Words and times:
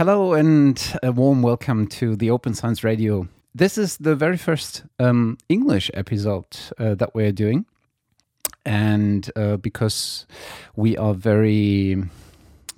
hello 0.00 0.32
and 0.32 0.98
a 1.02 1.12
warm 1.12 1.42
welcome 1.42 1.86
to 1.86 2.16
the 2.16 2.30
Open 2.30 2.54
Science 2.54 2.82
Radio. 2.82 3.28
This 3.54 3.76
is 3.76 3.98
the 3.98 4.16
very 4.16 4.38
first 4.38 4.82
um, 4.98 5.36
English 5.50 5.90
episode 5.92 6.46
uh, 6.78 6.94
that 6.94 7.14
we're 7.14 7.32
doing. 7.32 7.66
And 8.64 9.30
uh, 9.36 9.58
because 9.58 10.24
we 10.74 10.96
are 10.96 11.12
very 11.12 12.02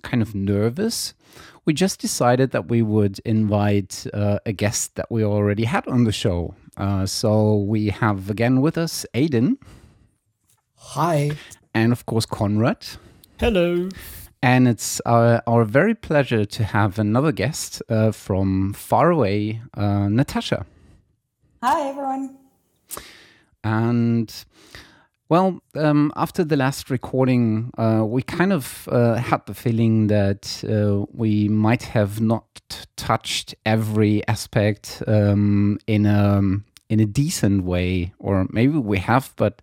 kind 0.03 0.21
of 0.21 0.35
nervous, 0.35 1.15
we 1.65 1.75
just 1.75 2.01
decided 2.01 2.51
that 2.51 2.69
we 2.69 2.83
would 2.83 3.21
invite 3.21 4.05
uh, 4.13 4.41
a 4.45 4.51
guest 4.51 4.97
that 4.97 5.09
we 5.09 5.23
already 5.23 5.63
had 5.63 5.87
on 5.87 6.03
the 6.03 6.11
show. 6.11 6.57
Uh, 6.77 7.07
so 7.07 7.55
we 7.55 7.91
have 7.91 8.31
again 8.31 8.61
with 8.61 8.77
us 8.77 9.07
Aidan. 9.15 9.59
Hi. 10.75 11.31
And 11.73 11.93
of 11.93 12.05
course, 12.05 12.27
Conrad. 12.27 12.85
Hello. 13.39 13.91
And 14.43 14.67
it's 14.67 15.01
our, 15.07 15.41
our 15.47 15.65
very 15.65 15.95
pleasure 15.95 16.45
to 16.45 16.65
have 16.65 16.99
another 16.99 17.31
guest 17.31 17.81
uh, 17.89 18.11
from 18.11 18.73
far 18.73 19.11
away, 19.11 19.63
uh, 19.75 20.09
Natasha. 20.09 20.67
Hi, 21.63 21.89
everyone. 21.89 22.37
And 23.63 24.35
well, 25.29 25.63
um, 25.77 26.13
after 26.17 26.43
the 26.43 26.57
last 26.57 26.91
recording, 26.91 27.71
uh, 27.79 28.05
we 28.05 28.23
kind 28.23 28.53
of 28.53 28.89
uh, 28.91 29.15
had 29.15 29.47
the 29.47 29.55
feeling 29.55 30.09
that 30.09 30.65
uh, 30.69 31.07
we 31.13 31.49
might 31.49 31.85
have 31.85 32.21
not 32.21 32.87
touched 32.97 33.55
every 33.65 34.27
aspect 34.27 35.03
um, 35.07 35.79
in 35.87 36.05
a 36.05 36.43
in 36.93 37.01
a 37.01 37.07
decent 37.07 37.65
way, 37.65 38.13
or 38.19 38.47
maybe 38.51 38.77
we 38.77 38.99
have, 38.99 39.33
but 39.37 39.63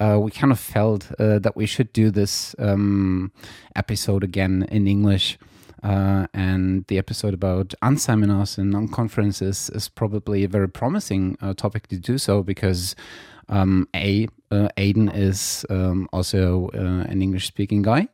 uh, 0.00 0.18
we 0.18 0.30
kind 0.30 0.50
of 0.50 0.58
felt 0.58 1.12
uh, 1.20 1.38
that 1.38 1.54
we 1.54 1.66
should 1.66 1.92
do 1.92 2.10
this 2.10 2.56
um, 2.58 3.30
episode 3.76 4.24
again 4.24 4.66
in 4.70 4.86
English. 4.86 5.38
Uh, 5.82 6.26
and 6.32 6.86
the 6.86 6.96
episode 6.96 7.34
about 7.34 7.74
unseminars 7.82 8.56
and 8.56 8.70
non-conferences 8.70 9.68
is 9.74 9.88
probably 9.90 10.44
a 10.44 10.48
very 10.48 10.68
promising 10.68 11.36
uh, 11.42 11.52
topic 11.52 11.88
to 11.88 11.98
do 11.98 12.16
so 12.16 12.42
because 12.42 12.96
um, 13.50 13.86
a 13.94 14.28
uh, 14.50 14.68
Aidan 14.78 15.10
is 15.10 15.66
um, 15.68 16.08
also 16.10 16.70
uh, 16.72 17.04
an 17.12 17.20
English 17.20 17.48
speaking 17.48 17.82
guy. 17.82 18.08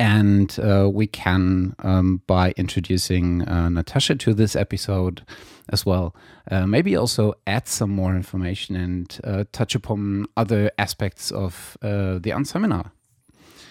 And 0.00 0.58
uh, 0.58 0.88
we 0.90 1.06
can, 1.06 1.74
um, 1.80 2.22
by 2.26 2.54
introducing 2.56 3.46
uh, 3.46 3.68
Natasha 3.68 4.14
to 4.14 4.32
this 4.32 4.56
episode 4.56 5.26
as 5.68 5.84
well, 5.84 6.16
uh, 6.50 6.66
maybe 6.66 6.96
also 6.96 7.34
add 7.46 7.68
some 7.68 7.90
more 7.90 8.16
information 8.16 8.76
and 8.76 9.20
uh, 9.24 9.44
touch 9.52 9.74
upon 9.74 10.24
other 10.38 10.70
aspects 10.78 11.30
of 11.30 11.76
the 11.82 12.30
Unseminar. 12.30 12.92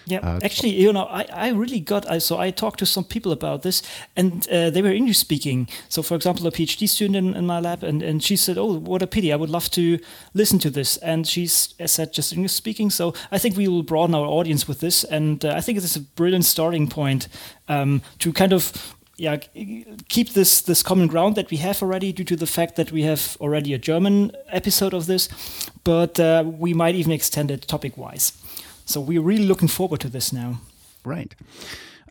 Yeah, 0.06 0.18
uh, 0.18 0.40
actually, 0.42 0.70
you 0.70 0.92
know, 0.92 1.04
I, 1.04 1.26
I 1.32 1.48
really 1.50 1.80
got, 1.80 2.10
I, 2.10 2.18
so 2.18 2.38
I 2.38 2.50
talked 2.50 2.78
to 2.80 2.86
some 2.86 3.04
people 3.04 3.32
about 3.32 3.62
this 3.62 3.82
and 4.16 4.46
uh, 4.48 4.70
they 4.70 4.82
were 4.82 4.90
English 4.90 5.18
speaking. 5.18 5.68
So, 5.88 6.02
for 6.02 6.14
example, 6.14 6.46
a 6.46 6.50
PhD 6.50 6.88
student 6.88 7.16
in, 7.16 7.34
in, 7.34 7.46
my 7.46 7.60
lab, 7.60 7.82
and, 7.82 8.02
and 8.02 8.22
she 8.22 8.36
said, 8.36 8.58
Oh, 8.58 8.78
what 8.78 9.02
a 9.02 9.06
pity, 9.06 9.32
I 9.32 9.36
would 9.36 9.50
love 9.50 9.70
to 9.72 9.98
listen 10.34 10.58
to 10.60 10.70
this. 10.70 10.96
And 10.98 11.26
she's 11.26 11.74
said 11.86 12.12
just 12.12 12.32
English 12.32 12.52
speaking. 12.52 12.90
So, 12.90 13.14
I 13.30 13.38
think 13.38 13.56
we 13.56 13.68
will 13.68 13.82
broaden 13.82 14.14
our 14.14 14.26
audience 14.26 14.66
with 14.66 14.80
this. 14.80 15.04
And 15.04 15.44
uh, 15.44 15.54
I 15.56 15.60
think 15.60 15.78
it 15.78 15.84
is 15.84 15.96
a 15.96 16.00
brilliant 16.00 16.44
starting 16.44 16.88
point 16.88 17.28
um, 17.68 18.02
to 18.18 18.32
kind 18.32 18.52
of 18.52 18.96
yeah, 19.20 19.36
keep 20.08 20.30
this 20.30 20.62
this 20.62 20.82
common 20.82 21.06
ground 21.06 21.36
that 21.36 21.50
we 21.50 21.58
have 21.58 21.82
already 21.82 22.10
due 22.10 22.24
to 22.24 22.36
the 22.36 22.46
fact 22.46 22.76
that 22.76 22.90
we 22.90 23.02
have 23.02 23.36
already 23.38 23.74
a 23.74 23.78
German 23.78 24.32
episode 24.48 24.94
of 24.94 25.04
this, 25.04 25.28
but 25.84 26.18
uh, 26.18 26.42
we 26.46 26.72
might 26.72 26.94
even 26.94 27.12
extend 27.12 27.50
it 27.50 27.68
topic 27.68 27.98
wise. 27.98 28.32
So 28.90 29.00
we're 29.00 29.22
really 29.22 29.46
looking 29.46 29.68
forward 29.68 30.00
to 30.00 30.08
this 30.08 30.32
now. 30.32 30.60
Right. 31.04 31.32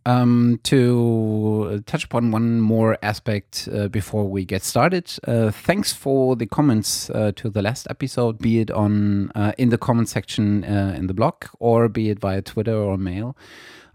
Um, 0.06 0.62
to 0.64 1.84
touch 1.86 2.06
upon 2.06 2.32
one 2.32 2.62
more 2.62 2.98
aspect 3.04 3.68
uh, 3.70 3.90
before 3.90 4.30
we 4.30 4.46
get 4.46 4.64
started, 4.64 5.12
uh, 5.28 5.52
thanks 5.52 5.92
for 5.92 6.38
the 6.38 6.46
comments 6.46 7.10
uh, 7.10 7.34
to 7.36 7.50
the 7.50 7.62
last 7.62 7.86
episode, 7.90 8.40
be 8.40 8.62
it 8.62 8.72
on 8.72 9.30
uh, 9.36 9.52
in 9.58 9.70
the 9.70 9.78
comment 9.78 10.08
section 10.08 10.64
uh, 10.64 10.96
in 10.98 11.08
the 11.08 11.14
blog 11.14 11.44
or 11.60 11.90
be 11.90 12.12
it 12.12 12.20
via 12.22 12.42
Twitter 12.42 12.78
or 12.78 12.98
mail. 12.98 13.36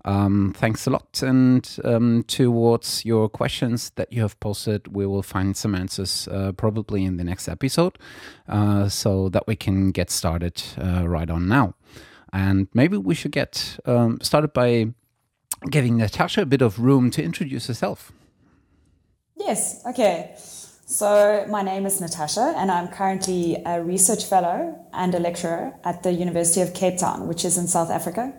Um, 0.05 0.53
thanks 0.55 0.87
a 0.87 0.91
lot. 0.91 1.23
And 1.23 1.67
um, 1.84 2.23
towards 2.28 3.06
your 3.06 3.31
questions 3.31 3.93
that 3.94 4.12
you 4.12 4.21
have 4.21 4.39
posted, 4.41 4.94
we 4.94 5.06
will 5.06 5.23
find 5.23 5.56
some 5.56 5.75
answers 5.75 6.28
uh, 6.28 6.53
probably 6.53 7.06
in 7.06 7.17
the 7.17 7.25
next 7.25 7.49
episode 7.49 7.97
so 8.91 9.31
that 9.31 9.47
we 9.47 9.56
can 9.56 9.91
get 9.91 10.11
started 10.11 10.62
right 10.77 11.31
on 11.31 11.49
now. 11.49 11.73
And 12.34 12.67
maybe 12.75 12.97
we 12.97 13.15
should 13.15 13.31
get 13.31 13.78
um, 13.87 14.19
started 14.21 14.53
by 14.53 14.93
giving 15.71 15.97
Natasha 15.99 16.43
a 16.43 16.47
bit 16.47 16.62
of 16.62 16.81
room 16.81 17.11
to 17.12 17.22
introduce 17.22 17.69
herself. 17.69 18.11
Yes, 19.37 19.81
okay. 19.87 20.34
So, 20.37 21.47
my 21.49 21.62
name 21.62 21.87
is 21.87 22.00
Natasha, 22.00 22.53
and 22.56 22.71
I'm 22.71 22.89
currently 22.89 23.62
a 23.65 23.81
research 23.83 24.25
fellow 24.25 24.84
and 24.93 25.15
a 25.15 25.21
lecturer 25.21 25.75
at 25.84 26.03
the 26.03 26.12
University 26.12 26.61
of 26.61 26.75
Cape 26.75 26.99
Town, 26.99 27.28
which 27.28 27.44
is 27.44 27.56
in 27.56 27.69
South 27.69 27.91
Africa. 27.91 28.34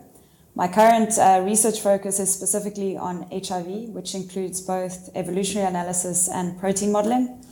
My 0.56 0.68
current 0.68 1.18
uh, 1.18 1.42
research 1.44 1.80
focus 1.80 2.20
is 2.20 2.32
specifically 2.34 2.98
on 2.98 3.28
HIV, 3.32 3.90
which 3.96 4.14
includes 4.14 4.62
both 4.62 5.10
evolutionary 5.16 5.68
analysis 5.70 6.30
and 6.30 6.60
protein 6.60 6.92
modeling. 6.92 7.44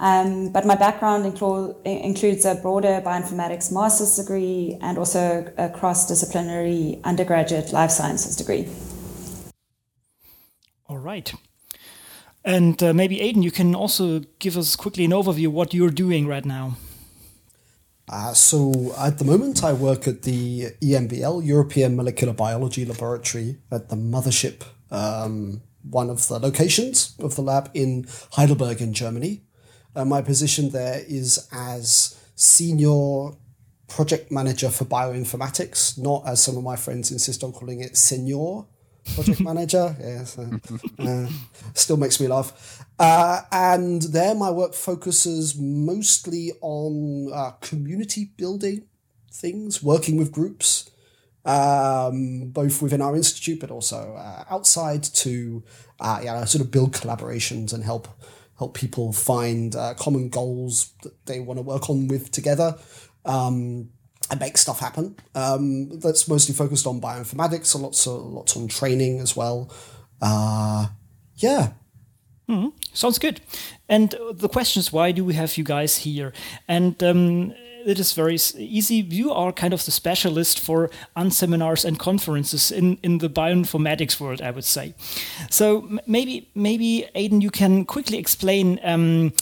Um, 0.00 0.52
but 0.52 0.66
my 0.66 0.74
background 0.74 1.24
include, 1.24 1.76
includes 1.84 2.44
a 2.44 2.56
broader 2.56 3.00
bioinformatics 3.04 3.72
master's 3.72 4.16
degree 4.16 4.76
and 4.80 4.98
also 4.98 5.52
a 5.56 5.68
cross 5.68 6.06
disciplinary 6.08 7.00
undergraduate 7.04 7.72
life 7.72 7.90
sciences 7.90 8.36
degree. 8.36 8.68
All 10.88 10.98
right. 10.98 11.32
And 12.44 12.82
uh, 12.82 12.92
maybe 12.92 13.20
Aidan, 13.20 13.42
you 13.42 13.50
can 13.50 13.74
also 13.74 14.20
give 14.38 14.58
us 14.58 14.76
quickly 14.76 15.04
an 15.04 15.12
overview 15.12 15.48
what 15.48 15.72
you're 15.72 15.90
doing 15.90 16.26
right 16.26 16.44
now. 16.44 16.76
Uh, 18.06 18.34
so 18.34 18.94
at 18.98 19.18
the 19.18 19.24
moment, 19.24 19.64
I 19.64 19.72
work 19.72 20.06
at 20.06 20.22
the 20.22 20.72
EMBL, 20.82 21.46
European 21.46 21.96
Molecular 21.96 22.34
Biology 22.34 22.84
Laboratory, 22.84 23.58
at 23.70 23.88
the 23.88 23.96
mothership, 23.96 24.62
um, 24.90 25.62
one 25.88 26.10
of 26.10 26.28
the 26.28 26.38
locations 26.38 27.16
of 27.18 27.34
the 27.36 27.42
lab 27.42 27.70
in 27.72 28.06
Heidelberg 28.32 28.82
in 28.82 28.92
Germany. 28.92 29.43
Uh, 29.94 30.04
my 30.04 30.22
position 30.22 30.70
there 30.70 31.02
is 31.06 31.48
as 31.52 32.18
senior 32.34 33.30
project 33.88 34.32
manager 34.32 34.70
for 34.70 34.84
bioinformatics, 34.84 35.98
not 35.98 36.22
as 36.26 36.42
some 36.42 36.56
of 36.56 36.64
my 36.64 36.76
friends 36.76 37.10
insist 37.10 37.44
on 37.44 37.52
calling 37.52 37.80
it 37.80 37.96
senior 37.96 38.64
project 39.14 39.40
manager. 39.50 39.94
Yes, 40.00 40.38
uh, 40.38 40.58
uh, 40.98 41.28
still 41.74 41.96
makes 41.96 42.20
me 42.20 42.26
laugh. 42.26 42.84
Uh, 42.98 43.42
and 43.52 44.02
there, 44.02 44.34
my 44.34 44.50
work 44.50 44.74
focuses 44.74 45.56
mostly 45.56 46.52
on 46.60 47.30
uh, 47.32 47.50
community 47.60 48.30
building 48.36 48.86
things, 49.30 49.82
working 49.82 50.16
with 50.16 50.32
groups, 50.32 50.90
um, 51.44 52.48
both 52.50 52.80
within 52.80 53.02
our 53.02 53.16
institute 53.16 53.60
but 53.60 53.70
also 53.70 54.14
uh, 54.16 54.44
outside 54.48 55.02
to 55.02 55.62
uh, 56.00 56.20
yeah, 56.22 56.44
sort 56.44 56.64
of 56.64 56.70
build 56.70 56.92
collaborations 56.92 57.72
and 57.72 57.84
help 57.84 58.08
help 58.58 58.74
people 58.74 59.12
find 59.12 59.74
uh, 59.74 59.94
common 59.94 60.28
goals 60.28 60.92
that 61.02 61.26
they 61.26 61.40
want 61.40 61.58
to 61.58 61.62
work 61.62 61.90
on 61.90 62.08
with 62.08 62.30
together 62.30 62.76
um, 63.24 63.90
and 64.30 64.40
make 64.40 64.56
stuff 64.56 64.80
happen. 64.80 65.16
Um, 65.34 65.98
that's 65.98 66.28
mostly 66.28 66.54
focused 66.54 66.86
on 66.86 67.00
bioinformatics, 67.00 67.66
so 67.66 67.78
lots 67.78 68.06
of 68.06 68.20
lots 68.24 68.56
on 68.56 68.68
training 68.68 69.20
as 69.20 69.36
well. 69.36 69.70
Uh, 70.22 70.86
yeah. 71.36 71.72
Mm-hmm. 72.48 72.68
Sounds 72.92 73.18
good. 73.18 73.40
And 73.88 74.14
the 74.32 74.48
question 74.48 74.80
is, 74.80 74.92
why 74.92 75.12
do 75.12 75.24
we 75.24 75.34
have 75.34 75.56
you 75.56 75.64
guys 75.64 75.98
here? 75.98 76.32
And 76.68 77.02
um, 77.02 77.54
it 77.86 77.98
is 77.98 78.12
very 78.12 78.34
easy. 78.56 78.96
You 78.96 79.32
are 79.32 79.52
kind 79.52 79.72
of 79.72 79.84
the 79.84 79.90
specialist 79.90 80.60
for 80.60 80.90
unseminars 81.16 81.84
and 81.84 81.98
conferences 81.98 82.70
in, 82.70 82.98
in 83.02 83.18
the 83.18 83.28
bioinformatics 83.28 84.20
world, 84.20 84.40
I 84.40 84.50
would 84.50 84.64
say. 84.64 84.94
So 85.50 85.88
maybe 86.06 86.48
maybe 86.54 87.08
Aidan, 87.14 87.40
you 87.40 87.50
can 87.50 87.84
quickly 87.84 88.18
explain 88.18 88.80
um, 88.82 89.32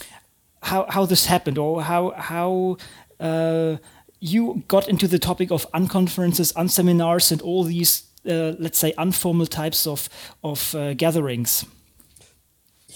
how 0.62 0.87
how 0.89 1.06
this 1.06 1.27
happened 1.27 1.59
or 1.59 1.83
how 1.83 2.12
how. 2.17 2.77
Uh, 3.21 3.77
you 4.25 4.62
got 4.69 4.89
into 4.89 5.09
the 5.09 5.19
topic 5.19 5.50
of 5.50 5.67
unconferences, 5.73 6.53
unseminars, 6.55 7.33
and 7.33 7.43
all 7.43 7.65
these, 7.65 8.05
uh, 8.25 8.53
let's 8.61 8.79
say, 8.79 8.93
informal 8.97 9.47
types 9.47 9.87
of 9.87 10.09
of 10.43 10.75
uh, 10.75 10.94
gatherings. 10.94 11.65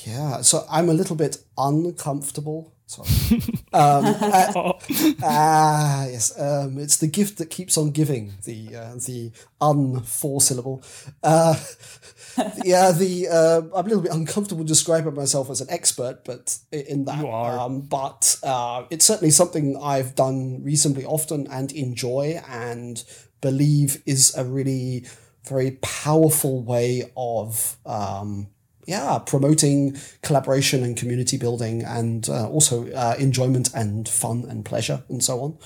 Yeah, 0.06 0.42
so 0.42 0.64
I'm 0.70 0.88
a 0.88 0.94
little 0.94 1.16
bit 1.16 1.38
uncomfortable 1.58 2.75
Sorry. 2.86 3.08
um, 3.72 4.04
uh, 4.22 4.72
ah, 5.22 6.06
yes. 6.06 6.38
Um, 6.40 6.78
it's 6.78 6.98
the 6.98 7.08
gift 7.08 7.38
that 7.38 7.50
keeps 7.50 7.76
on 7.76 7.90
giving. 7.90 8.34
The 8.44 8.76
uh, 8.76 8.94
the 8.94 9.32
un 9.60 10.02
four 10.02 10.40
syllable. 10.40 10.82
Uh, 11.22 11.56
yeah, 12.64 12.92
the 12.92 13.28
uh, 13.28 13.62
I'm 13.76 13.86
a 13.86 13.88
little 13.88 14.02
bit 14.02 14.12
uncomfortable 14.12 14.62
describing 14.64 15.14
myself 15.14 15.50
as 15.50 15.60
an 15.60 15.68
expert, 15.68 16.24
but 16.24 16.58
in 16.70 17.06
that, 17.06 17.18
you 17.18 17.26
are. 17.26 17.58
Um, 17.58 17.80
but 17.80 18.38
uh, 18.44 18.84
it's 18.90 19.04
certainly 19.04 19.32
something 19.32 19.76
I've 19.82 20.14
done 20.14 20.62
reasonably 20.62 21.04
often 21.04 21.48
and 21.48 21.72
enjoy 21.72 22.40
and 22.48 23.02
believe 23.40 24.00
is 24.06 24.36
a 24.36 24.44
really 24.44 25.06
very 25.44 25.72
powerful 25.82 26.62
way 26.62 27.10
of 27.16 27.76
um, 27.84 28.48
yeah, 28.86 29.18
promoting 29.18 29.96
collaboration 30.22 30.82
and 30.82 30.96
community 30.96 31.36
building, 31.36 31.82
and 31.82 32.28
uh, 32.28 32.48
also 32.48 32.90
uh, 32.92 33.16
enjoyment 33.18 33.74
and 33.74 34.08
fun 34.08 34.46
and 34.48 34.64
pleasure 34.64 35.02
and 35.08 35.22
so 35.22 35.40
on. 35.40 35.58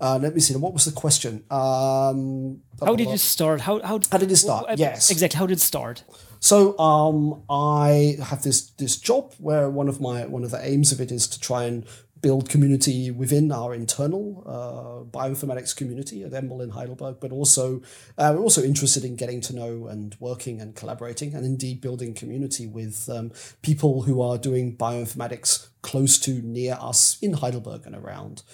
Uh, 0.00 0.18
let 0.20 0.34
me 0.34 0.40
see. 0.40 0.56
What 0.56 0.72
was 0.72 0.84
the 0.84 0.92
question? 0.92 1.44
Um, 1.50 2.62
how 2.84 2.96
did 2.96 3.08
it 3.08 3.20
start? 3.20 3.60
How 3.60 3.80
how, 3.82 4.00
how 4.10 4.18
did 4.18 4.32
it 4.32 4.36
start? 4.36 4.78
yes, 4.78 5.10
exactly. 5.10 5.38
How 5.38 5.46
did 5.46 5.58
it 5.58 5.60
start? 5.60 6.04
So 6.40 6.76
um, 6.78 7.42
I 7.48 8.16
have 8.20 8.42
this 8.42 8.70
this 8.70 8.96
job 8.96 9.34
where 9.38 9.70
one 9.70 9.88
of 9.88 10.00
my 10.00 10.26
one 10.26 10.42
of 10.42 10.50
the 10.50 10.64
aims 10.66 10.90
of 10.92 11.00
it 11.00 11.12
is 11.12 11.28
to 11.28 11.38
try 11.38 11.64
and 11.64 11.86
build 12.22 12.48
community 12.48 13.10
within 13.10 13.52
our 13.52 13.74
internal 13.74 14.42
uh, 14.46 15.18
bioinformatics 15.18 15.76
community 15.76 16.22
at 16.22 16.30
EMBL 16.30 16.62
in 16.62 16.70
Heidelberg, 16.70 17.16
but 17.20 17.32
also 17.32 17.82
uh, 18.16 18.32
we're 18.34 18.42
also 18.42 18.62
interested 18.62 19.04
in 19.04 19.16
getting 19.16 19.40
to 19.42 19.54
know 19.54 19.88
and 19.88 20.16
working 20.20 20.60
and 20.60 20.74
collaborating 20.74 21.34
and 21.34 21.44
indeed 21.44 21.80
building 21.80 22.14
community 22.14 22.66
with 22.66 23.08
um, 23.12 23.32
people 23.60 24.02
who 24.02 24.22
are 24.22 24.38
doing 24.38 24.76
bioinformatics 24.76 25.68
close 25.82 26.18
to 26.20 26.40
near 26.42 26.78
us 26.80 27.18
in 27.20 27.34
Heidelberg 27.34 27.84
and 27.86 27.96
around. 27.96 28.44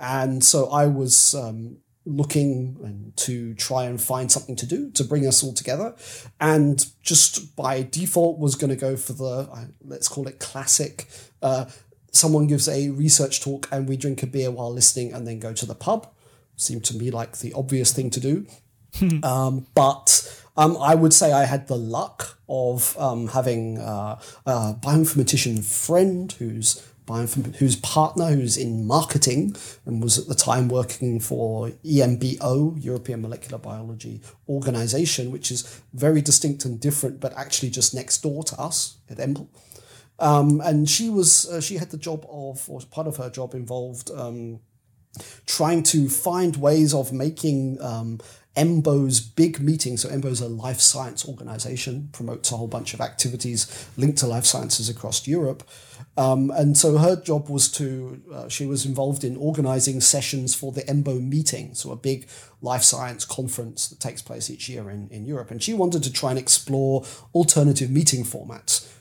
And 0.00 0.42
so 0.42 0.70
I 0.70 0.86
was 0.86 1.34
um, 1.34 1.78
looking 2.08 3.12
to 3.16 3.54
try 3.54 3.84
and 3.84 4.00
find 4.00 4.32
something 4.32 4.56
to 4.56 4.66
do 4.66 4.90
to 4.92 5.04
bring 5.04 5.26
us 5.26 5.44
all 5.44 5.52
together 5.52 5.94
and 6.40 6.86
just 7.02 7.54
by 7.54 7.82
default 7.82 8.38
was 8.38 8.54
going 8.54 8.70
to 8.70 8.76
go 8.76 8.96
for 8.96 9.12
the 9.12 9.70
let's 9.84 10.08
call 10.08 10.26
it 10.26 10.38
classic 10.38 11.06
uh, 11.42 11.66
someone 12.12 12.46
gives 12.46 12.68
a 12.68 12.90
research 12.90 13.42
talk 13.42 13.68
and 13.70 13.88
we 13.88 13.96
drink 13.96 14.22
a 14.22 14.26
beer 14.26 14.50
while 14.50 14.72
listening 14.72 15.12
and 15.12 15.26
then 15.26 15.38
go 15.38 15.52
to 15.52 15.66
the 15.66 15.74
pub. 15.74 16.08
Seemed 16.56 16.84
to 16.86 16.96
me 16.96 17.10
like 17.10 17.38
the 17.38 17.52
obvious 17.52 17.92
thing 17.92 18.10
to 18.10 18.20
do. 18.20 18.46
um, 19.22 19.66
but 19.74 20.42
um, 20.56 20.76
I 20.80 20.94
would 20.94 21.12
say 21.12 21.32
I 21.32 21.44
had 21.44 21.68
the 21.68 21.76
luck 21.76 22.38
of 22.48 22.98
um, 22.98 23.28
having 23.28 23.78
uh, 23.78 24.18
a 24.44 24.74
bioinformatician 24.74 25.64
friend 25.64 26.32
who's 26.32 26.84
bioinform- 27.06 27.56
whose 27.56 27.76
partner 27.76 28.26
who's 28.26 28.56
in 28.56 28.86
marketing 28.86 29.56
and 29.86 30.02
was 30.02 30.18
at 30.18 30.26
the 30.26 30.34
time 30.34 30.68
working 30.68 31.18
for 31.18 31.70
EMBO, 31.84 32.82
European 32.84 33.22
Molecular 33.22 33.58
Biology 33.58 34.20
Organization, 34.48 35.30
which 35.30 35.50
is 35.50 35.80
very 35.94 36.20
distinct 36.20 36.64
and 36.64 36.78
different, 36.78 37.20
but 37.20 37.32
actually 37.36 37.70
just 37.70 37.94
next 37.94 38.22
door 38.22 38.42
to 38.44 38.60
us 38.60 38.98
at 39.08 39.18
EMBL. 39.18 39.46
Um, 40.18 40.60
and 40.64 40.88
she 40.88 41.10
was 41.10 41.48
uh, 41.48 41.60
she 41.60 41.76
had 41.76 41.90
the 41.90 41.98
job 41.98 42.26
of 42.28 42.68
or 42.68 42.80
part 42.90 43.06
of 43.06 43.16
her 43.18 43.30
job 43.30 43.54
involved 43.54 44.10
um, 44.10 44.60
trying 45.46 45.82
to 45.82 46.08
find 46.08 46.56
ways 46.56 46.94
of 46.94 47.12
making 47.12 47.80
um, 47.80 48.18
EMBO's 48.56 49.20
big 49.20 49.60
meetings. 49.60 50.02
So 50.02 50.08
EMBO's 50.08 50.40
a 50.40 50.48
life 50.48 50.80
science 50.80 51.28
organization, 51.28 52.08
promotes 52.12 52.50
a 52.50 52.56
whole 52.56 52.66
bunch 52.66 52.92
of 52.92 53.00
activities 53.00 53.88
linked 53.96 54.18
to 54.18 54.26
life 54.26 54.44
sciences 54.44 54.88
across 54.88 55.26
Europe. 55.28 55.62
Um, 56.16 56.50
and 56.50 56.76
so 56.76 56.98
her 56.98 57.14
job 57.14 57.48
was 57.48 57.70
to, 57.72 58.20
uh, 58.32 58.48
she 58.48 58.66
was 58.66 58.84
involved 58.84 59.22
in 59.22 59.36
organizing 59.36 60.00
sessions 60.00 60.56
for 60.56 60.72
the 60.72 60.82
EMBO 60.82 61.22
meeting, 61.22 61.74
so 61.74 61.92
a 61.92 61.96
big 61.96 62.28
life 62.60 62.82
science 62.82 63.24
conference 63.24 63.88
that 63.88 64.00
takes 64.00 64.22
place 64.22 64.50
each 64.50 64.68
year 64.68 64.90
in, 64.90 65.08
in 65.10 65.24
Europe. 65.24 65.52
And 65.52 65.62
she 65.62 65.74
wanted 65.74 66.02
to 66.02 66.12
try 66.12 66.30
and 66.30 66.38
explore 66.38 67.04
alternative 67.34 67.90
meeting 67.90 68.24
formats 68.24 68.92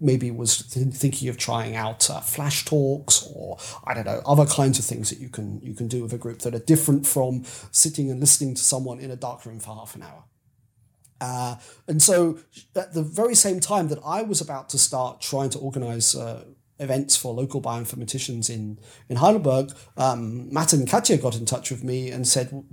maybe 0.00 0.30
was 0.30 0.62
th- 0.68 0.94
thinking 0.94 1.28
of 1.28 1.36
trying 1.36 1.74
out 1.76 2.08
uh, 2.10 2.20
flash 2.20 2.64
talks 2.64 3.28
or 3.34 3.58
I 3.84 3.94
don't 3.94 4.06
know 4.06 4.22
other 4.24 4.46
kinds 4.46 4.78
of 4.78 4.84
things 4.84 5.10
that 5.10 5.18
you 5.18 5.28
can 5.28 5.60
you 5.62 5.74
can 5.74 5.88
do 5.88 6.02
with 6.02 6.12
a 6.12 6.18
group 6.18 6.40
that 6.40 6.54
are 6.54 6.60
different 6.60 7.06
from 7.06 7.44
sitting 7.70 8.10
and 8.10 8.20
listening 8.20 8.54
to 8.54 8.62
someone 8.62 9.00
in 9.00 9.10
a 9.10 9.16
dark 9.16 9.44
room 9.44 9.58
for 9.58 9.74
half 9.74 9.94
an 9.94 10.02
hour. 10.02 10.24
Uh, 11.20 11.56
and 11.88 12.00
so 12.00 12.38
at 12.76 12.94
the 12.94 13.02
very 13.02 13.34
same 13.34 13.58
time 13.58 13.88
that 13.88 13.98
I 14.04 14.22
was 14.22 14.40
about 14.40 14.68
to 14.70 14.78
start 14.78 15.20
trying 15.20 15.50
to 15.50 15.58
organize 15.58 16.14
uh, 16.14 16.44
events 16.78 17.16
for 17.16 17.34
local 17.34 17.60
bioinformaticians 17.60 18.48
in 18.48 18.78
in 19.08 19.16
Heidelberg, 19.16 19.72
um, 19.96 20.52
Matt 20.52 20.72
and 20.72 20.88
Katja 20.88 21.16
got 21.16 21.34
in 21.34 21.44
touch 21.44 21.70
with 21.70 21.82
me 21.82 22.10
and 22.10 22.26
said, 22.26 22.64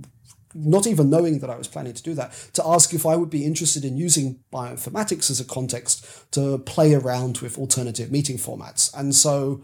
not 0.56 0.86
even 0.86 1.10
knowing 1.10 1.40
that 1.40 1.50
I 1.50 1.56
was 1.56 1.68
planning 1.68 1.94
to 1.94 2.02
do 2.02 2.14
that, 2.14 2.32
to 2.54 2.66
ask 2.66 2.94
if 2.94 3.04
I 3.04 3.16
would 3.16 3.30
be 3.30 3.44
interested 3.44 3.84
in 3.84 3.96
using 3.96 4.40
bioinformatics 4.52 5.30
as 5.30 5.40
a 5.40 5.44
context 5.44 6.06
to 6.32 6.58
play 6.58 6.94
around 6.94 7.38
with 7.38 7.58
alternative 7.58 8.10
meeting 8.10 8.38
formats. 8.38 8.92
And 8.98 9.14
so 9.14 9.62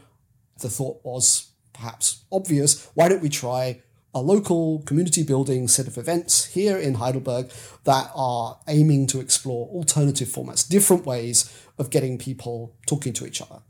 the 0.61 0.69
thought 0.69 1.01
was 1.05 1.51
perhaps 1.73 2.25
obvious 2.31 2.89
why 2.95 3.09
don't 3.09 3.23
we 3.23 3.29
try 3.29 3.81
a 4.15 4.21
local 4.21 4.81
community 4.81 5.23
building 5.23 5.67
set 5.69 5.87
of 5.87 5.97
events 5.97 6.47
here 6.47 6.77
in 6.77 6.95
Heidelberg 6.95 7.51
that 7.85 8.11
are 8.15 8.59
aiming 8.69 9.07
to 9.09 9.21
explore 9.21 9.69
alternative 9.69 10.29
formats, 10.29 10.69
different 10.69 11.07
ways 11.07 11.51
of 11.79 11.89
getting 11.89 12.19
people 12.19 12.77
talking 12.87 13.15
to 13.15 13.27
each 13.27 13.41
other. 13.41 13.63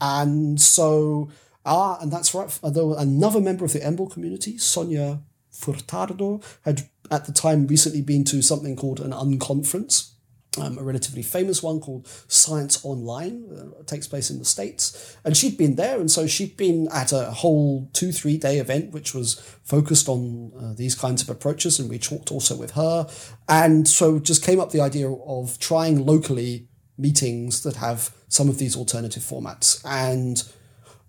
And 0.00 0.58
so, 0.60 1.30
ah, 1.66 1.98
and 2.00 2.10
that's 2.10 2.34
right. 2.34 2.58
Another 2.62 3.40
member 3.40 3.66
of 3.66 3.74
the 3.74 3.80
EMBL 3.80 4.10
community, 4.10 4.56
Sonia 4.56 5.20
Furtado 5.52 6.42
had 6.62 6.88
at 7.10 7.26
the 7.26 7.32
time 7.32 7.66
recently 7.66 8.02
been 8.02 8.24
to 8.24 8.42
something 8.42 8.74
called 8.74 9.00
an 9.00 9.12
unconference, 9.12 10.12
um, 10.58 10.78
a 10.78 10.82
relatively 10.82 11.22
famous 11.22 11.62
one 11.62 11.80
called 11.80 12.06
Science 12.28 12.84
Online. 12.84 13.44
Uh, 13.50 13.82
takes 13.84 14.06
place 14.06 14.30
in 14.30 14.38
the 14.38 14.44
States. 14.44 15.16
And 15.24 15.36
she'd 15.36 15.56
been 15.56 15.76
there, 15.76 16.00
and 16.00 16.10
so 16.10 16.26
she'd 16.26 16.56
been 16.56 16.88
at 16.92 17.12
a 17.12 17.30
whole 17.30 17.90
two, 17.92 18.12
three 18.12 18.36
day 18.36 18.58
event 18.58 18.92
which 18.92 19.14
was 19.14 19.34
focused 19.64 20.08
on 20.08 20.52
uh, 20.58 20.72
these 20.74 20.94
kinds 20.94 21.22
of 21.22 21.28
approaches. 21.28 21.78
And 21.78 21.88
we 21.88 21.98
talked 21.98 22.30
also 22.30 22.56
with 22.56 22.72
her. 22.72 23.08
And 23.48 23.86
so 23.86 24.18
just 24.18 24.44
came 24.44 24.60
up 24.60 24.72
the 24.72 24.80
idea 24.80 25.10
of 25.10 25.58
trying 25.58 26.04
locally 26.04 26.68
meetings 26.98 27.62
that 27.62 27.76
have 27.76 28.14
some 28.28 28.48
of 28.48 28.58
these 28.58 28.76
alternative 28.76 29.22
formats. 29.22 29.82
And 29.84 30.42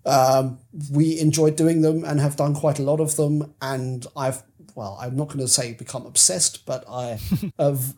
um, 0.06 0.58
we 0.90 1.18
enjoyed 1.18 1.56
doing 1.56 1.82
them 1.82 2.04
and 2.04 2.20
have 2.20 2.36
done 2.36 2.54
quite 2.54 2.78
a 2.78 2.82
lot 2.82 3.00
of 3.00 3.16
them. 3.16 3.54
And 3.60 4.06
I've, 4.16 4.42
well, 4.74 4.98
I'm 5.00 5.16
not 5.16 5.28
going 5.28 5.40
to 5.40 5.48
say 5.48 5.72
become 5.72 6.06
obsessed, 6.06 6.66
but 6.66 6.84
I 6.88 7.18
have, 7.58 7.94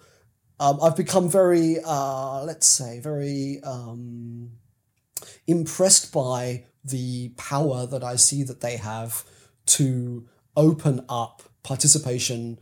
um, 0.61 0.79
I've 0.83 0.97
become 0.97 1.29
very, 1.29 1.79
uh, 1.85 2.45
let's 2.45 2.67
say, 2.67 3.01
very 3.01 3.61
um, 3.65 4.53
impressed 5.47 6.13
by 6.13 6.65
the 6.85 7.31
power 7.37 7.87
that 7.87 8.05
I 8.05 8.17
see 8.17 8.43
that 8.45 8.61
they 8.61 8.77
have 8.77 9.25
to 9.67 10.29
open 10.57 11.05
up 11.09 11.43
participation 11.63 12.59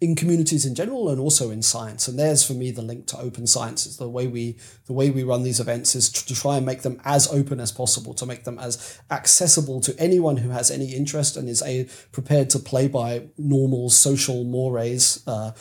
in 0.00 0.14
communities 0.14 0.64
in 0.64 0.76
general 0.76 1.08
and 1.08 1.20
also 1.20 1.50
in 1.50 1.60
science. 1.60 2.06
And 2.06 2.18
there's 2.18 2.46
for 2.46 2.52
me 2.52 2.70
the 2.70 2.82
link 2.82 3.06
to 3.08 3.18
open 3.18 3.46
science. 3.46 3.84
It's 3.84 3.96
the 3.96 4.08
way 4.08 4.26
we 4.26 4.56
the 4.86 4.92
way 4.92 5.10
we 5.10 5.24
run 5.24 5.42
these 5.42 5.60
events 5.60 5.94
is 5.94 6.10
to 6.10 6.34
try 6.34 6.56
and 6.56 6.64
make 6.64 6.82
them 6.82 7.00
as 7.04 7.32
open 7.32 7.58
as 7.58 7.72
possible, 7.72 8.14
to 8.14 8.26
make 8.26 8.44
them 8.44 8.58
as 8.58 9.00
accessible 9.10 9.80
to 9.80 9.98
anyone 9.98 10.36
who 10.38 10.50
has 10.50 10.70
any 10.70 10.94
interest 10.94 11.36
and 11.36 11.48
is 11.48 11.62
a, 11.62 11.88
prepared 12.12 12.48
to 12.50 12.58
play 12.58 12.86
by 12.86 13.28
normal 13.36 13.90
social 13.90 14.44
mores. 14.44 15.22
Uh, 15.26 15.52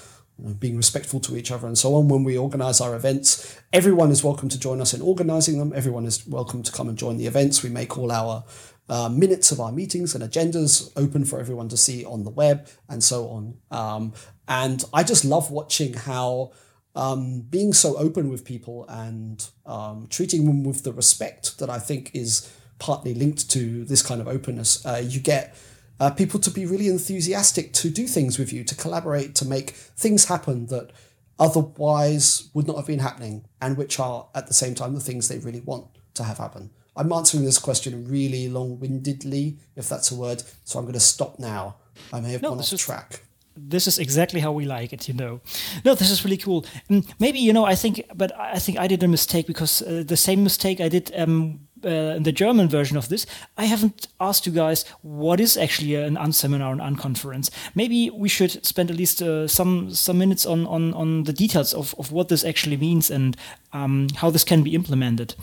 being 0.60 0.78
respectful 0.78 1.20
to 1.20 1.36
each 1.36 1.52
other 1.52 1.66
and 1.66 1.78
so 1.78 1.96
on. 1.96 2.08
When 2.08 2.24
we 2.24 2.38
organize 2.38 2.80
our 2.80 2.96
events, 2.96 3.60
everyone 3.74 4.12
is 4.12 4.24
welcome 4.24 4.50
to 4.50 4.60
join 4.60 4.80
us 4.82 4.94
in 4.94 5.02
organizing 5.02 5.58
them. 5.58 5.74
Everyone 5.76 6.06
is 6.06 6.28
welcome 6.28 6.62
to 6.62 6.72
come 6.72 6.88
and 6.88 6.96
join 6.96 7.18
the 7.18 7.26
events. 7.26 7.64
We 7.64 7.72
make 7.72 7.98
all 7.98 8.12
our 8.12 8.44
uh, 8.90 9.10
minutes 9.10 9.52
of 9.52 9.60
our 9.60 9.72
meetings 9.72 10.16
and 10.16 10.24
agendas 10.24 10.92
open 10.96 11.26
for 11.26 11.40
everyone 11.40 11.70
to 11.70 11.78
see 11.78 12.06
on 12.06 12.24
the 12.24 12.30
web 12.30 12.68
and 12.88 13.04
so 13.04 13.28
on. 13.28 13.58
Um, 13.72 14.14
and 14.48 14.84
I 14.94 15.04
just 15.04 15.26
love 15.26 15.52
watching 15.52 15.94
how 15.94 16.52
um, 16.96 17.42
being 17.42 17.74
so 17.74 17.98
open 17.98 18.30
with 18.30 18.44
people 18.46 18.86
and 18.90 19.48
um, 19.66 20.08
treating 20.10 20.46
them 20.46 20.64
with 20.64 20.84
the 20.84 20.94
respect 20.94 21.60
that 21.60 21.70
I 21.70 21.80
think 21.80 22.12
is 22.14 22.52
partly 22.80 23.14
linked 23.14 23.50
to 23.52 23.86
this 23.86 24.02
kind 24.02 24.22
of 24.22 24.28
openness, 24.28 24.86
uh, 24.86 25.02
you 25.04 25.20
get 25.20 25.56
uh, 26.00 26.12
people 26.12 26.40
to 26.40 26.52
be 26.52 26.66
really 26.66 26.88
enthusiastic 26.88 27.74
to 27.74 27.90
do 27.90 28.08
things 28.08 28.38
with 28.38 28.54
you, 28.54 28.64
to 28.64 28.76
collaborate, 28.76 29.36
to 29.36 29.46
make 29.46 29.72
things 29.72 30.26
happen 30.26 30.68
that 30.68 30.92
otherwise 31.40 32.50
would 32.54 32.68
not 32.68 32.78
have 32.78 32.88
been 32.88 33.00
happening, 33.00 33.46
and 33.62 33.78
which 33.78 34.00
are 34.00 34.28
at 34.34 34.48
the 34.48 34.54
same 34.54 34.76
time 34.76 34.94
the 34.94 35.00
things 35.00 35.28
they 35.28 35.40
really 35.40 35.62
want 35.62 35.88
to 36.16 36.24
have 36.24 36.38
happen. 36.38 36.72
I'm 36.98 37.12
answering 37.14 37.46
this 37.46 37.60
question 37.60 38.08
really 38.08 38.50
long 38.50 38.80
windedly, 38.80 39.58
if 39.76 39.88
that's 39.88 40.12
a 40.12 40.16
word, 40.16 40.44
so 40.64 40.80
I'm 40.80 40.86
going 40.86 40.94
to 40.94 41.00
stop 41.00 41.40
now. 41.40 41.76
I 42.12 42.20
may 42.20 42.32
have 42.32 42.42
no, 42.42 42.50
gone 42.50 42.60
off 42.60 42.76
track 42.78 43.22
this 43.58 43.88
is 43.88 44.00
exactly 44.00 44.40
how 44.40 44.52
we 44.52 44.66
like 44.66 44.94
it, 44.94 45.08
you 45.08 45.14
know. 45.14 45.42
No, 45.84 45.96
this 45.96 46.12
is 46.12 46.24
really 46.24 46.38
cool. 46.38 46.66
Mm, 46.90 47.08
maybe 47.20 47.40
you 47.40 47.54
know, 47.54 47.66
I 47.66 47.76
think, 47.76 48.04
but 48.14 48.32
I 48.40 48.60
think 48.60 48.78
I 48.78 48.88
did 48.88 49.04
a 49.04 49.08
mistake 49.08 49.48
because 49.48 49.82
uh, 49.82 50.04
the 50.06 50.18
same 50.18 50.44
mistake 50.44 50.80
I 50.80 50.90
did 50.90 51.12
um, 51.16 51.68
uh, 51.84 52.16
in 52.18 52.24
the 52.24 52.32
German 52.32 52.70
version 52.70 52.98
of 52.98 53.10
this. 53.10 53.26
I 53.58 53.66
haven't 53.66 54.08
asked 54.20 54.46
you 54.46 54.52
guys 54.52 54.86
what 55.02 55.40
is 55.40 55.58
actually 55.58 55.96
an 55.96 56.16
unseminar, 56.16 56.72
and 56.72 56.82
unconference. 56.82 57.50
Maybe 57.76 58.10
we 58.10 58.30
should 58.30 58.66
spend 58.66 58.92
at 58.92 58.98
least 58.98 59.22
uh, 59.22 59.48
some 59.48 59.94
some 59.94 60.18
minutes 60.18 60.46
on 60.46 60.68
on 60.68 60.94
on 60.94 61.24
the 61.24 61.34
details 61.34 61.74
of 61.74 61.96
of 61.98 62.12
what 62.12 62.30
this 62.30 62.44
actually 62.44 62.78
means 62.78 63.12
and 63.12 63.36
um, 63.74 64.08
how 64.16 64.30
this 64.30 64.44
can 64.44 64.64
be 64.64 64.76
implemented. 64.76 65.36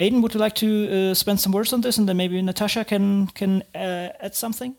Aidan, 0.00 0.22
would 0.22 0.34
you 0.34 0.40
like 0.40 0.54
to 0.56 1.10
uh, 1.10 1.14
spend 1.14 1.40
some 1.40 1.52
words 1.52 1.72
on 1.72 1.80
this, 1.80 1.98
and 1.98 2.08
then 2.08 2.16
maybe 2.16 2.40
Natasha 2.40 2.84
can 2.84 3.26
can 3.28 3.62
uh, 3.74 4.10
add 4.20 4.34
something? 4.34 4.76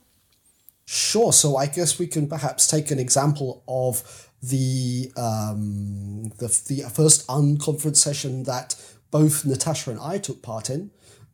Sure. 0.86 1.34
So 1.34 1.58
I 1.58 1.68
guess 1.68 2.00
we 2.00 2.08
can 2.08 2.28
perhaps 2.28 2.68
take 2.68 2.90
an 2.90 3.00
example 3.00 3.64
of 3.68 4.30
the 4.42 5.12
um, 5.18 6.30
the 6.38 6.48
the 6.68 6.90
first 6.90 7.28
unconference 7.28 7.98
session 7.98 8.44
that 8.44 8.76
both 9.12 9.46
Natasha 9.46 9.92
and 9.92 10.00
I 10.00 10.18
took 10.18 10.42
part 10.42 10.70
in. 10.70 10.92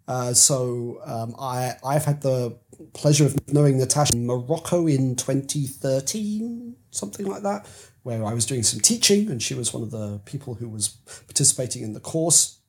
Uh, 0.07 0.33
so 0.33 0.99
um, 1.05 1.35
I 1.39 1.75
I've 1.85 2.05
had 2.05 2.21
the 2.21 2.57
pleasure 2.93 3.25
of 3.25 3.35
knowing 3.53 3.77
Natasha 3.77 4.15
in 4.15 4.25
Morocco 4.25 4.87
in 4.87 5.15
2013, 5.15 6.75
something 6.91 7.25
like 7.25 7.43
that, 7.43 7.67
where 8.03 8.25
I 8.25 8.33
was 8.33 8.45
doing 8.45 8.63
some 8.63 8.79
teaching 8.79 9.29
and 9.29 9.41
she 9.41 9.53
was 9.53 9.73
one 9.73 9.83
of 9.83 9.91
the 9.91 10.19
people 10.25 10.55
who 10.55 10.69
was 10.69 10.89
participating 11.27 11.83
in 11.83 11.93
the 11.93 11.99
course. 11.99 12.59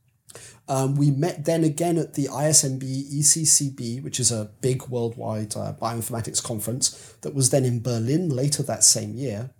Um, 0.68 0.96
we 0.96 1.10
met 1.10 1.44
then 1.44 1.62
again 1.62 1.96
at 1.96 2.14
the 2.14 2.26
ISMB 2.26 2.82
ECCB, 3.14 4.02
which 4.02 4.18
is 4.18 4.32
a 4.32 4.50
big 4.60 4.88
worldwide 4.88 5.54
uh, 5.56 5.74
bioinformatics 5.80 6.42
conference 6.42 7.14
that 7.20 7.34
was 7.34 7.50
then 7.50 7.64
in 7.64 7.80
Berlin 7.80 8.28
later 8.28 8.62
that 8.64 8.82
same 8.82 9.14
year. 9.14 9.50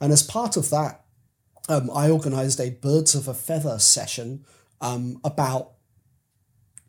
And 0.00 0.12
as 0.12 0.22
part 0.22 0.56
of 0.56 0.70
that, 0.70 1.04
um, 1.68 1.90
I 1.94 2.10
organized 2.10 2.60
a 2.60 2.70
Birds 2.70 3.14
of 3.14 3.28
a 3.28 3.34
Feather 3.34 3.78
session 3.78 4.44
um, 4.80 5.20
about 5.24 5.72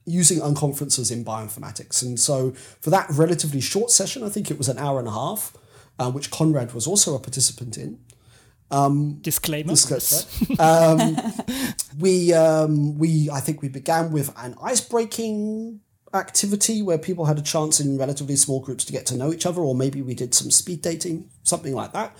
using 0.05 0.39
unconferences 0.39 1.11
in 1.11 1.23
bioinformatics. 1.23 2.03
And 2.03 2.19
so 2.19 2.51
for 2.81 2.89
that 2.89 3.07
relatively 3.09 3.61
short 3.61 3.89
session, 3.89 4.23
I 4.23 4.29
think 4.29 4.51
it 4.51 4.57
was 4.57 4.67
an 4.67 4.77
hour 4.77 4.99
and 4.99 5.07
a 5.07 5.11
half, 5.11 5.55
uh, 5.97 6.11
which 6.11 6.29
Conrad 6.31 6.73
was 6.73 6.87
also 6.87 7.15
a 7.15 7.19
participant 7.19 7.77
in. 7.77 7.99
Um, 8.73 9.19
disclaimer. 9.21 9.69
disclaimer. 9.69 10.61
um, 10.61 11.15
we 11.99 12.33
um, 12.33 12.97
we 12.97 13.29
I 13.29 13.39
think 13.39 13.61
we 13.61 13.69
began 13.69 14.11
with 14.11 14.33
an 14.37 14.55
ice 14.61 14.81
breaking 14.81 15.81
activity 16.13 16.81
where 16.81 16.97
people 16.97 17.25
had 17.25 17.37
a 17.37 17.41
chance 17.41 17.79
in 17.79 17.97
relatively 17.97 18.35
small 18.35 18.59
groups 18.59 18.83
to 18.85 18.91
get 18.91 19.05
to 19.07 19.15
know 19.15 19.31
each 19.31 19.45
other, 19.45 19.61
or 19.61 19.75
maybe 19.75 20.01
we 20.01 20.15
did 20.15 20.33
some 20.33 20.51
speed 20.51 20.81
dating, 20.81 21.29
something 21.43 21.73
like 21.73 21.93
that. 21.93 22.15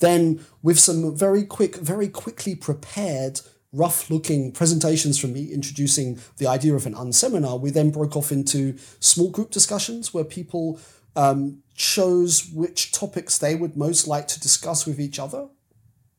Then 0.00 0.44
with 0.62 0.78
some 0.78 1.16
very 1.16 1.44
quick, 1.44 1.76
very 1.76 2.08
quickly 2.08 2.54
prepared 2.54 3.40
rough 3.72 4.10
looking 4.10 4.50
presentations 4.50 5.18
from 5.18 5.34
me 5.34 5.52
introducing 5.52 6.18
the 6.38 6.46
idea 6.46 6.74
of 6.74 6.86
an 6.86 6.94
unseminar, 6.94 7.60
we 7.60 7.70
then 7.70 7.90
broke 7.90 8.16
off 8.16 8.32
into 8.32 8.76
small 9.00 9.30
group 9.30 9.50
discussions 9.50 10.14
where 10.14 10.24
people 10.24 10.80
um, 11.16 11.62
chose 11.74 12.48
which 12.50 12.92
topics 12.92 13.36
they 13.38 13.54
would 13.54 13.76
most 13.76 14.06
like 14.06 14.26
to 14.28 14.40
discuss 14.40 14.86
with 14.86 14.98
each 14.98 15.18
other. 15.18 15.48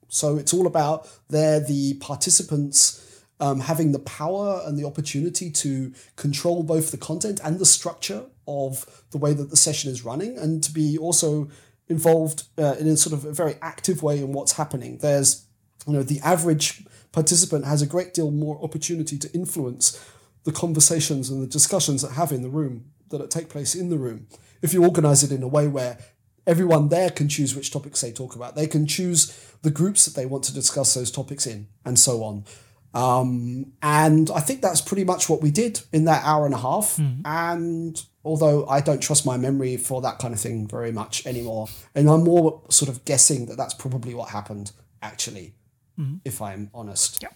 So 0.09 0.37
it's 0.37 0.53
all 0.53 0.67
about 0.67 1.07
there 1.29 1.59
the 1.59 1.93
participants 1.95 3.05
um, 3.39 3.61
having 3.61 3.93
the 3.93 3.99
power 3.99 4.61
and 4.65 4.77
the 4.77 4.85
opportunity 4.85 5.49
to 5.49 5.93
control 6.17 6.63
both 6.63 6.91
the 6.91 6.97
content 6.97 7.39
and 7.43 7.57
the 7.57 7.65
structure 7.65 8.25
of 8.47 9.03
the 9.11 9.17
way 9.17 9.33
that 9.33 9.49
the 9.49 9.55
session 9.55 9.91
is 9.91 10.03
running 10.03 10.37
and 10.37 10.61
to 10.63 10.71
be 10.71 10.97
also 10.97 11.49
involved 11.87 12.43
uh, 12.57 12.75
in 12.79 12.87
a 12.87 12.97
sort 12.97 13.13
of 13.13 13.25
a 13.25 13.31
very 13.31 13.55
active 13.61 14.03
way 14.03 14.19
in 14.19 14.33
what's 14.33 14.53
happening. 14.53 14.97
There's, 14.97 15.45
you 15.87 15.93
know, 15.93 16.03
the 16.03 16.19
average 16.19 16.85
participant 17.11 17.65
has 17.65 17.81
a 17.81 17.87
great 17.87 18.13
deal 18.13 18.29
more 18.29 18.61
opportunity 18.61 19.17
to 19.17 19.31
influence 19.31 20.03
the 20.43 20.51
conversations 20.51 21.29
and 21.29 21.41
the 21.41 21.47
discussions 21.47 22.01
that 22.01 22.11
have 22.11 22.31
in 22.31 22.41
the 22.41 22.49
room 22.49 22.85
that 23.09 23.31
take 23.31 23.49
place 23.49 23.73
in 23.73 23.89
the 23.89 23.97
room. 23.97 24.27
If 24.61 24.73
you 24.73 24.83
organize 24.83 25.23
it 25.23 25.31
in 25.31 25.43
a 25.43 25.47
way 25.47 25.67
where 25.67 25.97
everyone 26.45 26.89
there 26.89 27.09
can 27.09 27.27
choose 27.27 27.55
which 27.55 27.71
topics 27.71 28.01
they 28.01 28.11
talk 28.11 28.35
about, 28.35 28.55
they 28.55 28.67
can 28.67 28.85
choose 28.85 29.55
the 29.61 29.71
groups 29.71 30.05
that 30.05 30.15
they 30.15 30.25
want 30.25 30.43
to 30.45 30.53
discuss 30.53 30.93
those 30.93 31.11
topics 31.11 31.45
in, 31.45 31.67
and 31.85 31.97
so 31.97 32.23
on. 32.23 32.45
Um, 32.93 33.73
and 33.83 34.31
I 34.31 34.39
think 34.39 34.61
that's 34.61 34.81
pretty 34.81 35.03
much 35.03 35.29
what 35.29 35.41
we 35.41 35.51
did 35.51 35.81
in 35.93 36.05
that 36.05 36.23
hour 36.25 36.45
and 36.45 36.55
a 36.55 36.57
half. 36.57 36.97
Mm. 36.97 37.21
And 37.23 38.03
although 38.25 38.65
I 38.67 38.81
don't 38.81 39.01
trust 39.01 39.25
my 39.25 39.37
memory 39.37 39.77
for 39.77 40.01
that 40.01 40.17
kind 40.17 40.33
of 40.33 40.39
thing 40.39 40.67
very 40.67 40.91
much 40.91 41.25
anymore, 41.25 41.67
and 41.93 42.09
I'm 42.09 42.23
more 42.23 42.63
sort 42.69 42.89
of 42.89 43.05
guessing 43.05 43.45
that 43.45 43.57
that's 43.57 43.75
probably 43.75 44.15
what 44.15 44.29
happened 44.29 44.71
actually 45.01 45.53
mm-hmm. 45.99 46.17
if 46.25 46.41
I'm 46.41 46.69
honest. 46.73 47.21
Yeah. 47.21 47.29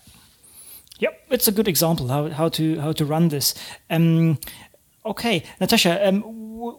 Yep, 1.00 1.22
it's 1.32 1.48
a 1.48 1.52
good 1.52 1.68
example 1.68 2.08
how, 2.08 2.30
how 2.30 2.50
to 2.50 2.80
how 2.80 2.92
to 2.94 3.06
run 3.06 3.30
this. 3.30 3.54
Um, 3.90 4.38
okay, 5.06 5.44
Natasha, 5.60 6.08
um, 6.08 6.24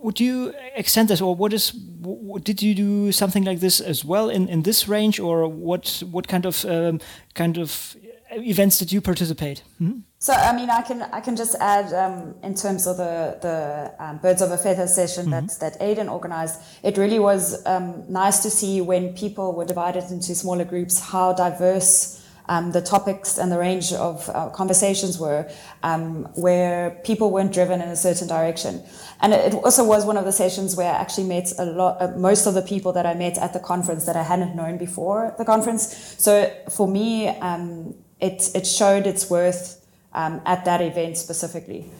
would 0.02 0.20
you 0.20 0.54
extend 0.74 1.08
this, 1.08 1.20
or 1.20 1.34
what 1.34 1.52
is? 1.52 1.70
Did 1.70 2.62
you 2.62 2.74
do 2.74 3.12
something 3.12 3.44
like 3.44 3.60
this 3.60 3.80
as 3.80 4.04
well 4.04 4.30
in, 4.30 4.48
in 4.48 4.62
this 4.62 4.88
range, 4.88 5.20
or 5.20 5.48
what 5.48 6.02
what 6.10 6.28
kind 6.28 6.46
of 6.46 6.64
um, 6.64 7.00
kind 7.34 7.58
of 7.58 7.96
events 8.30 8.78
did 8.78 8.92
you 8.92 9.00
participate? 9.00 9.62
Mm-hmm. 9.80 10.00
So 10.18 10.32
I 10.32 10.56
mean, 10.56 10.70
I 10.70 10.82
can 10.82 11.02
I 11.02 11.20
can 11.20 11.36
just 11.36 11.54
add 11.60 11.92
um, 11.92 12.34
in 12.42 12.54
terms 12.54 12.86
of 12.86 12.96
the 12.96 13.38
the 13.42 13.94
um, 13.98 14.18
birds 14.18 14.42
of 14.42 14.50
a 14.50 14.58
feather 14.58 14.86
session 14.86 15.26
mm-hmm. 15.26 15.46
that 15.46 15.60
that 15.60 15.82
Aidan 15.82 16.08
organized. 16.08 16.60
It 16.82 16.96
really 16.96 17.18
was 17.18 17.64
um, 17.66 18.04
nice 18.08 18.42
to 18.42 18.50
see 18.50 18.80
when 18.80 19.14
people 19.14 19.52
were 19.52 19.66
divided 19.66 20.04
into 20.10 20.34
smaller 20.34 20.64
groups 20.64 20.98
how 21.00 21.32
diverse. 21.32 22.20
Um, 22.46 22.72
the 22.72 22.82
topics 22.82 23.38
and 23.38 23.50
the 23.50 23.58
range 23.58 23.92
of 23.94 24.28
uh, 24.28 24.50
conversations 24.50 25.18
were, 25.18 25.50
um, 25.82 26.28
where 26.34 27.00
people 27.02 27.30
weren't 27.30 27.52
driven 27.52 27.80
in 27.80 27.88
a 27.88 27.96
certain 27.96 28.28
direction. 28.28 28.82
And 29.20 29.32
it 29.32 29.54
also 29.54 29.82
was 29.82 30.04
one 30.04 30.18
of 30.18 30.26
the 30.26 30.32
sessions 30.32 30.76
where 30.76 30.92
I 30.92 30.96
actually 30.96 31.26
met 31.26 31.52
a 31.58 31.64
lot, 31.64 32.02
uh, 32.02 32.08
most 32.18 32.46
of 32.46 32.52
the 32.52 32.60
people 32.60 32.92
that 32.92 33.06
I 33.06 33.14
met 33.14 33.38
at 33.38 33.54
the 33.54 33.60
conference 33.60 34.04
that 34.04 34.16
I 34.16 34.22
hadn't 34.22 34.54
known 34.54 34.76
before 34.76 35.34
the 35.38 35.44
conference. 35.44 36.14
So 36.18 36.52
for 36.68 36.86
me, 36.86 37.28
um, 37.28 37.94
it, 38.20 38.50
it 38.54 38.66
showed 38.66 39.06
its 39.06 39.30
worth 39.30 39.86
um, 40.12 40.42
at 40.44 40.64
that 40.66 40.80
event 40.82 41.16
specifically. 41.16 41.90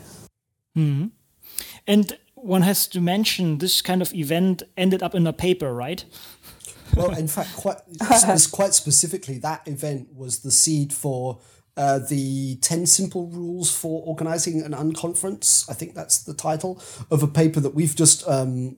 Mm-hmm. 0.77 1.07
And 1.87 2.19
one 2.35 2.63
has 2.63 2.87
to 2.89 3.01
mention 3.01 3.59
this 3.59 3.81
kind 3.81 4.03
of 4.03 4.13
event 4.15 4.63
ended 4.77 5.03
up 5.03 5.15
in 5.15 5.27
a 5.27 5.33
paper, 5.33 5.75
right? 5.75 6.05
Well, 6.97 7.17
in 7.17 7.29
fact, 7.29 7.55
quite 7.57 7.79
quite 8.53 8.75
specifically, 8.75 9.39
that 9.39 9.67
event 9.67 10.09
was 10.15 10.41
the 10.41 10.51
seed 10.51 10.93
for 10.93 11.41
uh, 11.77 11.99
the 11.99 12.57
10 12.57 12.87
simple 12.87 13.27
rules 13.29 13.75
for 13.75 14.03
organizing 14.07 14.63
an 14.63 14.73
unconference. 14.73 15.69
I 15.69 15.75
think 15.75 15.95
that's 15.95 16.23
the 16.23 16.35
title 16.35 16.81
of 17.11 17.23
a 17.23 17.27
paper 17.27 17.61
that 17.61 17.75
we've 17.75 17.97
just 17.97 18.27
um, 18.29 18.77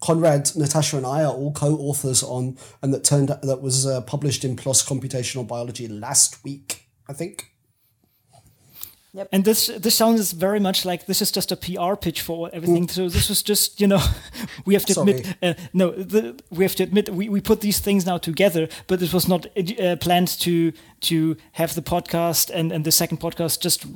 Conrad, 0.00 0.54
Natasha, 0.54 0.98
and 0.98 1.06
I 1.06 1.24
are 1.24 1.32
all 1.32 1.52
co-authors 1.52 2.22
on, 2.22 2.58
and 2.82 2.92
that 2.92 3.04
turned 3.04 3.28
that 3.28 3.62
was 3.62 3.86
uh, 3.86 4.02
published 4.02 4.44
in 4.44 4.56
PLOS 4.56 4.86
Computational 4.86 5.46
Biology 5.46 5.88
last 5.88 6.44
week, 6.44 6.88
I 7.08 7.12
think. 7.12 7.52
Yep. 9.16 9.28
And 9.32 9.44
this 9.46 9.68
this 9.68 9.94
sounds 9.94 10.32
very 10.32 10.60
much 10.60 10.84
like 10.84 11.06
this 11.06 11.22
is 11.22 11.32
just 11.32 11.50
a 11.50 11.56
PR 11.56 11.96
pitch 11.96 12.20
for 12.20 12.50
everything. 12.52 12.86
Mm. 12.86 12.90
So 12.90 13.08
this 13.08 13.30
was 13.30 13.42
just 13.42 13.80
you 13.80 13.86
know 13.86 14.02
we 14.66 14.74
have 14.74 14.84
to 14.84 14.92
Sorry. 14.92 15.12
admit 15.12 15.36
uh, 15.42 15.54
no 15.72 15.90
the, 15.90 16.38
we 16.50 16.64
have 16.64 16.74
to 16.74 16.82
admit 16.82 17.08
we, 17.08 17.30
we 17.30 17.40
put 17.40 17.62
these 17.62 17.78
things 17.78 18.04
now 18.04 18.18
together, 18.18 18.68
but 18.88 19.00
it 19.00 19.14
was 19.14 19.26
not 19.26 19.46
uh, 19.56 19.96
planned 19.96 20.28
to 20.40 20.72
to 21.00 21.36
have 21.52 21.74
the 21.74 21.82
podcast 21.82 22.50
and, 22.52 22.72
and 22.72 22.84
the 22.84 22.92
second 22.92 23.18
podcast 23.18 23.60
just 23.60 23.86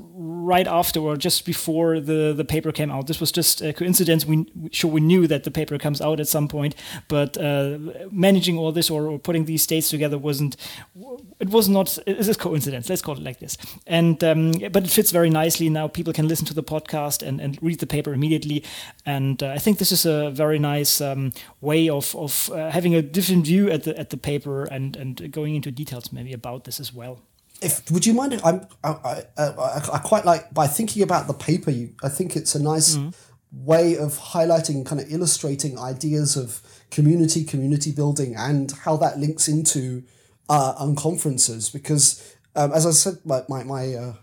right 0.51 0.67
after 0.67 1.01
or 1.01 1.17
just 1.17 1.45
before 1.45 2.01
the, 2.01 2.33
the 2.37 2.45
paper 2.45 2.73
came 2.73 2.91
out. 2.91 3.07
This 3.07 3.21
was 3.21 3.33
just 3.33 3.63
a 3.63 3.73
coincidence. 3.73 4.27
We 4.27 4.47
sure 4.71 4.91
we 4.91 5.01
knew 5.01 5.27
that 5.27 5.45
the 5.45 5.51
paper 5.51 5.79
comes 5.79 6.01
out 6.01 6.21
at 6.21 6.29
some 6.29 6.49
point, 6.49 6.75
but 7.09 7.37
uh, 7.39 7.79
managing 8.11 8.59
all 8.59 8.73
this 8.73 8.91
or, 8.91 9.09
or, 9.09 9.19
putting 9.19 9.45
these 9.45 9.67
dates 9.67 9.91
together 9.91 10.19
wasn't. 10.19 10.57
It 11.39 11.51
was 11.51 11.69
not. 11.69 11.99
It's 12.07 12.29
a 12.29 12.35
coincidence. 12.35 12.89
Let's 12.89 13.03
call 13.03 13.17
it 13.17 13.23
like 13.23 13.39
this. 13.39 13.57
And 13.87 14.23
um, 14.25 14.53
but 14.73 14.85
it 14.85 14.91
fits 14.91 15.10
very 15.11 15.31
nicely 15.31 15.69
now. 15.69 15.89
People 15.89 16.13
can 16.13 16.29
listen 16.29 16.47
to 16.47 16.55
the 16.55 16.63
podcast 16.63 17.27
and, 17.27 17.41
and 17.41 17.59
read 17.63 17.81
the 17.81 17.87
paper 17.87 18.13
immediately. 18.13 18.65
And 19.05 19.43
uh, 19.43 19.49
I 19.49 19.59
think 19.59 19.79
this 19.79 19.93
is 19.93 20.07
a 20.07 20.31
very 20.31 20.59
nice 20.59 21.01
um, 21.01 21.33
way 21.61 21.89
of 21.89 22.15
of 22.17 22.51
uh, 22.53 22.71
having 22.71 22.95
a 22.95 23.03
different 23.03 23.47
view 23.47 23.71
at 23.71 23.85
the 23.85 23.99
at 23.99 24.11
the 24.11 24.17
paper 24.17 24.65
and 24.65 24.97
and 24.97 25.33
going 25.33 25.55
into 25.55 25.71
details 25.71 26.13
maybe 26.13 26.33
about 26.33 26.65
this 26.65 26.81
as 26.81 26.93
well 26.93 27.21
if 27.63 27.91
would 27.91 28.07
you 28.07 28.15
mind 28.15 28.33
if 28.33 28.45
I'm 28.45 28.67
I, 28.83 28.91
I, 28.91 29.43
I, 29.43 29.91
I, 29.95 29.99
quite 29.99 30.25
like 30.25 30.53
by 30.53 30.67
thinking 30.67 31.03
about 31.03 31.27
the 31.27 31.35
paper 31.35 31.71
you 31.71 31.95
I 32.03 32.09
think 32.09 32.37
it's 32.37 32.55
a 32.55 32.63
nice 32.63 32.97
mm. 32.97 33.15
way 33.53 33.97
of 33.97 34.19
highlighting 34.19 34.87
kind 34.87 35.01
of 35.01 35.11
illustrating 35.13 35.79
ideas 35.79 36.37
of 36.37 36.63
community 36.91 37.45
community 37.45 37.93
building 37.93 38.35
and 38.37 38.73
how 38.85 38.97
that 38.99 39.19
links 39.19 39.49
into 39.49 40.03
uh, 40.49 40.75
unconferences 40.81 41.73
because 41.73 42.37
um, 42.57 42.73
as 42.73 42.87
I 42.87 42.91
said 42.91 43.19
my 43.25 43.43
my, 43.49 43.63
my 43.65 43.95
uh, 43.95 44.15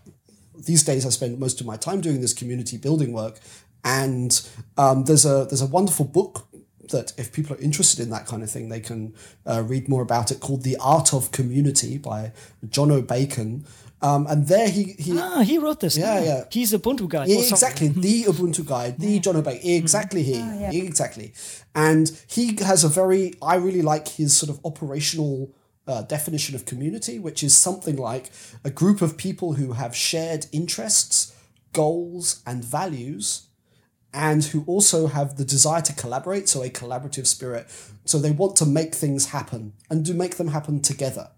these 0.64 0.82
days 0.82 1.06
I 1.06 1.10
spend 1.10 1.38
most 1.38 1.60
of 1.60 1.66
my 1.66 1.76
time 1.76 2.00
doing 2.00 2.20
this 2.20 2.32
community 2.32 2.76
building 2.76 3.12
work. 3.12 3.38
And 3.84 4.40
um, 4.76 5.04
there's 5.04 5.24
a 5.24 5.46
there's 5.48 5.62
a 5.62 5.66
wonderful 5.66 6.04
book 6.04 6.46
that 6.90 7.12
if 7.18 7.32
people 7.32 7.54
are 7.56 7.60
interested 7.60 8.02
in 8.02 8.10
that 8.10 8.26
kind 8.26 8.42
of 8.42 8.50
thing, 8.50 8.68
they 8.68 8.80
can 8.80 9.14
uh, 9.46 9.62
read 9.62 9.88
more 9.88 10.02
about 10.02 10.30
it 10.30 10.40
called 10.40 10.62
The 10.62 10.76
Art 10.80 11.12
of 11.12 11.30
Community 11.32 11.98
by 11.98 12.32
Jono 12.66 13.06
Bacon. 13.06 13.66
Um, 14.00 14.26
and 14.28 14.46
there 14.46 14.68
he, 14.68 14.94
he 14.96 15.18
ah 15.18 15.40
he 15.40 15.58
wrote 15.58 15.80
this. 15.80 15.96
Yeah 15.96 16.20
yeah. 16.22 16.44
He's 16.50 16.72
Ubuntu 16.72 17.08
guy 17.08 17.26
yeah, 17.26 17.38
oh, 17.38 17.48
exactly. 17.48 17.88
The 17.88 18.24
Ubuntu 18.24 18.64
guy. 18.66 18.90
The 18.92 19.08
yeah. 19.08 19.20
Jono 19.20 19.42
Bacon. 19.42 19.68
Exactly 19.70 20.22
he. 20.22 20.36
Oh, 20.36 20.58
yeah. 20.60 20.70
exactly. 20.70 21.32
And 21.74 22.10
he 22.28 22.56
has 22.62 22.84
a 22.84 22.88
very 22.88 23.34
I 23.42 23.56
really 23.56 23.82
like 23.82 24.06
his 24.08 24.36
sort 24.36 24.50
of 24.50 24.60
operational 24.64 25.52
uh, 25.88 26.02
definition 26.02 26.54
of 26.54 26.64
community 26.64 27.18
which 27.18 27.42
is 27.42 27.56
something 27.56 27.96
like 27.96 28.30
a 28.62 28.70
group 28.70 29.02
of 29.02 29.16
people 29.16 29.54
who 29.54 29.72
have 29.72 29.96
shared 29.96 30.46
interests 30.52 31.34
goals 31.72 32.42
and 32.46 32.64
values 32.64 33.48
and 34.12 34.44
who 34.46 34.64
also 34.66 35.06
have 35.06 35.36
the 35.36 35.44
desire 35.44 35.82
to 35.82 35.92
collaborate, 35.92 36.48
so 36.48 36.62
a 36.62 36.70
collaborative 36.70 37.26
spirit. 37.26 37.66
So 38.04 38.18
they 38.18 38.30
want 38.30 38.56
to 38.56 38.66
make 38.66 38.94
things 38.94 39.26
happen 39.26 39.74
and 39.90 40.04
to 40.06 40.14
make 40.14 40.36
them 40.36 40.48
happen 40.48 40.80
together. 40.80 41.30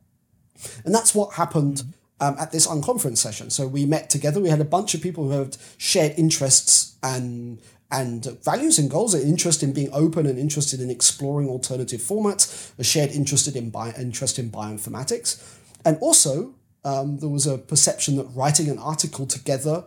And 0.84 0.94
that's 0.94 1.14
what 1.14 1.34
happened 1.34 1.82
um, 2.20 2.36
at 2.38 2.52
this 2.52 2.66
unconference 2.66 3.18
session. 3.18 3.50
So 3.50 3.66
we 3.66 3.86
met 3.86 4.08
together. 4.08 4.40
We 4.40 4.50
had 4.50 4.60
a 4.60 4.64
bunch 4.64 4.94
of 4.94 5.02
people 5.02 5.24
who 5.24 5.38
had 5.38 5.56
shared 5.78 6.14
interests 6.16 6.96
and 7.02 7.60
and 7.90 8.24
values 8.44 8.78
and 8.78 8.90
goals, 8.90 9.14
an 9.14 9.22
interest 9.22 9.62
in 9.62 9.72
being 9.72 9.88
open 9.92 10.26
and 10.26 10.38
interested 10.38 10.80
in 10.80 10.90
exploring 10.90 11.48
alternative 11.48 12.00
formats, 12.00 12.72
a 12.78 12.84
shared 12.84 13.10
interest 13.10 13.54
in 13.54 13.70
bi- 13.70 13.94
interest 13.98 14.38
in 14.38 14.50
bioinformatics, 14.50 15.42
and 15.84 15.98
also 16.00 16.54
um, 16.84 17.18
there 17.18 17.28
was 17.28 17.46
a 17.46 17.58
perception 17.58 18.16
that 18.16 18.24
writing 18.34 18.68
an 18.68 18.78
article 18.78 19.26
together 19.26 19.84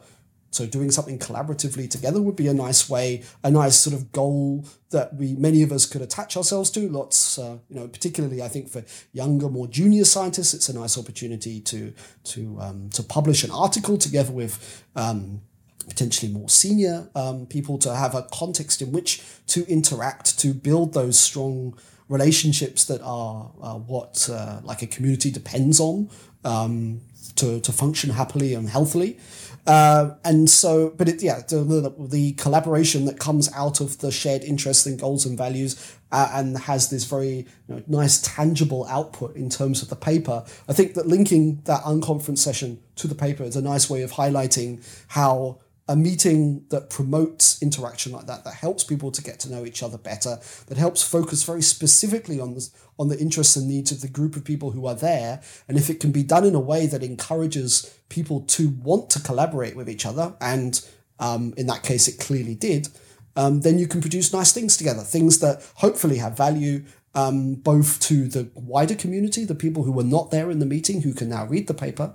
so 0.54 0.68
doing 0.68 0.92
something 0.92 1.18
collaboratively 1.18 1.90
together 1.90 2.22
would 2.22 2.36
be 2.36 2.48
a 2.48 2.54
nice 2.54 2.88
way, 2.88 3.24
a 3.44 3.50
nice 3.50 3.80
sort 3.80 3.96
of 3.96 4.12
goal 4.12 4.66
that 4.92 5.16
we 5.16 5.34
many 5.34 5.64
of 5.64 5.72
us 5.72 5.88
could 5.88 6.02
attach 6.02 6.38
ourselves 6.38 6.70
to. 6.72 6.88
Lots, 6.88 7.40
uh, 7.40 7.58
you 7.70 7.76
know, 7.76 7.88
particularly 7.88 8.42
I 8.42 8.50
think 8.50 8.70
for 8.70 8.84
younger, 9.12 9.50
more 9.50 9.68
junior 9.68 10.06
scientists, 10.06 10.54
it's 10.54 10.70
a 10.70 10.80
nice 10.80 10.98
opportunity 10.98 11.60
to 11.62 11.94
to 12.26 12.58
um, 12.62 12.90
to 12.92 13.02
publish 13.02 13.44
an 13.44 13.52
article 13.52 13.98
together 13.98 14.32
with. 14.32 14.84
Um, 14.96 15.42
potentially 15.88 16.32
more 16.32 16.50
senior 16.50 17.10
um, 17.16 17.46
people 17.46 17.78
to 17.78 17.94
have 17.96 18.16
a 18.16 18.24
context 18.34 18.82
in 18.82 18.92
which 18.92 19.22
to 19.48 19.66
interact 19.68 20.40
to 20.40 20.54
build 20.54 20.94
those 20.94 21.20
strong 21.20 21.78
relationships 22.10 22.86
that 22.86 23.02
are 23.02 23.52
uh, 23.62 23.76
what 23.76 24.30
uh, 24.32 24.60
like 24.64 24.82
a 24.82 24.88
community 24.88 25.32
depends 25.32 25.80
on 25.80 26.10
um, 26.44 27.02
to, 27.36 27.60
to 27.62 27.72
function 27.72 28.12
happily 28.12 28.54
and 28.54 28.70
healthily 28.70 29.18
uh, 29.66 30.16
and 30.26 30.50
so, 30.50 30.90
but 30.98 31.08
it, 31.08 31.24
yeah, 31.24 31.40
the, 31.48 31.94
the, 32.10 32.34
collaboration 32.34 33.06
that 33.06 33.18
comes 33.18 33.50
out 33.54 33.80
of 33.80 33.98
the 34.00 34.12
shared 34.12 34.44
interests 34.44 34.86
and 34.86 35.00
goals 35.00 35.26
and 35.26 35.38
values 35.38 35.96
uh, 36.12 36.30
and 36.34 36.58
has 36.58 36.90
this 36.90 37.06
very 37.06 37.48
you 37.68 37.76
know, 37.76 37.84
nice 37.88 38.22
tangible 38.22 38.86
output 38.90 39.34
in 39.38 39.50
terms 39.50 39.82
of 39.82 39.88
the 39.88 39.96
paper. 39.96 40.44
I 40.68 40.74
think 40.74 40.96
that 40.96 41.08
linking 41.08 41.62
that 41.64 41.82
unconference 41.84 42.40
session 42.40 42.82
to 42.98 43.08
the 43.08 43.16
paper 43.16 43.44
is 43.44 43.56
a 43.56 43.62
nice 43.62 43.90
way 43.90 44.02
of 44.02 44.12
highlighting 44.12 44.86
how 45.08 45.60
a 45.88 45.96
meeting 45.96 46.66
that 46.70 46.90
promotes 46.90 47.62
interaction 47.62 48.14
like 48.14 48.26
that, 48.26 48.46
that 48.46 48.54
helps 48.54 48.86
people 48.86 49.12
to 49.12 49.22
get 49.22 49.38
to 49.40 49.52
know 49.52 49.66
each 49.66 49.84
other 49.84 49.98
better, 49.98 50.40
that 50.68 50.78
helps 50.78 51.04
focus 51.04 51.44
very 51.44 51.62
specifically 51.62 52.40
on 52.40 52.54
the, 52.54 52.70
on 52.98 53.10
the 53.10 53.20
interests 53.20 53.58
and 53.58 53.68
needs 53.68 53.92
of 53.92 54.00
the 54.00 54.08
group 54.08 54.38
of 54.38 54.46
people 54.46 54.72
who 54.72 54.88
are 54.88 54.96
there. 54.96 55.42
And 55.68 55.78
if 55.78 55.90
it 55.90 56.00
can 56.00 56.12
be 56.12 56.24
done 56.24 56.46
in 56.46 56.56
a 56.56 56.60
way 56.60 56.88
that 56.88 57.04
encourages 57.04 57.98
people 58.08 58.42
to 58.42 58.70
want 58.70 59.10
to 59.10 59.22
collaborate 59.22 59.76
with 59.76 59.90
each 59.90 60.06
other, 60.06 60.36
and 60.40 60.86
um, 61.20 61.54
in 61.58 61.68
that 61.68 61.84
case, 61.84 62.08
it 62.08 62.18
clearly 62.18 62.56
did, 62.56 62.88
um, 63.36 63.62
then 63.62 63.78
you 63.78 63.88
can 63.88 64.00
produce 64.00 64.32
nice 64.32 64.54
things 64.54 64.78
together, 64.78 65.02
things 65.02 65.40
that 65.40 65.70
hopefully 65.76 66.18
have 66.18 66.38
value 66.38 66.84
um, 67.16 67.56
both 67.56 68.00
to 68.02 68.28
the 68.28 68.50
wider 68.56 68.96
community, 68.96 69.44
the 69.44 69.56
people 69.56 69.84
who 69.84 69.92
were 69.92 70.04
not 70.04 70.32
there 70.32 70.50
in 70.50 70.60
the 70.60 70.66
meeting 70.66 71.02
who 71.02 71.14
can 71.14 71.30
now 71.30 71.46
read 71.46 71.68
the 71.68 71.74
paper, 71.74 72.14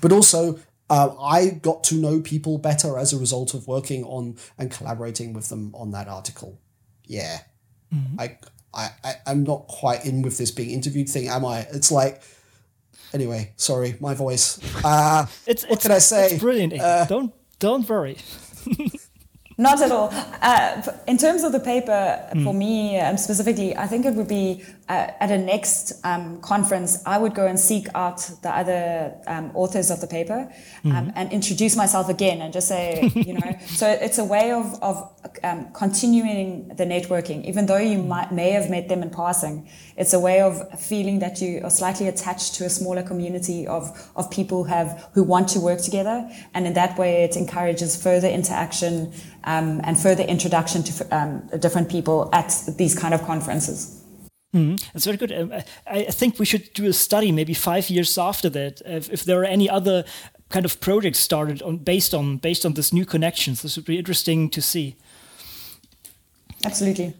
but 0.00 0.12
also 0.12 0.58
uh, 0.90 1.14
I 1.18 1.50
got 1.50 1.84
to 1.84 1.94
know 1.94 2.20
people 2.20 2.58
better 2.58 2.98
as 2.98 3.12
a 3.12 3.18
result 3.18 3.54
of 3.54 3.68
working 3.68 4.04
on 4.04 4.36
and 4.58 4.70
collaborating 4.70 5.32
with 5.32 5.48
them 5.48 5.72
on 5.74 5.92
that 5.92 6.08
article. 6.08 6.60
Yeah, 7.06 7.38
mm-hmm. 7.94 8.20
I, 8.20 8.38
I, 8.74 8.90
I, 9.04 9.14
I'm 9.26 9.44
not 9.44 9.68
quite 9.68 10.04
in 10.04 10.22
with 10.22 10.36
this 10.36 10.50
being 10.50 10.70
interviewed 10.70 11.08
thing, 11.08 11.28
am 11.28 11.44
I? 11.44 11.60
It's 11.72 11.92
like, 11.92 12.22
anyway, 13.14 13.52
sorry, 13.56 13.96
my 14.00 14.14
voice. 14.14 14.58
Uh, 14.84 15.26
it's, 15.46 15.62
what 15.62 15.72
it's, 15.74 15.82
can 15.82 15.92
I 15.92 15.98
say? 15.98 16.32
It's 16.32 16.42
brilliant. 16.42 16.80
Uh, 16.80 17.04
don't 17.06 17.32
don't 17.60 17.88
worry. 17.88 18.18
Not 19.60 19.82
at 19.82 19.92
all. 19.92 20.08
Uh, 20.40 20.82
in 21.06 21.18
terms 21.18 21.44
of 21.44 21.52
the 21.52 21.60
paper, 21.60 22.18
mm. 22.32 22.44
for 22.44 22.54
me 22.54 22.98
um, 22.98 23.18
specifically, 23.18 23.76
I 23.76 23.86
think 23.86 24.06
it 24.06 24.14
would 24.14 24.26
be 24.26 24.64
uh, 24.88 25.12
at 25.20 25.30
a 25.30 25.36
next 25.36 25.92
um, 26.02 26.40
conference, 26.40 27.02
I 27.04 27.18
would 27.18 27.34
go 27.34 27.46
and 27.46 27.60
seek 27.60 27.86
out 27.94 28.18
the 28.42 28.48
other 28.48 29.14
um, 29.26 29.52
authors 29.54 29.90
of 29.90 30.00
the 30.00 30.06
paper 30.06 30.50
mm. 30.82 31.12
and 31.14 31.30
introduce 31.30 31.76
myself 31.76 32.08
again 32.08 32.40
and 32.40 32.54
just 32.54 32.68
say, 32.68 33.12
you 33.14 33.34
know, 33.34 33.56
so 33.66 33.86
it's 33.86 34.18
a 34.18 34.24
way 34.24 34.50
of, 34.50 34.82
of 34.82 35.08
um, 35.44 35.70
continuing 35.74 36.68
the 36.68 36.84
networking, 36.84 37.44
even 37.44 37.66
though 37.66 37.76
you 37.76 38.02
might, 38.02 38.32
may 38.32 38.50
have 38.50 38.70
met 38.70 38.88
them 38.88 39.02
in 39.02 39.10
passing. 39.10 39.68
It's 39.96 40.14
a 40.14 40.18
way 40.18 40.40
of 40.40 40.80
feeling 40.80 41.18
that 41.18 41.40
you 41.42 41.60
are 41.62 41.70
slightly 41.70 42.08
attached 42.08 42.54
to 42.54 42.64
a 42.64 42.70
smaller 42.70 43.02
community 43.02 43.66
of, 43.66 44.10
of 44.16 44.30
people 44.30 44.64
who 44.64 44.70
have 44.70 45.08
who 45.12 45.22
want 45.22 45.48
to 45.50 45.60
work 45.60 45.82
together, 45.82 46.28
and 46.54 46.66
in 46.66 46.72
that 46.72 46.98
way, 46.98 47.24
it 47.24 47.36
encourages 47.36 48.02
further 48.02 48.28
interaction 48.28 49.12
um, 49.44 49.80
and 49.84 49.98
further 49.98 50.22
introduction 50.22 50.82
to 50.82 51.16
um, 51.16 51.48
different 51.58 51.88
people 51.88 52.28
at 52.32 52.52
these 52.76 52.98
kind 52.98 53.14
of 53.14 53.22
conferences. 53.24 54.02
Mm, 54.54 54.82
that's 54.92 55.04
very 55.04 55.16
good. 55.16 55.32
Um, 55.32 55.52
I, 55.52 55.64
I, 55.86 56.10
think 56.10 56.38
we 56.40 56.44
should 56.44 56.72
do 56.72 56.86
a 56.86 56.92
study 56.92 57.30
maybe 57.30 57.54
five 57.54 57.88
years 57.88 58.18
after 58.18 58.48
that, 58.50 58.82
if, 58.84 59.08
if, 59.10 59.24
there 59.24 59.40
are 59.40 59.44
any 59.44 59.70
other 59.70 60.04
kind 60.48 60.64
of 60.64 60.80
projects 60.80 61.20
started 61.20 61.62
on 61.62 61.76
based 61.76 62.12
on 62.12 62.38
based 62.38 62.66
on 62.66 62.74
this 62.74 62.92
new 62.92 63.06
connections. 63.06 63.62
This 63.62 63.76
would 63.76 63.84
be 63.84 63.96
interesting 63.96 64.50
to 64.50 64.60
see. 64.60 64.96
Absolutely. 66.64 67.14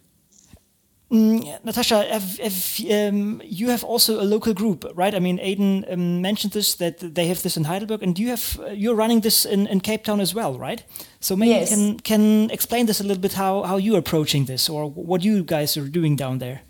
Mm, 1.10 1.64
Natasha, 1.64 2.04
have, 2.04 2.38
have, 2.38 2.80
um, 2.88 3.42
you 3.44 3.68
have 3.68 3.82
also 3.82 4.20
a 4.20 4.22
local 4.22 4.54
group, 4.54 4.84
right? 4.94 5.12
I 5.12 5.18
mean, 5.18 5.40
Aidan 5.40 5.84
um, 5.90 6.22
mentioned 6.22 6.52
this 6.52 6.76
that 6.76 7.00
they 7.00 7.26
have 7.26 7.42
this 7.42 7.56
in 7.56 7.64
Heidelberg, 7.64 8.02
and 8.02 8.16
you 8.16 8.28
have 8.28 8.60
uh, 8.60 8.66
you're 8.66 8.94
running 8.94 9.20
this 9.20 9.44
in, 9.44 9.66
in, 9.66 9.80
Cape 9.80 10.04
Town 10.04 10.20
as 10.20 10.34
well, 10.34 10.56
right? 10.56 10.84
So 11.18 11.34
maybe 11.34 11.50
yes. 11.50 11.70
you 11.70 11.76
can 11.76 12.00
can 12.00 12.50
explain 12.50 12.86
this 12.86 13.00
a 13.00 13.02
little 13.02 13.20
bit 13.20 13.32
how 13.32 13.64
how 13.64 13.76
you're 13.76 13.98
approaching 13.98 14.44
this, 14.46 14.68
or 14.68 14.88
what 14.88 15.24
you 15.24 15.42
guys 15.42 15.76
are 15.76 15.88
doing 15.88 16.14
down 16.14 16.38
there. 16.38 16.60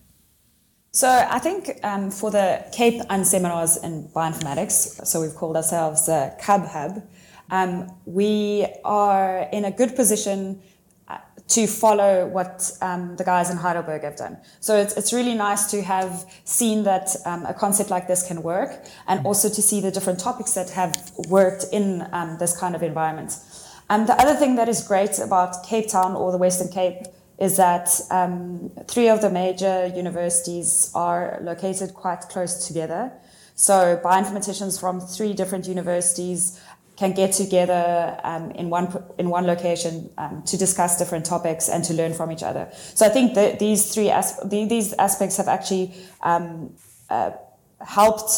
So 0.93 1.07
I 1.09 1.39
think 1.39 1.79
um, 1.83 2.11
for 2.11 2.31
the 2.31 2.65
Cape 2.73 3.03
unseminars 3.11 3.85
in 3.85 4.09
bioinformatics, 4.09 5.07
so 5.07 5.21
we've 5.21 5.35
called 5.35 5.57
ourselves 5.57 6.07
the 6.07 6.35
CUB 6.41 6.67
Hub, 6.67 7.03
um, 7.51 7.93
we 8.07 8.67
are 8.85 9.49
in 9.53 9.67
a 9.67 9.71
good 9.71 9.95
position 9.95 10.63
to 11.49 11.67
follow 11.67 12.29
what 12.29 12.71
um, 12.81 13.17
the 13.17 13.25
guys 13.25 13.51
in 13.51 13.57
Heidelberg 13.57 14.03
have 14.03 14.17
done. 14.17 14.37
So 14.61 14.77
it's, 14.77 14.97
it's 14.97 15.13
really 15.13 15.35
nice 15.35 15.69
to 15.73 15.83
have 15.83 16.25
seen 16.45 16.85
that 16.85 17.17
um, 17.27 17.45
a 17.45 17.53
concept 17.53 17.91
like 17.91 18.07
this 18.07 18.27
can 18.27 18.43
work 18.43 18.85
and 19.09 19.27
also 19.27 19.49
to 19.49 19.61
see 19.61 19.81
the 19.81 19.91
different 19.91 20.21
topics 20.21 20.55
that 20.55 20.71
have 20.71 21.13
worked 21.29 21.65
in 21.73 22.07
um, 22.13 22.39
this 22.39 22.57
kind 22.57 22.77
of 22.77 22.83
environment. 22.85 23.33
And 23.89 24.07
the 24.07 24.15
other 24.15 24.35
thing 24.35 24.55
that 24.57 24.69
is 24.69 24.87
great 24.87 25.19
about 25.19 25.65
Cape 25.65 25.89
Town 25.89 26.15
or 26.15 26.31
the 26.31 26.39
Western 26.39 26.69
Cape 26.69 27.03
is 27.41 27.57
that 27.57 27.89
um, 28.11 28.71
three 28.87 29.09
of 29.09 29.21
the 29.21 29.31
major 29.31 29.87
universities 29.87 30.93
are 30.95 31.39
located 31.43 31.95
quite 31.95 32.21
close 32.29 32.69
together. 32.69 33.11
So 33.57 34.01
bioinformaticians 34.03 34.79
from 34.79 35.01
three 35.01 35.33
different 35.33 35.67
universities 35.67 36.61
can 37.01 37.13
get 37.13 37.33
together 37.33 38.21
um, 38.25 38.51
in 38.61 38.69
one 38.69 38.87
in 39.19 39.31
one 39.31 39.47
location 39.47 40.11
um, 40.19 40.43
to 40.51 40.57
discuss 40.59 40.99
different 40.99 41.25
topics 41.25 41.71
and 41.71 41.83
to 41.83 41.95
learn 41.95 42.13
from 42.13 42.31
each 42.31 42.43
other. 42.43 42.69
So 42.95 43.07
I 43.07 43.09
think 43.09 43.35
that 43.35 43.59
these 43.59 43.83
three 43.95 44.11
as- 44.11 44.39
these 44.45 44.93
aspects 44.99 45.39
have 45.39 45.49
actually 45.49 45.87
um, 46.23 46.75
uh, 47.09 47.31
helped 47.81 48.31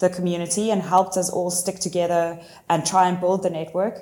the 0.00 0.10
community 0.10 0.70
and 0.70 0.82
helped 0.82 1.16
us 1.16 1.30
all 1.30 1.50
stick 1.50 1.78
together 1.88 2.38
and 2.68 2.84
try 2.84 3.08
and 3.08 3.18
build 3.18 3.42
the 3.42 3.50
network. 3.50 3.96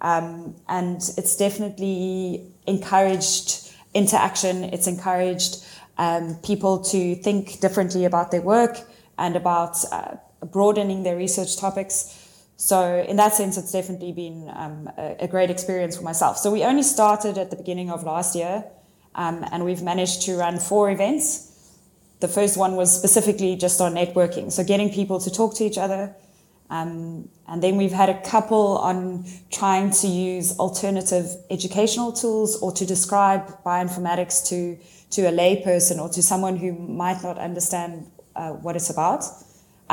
Um, 0.00 0.54
and 0.68 0.96
it's 1.18 1.36
definitely 1.36 2.46
encouraged 2.66 3.74
interaction. 3.92 4.64
It's 4.74 4.86
encouraged 4.86 5.64
um, 5.98 6.36
people 6.44 6.78
to 6.92 7.16
think 7.16 7.60
differently 7.60 8.04
about 8.04 8.30
their 8.30 8.42
work 8.42 8.78
and 9.18 9.34
about 9.36 9.74
uh, 9.90 10.16
broadening 10.52 11.02
their 11.02 11.16
research 11.16 11.56
topics. 11.56 12.23
So 12.56 13.04
in 13.08 13.16
that 13.16 13.34
sense, 13.34 13.56
it's 13.56 13.72
definitely 13.72 14.12
been 14.12 14.50
um, 14.54 14.88
a, 14.96 15.16
a, 15.20 15.28
great 15.28 15.50
experience 15.50 15.96
for 15.96 16.04
myself. 16.04 16.38
So 16.38 16.52
we 16.52 16.62
only 16.62 16.84
started 16.84 17.36
at 17.36 17.50
the 17.50 17.56
beginning 17.56 17.90
of 17.90 18.04
last 18.04 18.36
year, 18.36 18.64
um, 19.16 19.44
and 19.50 19.64
we've 19.64 19.82
managed 19.82 20.22
to 20.22 20.36
run 20.36 20.58
four 20.58 20.90
events. 20.90 21.50
The 22.20 22.28
first 22.28 22.56
one 22.56 22.76
was 22.76 22.96
specifically 22.96 23.56
just 23.56 23.80
on 23.80 23.94
networking, 23.94 24.52
so 24.52 24.62
getting 24.62 24.90
people 24.90 25.18
to 25.20 25.30
talk 25.30 25.56
to 25.56 25.64
each 25.64 25.78
other, 25.78 26.14
um, 26.70 27.28
and 27.46 27.62
then 27.62 27.76
we've 27.76 27.92
had 27.92 28.08
a 28.08 28.20
couple 28.22 28.78
on 28.78 29.26
trying 29.50 29.90
to 29.90 30.06
use 30.06 30.58
alternative 30.58 31.26
educational 31.50 32.12
tools 32.12 32.60
or 32.60 32.72
to 32.72 32.86
describe 32.86 33.62
bioinformatics 33.64 34.48
to, 34.48 34.78
to 35.10 35.22
a 35.28 35.32
layperson 35.32 36.00
or 36.00 36.08
to 36.08 36.22
someone 36.22 36.56
who 36.56 36.72
might 36.72 37.22
not 37.22 37.38
understand 37.38 38.10
uh, 38.34 38.50
what 38.50 38.76
it's 38.76 38.90
about. 38.90 39.24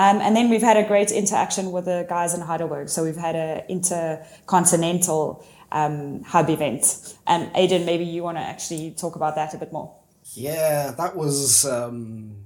Um, 0.01 0.19
and 0.19 0.35
then 0.35 0.49
we've 0.49 0.63
had 0.63 0.77
a 0.77 0.83
great 0.83 1.11
interaction 1.11 1.71
with 1.71 1.85
the 1.85 2.07
guys 2.09 2.33
in 2.33 2.41
Heidelberg. 2.41 2.89
So 2.89 3.03
we've 3.03 3.23
had 3.27 3.35
an 3.35 3.61
intercontinental 3.69 5.45
um, 5.71 6.23
hub 6.23 6.49
event. 6.49 7.15
And 7.27 7.51
Aidan, 7.53 7.85
maybe 7.85 8.03
you 8.03 8.23
want 8.23 8.37
to 8.39 8.41
actually 8.41 8.95
talk 8.97 9.15
about 9.15 9.35
that 9.35 9.53
a 9.53 9.59
bit 9.59 9.71
more. 9.71 9.95
Yeah, 10.33 10.89
that 10.97 11.15
was 11.15 11.65
um, 11.65 12.45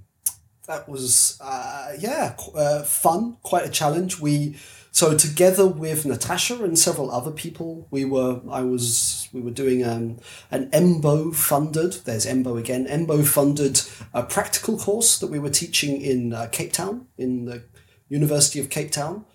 that 0.68 0.89
was 0.89 1.39
uh, 1.41 1.94
yeah 1.98 2.36
uh, 2.54 2.84
fun, 2.84 3.38
quite 3.41 3.65
a 3.65 3.70
challenge. 3.70 4.20
We 4.20 4.58
so 4.96 5.14
together 5.14 5.68
with 5.68 6.06
Natasha 6.06 6.64
and 6.64 6.80
several 6.80 7.12
other 7.12 7.30
people, 7.30 7.86
we 7.92 8.06
were 8.06 8.40
I 8.50 8.62
was 8.62 9.28
we 9.34 9.42
were 9.42 9.52
doing 9.52 9.84
um, 9.84 10.20
an 10.52 10.70
EMBO 10.72 11.36
funded. 11.36 11.96
There's 12.06 12.26
EMBO 12.26 12.58
again. 12.58 12.88
EMBO 12.88 13.28
funded 13.28 13.82
a 14.14 14.24
practical 14.24 14.78
course 14.78 15.20
that 15.20 15.28
we 15.28 15.38
were 15.38 15.50
teaching 15.50 16.00
in 16.00 16.32
uh, 16.32 16.48
Cape 16.50 16.72
Town 16.72 17.08
in 17.18 17.44
the 17.44 17.64
University 18.08 18.62
of 18.62 18.70
Cape 18.70 18.90
Town. 18.90 19.26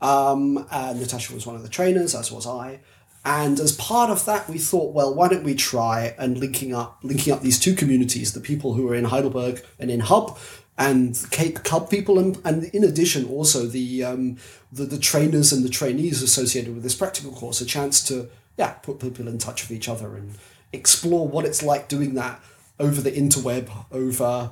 Um, 0.00 0.66
and 0.72 0.98
Natasha 0.98 1.32
was 1.32 1.46
one 1.46 1.54
of 1.54 1.62
the 1.62 1.68
trainers, 1.68 2.16
as 2.16 2.32
was 2.32 2.44
I. 2.44 2.80
And 3.24 3.60
as 3.60 3.70
part 3.70 4.10
of 4.10 4.24
that, 4.24 4.48
we 4.48 4.58
thought, 4.58 4.94
well, 4.94 5.14
why 5.14 5.28
don't 5.28 5.44
we 5.44 5.54
try 5.54 6.16
and 6.18 6.36
linking 6.36 6.74
up 6.74 6.98
linking 7.04 7.32
up 7.32 7.40
these 7.40 7.60
two 7.60 7.76
communities, 7.76 8.32
the 8.32 8.40
people 8.40 8.74
who 8.74 8.90
are 8.90 8.96
in 8.96 9.04
Heidelberg 9.04 9.64
and 9.78 9.92
in 9.92 10.00
Hub, 10.00 10.36
and 10.76 11.16
Cape 11.30 11.62
Cub 11.62 11.88
people, 11.88 12.18
and, 12.18 12.40
and 12.44 12.64
in 12.64 12.82
addition, 12.82 13.26
also 13.28 13.66
the, 13.66 14.02
um, 14.02 14.36
the 14.72 14.84
the 14.84 14.98
trainers 14.98 15.52
and 15.52 15.64
the 15.64 15.68
trainees 15.68 16.22
associated 16.22 16.74
with 16.74 16.82
this 16.82 16.96
practical 16.96 17.32
course, 17.32 17.60
a 17.60 17.64
chance 17.64 18.02
to 18.08 18.28
yeah 18.56 18.72
put 18.72 18.98
people 18.98 19.28
in 19.28 19.38
touch 19.38 19.62
with 19.62 19.76
each 19.76 19.88
other 19.88 20.16
and 20.16 20.34
explore 20.72 21.28
what 21.28 21.44
it's 21.44 21.62
like 21.62 21.88
doing 21.88 22.14
that 22.14 22.40
over 22.80 23.00
the 23.00 23.12
interweb, 23.12 23.70
over 23.92 24.50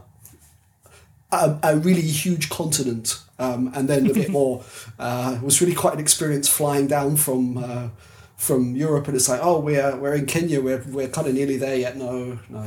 a, 1.32 1.58
a 1.62 1.76
really 1.76 2.02
huge 2.02 2.48
continent, 2.48 3.20
um, 3.40 3.72
and 3.74 3.88
then 3.88 4.08
a 4.08 4.14
bit 4.14 4.28
more. 4.38 4.64
Uh, 4.98 5.34
it 5.36 5.44
was 5.44 5.60
really 5.60 5.74
quite 5.74 5.94
an 5.94 6.00
experience 6.00 6.48
flying 6.48 6.86
down 6.86 7.16
from. 7.16 7.58
Uh, 7.58 7.88
from 8.36 8.74
Europe, 8.74 9.06
and 9.06 9.14
it's 9.14 9.28
like, 9.28 9.38
oh, 9.40 9.60
we're 9.60 9.96
we're 9.98 10.16
in 10.16 10.26
Kenya, 10.26 10.60
we're 10.60 10.82
we're 10.88 11.06
kind 11.06 11.28
of 11.28 11.34
nearly 11.34 11.58
there 11.58 11.76
yet. 11.76 11.96
No, 11.96 12.40
no, 12.48 12.64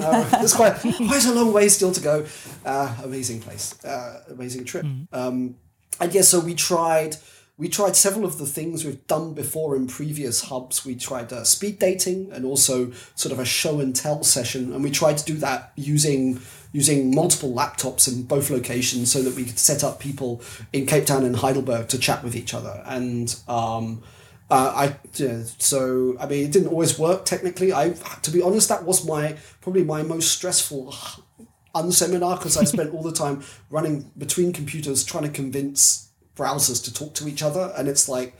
uh, 0.00 0.28
there's 0.38 0.54
quite 0.54 0.76
quite 0.78 1.24
a 1.26 1.32
long 1.32 1.52
way 1.52 1.68
still 1.68 1.92
to 1.92 2.00
go. 2.00 2.26
Uh, 2.64 2.94
amazing 3.02 3.40
place, 3.40 3.82
uh, 3.84 4.24
amazing 4.30 4.64
trip. 4.64 4.84
Mm. 4.84 5.06
Um, 5.12 5.56
and 6.00 6.14
yeah, 6.14 6.22
so 6.22 6.40
we 6.40 6.54
tried 6.54 7.16
we 7.60 7.68
tried 7.68 7.94
several 7.94 8.24
of 8.24 8.38
the 8.38 8.46
things 8.46 8.86
we've 8.86 9.06
done 9.06 9.34
before 9.34 9.76
in 9.76 9.86
previous 9.86 10.44
hubs. 10.44 10.86
We 10.86 10.94
tried 10.94 11.30
uh, 11.30 11.44
speed 11.44 11.78
dating 11.78 12.32
and 12.32 12.46
also 12.46 12.90
sort 13.14 13.32
of 13.32 13.38
a 13.38 13.44
show 13.44 13.80
and 13.80 13.94
tell 13.94 14.24
session, 14.24 14.72
and 14.72 14.82
we 14.82 14.90
tried 14.90 15.18
to 15.18 15.24
do 15.26 15.34
that 15.34 15.72
using 15.76 16.40
using 16.72 17.14
multiple 17.14 17.52
laptops 17.52 18.10
in 18.10 18.22
both 18.22 18.48
locations 18.48 19.12
so 19.12 19.20
that 19.22 19.34
we 19.34 19.44
could 19.44 19.58
set 19.58 19.84
up 19.84 20.00
people 20.00 20.40
in 20.72 20.86
Cape 20.86 21.04
Town 21.04 21.24
and 21.24 21.36
Heidelberg 21.36 21.88
to 21.88 21.98
chat 21.98 22.24
with 22.24 22.34
each 22.34 22.54
other 22.54 22.82
and. 22.86 23.38
Um, 23.46 24.02
uh, 24.50 24.72
I 24.74 24.96
yeah, 25.14 25.42
so 25.58 26.16
I 26.18 26.26
mean 26.26 26.46
it 26.46 26.52
didn't 26.52 26.68
always 26.68 26.98
work 26.98 27.24
technically. 27.24 27.72
I 27.72 27.90
to 28.22 28.30
be 28.30 28.42
honest, 28.42 28.68
that 28.68 28.84
was 28.84 29.06
my 29.06 29.36
probably 29.60 29.84
my 29.84 30.02
most 30.02 30.32
stressful 30.32 30.92
unseminar 31.74 32.38
because 32.38 32.56
I 32.56 32.64
spent 32.64 32.92
all 32.92 33.02
the 33.02 33.12
time 33.12 33.42
running 33.70 34.10
between 34.18 34.52
computers 34.52 35.04
trying 35.04 35.24
to 35.24 35.30
convince 35.30 36.08
browsers 36.36 36.82
to 36.84 36.92
talk 36.92 37.14
to 37.14 37.28
each 37.28 37.42
other, 37.42 37.72
and 37.76 37.88
it's 37.88 38.08
like 38.08 38.34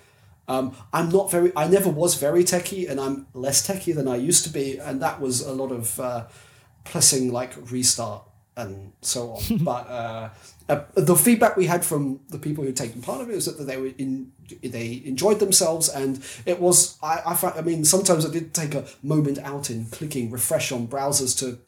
um, 0.48 0.74
I'm 0.92 1.10
not 1.10 1.30
very. 1.30 1.52
I 1.54 1.68
never 1.68 1.88
was 1.88 2.16
very 2.16 2.42
techie, 2.42 2.90
and 2.90 2.98
I'm 3.00 3.28
less 3.32 3.64
techie 3.66 3.94
than 3.94 4.08
I 4.08 4.16
used 4.16 4.42
to 4.44 4.50
be, 4.50 4.78
and 4.78 5.00
that 5.00 5.20
was 5.20 5.42
a 5.42 5.52
lot 5.52 5.70
of 5.70 6.00
uh, 6.00 6.26
pressing 6.84 7.32
like 7.32 7.54
restart 7.70 8.24
and 8.56 8.92
so 9.00 9.34
on. 9.34 9.58
but 9.60 9.86
uh, 9.88 10.30
uh, 10.70 10.84
the 10.94 11.16
feedback 11.16 11.56
we 11.56 11.66
had 11.66 11.84
from 11.84 12.20
the 12.28 12.38
people 12.38 12.62
who 12.62 12.68
had 12.68 12.76
taken 12.76 13.02
part 13.02 13.20
of 13.20 13.28
it 13.28 13.34
was 13.34 13.46
that 13.46 13.64
they 13.64 13.76
were 13.76 13.90
in 13.98 14.30
they 14.62 15.02
enjoyed 15.04 15.40
themselves 15.40 15.88
and 15.88 16.24
it 16.46 16.60
was 16.60 16.96
I, 17.02 17.20
I 17.26 17.34
found, 17.34 17.58
I 17.58 17.62
mean 17.62 17.84
sometimes 17.84 18.24
I 18.24 18.30
did 18.30 18.54
take 18.54 18.74
a 18.74 18.84
moment 19.02 19.38
out 19.38 19.68
in 19.68 19.86
clicking 19.86 20.30
refresh 20.30 20.70
on 20.70 20.86
browsers 20.86 21.36
to 21.40 21.58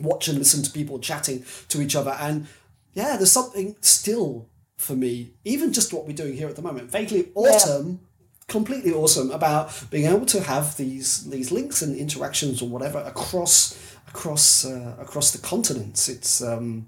watch 0.00 0.28
and 0.28 0.38
listen 0.38 0.62
to 0.62 0.70
people 0.70 1.00
chatting 1.00 1.44
to 1.68 1.82
each 1.82 1.96
other 1.96 2.16
and 2.20 2.46
yeah 2.92 3.16
there's 3.16 3.32
something 3.32 3.74
still 3.80 4.48
for 4.76 4.94
me 4.94 5.32
even 5.44 5.72
just 5.72 5.92
what 5.92 6.06
we're 6.06 6.16
doing 6.16 6.34
here 6.34 6.48
at 6.48 6.54
the 6.54 6.62
moment 6.62 6.90
vaguely 6.92 7.30
awesome 7.34 7.88
yeah. 7.88 8.46
completely 8.46 8.92
awesome 8.92 9.32
about 9.32 9.84
being 9.90 10.06
able 10.06 10.26
to 10.26 10.40
have 10.40 10.76
these 10.76 11.28
these 11.30 11.50
links 11.50 11.82
and 11.82 11.96
interactions 11.96 12.62
or 12.62 12.68
whatever 12.68 12.98
across 13.00 13.96
across 14.06 14.64
uh, 14.64 14.94
across 15.00 15.32
the 15.32 15.38
continents 15.38 16.08
it's 16.08 16.40
um 16.40 16.86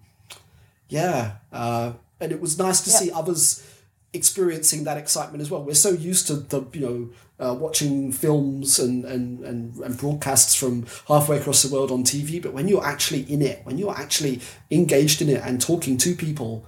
yeah, 0.88 1.33
uh, 1.53 1.92
and 2.20 2.33
it 2.33 2.40
was 2.40 2.59
nice 2.59 2.81
to 2.83 2.90
see 2.90 3.11
others 3.11 3.64
experiencing 4.12 4.85
that 4.85 4.96
excitement 4.96 5.42
as 5.42 5.51
well. 5.51 5.62
We're 5.62 5.75
so 5.75 5.90
used 5.90 6.27
to 6.29 6.37
the 6.37 6.64
you 6.72 6.81
know 6.81 7.11
uh, 7.38 7.55
watching 7.55 8.12
films 8.12 8.79
and, 8.79 9.05
and, 9.05 9.40
and, 9.44 9.77
and 9.77 9.99
broadcasts 9.99 10.55
from 10.55 10.87
halfway 11.07 11.38
across 11.38 11.62
the 11.62 11.72
world 11.72 11.90
on 11.90 12.03
TV, 12.03 12.42
but 12.42 12.53
when 12.53 12.66
you're 12.66 12.85
actually 12.85 13.22
in 13.22 13.42
it, 13.42 13.61
when 13.64 13.79
you're 13.79 13.96
actually 13.96 14.40
engaged 14.70 15.20
in 15.20 15.29
it 15.29 15.42
and 15.44 15.61
talking 15.61 15.99
to 15.99 16.14
people 16.14 16.64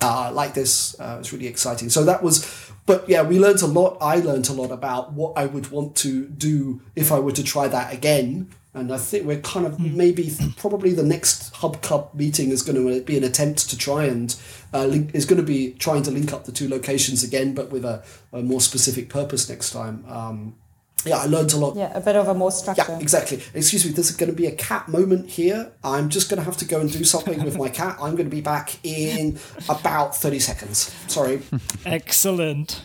uh, 0.00 0.30
like 0.32 0.54
this, 0.54 0.98
uh, 0.98 1.18
it's 1.20 1.32
really 1.32 1.46
exciting. 1.46 1.88
So 1.88 2.04
that 2.04 2.22
was, 2.22 2.72
but 2.86 3.08
yeah, 3.08 3.22
we 3.22 3.38
learned 3.38 3.62
a 3.62 3.66
lot. 3.66 3.98
I 4.00 4.16
learned 4.16 4.48
a 4.48 4.52
lot 4.52 4.72
about 4.72 5.12
what 5.12 5.36
I 5.36 5.46
would 5.46 5.70
want 5.70 5.94
to 5.98 6.26
do 6.26 6.80
if 6.96 7.12
I 7.12 7.20
were 7.20 7.32
to 7.32 7.44
try 7.44 7.68
that 7.68 7.92
again 7.92 8.50
and 8.74 8.92
I 8.92 8.98
think 8.98 9.26
we're 9.26 9.40
kind 9.40 9.66
of 9.66 9.76
mm. 9.76 9.94
maybe 9.94 10.32
probably 10.56 10.92
the 10.92 11.02
next 11.02 11.54
Hub 11.56 11.80
Club 11.82 12.10
meeting 12.14 12.50
is 12.50 12.62
going 12.62 12.76
to 12.76 13.02
be 13.02 13.16
an 13.16 13.24
attempt 13.24 13.70
to 13.70 13.78
try 13.78 14.04
and 14.04 14.34
uh, 14.72 14.84
link, 14.84 15.14
is 15.14 15.24
going 15.24 15.40
to 15.40 15.46
be 15.46 15.72
trying 15.74 16.02
to 16.02 16.10
link 16.10 16.32
up 16.32 16.44
the 16.44 16.52
two 16.52 16.68
locations 16.68 17.22
again, 17.22 17.54
but 17.54 17.70
with 17.70 17.84
a, 17.84 18.04
a 18.32 18.42
more 18.42 18.60
specific 18.60 19.08
purpose 19.08 19.48
next 19.48 19.70
time. 19.70 20.04
Um, 20.06 20.54
yeah, 21.04 21.18
I 21.18 21.26
learned 21.26 21.52
a 21.52 21.56
lot. 21.56 21.76
Yeah, 21.76 21.96
a 21.96 22.00
bit 22.00 22.16
of 22.16 22.28
a 22.28 22.34
more 22.34 22.50
structure. 22.50 22.84
Yeah, 22.88 22.98
exactly. 22.98 23.40
Excuse 23.54 23.86
me, 23.86 23.92
there's 23.92 24.10
going 24.10 24.30
to 24.30 24.36
be 24.36 24.46
a 24.46 24.52
cat 24.52 24.88
moment 24.88 25.30
here. 25.30 25.70
I'm 25.84 26.08
just 26.08 26.28
going 26.28 26.38
to 26.38 26.44
have 26.44 26.56
to 26.58 26.64
go 26.64 26.80
and 26.80 26.92
do 26.92 27.04
something 27.04 27.42
with 27.44 27.56
my 27.56 27.68
cat. 27.68 27.96
I'm 28.00 28.16
going 28.16 28.28
to 28.28 28.34
be 28.34 28.40
back 28.40 28.84
in 28.84 29.38
about 29.68 30.16
30 30.16 30.40
seconds. 30.40 30.94
Sorry. 31.06 31.40
Excellent. 31.86 32.82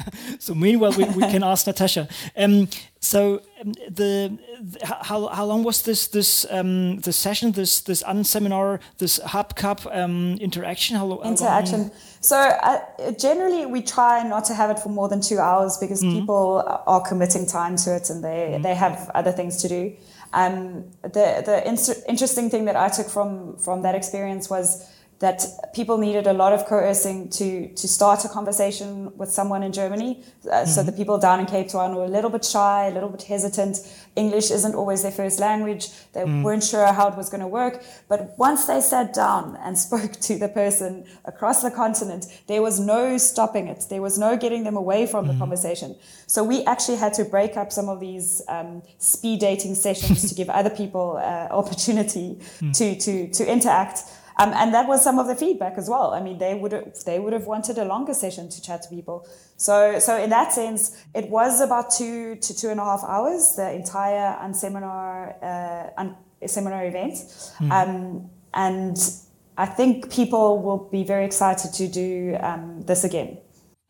so 0.38 0.54
meanwhile, 0.54 0.92
we, 0.92 1.04
we 1.04 1.22
can 1.22 1.42
ask 1.42 1.66
Natasha. 1.66 2.08
Um, 2.36 2.68
so 3.00 3.42
um, 3.60 3.72
the, 3.88 4.38
the, 4.60 4.86
how, 4.86 5.26
how 5.26 5.44
long 5.44 5.64
was 5.64 5.82
this 5.82 6.06
this 6.06 6.46
um, 6.50 7.00
the 7.00 7.12
session 7.12 7.52
this 7.52 7.80
this 7.80 8.02
unseminar 8.04 8.78
this 8.98 9.18
hub 9.18 9.56
cup 9.56 9.84
um, 9.90 10.38
interaction 10.40 10.96
how, 10.96 11.08
how 11.08 11.20
interaction 11.22 11.80
long? 11.80 11.90
so 12.20 12.36
uh, 12.36 13.10
generally 13.18 13.66
we 13.66 13.82
try 13.82 14.22
not 14.22 14.44
to 14.44 14.54
have 14.54 14.70
it 14.70 14.78
for 14.78 14.88
more 14.88 15.08
than 15.08 15.20
two 15.20 15.38
hours 15.38 15.78
because 15.78 16.00
mm-hmm. 16.00 16.20
people 16.20 16.62
are 16.86 17.00
committing 17.00 17.44
time 17.44 17.74
to 17.74 17.94
it 17.94 18.08
and 18.08 18.22
they 18.22 18.50
mm-hmm. 18.52 18.62
they 18.62 18.74
have 18.74 19.10
other 19.14 19.32
things 19.32 19.60
to 19.62 19.68
do 19.68 19.92
um, 20.32 20.84
the 21.02 21.42
the 21.44 21.62
in- 21.66 22.04
interesting 22.08 22.50
thing 22.50 22.64
that 22.66 22.76
I 22.76 22.88
took 22.88 23.08
from 23.08 23.56
from 23.58 23.82
that 23.82 23.94
experience 23.94 24.48
was 24.48 24.88
that 25.22 25.72
people 25.72 25.98
needed 25.98 26.26
a 26.26 26.32
lot 26.32 26.52
of 26.52 26.66
coercing 26.66 27.30
to 27.30 27.68
to 27.68 27.86
start 27.86 28.24
a 28.24 28.28
conversation 28.28 29.16
with 29.16 29.30
someone 29.30 29.62
in 29.62 29.72
Germany. 29.72 30.20
Uh, 30.20 30.50
mm-hmm. 30.50 30.68
So 30.68 30.82
the 30.82 30.90
people 30.90 31.16
down 31.16 31.38
in 31.38 31.46
Cape 31.46 31.68
Town 31.68 31.94
were 31.94 32.04
a 32.04 32.14
little 32.16 32.28
bit 32.28 32.44
shy, 32.44 32.88
a 32.88 32.90
little 32.90 33.08
bit 33.08 33.22
hesitant. 33.22 33.78
English 34.16 34.50
isn't 34.50 34.74
always 34.74 35.02
their 35.02 35.12
first 35.12 35.38
language. 35.38 35.84
They 36.12 36.22
mm. 36.22 36.42
weren't 36.42 36.64
sure 36.64 36.86
how 36.92 37.06
it 37.08 37.16
was 37.16 37.30
going 37.30 37.40
to 37.40 37.46
work. 37.46 37.84
But 38.08 38.34
once 38.36 38.66
they 38.66 38.80
sat 38.80 39.14
down 39.14 39.56
and 39.64 39.78
spoke 39.86 40.12
to 40.28 40.38
the 40.38 40.48
person 40.48 41.04
across 41.24 41.62
the 41.62 41.70
continent, 41.70 42.26
there 42.48 42.60
was 42.60 42.80
no 42.80 43.16
stopping 43.16 43.68
it. 43.68 43.86
There 43.88 44.02
was 44.02 44.18
no 44.18 44.36
getting 44.36 44.64
them 44.64 44.76
away 44.76 45.06
from 45.06 45.24
mm. 45.24 45.28
the 45.28 45.38
conversation. 45.38 45.94
So 46.26 46.42
we 46.42 46.64
actually 46.64 46.96
had 46.96 47.14
to 47.14 47.24
break 47.24 47.56
up 47.56 47.70
some 47.70 47.88
of 47.88 48.00
these 48.00 48.42
um, 48.48 48.82
speed 48.98 49.38
dating 49.38 49.76
sessions 49.76 50.28
to 50.28 50.34
give 50.34 50.50
other 50.50 50.70
people 50.70 51.16
uh, 51.18 51.46
opportunity 51.60 52.40
mm. 52.60 52.76
to 52.78 52.96
to 53.04 53.28
to 53.38 53.42
interact. 53.56 54.00
Um, 54.42 54.52
and 54.54 54.74
that 54.74 54.88
was 54.88 55.02
some 55.02 55.18
of 55.18 55.26
the 55.28 55.36
feedback 55.36 55.78
as 55.78 55.88
well. 55.88 56.12
I 56.12 56.20
mean, 56.20 56.38
they 56.38 56.54
would 56.54 56.72
have, 56.72 57.04
they 57.04 57.18
would 57.18 57.32
have 57.32 57.46
wanted 57.46 57.78
a 57.78 57.84
longer 57.84 58.14
session 58.14 58.48
to 58.48 58.62
chat 58.62 58.82
to 58.82 58.88
people. 58.88 59.26
So, 59.56 59.98
so 59.98 60.16
in 60.16 60.30
that 60.30 60.52
sense, 60.52 60.96
it 61.14 61.30
was 61.30 61.60
about 61.60 61.90
two 61.90 62.36
to 62.36 62.56
two 62.56 62.70
and 62.70 62.80
a 62.80 62.84
half 62.84 63.04
hours, 63.04 63.54
the 63.56 63.72
entire 63.72 64.36
unseminar, 64.42 65.34
uh, 65.42 65.90
un- 65.96 66.16
seminar 66.46 66.84
event. 66.86 67.14
Mm. 67.60 67.70
Um, 67.70 68.30
and 68.54 68.96
I 69.56 69.66
think 69.66 70.10
people 70.10 70.60
will 70.62 70.88
be 70.90 71.04
very 71.04 71.24
excited 71.24 71.72
to 71.74 71.86
do 71.86 72.36
um, 72.40 72.82
this 72.82 73.04
again. 73.04 73.38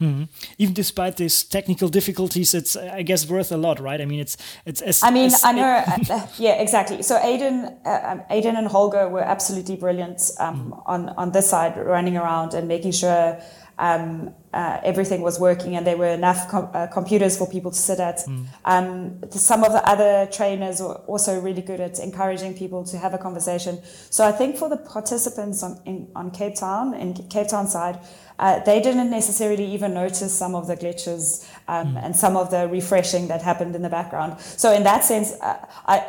Mm-hmm. 0.02 0.24
Even 0.58 0.74
despite 0.74 1.16
these 1.16 1.44
technical 1.44 1.88
difficulties, 1.88 2.54
it's 2.54 2.76
I 2.76 3.02
guess 3.02 3.28
worth 3.28 3.52
a 3.52 3.56
lot, 3.56 3.78
right? 3.78 4.00
I 4.00 4.04
mean, 4.04 4.20
it's 4.20 4.36
it's. 4.66 4.82
As, 4.82 5.02
I 5.02 5.10
mean, 5.10 5.26
as, 5.26 5.44
I 5.44 5.52
know. 5.52 5.84
uh, 6.10 6.26
yeah, 6.38 6.54
exactly. 6.60 7.02
So 7.02 7.18
Aidan, 7.22 7.78
uh, 7.86 8.00
um, 8.04 8.22
Aidan 8.30 8.56
and 8.56 8.66
Holger 8.66 9.08
were 9.08 9.22
absolutely 9.22 9.76
brilliant 9.76 10.20
um, 10.38 10.72
mm. 10.72 10.82
on 10.86 11.08
on 11.10 11.32
this 11.32 11.48
side, 11.48 11.76
running 11.76 12.16
around 12.16 12.54
and 12.54 12.66
making 12.66 12.92
sure 12.92 13.40
um, 13.78 14.34
uh, 14.52 14.78
everything 14.84 15.22
was 15.22 15.40
working 15.40 15.76
and 15.76 15.86
there 15.86 15.96
were 15.96 16.08
enough 16.08 16.48
com- 16.48 16.70
uh, 16.74 16.86
computers 16.86 17.36
for 17.36 17.48
people 17.48 17.70
to 17.70 17.76
sit 17.76 17.98
at. 17.98 18.18
Mm. 18.18 18.46
Um, 18.64 19.30
some 19.30 19.64
of 19.64 19.72
the 19.72 19.86
other 19.88 20.28
trainers 20.30 20.80
were 20.80 20.94
also 21.06 21.40
really 21.40 21.62
good 21.62 21.80
at 21.80 21.98
encouraging 21.98 22.54
people 22.54 22.84
to 22.84 22.98
have 22.98 23.14
a 23.14 23.18
conversation. 23.18 23.80
So 24.10 24.24
I 24.24 24.32
think 24.32 24.56
for 24.56 24.68
the 24.68 24.76
participants 24.76 25.62
on, 25.62 25.80
in, 25.86 26.10
on 26.14 26.30
Cape 26.30 26.54
Town, 26.54 26.94
in 26.94 27.14
Cape 27.28 27.48
Town 27.48 27.66
side, 27.66 27.98
uh, 28.42 28.58
they 28.64 28.80
didn't 28.80 29.08
necessarily 29.08 29.64
even 29.64 29.94
notice 29.94 30.36
some 30.36 30.56
of 30.56 30.66
the 30.66 30.76
glitches 30.76 31.48
um, 31.68 31.94
mm. 31.94 32.04
and 32.04 32.16
some 32.16 32.36
of 32.36 32.50
the 32.50 32.66
refreshing 32.66 33.28
that 33.28 33.40
happened 33.40 33.76
in 33.76 33.82
the 33.82 33.88
background. 33.88 34.40
So 34.40 34.72
in 34.72 34.82
that 34.82 35.04
sense, 35.04 35.32
uh, 35.40 35.64
I, 35.86 36.04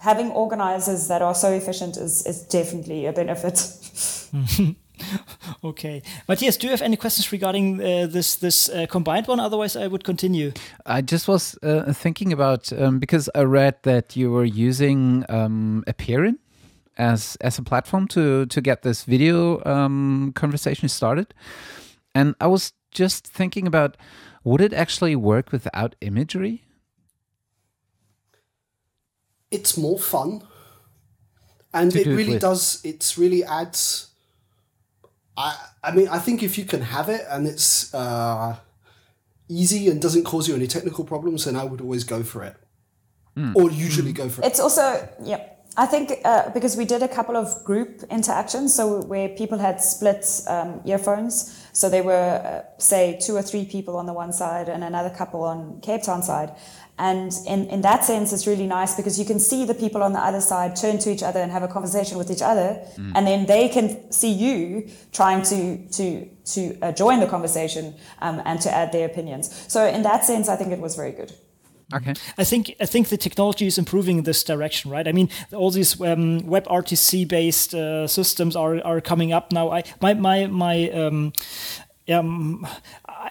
having 0.00 0.32
organizers 0.32 1.06
that 1.06 1.22
are 1.22 1.34
so 1.34 1.52
efficient 1.52 1.96
is, 1.96 2.26
is 2.26 2.42
definitely 2.42 3.06
a 3.06 3.12
benefit. 3.12 3.56
okay, 5.64 6.02
Matthias, 6.28 6.56
do 6.56 6.66
you 6.66 6.72
have 6.72 6.82
any 6.82 6.96
questions 6.96 7.30
regarding 7.30 7.80
uh, 7.80 8.08
this 8.08 8.34
this 8.34 8.68
uh, 8.68 8.86
combined 8.90 9.28
one? 9.28 9.38
Otherwise, 9.38 9.76
I 9.76 9.86
would 9.86 10.02
continue. 10.02 10.52
I 10.86 11.02
just 11.02 11.28
was 11.28 11.56
uh, 11.62 11.92
thinking 11.92 12.32
about 12.32 12.72
um, 12.72 12.98
because 12.98 13.30
I 13.32 13.42
read 13.42 13.76
that 13.82 14.16
you 14.16 14.32
were 14.32 14.44
using 14.44 15.24
um, 15.28 15.84
appear.in 15.86 16.38
as 16.96 17.36
as 17.40 17.58
a 17.58 17.62
platform 17.62 18.08
to 18.08 18.46
to 18.46 18.60
get 18.60 18.82
this 18.82 19.04
video 19.04 19.62
um, 19.64 20.32
conversation 20.34 20.88
started, 20.88 21.34
and 22.16 22.34
I 22.40 22.46
was 22.46 22.72
just 22.90 23.26
thinking 23.26 23.66
about 23.66 23.96
would 24.42 24.60
it 24.60 24.72
actually 24.72 25.16
work 25.16 25.52
without 25.52 25.94
imagery? 26.00 26.64
It's 29.50 29.76
more 29.76 29.98
fun, 29.98 30.42
and 31.74 31.94
it 31.94 32.06
really 32.06 32.34
it 32.34 32.40
does. 32.40 32.80
It's 32.84 33.18
really 33.18 33.44
adds 33.44 34.08
I 35.36 35.56
I 35.84 35.90
mean 35.92 36.08
I 36.08 36.18
think 36.18 36.42
if 36.42 36.56
you 36.58 36.64
can 36.64 36.80
have 36.80 37.08
it 37.08 37.22
and 37.28 37.46
it's 37.46 37.92
uh, 37.94 38.56
easy 39.48 39.88
and 39.90 40.00
doesn't 40.00 40.24
cause 40.24 40.48
you 40.48 40.54
any 40.54 40.66
technical 40.66 41.04
problems, 41.04 41.44
then 41.44 41.56
I 41.56 41.64
would 41.64 41.80
always 41.80 42.04
go 42.04 42.22
for 42.22 42.42
it, 42.44 42.56
mm. 43.36 43.54
or 43.54 43.70
usually 43.70 44.12
mm. 44.12 44.16
go 44.22 44.28
for 44.28 44.42
it. 44.42 44.46
It's 44.46 44.60
also 44.60 45.08
yeah. 45.22 45.42
I 45.76 45.86
think 45.86 46.12
uh, 46.24 46.50
because 46.50 46.76
we 46.76 46.84
did 46.84 47.02
a 47.02 47.08
couple 47.08 47.36
of 47.36 47.62
group 47.64 48.02
interactions, 48.10 48.74
so 48.74 49.02
where 49.02 49.28
people 49.28 49.58
had 49.58 49.82
split 49.82 50.24
um, 50.46 50.80
earphones, 50.84 51.68
so 51.72 51.90
there 51.90 52.02
were 52.02 52.64
uh, 52.64 52.78
say 52.78 53.18
two 53.20 53.36
or 53.36 53.42
three 53.42 53.66
people 53.66 53.96
on 53.96 54.06
the 54.06 54.12
one 54.14 54.32
side 54.32 54.68
and 54.68 54.82
another 54.82 55.10
couple 55.10 55.44
on 55.44 55.80
Cape 55.82 56.02
Town 56.02 56.22
side, 56.22 56.52
and 56.98 57.30
in, 57.46 57.66
in 57.68 57.82
that 57.82 58.04
sense, 58.04 58.32
it's 58.32 58.46
really 58.46 58.66
nice 58.66 58.94
because 58.94 59.18
you 59.18 59.26
can 59.26 59.38
see 59.38 59.66
the 59.66 59.74
people 59.74 60.02
on 60.02 60.14
the 60.14 60.18
other 60.18 60.40
side 60.40 60.76
turn 60.76 60.98
to 60.98 61.10
each 61.10 61.22
other 61.22 61.40
and 61.40 61.52
have 61.52 61.62
a 61.62 61.68
conversation 61.68 62.16
with 62.16 62.30
each 62.30 62.40
other. 62.40 62.80
Mm. 62.96 63.12
And 63.14 63.26
then 63.26 63.46
they 63.46 63.68
can 63.68 64.10
see 64.10 64.32
you 64.32 64.88
trying 65.12 65.42
to, 65.42 65.86
to, 65.88 66.26
to 66.26 66.78
uh, 66.80 66.92
join 66.92 67.20
the 67.20 67.26
conversation 67.26 67.94
um, 68.20 68.40
and 68.46 68.60
to 68.62 68.74
add 68.74 68.92
their 68.92 69.06
opinions. 69.06 69.66
So 69.68 69.86
in 69.86 70.02
that 70.02 70.24
sense, 70.24 70.48
I 70.48 70.56
think 70.56 70.72
it 70.72 70.80
was 70.80 70.96
very 70.96 71.12
good. 71.12 71.34
Okay. 71.94 72.14
I 72.36 72.44
think 72.44 72.74
I 72.80 72.86
think 72.86 73.08
the 73.08 73.16
technology 73.16 73.66
is 73.66 73.78
improving 73.78 74.18
in 74.18 74.24
this 74.24 74.42
direction, 74.42 74.90
right? 74.90 75.06
I 75.06 75.12
mean, 75.12 75.28
all 75.52 75.70
these 75.70 76.00
um, 76.00 76.40
WebRTC 76.40 77.28
based 77.28 77.74
uh, 77.74 78.08
systems 78.08 78.56
are, 78.56 78.84
are 78.84 79.00
coming 79.00 79.32
up 79.32 79.52
now. 79.52 79.70
I 79.70 79.84
my 80.00 80.14
my 80.14 80.46
my 80.46 80.90
um, 80.90 81.32
um, 82.08 82.66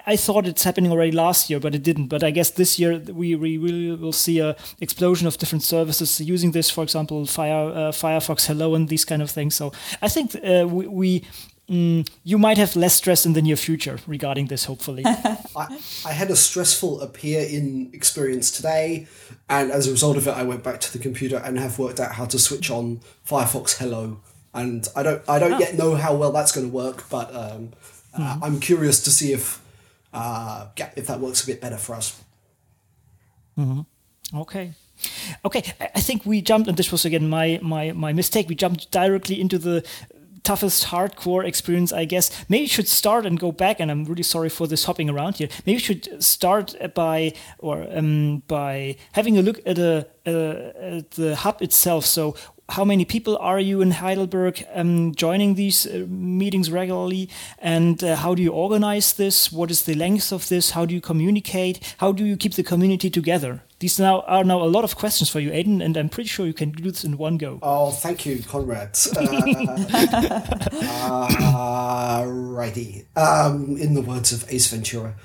I 0.06 0.16
thought 0.16 0.48
it's 0.48 0.64
happening 0.64 0.92
already 0.92 1.12
last 1.12 1.50
year, 1.50 1.60
but 1.60 1.76
it 1.76 1.84
didn't. 1.84 2.08
But 2.08 2.24
I 2.24 2.32
guess 2.32 2.52
this 2.52 2.78
year 2.80 3.00
we, 3.00 3.36
we 3.36 3.58
will, 3.58 3.98
will 3.98 4.14
see 4.14 4.40
a 4.40 4.56
explosion 4.82 5.28
of 5.28 5.38
different 5.38 5.64
services 5.64 6.20
using 6.20 6.52
this. 6.52 6.70
For 6.70 6.84
example, 6.84 7.26
Fire, 7.26 7.70
uh, 7.70 7.92
Firefox 7.92 8.48
Hello 8.48 8.76
and 8.76 8.90
these 8.90 9.06
kind 9.06 9.22
of 9.22 9.32
things. 9.32 9.56
So 9.56 9.72
I 10.02 10.10
think 10.10 10.36
uh, 10.36 10.68
we, 10.68 10.88
we 10.88 11.26
mm, 11.70 12.10
you 12.24 12.38
might 12.38 12.58
have 12.58 12.76
less 12.76 12.96
stress 12.96 13.26
in 13.26 13.34
the 13.34 13.42
near 13.42 13.56
future 13.56 14.00
regarding 14.08 14.48
this. 14.48 14.66
Hopefully, 14.66 15.04
I, 15.06 15.80
I 16.06 16.12
had 16.12 16.32
a 16.32 16.36
stressful 16.36 17.02
appear.in 17.02 17.92
experience 17.94 18.52
today, 18.52 19.08
and 19.50 19.72
as 19.72 19.88
a 19.88 19.92
result 19.92 20.18
of 20.18 20.28
it, 20.28 20.32
I 20.32 20.44
went 20.44 20.64
back 20.64 20.80
to 20.82 20.94
the 20.94 21.00
computer 21.00 21.38
and 21.38 21.60
have 21.60 21.80
worked 21.80 22.00
out 22.00 22.14
how 22.14 22.26
to 22.26 22.40
switch 22.40 22.70
on 22.70 23.02
Firefox 23.28 23.78
Hello. 23.78 24.20
And 24.54 24.88
I 24.96 25.04
don't 25.04 25.22
I 25.30 25.40
don't 25.40 25.54
oh. 25.54 25.60
yet 25.60 25.76
know 25.76 25.96
how 25.96 26.16
well 26.16 26.32
that's 26.32 26.52
going 26.52 26.68
to 26.68 26.74
work, 26.74 27.10
but 27.10 27.30
um, 27.36 27.72
mm-hmm. 28.18 28.22
uh, 28.22 28.38
I'm 28.42 28.60
curious 28.60 29.04
to 29.04 29.12
see 29.12 29.34
if 29.34 29.62
uh, 30.14 30.68
yeah, 30.78 30.92
if 30.96 31.08
that 31.08 31.20
works 31.20 31.44
a 31.44 31.48
bit 31.48 31.60
better 31.60 31.78
for 31.78 31.96
us. 31.96 32.22
Mm-hmm. 33.58 33.82
Okay. 34.40 34.74
Okay, 35.44 35.74
I 35.94 36.00
think 36.00 36.26
we 36.26 36.42
jumped, 36.42 36.70
and 36.70 36.78
this 36.78 36.92
was 36.92 37.04
again 37.04 37.28
my 37.28 37.60
my 37.62 37.92
my 37.92 38.14
mistake. 38.14 38.48
We 38.48 38.56
jumped 38.56 38.92
directly 38.92 39.40
into 39.42 39.58
the 39.58 39.84
toughest 40.46 40.86
hardcore 40.86 41.46
experience, 41.46 41.92
I 41.92 42.06
guess. 42.06 42.46
Maybe 42.50 42.64
you 42.64 42.70
should 42.78 42.88
start 42.88 43.26
and 43.26 43.40
go 43.40 43.52
back. 43.52 43.80
And 43.80 43.92
I'm 43.92 44.06
really 44.06 44.24
sorry 44.24 44.50
for 44.50 44.68
this 44.68 44.86
hopping 44.86 45.10
around 45.10 45.36
here. 45.38 45.50
Maybe 45.66 45.74
you 45.74 45.80
should 45.80 46.24
start 46.24 46.76
by 46.94 47.34
or 47.60 47.88
um, 47.92 48.44
by 48.48 48.96
having 49.14 49.38
a 49.38 49.42
look 49.42 49.60
at, 49.66 49.78
a, 49.78 50.08
at 50.26 51.12
the 51.12 51.36
hub 51.36 51.62
itself. 51.62 52.06
So 52.06 52.36
how 52.70 52.84
many 52.84 53.06
people 53.06 53.38
are 53.38 53.60
you 53.60 53.82
in 53.82 53.92
Heidelberg 53.92 54.66
um, 54.74 55.14
joining 55.14 55.56
these 55.56 55.86
uh, 55.86 56.06
meetings 56.08 56.72
regularly? 56.72 57.30
And 57.60 58.04
uh, 58.04 58.16
how 58.16 58.36
do 58.36 58.42
you 58.42 58.52
organize 58.52 59.14
this? 59.14 59.52
What 59.52 59.70
is 59.72 59.84
the 59.84 59.94
length 59.94 60.32
of 60.32 60.48
this? 60.48 60.72
How 60.72 60.86
do 60.86 60.94
you 60.94 61.02
communicate? 61.02 61.96
How 62.00 62.12
do 62.12 62.26
you 62.26 62.38
keep 62.38 62.54
the 62.54 62.64
community 62.64 63.10
together? 63.10 63.62
These 63.80 64.00
now 64.00 64.22
are 64.22 64.44
now 64.44 64.62
a 64.62 64.66
lot 64.66 64.84
of 64.84 64.96
questions 64.96 65.30
for 65.30 65.40
you, 65.40 65.52
Aidan, 65.52 65.82
and 65.82 65.98
I'm 65.98 66.10
pretty 66.10 66.30
sure 66.30 66.46
you 66.46 66.54
can 66.54 66.72
do 66.72 66.92
this 66.92 67.04
in 67.04 67.18
one 67.18 67.38
go. 67.38 67.60
Oh, 67.62 67.92
thank 67.92 68.26
you, 68.26 68.42
Conrad. 68.42 68.98
uh, 70.82 72.24
righty. 72.26 73.06
Um, 73.16 73.76
in 73.78 73.94
the 73.94 74.02
words 74.02 74.32
of 74.32 74.46
Ace 74.52 74.68
Ventura. 74.68 75.16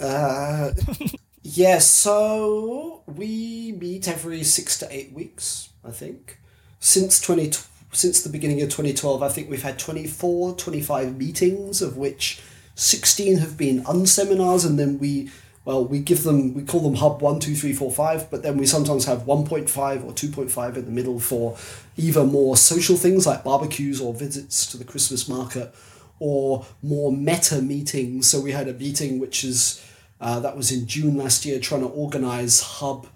Uh, 0.00 0.72
yeah, 1.42 1.78
so 1.78 3.04
we 3.06 3.76
meet 3.80 4.08
every 4.08 4.42
six 4.42 4.78
to 4.80 4.92
eight 4.92 5.12
weeks, 5.12 5.68
I 5.84 5.92
think 5.92 6.38
since 6.82 7.20
20 7.20 7.52
since 7.92 8.22
the 8.22 8.28
beginning 8.28 8.60
of 8.60 8.68
2012 8.68 9.22
i 9.22 9.28
think 9.28 9.48
we've 9.48 9.62
had 9.62 9.78
24 9.78 10.56
25 10.56 11.16
meetings 11.16 11.80
of 11.80 11.96
which 11.96 12.42
16 12.74 13.38
have 13.38 13.56
been 13.56 13.84
unseminars 13.84 14.66
and 14.66 14.78
then 14.78 14.98
we 14.98 15.30
well 15.64 15.84
we 15.84 15.98
give 15.98 16.22
them 16.22 16.54
we 16.54 16.62
call 16.62 16.80
them 16.80 16.94
hub 16.94 17.22
1 17.22 17.40
2 17.40 17.54
3 17.54 17.72
4 17.72 17.90
5 17.90 18.30
but 18.30 18.42
then 18.42 18.56
we 18.56 18.66
sometimes 18.66 19.04
have 19.04 19.22
1.5 19.22 20.04
or 20.04 20.12
2.5 20.12 20.76
in 20.76 20.84
the 20.84 20.90
middle 20.90 21.20
for 21.20 21.56
either 21.96 22.24
more 22.24 22.56
social 22.56 22.96
things 22.96 23.26
like 23.26 23.44
barbecues 23.44 24.00
or 24.00 24.14
visits 24.14 24.66
to 24.66 24.76
the 24.76 24.84
christmas 24.84 25.28
market 25.28 25.74
or 26.18 26.66
more 26.82 27.12
meta 27.12 27.60
meetings 27.60 28.28
so 28.28 28.40
we 28.40 28.52
had 28.52 28.68
a 28.68 28.74
meeting 28.74 29.18
which 29.18 29.44
is 29.44 29.84
uh, 30.20 30.38
that 30.40 30.56
was 30.56 30.70
in 30.70 30.86
june 30.86 31.16
last 31.16 31.44
year 31.44 31.58
trying 31.58 31.80
to 31.82 31.88
organize 31.88 32.60
hub 32.60 33.06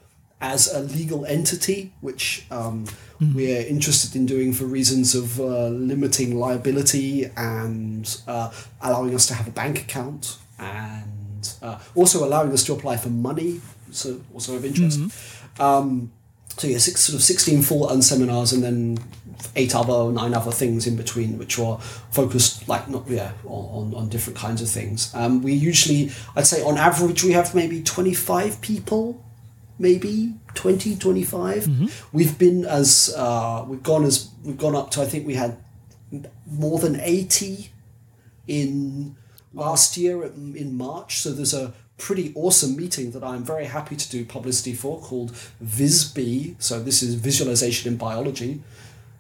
as 0.41 0.73
a 0.73 0.81
legal 0.81 1.25
entity, 1.25 1.93
which 2.01 2.47
um, 2.51 2.87
mm. 3.21 3.35
we're 3.35 3.67
interested 3.67 4.15
in 4.15 4.27
doing 4.27 4.53
for 4.53 4.65
reasons 4.65 5.15
of 5.15 5.41
uh, 5.41 5.69
limiting 5.69 6.39
liability 6.39 7.31
and 7.37 8.21
uh, 8.27 8.51
allowing 8.83 9.15
us 9.15 9.27
to 9.27 9.35
have 9.35 9.49
a 9.49 9.51
bank 9.51 9.81
account 9.81 10.37
and 10.59 11.16
uh, 11.63 11.79
also 11.95 12.25
allowing 12.25 12.53
us 12.53 12.65
to 12.65 12.73
apply 12.73 12.97
for 12.97 13.09
money, 13.09 13.61
so 13.91 14.21
also 14.35 14.57
of 14.57 14.65
interest. 14.65 15.01
Mm-hmm. 15.01 15.63
Um, 15.63 16.13
so 16.57 16.67
yeah, 16.67 16.79
six, 16.79 17.03
sort 17.03 17.17
of 17.17 17.23
sixteen 17.23 17.63
full 17.63 17.89
unseminars 17.89 18.53
and 18.55 18.63
then 18.63 18.99
eight 19.55 19.75
other, 19.75 20.11
nine 20.13 20.33
other 20.35 20.51
things 20.51 20.87
in 20.87 20.97
between, 20.97 21.39
which 21.39 21.59
are 21.59 21.79
focused 22.11 22.69
like 22.69 22.89
not 22.89 23.09
yeah 23.09 23.33
on, 23.45 23.95
on 23.95 24.09
different 24.09 24.39
kinds 24.39 24.63
of 24.63 24.69
things. 24.69 25.15
Um, 25.15 25.43
we 25.43 25.53
usually, 25.53 26.13
I'd 26.35 26.47
say 26.47 26.63
on 26.63 26.79
average, 26.79 27.23
we 27.25 27.33
have 27.33 27.55
maybe 27.55 27.83
twenty 27.83 28.15
five 28.15 28.61
people 28.61 29.23
maybe 29.79 30.33
20 30.55 30.97
25 30.97 31.65
mm-hmm. 31.65 31.87
we've 32.17 32.39
been 32.39 32.65
as 32.65 33.15
uh, 33.15 33.63
we've 33.69 33.83
gone 33.83 34.05
as 34.05 34.31
we've 34.43 34.57
gone 34.57 34.75
up 34.75 34.91
to 34.91 35.03
i 35.03 35.05
think 35.05 35.27
we 35.27 35.35
had 35.35 35.59
more 36.47 36.79
than 36.79 36.99
80 36.99 37.71
in 38.47 39.17
last 39.57 39.97
year 39.97 40.23
in 40.25 40.77
march 40.77 41.19
so 41.19 41.31
there's 41.33 41.55
a 41.55 41.73
pretty 41.99 42.33
awesome 42.35 42.77
meeting 42.77 43.11
that 43.13 43.25
i'm 43.25 43.43
very 43.43 43.65
happy 43.65 43.97
to 43.97 44.11
do 44.11 44.25
publicity 44.25 44.75
for 44.75 45.01
called 45.01 45.33
vizbi 45.65 46.55
so 46.59 46.83
this 46.83 47.03
is 47.03 47.15
visualization 47.15 47.93
in 47.93 47.99
biology 47.99 48.63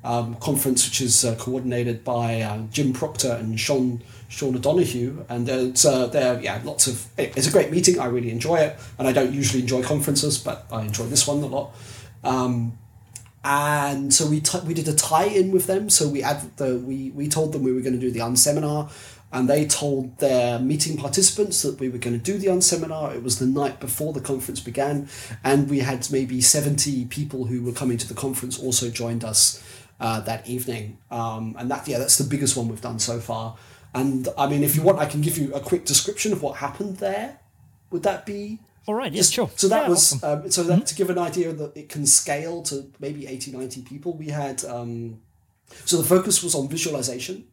um, 0.04 0.36
conference 0.36 0.86
which 0.86 1.00
is 1.00 1.24
uh, 1.24 1.34
coordinated 1.36 2.04
by 2.04 2.40
uh, 2.40 2.58
jim 2.70 2.92
procter 2.92 3.32
and 3.32 3.58
sean 3.58 4.02
Sean 4.28 4.56
O'Donoghue, 4.56 5.24
and 5.28 5.48
it's 5.48 5.84
uh, 5.84 6.06
there. 6.06 6.40
Yeah, 6.40 6.60
lots 6.64 6.86
of. 6.86 7.06
It's 7.16 7.46
a 7.46 7.52
great 7.52 7.70
meeting. 7.70 8.00
I 8.00 8.06
really 8.06 8.30
enjoy 8.30 8.56
it, 8.56 8.78
and 8.98 9.06
I 9.06 9.12
don't 9.12 9.32
usually 9.32 9.62
enjoy 9.62 9.82
conferences, 9.82 10.38
but 10.38 10.66
I 10.72 10.82
enjoy 10.82 11.06
this 11.06 11.26
one 11.26 11.42
a 11.42 11.46
lot. 11.46 11.74
Um, 12.24 12.76
and 13.44 14.12
so 14.12 14.26
we 14.26 14.40
t- 14.40 14.60
we 14.66 14.74
did 14.74 14.88
a 14.88 14.94
tie-in 14.94 15.52
with 15.52 15.68
them. 15.68 15.88
So 15.88 16.08
we 16.08 16.22
had 16.22 16.56
the 16.56 16.76
we 16.78 17.10
we 17.10 17.28
told 17.28 17.52
them 17.52 17.62
we 17.62 17.72
were 17.72 17.80
going 17.80 17.94
to 17.94 18.00
do 18.00 18.10
the 18.10 18.18
unseminar, 18.20 18.90
and 19.36 19.50
they 19.50 19.66
told 19.66 20.18
their 20.18 20.58
meeting 20.58 20.96
participants 20.96 21.60
that 21.60 21.78
we 21.78 21.90
were 21.90 21.98
going 21.98 22.18
to 22.18 22.32
do 22.32 22.38
the 22.38 22.46
unseminar. 22.46 23.14
It 23.14 23.22
was 23.22 23.38
the 23.38 23.44
night 23.44 23.80
before 23.80 24.14
the 24.14 24.20
conference 24.20 24.60
began, 24.60 25.10
and 25.44 25.68
we 25.68 25.80
had 25.80 26.10
maybe 26.10 26.40
seventy 26.40 27.04
people 27.04 27.44
who 27.44 27.62
were 27.62 27.72
coming 27.72 27.98
to 27.98 28.08
the 28.08 28.14
conference 28.14 28.58
also 28.58 28.88
joined 28.88 29.24
us 29.24 29.62
uh, 30.00 30.20
that 30.20 30.48
evening. 30.48 30.96
Um, 31.10 31.54
and 31.58 31.70
that 31.70 31.86
yeah, 31.86 31.98
that's 31.98 32.16
the 32.16 32.24
biggest 32.24 32.56
one 32.56 32.68
we've 32.68 32.80
done 32.80 32.98
so 32.98 33.20
far. 33.20 33.58
And 33.92 34.26
I 34.38 34.46
mean, 34.46 34.64
if 34.64 34.74
you 34.74 34.80
want, 34.80 35.00
I 35.00 35.04
can 35.04 35.20
give 35.20 35.36
you 35.36 35.52
a 35.52 35.60
quick 35.60 35.84
description 35.84 36.32
of 36.32 36.42
what 36.42 36.56
happened 36.56 36.96
there. 36.96 37.38
Would 37.90 38.04
that 38.04 38.24
be? 38.24 38.60
All 38.86 38.94
right, 38.94 39.12
yes, 39.12 39.30
sure. 39.30 39.50
So 39.56 39.68
that 39.68 39.82
yeah, 39.82 39.88
was, 39.90 40.14
awesome. 40.14 40.44
um, 40.44 40.50
so 40.50 40.62
that, 40.62 40.72
mm-hmm. 40.76 40.84
to 40.84 40.94
give 40.94 41.10
an 41.10 41.18
idea 41.18 41.52
that 41.52 41.76
it 41.76 41.90
can 41.90 42.06
scale 42.06 42.62
to 42.62 42.90
maybe 43.00 43.26
80, 43.26 43.50
90 43.52 43.82
people, 43.82 44.14
we 44.14 44.28
had, 44.28 44.64
um, 44.64 45.20
so 45.84 45.96
the 45.96 46.04
focus 46.04 46.42
was 46.42 46.54
on 46.54 46.68
visualization. 46.68 47.48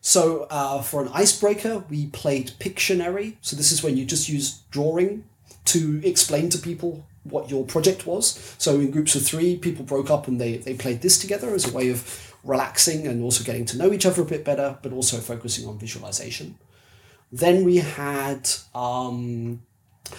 So 0.00 0.46
uh, 0.50 0.82
for 0.82 1.02
an 1.02 1.10
icebreaker, 1.12 1.84
we 1.90 2.06
played 2.06 2.52
Pictionary. 2.58 3.36
So 3.40 3.56
this 3.56 3.70
is 3.70 3.82
when 3.82 3.96
you 3.96 4.04
just 4.04 4.28
use 4.28 4.60
drawing 4.70 5.24
to 5.66 6.00
explain 6.04 6.48
to 6.50 6.58
people 6.58 7.06
what 7.24 7.50
your 7.50 7.64
project 7.66 8.06
was. 8.06 8.54
So 8.58 8.76
in 8.76 8.90
groups 8.90 9.14
of 9.14 9.22
three, 9.22 9.56
people 9.56 9.84
broke 9.84 10.10
up 10.10 10.26
and 10.26 10.40
they, 10.40 10.56
they 10.56 10.74
played 10.74 11.02
this 11.02 11.18
together 11.18 11.54
as 11.54 11.70
a 11.70 11.76
way 11.76 11.90
of 11.90 12.34
relaxing 12.42 13.06
and 13.06 13.22
also 13.22 13.44
getting 13.44 13.66
to 13.66 13.76
know 13.76 13.92
each 13.92 14.06
other 14.06 14.22
a 14.22 14.26
bit 14.26 14.44
better, 14.44 14.78
but 14.82 14.92
also 14.92 15.18
focusing 15.18 15.68
on 15.68 15.78
visualization. 15.78 16.56
Then 17.30 17.64
we 17.64 17.76
had, 17.76 18.50
um, 18.74 19.62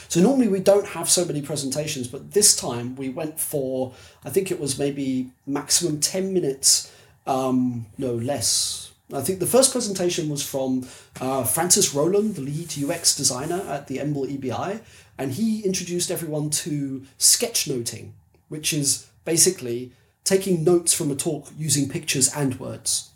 so 0.07 0.21
normally 0.21 0.47
we 0.47 0.59
don't 0.59 0.87
have 0.87 1.09
so 1.09 1.25
many 1.25 1.41
presentations, 1.41 2.07
but 2.07 2.31
this 2.31 2.55
time 2.55 2.95
we 2.95 3.09
went 3.09 3.39
for, 3.39 3.93
I 4.23 4.29
think 4.29 4.51
it 4.51 4.59
was 4.59 4.77
maybe 4.77 5.31
maximum 5.45 5.99
10 5.99 6.33
minutes, 6.33 6.93
um, 7.25 7.87
no 7.97 8.13
less. 8.13 8.90
I 9.13 9.21
think 9.21 9.39
the 9.39 9.45
first 9.45 9.71
presentation 9.71 10.29
was 10.29 10.43
from 10.43 10.87
uh, 11.19 11.43
Francis 11.43 11.93
Rowland, 11.93 12.35
the 12.35 12.41
lead 12.41 12.71
UX 12.81 13.15
designer 13.15 13.61
at 13.67 13.87
the 13.87 13.97
EMBL 13.97 14.39
EBI, 14.39 14.81
and 15.17 15.33
he 15.33 15.61
introduced 15.63 16.09
everyone 16.09 16.49
to 16.49 17.05
sketchnoting, 17.19 18.11
which 18.47 18.73
is 18.73 19.07
basically 19.25 19.91
taking 20.23 20.63
notes 20.63 20.93
from 20.93 21.11
a 21.11 21.15
talk 21.15 21.49
using 21.57 21.89
pictures 21.89 22.33
and 22.33 22.59
words. 22.59 23.11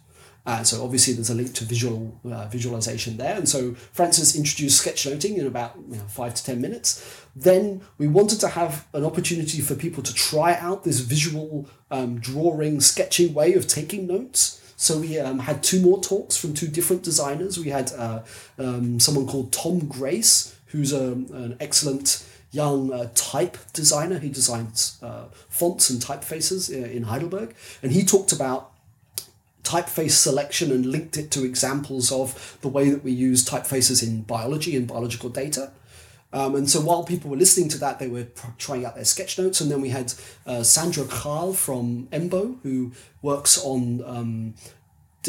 Uh, 0.46 0.64
so 0.64 0.84
obviously 0.84 1.14
there's 1.14 1.32
a 1.32 1.34
link 1.34 1.54
to 1.54 1.66
visual 1.66 2.20
uh, 2.32 2.46
visualization 2.48 3.18
there. 3.18 3.36
And 3.36 3.50
so 3.50 3.74
Francis 3.74 4.36
introduced 4.36 4.86
sketchnoting 4.86 5.38
in 5.38 5.48
about 5.48 5.76
you 5.90 5.98
know, 5.98 6.04
five 6.08 6.36
to 6.36 6.44
10 6.44 6.62
minutes. 6.62 7.26
Then 7.36 7.82
we 7.98 8.08
wanted 8.08 8.40
to 8.42 8.50
have 8.50 8.88
an 8.94 9.04
opportunity 9.04 9.62
for 9.62 9.74
people 9.74 10.04
to 10.04 10.14
try 10.14 10.54
out 10.56 10.84
this 10.84 11.00
visual 11.00 11.68
um, 11.90 12.20
drawing, 12.20 12.80
sketching 12.80 13.34
way 13.34 13.54
of 13.54 13.68
taking 13.68 14.06
notes. 14.06 14.62
So 14.78 15.00
we 15.00 15.20
um, 15.20 15.40
had 15.40 15.64
two 15.64 15.82
more 15.82 16.02
talks 16.02 16.36
from 16.36 16.54
two 16.54 16.68
different 16.68 17.04
designers. 17.04 17.58
We 17.58 17.70
had 17.70 17.92
uh, 17.94 18.24
um, 18.58 19.00
someone 19.00 19.28
called 19.28 19.52
Tom 19.54 19.80
Grace, 19.88 20.56
who's 20.68 20.92
a, 20.92 21.12
an 21.14 21.58
excellent 21.60 22.26
young 22.52 22.92
uh, 22.92 23.10
type 23.16 23.58
designer. 23.74 24.20
He 24.20 24.30
designs 24.30 24.98
uh, 25.02 25.26
fonts 25.50 25.90
and 25.90 26.02
typefaces 26.02 26.70
uh, 26.72 26.88
in 26.88 27.04
Heidelberg. 27.04 27.56
And 27.82 27.92
he 27.92 28.04
talked 28.04 28.32
about 28.32 28.72
typeface 29.64 30.12
selection 30.12 30.72
and 30.72 30.86
linked 30.86 31.18
it 31.18 31.32
to 31.32 31.44
examples 31.44 32.12
of 32.12 32.58
the 32.62 32.68
way 32.68 32.90
that 32.90 33.04
we 33.04 33.12
use 33.12 33.44
typefaces 33.44 34.04
in 34.06 34.22
biology 34.22 34.76
and 34.76 34.88
biological 34.88 35.30
data. 35.30 35.72
Um, 36.36 36.54
and 36.56 36.70
so 36.70 36.82
while 36.82 37.06
people 37.06 37.32
were 37.32 37.38
listening 37.38 37.70
to 37.70 37.78
that, 37.80 37.98
they 37.98 38.10
were 38.10 38.26
pr- 38.26 38.48
trying 38.58 38.86
out 38.86 38.96
their 38.96 39.06
sketch 39.06 39.40
notes. 39.40 39.62
And 39.62 39.72
then 39.72 39.80
we 39.80 39.90
had 39.90 40.14
uh, 40.46 40.64
Sandra 40.64 41.06
Karl 41.06 41.54
from 41.54 42.10
EMBO, 42.12 42.58
who 42.62 42.92
works 43.22 43.58
on 43.64 44.04
um, 44.06 44.54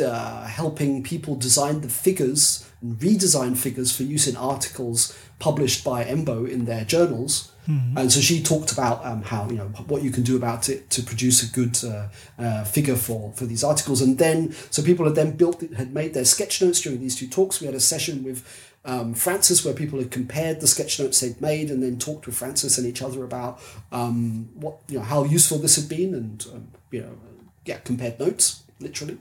uh, 0.01 0.47
helping 0.47 1.05
people 1.05 1.37
design 1.37 1.81
the 1.81 1.89
figures 1.89 2.69
and 2.81 2.99
redesign 2.99 3.57
figures 3.57 3.97
for 3.97 4.03
use 4.03 4.27
in 4.27 4.37
articles 4.37 5.17
published 5.39 5.85
by 5.85 6.03
EMBO 6.05 6.51
in 6.51 6.65
their 6.65 6.85
journals. 6.85 7.53
Mm-hmm. 7.69 7.99
And 7.99 8.13
so 8.13 8.21
she 8.21 8.43
talked 8.43 8.73
about 8.73 9.05
um, 9.05 9.23
how 9.23 9.49
you 9.49 9.57
know 9.57 9.69
what 9.89 10.03
you 10.03 10.11
can 10.11 10.23
do 10.23 10.37
about 10.37 10.69
it 10.69 10.89
to 10.91 11.03
produce 11.03 11.43
a 11.43 11.53
good 11.53 11.77
uh, 11.85 12.09
uh, 12.39 12.65
figure 12.65 12.97
for 12.97 13.33
for 13.33 13.45
these 13.45 13.65
articles. 13.65 14.01
And 14.01 14.19
then 14.19 14.53
so 14.71 14.83
people 14.83 15.05
had 15.05 15.15
then 15.15 15.37
built 15.37 15.63
had 15.77 15.93
made 15.93 16.15
their 16.15 16.25
sketch 16.25 16.63
notes 16.63 16.81
during 16.81 17.01
these 17.01 17.17
two 17.17 17.27
talks. 17.27 17.61
We 17.61 17.67
had 17.67 17.75
a 17.75 17.81
session 17.81 18.23
with 18.23 18.45
um, 18.87 19.15
Francis 19.15 19.65
where 19.65 19.75
people 19.75 19.99
had 19.99 20.11
compared 20.11 20.61
the 20.61 20.67
sketch 20.67 20.99
notes 20.99 21.21
they'd 21.21 21.41
made 21.41 21.71
and 21.71 21.83
then 21.83 21.99
talked 21.99 22.27
with 22.27 22.37
Francis 22.37 22.79
and 22.79 22.87
each 22.87 23.03
other 23.03 23.25
about 23.25 23.61
um, 23.93 24.49
what 24.55 24.79
you 24.89 24.99
know 24.99 25.05
how 25.05 25.25
useful 25.25 25.59
this 25.59 25.77
had 25.77 25.89
been 25.89 26.15
and 26.15 26.47
um, 26.53 26.69
you 26.91 27.03
know 27.03 27.19
yeah 27.65 27.79
compared 27.79 28.19
notes 28.19 28.63
literally. 28.81 29.19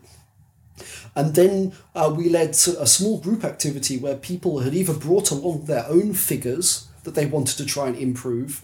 And 1.15 1.33
then 1.35 1.73
uh, 1.95 2.13
we 2.15 2.29
led 2.29 2.49
a 2.49 2.87
small 2.87 3.19
group 3.19 3.43
activity 3.43 3.97
where 3.97 4.15
people 4.15 4.59
had 4.59 4.73
either 4.73 4.93
brought 4.93 5.31
along 5.31 5.65
their 5.65 5.85
own 5.87 6.13
figures 6.13 6.87
that 7.03 7.15
they 7.15 7.25
wanted 7.25 7.57
to 7.57 7.65
try 7.65 7.87
and 7.87 7.95
improve, 7.95 8.61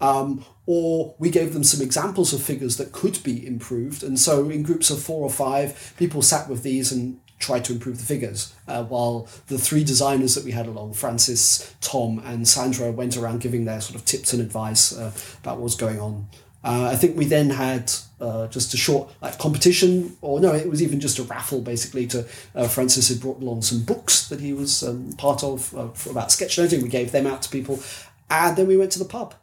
um, 0.00 0.44
or 0.66 1.16
we 1.18 1.30
gave 1.30 1.52
them 1.52 1.64
some 1.64 1.84
examples 1.84 2.32
of 2.32 2.40
figures 2.40 2.76
that 2.76 2.92
could 2.92 3.20
be 3.24 3.44
improved. 3.44 4.04
And 4.04 4.18
so, 4.18 4.48
in 4.48 4.62
groups 4.62 4.90
of 4.90 5.02
four 5.02 5.22
or 5.24 5.30
five, 5.30 5.94
people 5.98 6.22
sat 6.22 6.48
with 6.48 6.62
these 6.62 6.92
and 6.92 7.20
tried 7.38 7.64
to 7.64 7.72
improve 7.72 7.98
the 7.98 8.04
figures, 8.04 8.54
uh, 8.66 8.84
while 8.84 9.28
the 9.46 9.58
three 9.58 9.84
designers 9.84 10.34
that 10.34 10.44
we 10.44 10.50
had 10.50 10.66
along, 10.66 10.94
Francis, 10.94 11.74
Tom, 11.80 12.20
and 12.24 12.46
Sandra, 12.46 12.90
went 12.90 13.16
around 13.16 13.40
giving 13.40 13.64
their 13.64 13.80
sort 13.80 13.94
of 13.94 14.04
tips 14.04 14.32
and 14.32 14.42
advice 14.42 14.96
uh, 14.96 15.12
about 15.42 15.56
what 15.56 15.64
was 15.64 15.74
going 15.74 16.00
on. 16.00 16.26
Uh, 16.64 16.90
I 16.92 16.96
think 16.96 17.16
we 17.16 17.24
then 17.24 17.50
had 17.50 17.92
uh, 18.20 18.48
just 18.48 18.74
a 18.74 18.76
short 18.76 19.10
like 19.22 19.38
competition, 19.38 20.16
or 20.20 20.40
no, 20.40 20.52
it 20.52 20.68
was 20.68 20.82
even 20.82 20.98
just 20.98 21.18
a 21.18 21.22
raffle 21.22 21.60
basically. 21.60 22.06
To 22.08 22.26
uh, 22.54 22.66
Francis 22.66 23.08
had 23.08 23.20
brought 23.20 23.40
along 23.40 23.62
some 23.62 23.84
books 23.84 24.28
that 24.28 24.40
he 24.40 24.52
was 24.52 24.82
um, 24.82 25.12
part 25.12 25.44
of 25.44 25.72
uh, 25.74 26.10
about 26.10 26.28
sketchnoting. 26.28 26.82
We 26.82 26.88
gave 26.88 27.12
them 27.12 27.26
out 27.26 27.42
to 27.42 27.48
people, 27.48 27.80
and 28.28 28.56
then 28.56 28.66
we 28.66 28.76
went 28.76 28.90
to 28.92 28.98
the 28.98 29.04
pub. 29.04 29.34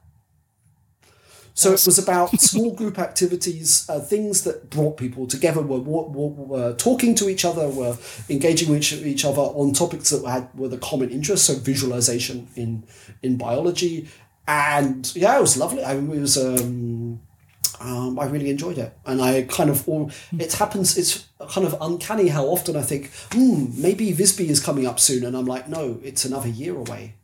So 1.55 1.69
it 1.69 1.85
was 1.85 1.97
about 1.97 2.29
small 2.39 2.71
group 2.75 2.99
activities, 2.99 3.89
uh, 3.89 4.01
things 4.01 4.43
that 4.43 4.69
brought 4.69 4.97
people 4.97 5.25
together, 5.25 5.61
were, 5.61 5.79
were, 5.79 6.27
were, 6.27 6.73
talking 6.73 7.15
to 7.15 7.29
each 7.29 7.45
other, 7.45 7.69
were 7.69 7.97
engaging 8.29 8.69
with 8.69 8.91
each 8.91 9.23
other 9.23 9.41
on 9.41 9.71
topics 9.71 10.09
that 10.09 10.27
had 10.27 10.49
were 10.53 10.67
the 10.67 10.77
common 10.77 11.09
interest. 11.09 11.45
So 11.45 11.55
visualization 11.55 12.49
in 12.55 12.83
in 13.23 13.37
biology, 13.37 14.09
and 14.47 15.15
yeah, 15.15 15.37
it 15.37 15.41
was 15.41 15.57
lovely. 15.57 15.83
I, 15.83 15.95
it 15.95 16.07
was. 16.07 16.37
Um, 16.37 17.21
um, 17.81 18.17
I 18.17 18.25
really 18.25 18.49
enjoyed 18.49 18.77
it, 18.77 18.97
and 19.05 19.21
I 19.21 19.43
kind 19.43 19.69
of 19.69 19.87
all 19.87 20.11
it 20.37 20.53
happens. 20.53 20.97
It's 20.97 21.27
kind 21.49 21.67
of 21.67 21.75
uncanny 21.81 22.29
how 22.29 22.45
often 22.45 22.75
I 22.75 22.81
think, 22.81 23.11
hmm, 23.31 23.65
maybe 23.77 24.13
VIZBI 24.13 24.47
is 24.49 24.59
coming 24.59 24.87
up 24.87 24.99
soon, 24.99 25.25
and 25.25 25.35
I'm 25.35 25.45
like, 25.45 25.67
no, 25.67 25.99
it's 26.03 26.25
another 26.25 26.47
year 26.47 26.75
away. 26.75 27.15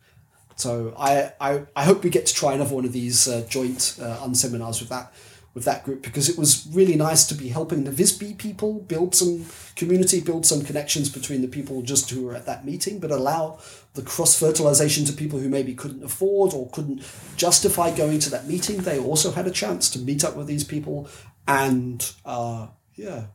So 0.62 0.93
I 0.97 1.34
I, 1.41 1.63
I 1.76 1.84
hope 1.86 2.04
we 2.04 2.10
get 2.10 2.26
to 2.28 2.34
try 2.34 2.54
another 2.54 2.76
one 2.76 2.86
of 2.86 2.93
these 2.93 3.28
uh, 3.28 3.45
joint 3.50 3.97
uh, 4.02 4.17
unseminars 4.17 4.80
with 4.80 4.89
that 4.89 5.12
with 5.54 5.65
that 5.65 5.84
group 5.84 6.02
because 6.02 6.30
it 6.30 6.38
was 6.38 6.65
really 6.71 6.95
nice 6.95 7.26
to 7.28 7.36
be 7.36 7.50
helping 7.50 7.84
the 7.84 7.91
VIZBI 7.91 8.38
people 8.38 8.80
build 8.80 9.13
some 9.13 9.45
community, 9.76 10.21
build 10.21 10.45
some 10.45 10.62
connections 10.62 11.10
between 11.10 11.41
the 11.41 11.47
people 11.47 11.82
just 11.82 12.10
who 12.10 12.24
were 12.24 12.36
at 12.36 12.45
that 12.45 12.63
meeting, 12.63 13.00
but 13.00 13.12
allow 13.12 13.60
the 13.93 14.02
cross 14.02 14.39
fertilization 14.39 15.04
to 15.04 15.12
people 15.12 15.39
who 15.39 15.50
maybe 15.50 15.74
couldn't 15.74 16.04
afford 16.04 16.54
or 16.54 16.69
couldn't 16.69 17.04
justify 17.36 17.93
going 17.93 18.19
to 18.19 18.30
that 18.30 18.47
meeting. 18.47 18.78
They 18.78 18.97
also 18.97 19.32
had 19.32 19.45
a 19.45 19.52
chance 19.52 19.89
to 19.89 20.00
meet 20.00 20.24
up 20.24 20.38
with 20.38 20.47
these 20.47 20.63
people 20.63 21.10
and 21.45 22.00
uh, 22.24 22.67
yeah. 22.95 23.26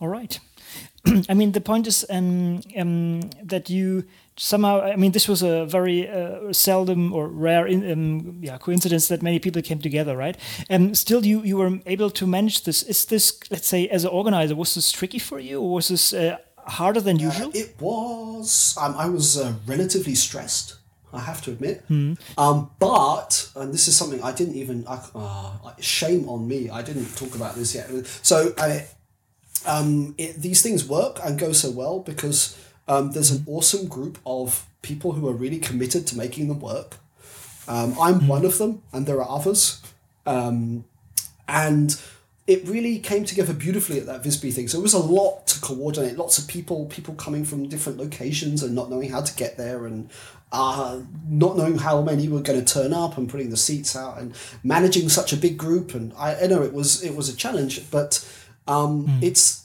All 0.00 0.08
right. 0.08 0.40
I 1.28 1.34
mean, 1.34 1.52
the 1.52 1.60
point 1.60 1.86
is 1.86 2.04
um, 2.10 2.60
um, 2.76 3.20
that 3.42 3.70
you 3.70 4.04
somehow 4.38 4.80
i 4.80 4.96
mean 4.96 5.12
this 5.12 5.28
was 5.28 5.42
a 5.42 5.66
very 5.66 6.08
uh, 6.08 6.52
seldom 6.52 7.12
or 7.12 7.28
rare 7.28 7.66
in, 7.66 7.90
um, 7.90 8.38
yeah, 8.40 8.56
coincidence 8.58 9.08
that 9.08 9.22
many 9.22 9.38
people 9.38 9.60
came 9.62 9.80
together 9.80 10.16
right 10.16 10.36
and 10.68 10.96
still 10.96 11.24
you 11.24 11.42
you 11.42 11.56
were 11.56 11.78
able 11.86 12.10
to 12.10 12.26
manage 12.26 12.64
this 12.64 12.82
is 12.84 13.04
this 13.06 13.38
let's 13.50 13.66
say 13.66 13.88
as 13.88 14.04
an 14.04 14.10
organizer 14.10 14.54
was 14.54 14.74
this 14.74 14.92
tricky 14.92 15.18
for 15.18 15.38
you 15.38 15.60
or 15.60 15.74
was 15.74 15.88
this 15.88 16.12
uh, 16.12 16.36
harder 16.66 17.00
than 17.00 17.16
uh, 17.16 17.24
usual 17.24 17.48
uh, 17.48 17.52
it 17.54 17.74
was 17.80 18.76
um, 18.80 18.94
i 18.96 19.08
was 19.08 19.36
uh, 19.38 19.52
relatively 19.66 20.14
stressed 20.14 20.76
I 21.10 21.20
have 21.20 21.40
to 21.44 21.52
admit, 21.52 21.88
mm. 21.88 22.18
um, 22.36 22.70
but 22.78 23.50
and 23.56 23.72
this 23.72 23.88
is 23.88 23.96
something 23.96 24.22
I 24.22 24.30
didn't 24.32 24.56
even. 24.56 24.84
Uh, 24.86 25.52
shame 25.80 26.28
on 26.28 26.46
me! 26.46 26.68
I 26.68 26.82
didn't 26.82 27.16
talk 27.16 27.34
about 27.34 27.54
this 27.54 27.74
yet. 27.74 27.88
So 28.22 28.52
I, 28.58 28.86
um, 29.66 30.14
it, 30.18 30.36
these 30.36 30.60
things 30.60 30.86
work 30.86 31.18
and 31.24 31.38
go 31.38 31.52
so 31.52 31.70
well 31.70 32.00
because 32.00 32.58
um, 32.88 33.12
there's 33.12 33.30
an 33.30 33.44
awesome 33.46 33.86
group 33.86 34.18
of 34.24 34.66
people 34.82 35.12
who 35.12 35.28
are 35.28 35.32
really 35.32 35.58
committed 35.58 36.06
to 36.08 36.16
making 36.16 36.48
them 36.48 36.60
work. 36.60 36.96
Um, 37.68 37.94
I'm 38.00 38.20
mm 38.20 38.26
one 38.28 38.44
of 38.44 38.58
them, 38.58 38.82
and 38.92 39.06
there 39.06 39.20
are 39.22 39.28
others. 39.28 39.82
Um, 40.24 40.84
and 41.46 42.00
it 42.46 42.66
really 42.66 42.98
came 42.98 43.24
together 43.24 43.52
beautifully 43.52 44.00
at 44.00 44.06
that 44.06 44.22
VIZBI 44.22 44.54
thing. 44.54 44.68
So 44.68 44.78
it 44.78 44.82
was 44.82 44.94
a 44.94 44.98
lot 44.98 45.46
to 45.48 45.60
coordinate, 45.60 46.16
lots 46.16 46.38
of 46.38 46.48
people, 46.48 46.86
people 46.86 47.14
coming 47.14 47.44
from 47.44 47.68
different 47.68 47.98
locations 47.98 48.62
and 48.62 48.74
not 48.74 48.88
knowing 48.88 49.10
how 49.10 49.20
to 49.20 49.36
get 49.36 49.58
there 49.58 49.86
and 49.86 50.08
uh, 50.50 51.00
not 51.28 51.58
knowing 51.58 51.76
how 51.76 52.00
many 52.00 52.26
were 52.26 52.40
going 52.40 52.64
to 52.64 52.72
turn 52.72 52.94
up 52.94 53.18
and 53.18 53.28
putting 53.28 53.50
the 53.50 53.56
seats 53.56 53.94
out 53.94 54.18
and 54.18 54.34
managing 54.64 55.10
such 55.10 55.30
a 55.34 55.36
big 55.36 55.58
group. 55.58 55.94
And 55.94 56.14
I, 56.16 56.44
I 56.44 56.46
know 56.46 56.62
it 56.62 56.72
was 56.72 57.02
it 57.02 57.14
was 57.14 57.28
a 57.28 57.36
challenge, 57.36 57.90
but 57.90 58.26
um, 58.66 59.06
mm. 59.06 59.22
it's 59.22 59.64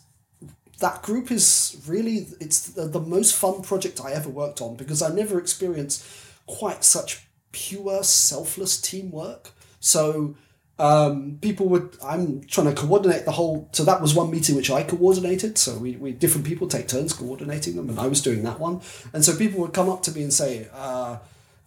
that 0.80 1.02
group 1.02 1.32
is 1.32 1.82
really 1.88 2.28
it's 2.40 2.72
the, 2.72 2.86
the 2.86 3.00
most 3.00 3.36
fun 3.36 3.62
project 3.62 4.02
I 4.04 4.12
ever 4.12 4.30
worked 4.30 4.62
on 4.62 4.76
because 4.76 5.02
I 5.02 5.14
never 5.14 5.40
experienced 5.40 6.06
quite 6.46 6.84
such 6.84 7.28
pure 7.52 8.04
selfless 8.04 8.80
teamwork. 8.82 9.52
So 9.80 10.36
um, 10.80 11.38
people 11.42 11.68
would 11.70 11.98
I'm 12.04 12.44
trying 12.46 12.74
to 12.74 12.82
coordinate 12.82 13.26
the 13.26 13.32
whole 13.32 13.70
so 13.72 13.84
that 13.84 14.02
was 14.02 14.16
one 14.16 14.32
meeting 14.32 14.56
which 14.56 14.72
I 14.72 14.84
coordinated. 14.84 15.58
So 15.58 15.78
we, 15.78 15.96
we 15.96 16.12
different 16.12 16.48
people 16.48 16.68
take 16.68 16.88
turns 16.88 17.14
coordinating 17.14 17.76
them 17.76 17.90
and 17.90 18.00
I 18.00 18.08
was 18.08 18.22
doing 18.22 18.44
that 18.44 18.60
one. 18.60 18.82
And 19.14 19.24
so 19.24 19.36
people 19.36 19.62
would 19.62 19.74
come 19.74 19.90
up 19.90 20.02
to 20.04 20.12
me 20.12 20.24
and 20.24 20.34
say, 20.34 20.68
uh, 20.74 21.18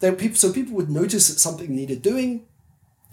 there 0.01 0.13
people 0.13 0.37
so 0.37 0.53
people 0.53 0.75
would 0.75 0.91
notice 0.91 1.29
that 1.29 1.39
something 1.39 1.75
needed 1.75 2.03
doing 2.03 2.47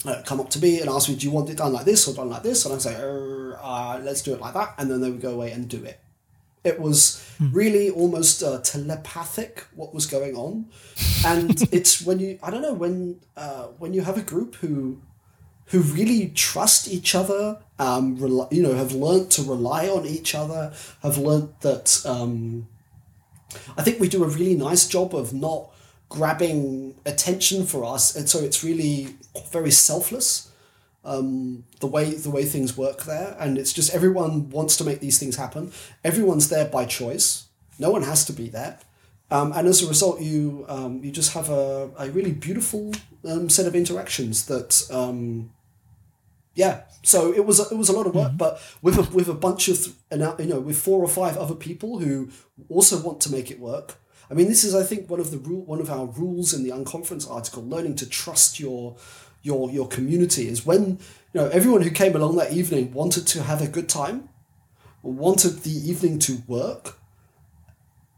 uh, 0.04 0.22
come 0.24 0.40
up 0.40 0.50
to 0.50 0.60
me 0.60 0.80
and 0.80 0.88
ask 0.88 1.08
me, 1.08 1.16
"Do 1.16 1.26
you 1.26 1.32
want 1.32 1.50
it 1.50 1.56
done 1.56 1.72
like 1.72 1.84
this 1.84 2.06
or 2.06 2.14
done 2.14 2.30
like 2.30 2.42
this?" 2.42 2.64
And 2.64 2.74
I 2.74 2.78
say, 2.78 2.94
er, 3.00 3.58
uh, 3.62 4.00
"Let's 4.02 4.22
do 4.22 4.34
it 4.34 4.40
like 4.40 4.54
that," 4.54 4.74
and 4.78 4.90
then 4.90 5.00
they 5.00 5.10
would 5.10 5.20
go 5.20 5.32
away 5.32 5.52
and 5.52 5.68
do 5.68 5.82
it. 5.84 6.00
It 6.64 6.80
was 6.80 7.22
hmm. 7.38 7.52
really 7.52 7.90
almost 7.90 8.42
uh, 8.42 8.60
telepathic 8.60 9.66
what 9.74 9.94
was 9.94 10.06
going 10.06 10.36
on, 10.36 10.66
and 11.24 11.60
it's 11.72 12.02
when 12.02 12.18
you 12.18 12.38
I 12.42 12.50
don't 12.50 12.62
know 12.62 12.74
when 12.74 13.20
uh, 13.36 13.66
when 13.78 13.94
you 13.94 14.02
have 14.02 14.18
a 14.18 14.22
group 14.22 14.56
who 14.56 15.00
who 15.66 15.80
really 15.80 16.28
trust 16.28 16.88
each 16.88 17.14
other 17.14 17.58
um, 17.78 18.16
you 18.50 18.62
know, 18.62 18.74
have 18.74 18.92
learned 18.92 19.30
to 19.32 19.42
rely 19.42 19.88
on 19.88 20.06
each 20.06 20.34
other, 20.34 20.72
have 21.02 21.18
learned 21.18 21.54
that. 21.60 22.04
Um, 22.06 22.68
I 23.76 23.82
think 23.82 24.00
we 24.00 24.08
do 24.08 24.24
a 24.24 24.28
really 24.28 24.54
nice 24.54 24.88
job 24.88 25.14
of 25.14 25.32
not 25.32 25.70
grabbing 26.08 26.94
attention 27.04 27.66
for 27.66 27.84
us, 27.84 28.14
and 28.14 28.28
so 28.28 28.40
it's 28.40 28.62
really 28.62 29.16
very 29.52 29.70
selfless. 29.70 30.50
Um, 31.06 31.64
the 31.80 31.86
way 31.86 32.14
the 32.14 32.30
way 32.30 32.46
things 32.46 32.78
work 32.78 33.02
there, 33.02 33.36
and 33.38 33.58
it's 33.58 33.74
just 33.74 33.94
everyone 33.94 34.48
wants 34.48 34.74
to 34.78 34.84
make 34.84 35.00
these 35.00 35.18
things 35.18 35.36
happen. 35.36 35.70
Everyone's 36.02 36.48
there 36.48 36.64
by 36.64 36.86
choice. 36.86 37.48
No 37.78 37.90
one 37.90 38.02
has 38.04 38.24
to 38.24 38.32
be 38.32 38.48
there. 38.48 38.78
Um, 39.30 39.52
and 39.52 39.66
as 39.66 39.82
a 39.82 39.88
result, 39.88 40.20
you 40.20 40.64
um, 40.68 41.02
you 41.02 41.10
just 41.10 41.34
have 41.34 41.50
a, 41.50 41.90
a 41.98 42.10
really 42.10 42.32
beautiful 42.32 42.92
um, 43.24 43.48
set 43.50 43.66
of 43.66 43.74
interactions 43.74 44.46
that 44.46 44.88
um, 44.90 45.50
yeah. 46.54 46.82
So 47.02 47.32
it 47.32 47.44
was 47.44 47.60
it 47.70 47.76
was 47.76 47.88
a 47.88 47.92
lot 47.92 48.06
of 48.06 48.14
work, 48.14 48.28
mm-hmm. 48.28 48.36
but 48.36 48.60
with 48.80 48.98
a, 48.98 49.02
with 49.14 49.28
a 49.28 49.34
bunch 49.34 49.68
of 49.68 49.94
you 50.12 50.46
know 50.46 50.60
with 50.60 50.78
four 50.78 51.02
or 51.02 51.08
five 51.08 51.36
other 51.36 51.54
people 51.54 51.98
who 51.98 52.30
also 52.68 53.00
want 53.00 53.20
to 53.22 53.32
make 53.32 53.50
it 53.50 53.58
work. 53.58 53.96
I 54.30 54.34
mean, 54.34 54.48
this 54.48 54.64
is 54.64 54.74
I 54.74 54.82
think 54.82 55.10
one 55.10 55.20
of 55.20 55.30
the 55.30 55.38
rule 55.38 55.64
one 55.64 55.80
of 55.80 55.90
our 55.90 56.06
rules 56.06 56.54
in 56.54 56.62
the 56.62 56.70
unconference 56.70 57.30
article. 57.30 57.64
Learning 57.64 57.94
to 57.96 58.08
trust 58.08 58.60
your 58.60 58.96
your 59.44 59.70
your 59.70 59.86
community 59.86 60.48
is 60.48 60.66
when 60.66 60.98
you 61.32 61.40
know 61.40 61.48
everyone 61.50 61.82
who 61.82 61.90
came 61.90 62.16
along 62.16 62.34
that 62.36 62.52
evening 62.52 62.92
wanted 62.92 63.28
to 63.28 63.44
have 63.44 63.62
a 63.62 63.68
good 63.68 63.88
time, 63.88 64.28
wanted 65.02 65.62
the 65.62 65.70
evening 65.70 66.18
to 66.18 66.42
work, 66.48 66.98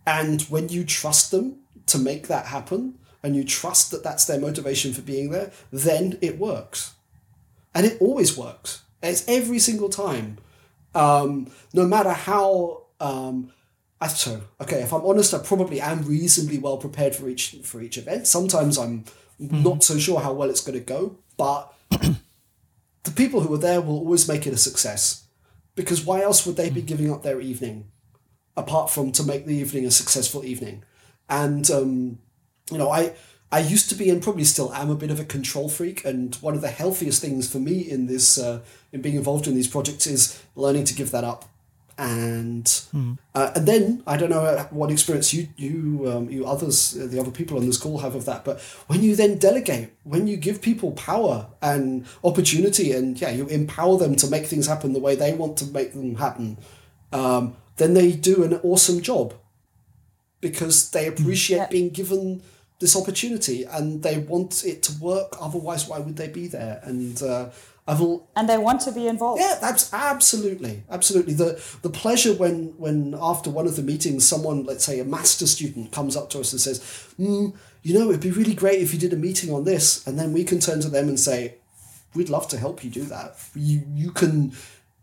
and 0.06 0.42
when 0.42 0.70
you 0.70 0.84
trust 0.84 1.30
them 1.30 1.58
to 1.86 1.98
make 1.98 2.28
that 2.28 2.46
happen, 2.46 2.98
and 3.22 3.36
you 3.36 3.44
trust 3.44 3.90
that 3.90 4.02
that's 4.02 4.24
their 4.24 4.40
motivation 4.40 4.94
for 4.94 5.02
being 5.02 5.30
there, 5.30 5.50
then 5.70 6.16
it 6.22 6.38
works 6.38 6.94
and 7.76 7.84
it 7.84 8.00
always 8.00 8.36
works. 8.38 8.82
It's 9.02 9.28
every 9.28 9.58
single 9.58 9.90
time, 9.90 10.38
um, 10.94 11.50
no 11.74 11.86
matter 11.86 12.10
how. 12.10 12.84
Um, 12.98 13.52
I, 14.00 14.08
so 14.08 14.40
okay, 14.60 14.80
if 14.80 14.92
I'm 14.92 15.04
honest, 15.04 15.34
I 15.34 15.38
probably 15.38 15.80
am 15.80 16.02
reasonably 16.02 16.58
well 16.58 16.78
prepared 16.78 17.14
for 17.14 17.28
each 17.28 17.56
for 17.62 17.82
each 17.82 17.98
event. 17.98 18.26
Sometimes 18.26 18.78
I'm 18.78 19.04
mm-hmm. 19.40 19.62
not 19.62 19.84
so 19.84 19.98
sure 19.98 20.20
how 20.20 20.32
well 20.32 20.50
it's 20.50 20.64
going 20.64 20.78
to 20.78 20.84
go, 20.84 21.18
but 21.36 21.72
the 21.90 23.10
people 23.14 23.40
who 23.40 23.54
are 23.54 23.58
there 23.58 23.80
will 23.80 23.98
always 23.98 24.28
make 24.28 24.46
it 24.46 24.52
a 24.52 24.58
success. 24.58 25.24
Because 25.74 26.04
why 26.04 26.22
else 26.22 26.46
would 26.46 26.56
they 26.56 26.70
be 26.70 26.82
mm. 26.82 26.86
giving 26.86 27.12
up 27.12 27.22
their 27.22 27.40
evening, 27.40 27.90
apart 28.56 28.90
from 28.90 29.12
to 29.12 29.22
make 29.22 29.44
the 29.44 29.54
evening 29.54 29.84
a 29.84 29.90
successful 29.90 30.44
evening? 30.44 30.84
And 31.28 31.70
um, 31.70 32.18
you 32.70 32.78
know, 32.78 32.90
I 32.90 33.14
I 33.52 33.60
used 33.60 33.88
to 33.90 33.94
be 33.94 34.10
and 34.10 34.22
probably 34.22 34.44
still 34.44 34.72
am 34.74 34.90
a 34.90 34.96
bit 34.96 35.10
of 35.10 35.20
a 35.20 35.24
control 35.24 35.68
freak, 35.68 36.04
and 36.04 36.34
one 36.36 36.54
of 36.54 36.62
the 36.62 36.68
healthiest 36.68 37.20
things 37.20 37.50
for 37.50 37.58
me 37.58 37.78
in 37.80 38.06
this 38.06 38.38
uh, 38.38 38.60
in 38.92 39.02
being 39.02 39.16
involved 39.16 39.46
in 39.46 39.54
these 39.54 39.68
projects 39.68 40.06
is 40.06 40.42
learning 40.54 40.84
to 40.84 40.94
give 40.94 41.10
that 41.10 41.24
up. 41.24 41.48
And 41.98 42.64
mm. 42.64 43.16
uh, 43.34 43.52
and 43.54 43.66
then 43.66 44.02
I 44.06 44.18
don't 44.18 44.28
know 44.28 44.44
uh, 44.44 44.64
what 44.64 44.90
experience 44.90 45.32
you 45.32 45.48
you 45.56 46.12
um, 46.12 46.28
you 46.28 46.44
others 46.44 46.94
uh, 46.94 47.06
the 47.06 47.18
other 47.18 47.30
people 47.30 47.56
on 47.56 47.64
this 47.64 47.78
call 47.78 47.98
have 47.98 48.14
of 48.14 48.26
that, 48.26 48.44
but 48.44 48.60
when 48.86 49.02
you 49.02 49.16
then 49.16 49.38
delegate, 49.38 49.94
when 50.04 50.26
you 50.26 50.36
give 50.36 50.60
people 50.60 50.92
power 50.92 51.46
and 51.62 52.04
opportunity, 52.22 52.92
and 52.92 53.18
yeah, 53.18 53.30
you 53.30 53.46
empower 53.46 53.96
them 53.96 54.14
to 54.16 54.26
make 54.28 54.44
things 54.44 54.66
happen 54.66 54.92
the 54.92 55.00
way 55.00 55.16
they 55.16 55.32
want 55.32 55.56
to 55.56 55.64
make 55.66 55.94
them 55.94 56.16
happen, 56.16 56.58
um, 57.12 57.56
then 57.76 57.94
they 57.94 58.12
do 58.12 58.44
an 58.44 58.60
awesome 58.62 59.00
job 59.00 59.32
because 60.40 60.90
they 60.90 61.06
appreciate 61.06 61.56
yeah. 61.56 61.66
being 61.68 61.88
given 61.88 62.42
this 62.78 62.96
opportunity 62.96 63.64
and 63.64 64.02
they 64.02 64.18
want 64.18 64.64
it 64.64 64.82
to 64.82 64.92
work. 65.00 65.36
Otherwise, 65.40 65.88
why 65.88 65.98
would 65.98 66.16
they 66.16 66.28
be 66.28 66.46
there? 66.46 66.80
And 66.82 67.22
uh, 67.22 67.50
I've 67.88 68.00
all 68.00 68.28
and 68.34 68.48
they 68.48 68.58
want 68.58 68.80
to 68.82 68.92
be 68.92 69.06
involved. 69.06 69.40
Yeah, 69.40 69.58
that's 69.60 69.92
absolutely, 69.92 70.82
absolutely 70.90 71.34
the 71.34 71.62
the 71.82 71.90
pleasure 71.90 72.34
when 72.34 72.74
when 72.78 73.14
after 73.20 73.48
one 73.48 73.66
of 73.66 73.76
the 73.76 73.82
meetings, 73.82 74.26
someone, 74.26 74.64
let's 74.64 74.84
say 74.84 74.98
a 74.98 75.04
master 75.04 75.46
student, 75.46 75.92
comes 75.92 76.16
up 76.16 76.28
to 76.30 76.40
us 76.40 76.52
and 76.52 76.60
says, 76.60 76.80
mm, 77.18 77.54
"You 77.82 77.94
know, 77.94 78.08
it'd 78.08 78.20
be 78.20 78.32
really 78.32 78.54
great 78.54 78.80
if 78.80 78.92
you 78.92 78.98
did 78.98 79.12
a 79.12 79.16
meeting 79.16 79.52
on 79.54 79.64
this," 79.64 80.04
and 80.06 80.18
then 80.18 80.32
we 80.32 80.42
can 80.42 80.58
turn 80.58 80.80
to 80.80 80.88
them 80.88 81.08
and 81.08 81.18
say, 81.18 81.54
"We'd 82.14 82.28
love 82.28 82.48
to 82.48 82.58
help 82.58 82.82
you 82.82 82.90
do 82.90 83.04
that. 83.04 83.36
You 83.54 83.82
you 83.94 84.10
can." 84.10 84.52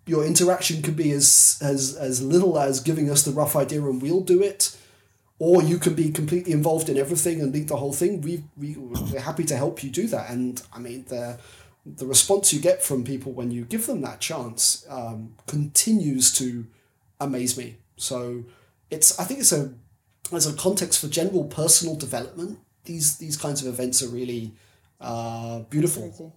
Your 0.06 0.26
interaction 0.26 0.82
could 0.82 0.98
be 0.98 1.14
as, 1.14 1.58
as 1.62 1.96
as 1.96 2.22
little 2.22 2.60
as 2.60 2.82
giving 2.82 3.10
us 3.10 3.24
the 3.24 3.32
rough 3.32 3.56
idea 3.56 3.82
and 3.86 4.02
we'll 4.02 4.20
do 4.20 4.44
it, 4.44 4.76
or 5.40 5.64
you 5.64 5.78
can 5.78 5.94
be 5.94 6.12
completely 6.12 6.52
involved 6.52 6.90
in 6.90 6.98
everything 6.98 7.40
and 7.40 7.54
lead 7.54 7.70
the 7.70 7.78
whole 7.78 7.94
thing. 7.94 8.20
We, 8.20 8.44
we, 8.58 8.76
we're 8.76 9.22
happy 9.22 9.46
to 9.46 9.56
help 9.56 9.82
you 9.82 9.90
do 9.90 10.08
that. 10.08 10.30
And 10.30 10.62
I 10.74 10.80
mean, 10.80 11.06
the, 11.08 11.40
the 11.86 12.06
response 12.06 12.54
you 12.54 12.60
get 12.60 12.82
from 12.82 13.04
people 13.04 13.32
when 13.32 13.52
you 13.52 13.66
give 13.66 13.88
them 13.88 14.02
that 14.02 14.20
chance 14.20 14.86
um, 14.90 15.36
continues 15.48 16.32
to 16.34 16.66
amaze 17.20 17.58
me. 17.58 17.78
So 17.98 18.46
it's, 18.90 19.20
I 19.20 19.26
think 19.26 19.42
it's 19.42 19.52
a, 19.52 19.74
as 20.32 20.48
a 20.48 20.54
context 20.54 21.02
for 21.02 21.08
general 21.08 21.44
personal 21.46 21.96
development, 21.96 22.60
these, 22.86 23.18
these 23.18 23.38
kinds 23.38 23.66
of 23.66 23.74
events 23.74 24.02
are 24.02 24.08
really 24.08 24.54
uh, 25.02 25.60
beautiful. 25.70 26.34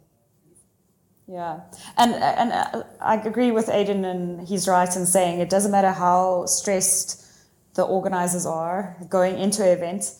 Yeah, 1.29 1.61
and 1.97 2.15
and 2.15 2.53
uh, 2.53 2.85
I 3.01 3.17
agree 3.17 3.51
with 3.51 3.69
Aidan, 3.69 4.05
and 4.05 4.47
he's 4.47 4.69
right 4.69 4.95
in 4.95 5.07
saying 5.07 5.41
it 5.41 5.51
doesn't 5.51 5.73
matter 5.73 5.91
how 5.91 6.47
stressed 6.47 7.27
the 7.75 7.83
organizers 7.83 8.47
are 8.47 8.97
going 9.09 9.37
into 9.37 9.65
an 9.65 9.71
event. 9.71 10.13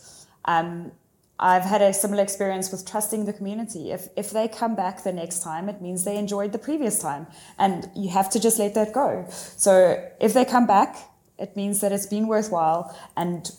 Um, 0.47 0.91
I've 1.39 1.65
had 1.65 1.83
a 1.83 1.93
similar 1.93 2.23
experience 2.23 2.73
with 2.73 2.91
trusting 2.91 3.27
the 3.27 3.33
community. 3.33 3.93
If, 3.93 4.09
if 4.17 4.31
they 4.31 4.49
come 4.49 4.75
back 4.75 5.05
the 5.05 5.13
next 5.13 5.43
time, 5.43 5.69
it 5.69 5.83
means 5.83 6.05
they 6.05 6.17
enjoyed 6.17 6.53
the 6.53 6.59
previous 6.59 6.99
time. 6.99 7.27
And 7.59 7.91
you 7.95 8.09
have 8.11 8.31
to 8.31 8.41
just 8.41 8.59
let 8.59 8.75
that 8.75 8.93
go. 8.93 9.27
So 9.29 10.03
if 10.21 10.33
they 10.33 10.45
come 10.45 10.67
back, 10.67 10.97
it 11.39 11.55
means 11.55 11.81
that 11.81 11.93
it's 11.93 12.07
been 12.07 12.27
worthwhile 12.27 12.97
and, 13.17 13.51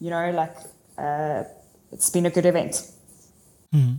you 0.00 0.10
know, 0.10 0.30
like, 0.32 0.54
uh, 0.98 1.44
it's 1.90 2.10
been 2.10 2.26
a 2.26 2.30
good 2.30 2.44
event. 2.44 2.90
Mm-hmm. 3.72 3.94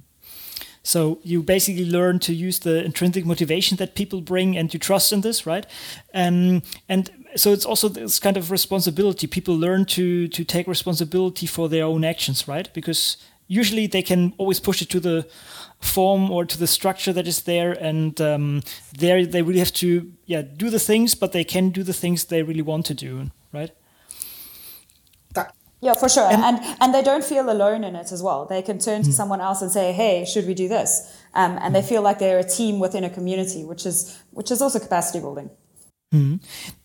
So 0.84 1.19
you 1.23 1.41
basically 1.41 1.89
learn 1.89 2.19
to 2.19 2.34
use 2.34 2.59
the 2.59 2.84
intrinsic 2.84 3.25
motivation 3.25 3.77
that 3.77 3.95
people 3.95 4.21
bring 4.21 4.57
and 4.57 4.71
you 4.73 4.79
trust 4.79 5.13
in 5.13 5.21
this, 5.21 5.45
right? 5.47 5.65
Um, 6.13 6.61
and 6.89 7.09
so 7.36 7.51
it's 7.51 7.65
also 7.65 7.89
this 7.89 8.19
kind 8.19 8.38
of 8.38 8.51
responsibility. 8.51 9.27
People 9.27 9.55
learn 9.55 9.86
to 9.86 10.27
to 10.27 10.43
take 10.43 10.67
responsibility 10.67 11.47
for 11.47 11.69
their 11.69 11.86
own 11.86 12.03
actions, 12.03 12.47
right? 12.47 12.73
Because 12.73 13.17
usually 13.47 13.88
they 13.88 14.01
can 14.01 14.34
always 14.38 14.59
push 14.59 14.81
it 14.81 14.89
to 14.89 14.99
the 14.99 15.27
form 15.79 16.31
or 16.31 16.45
to 16.45 16.57
the 16.57 16.67
structure 16.67 17.13
that 17.13 17.27
is 17.27 17.41
there, 17.41 17.71
and 17.71 18.19
um, 18.21 18.61
there 18.97 19.25
they 19.25 19.41
really 19.41 19.59
have 19.59 19.73
to 19.73 20.11
yeah 20.25 20.41
do 20.41 20.69
the 20.69 20.79
things, 20.79 21.15
but 21.15 21.31
they 21.31 21.43
can 21.43 21.69
do 21.69 21.84
the 21.84 21.93
things 21.93 22.25
they 22.25 22.43
really 22.43 22.61
want 22.61 22.86
to 22.86 22.93
do, 22.93 23.31
right? 23.51 23.71
Yeah, 25.84 25.95
for 25.95 26.07
sure. 26.07 26.31
And, 26.31 26.41
and, 26.41 26.77
and 26.79 26.93
they 26.93 27.01
don't 27.01 27.25
feel 27.25 27.49
alone 27.49 27.84
in 27.84 27.93
it 27.97 28.13
as 28.13 28.23
well. 28.23 28.45
They 28.45 28.61
can 28.61 28.79
turn 28.79 29.03
to 29.03 29.09
mm. 29.09 29.13
someone 29.13 29.41
else 29.41 29.61
and 29.61 29.69
say, 29.69 29.91
"Hey, 29.91 30.23
should 30.23 30.47
we 30.47 30.53
do 30.53 30.69
this?" 30.69 31.13
Um, 31.34 31.59
and 31.61 31.75
they 31.75 31.81
feel 31.81 32.01
like 32.01 32.19
they're 32.19 32.39
a 32.39 32.49
team 32.57 32.79
within 32.79 33.03
a 33.03 33.09
community, 33.09 33.65
which 33.65 33.86
is 33.86 34.17
which 34.31 34.49
is 34.49 34.61
also 34.61 34.79
capacity 34.79 35.19
building. 35.19 35.49
Mm. 36.13 36.39
Mm, 36.39 36.39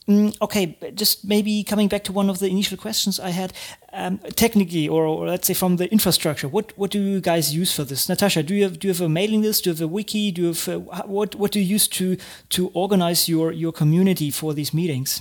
okay, 0.08 0.76
just 0.94 1.24
maybe 1.24 1.62
coming 1.62 1.88
back 1.88 2.02
to 2.04 2.12
one 2.12 2.30
of 2.30 2.38
the 2.38 2.48
initial 2.48 2.78
questions 2.78 3.20
I 3.20 3.30
had, 3.30 3.52
um, 3.92 4.18
technically, 4.36 4.88
or, 4.88 5.04
or, 5.04 5.26
let's 5.26 5.46
say 5.46 5.54
from 5.54 5.76
the 5.76 5.90
infrastructure, 5.92 6.48
what 6.48 6.72
what 6.78 6.90
do 6.90 7.00
you 7.00 7.20
guys 7.20 7.54
use 7.54 7.74
for 7.74 7.84
this? 7.84 8.08
Natasha, 8.08 8.42
do 8.42 8.54
you 8.54 8.62
have 8.64 8.78
do 8.78 8.88
you 8.88 8.94
have 8.94 9.02
a 9.02 9.08
mailing 9.08 9.42
list? 9.42 9.64
Do 9.64 9.70
you 9.70 9.74
have 9.74 9.82
a 9.82 9.88
wiki? 9.88 10.30
Do 10.30 10.42
you 10.42 10.48
have 10.48 10.68
uh, 10.68 11.02
what 11.04 11.34
what 11.34 11.52
do 11.52 11.60
you 11.60 11.74
use 11.74 11.88
to 11.88 12.16
to 12.50 12.70
organize 12.74 13.28
your 13.28 13.52
your 13.52 13.72
community 13.72 14.30
for 14.30 14.54
these 14.54 14.72
meetings? 14.72 15.20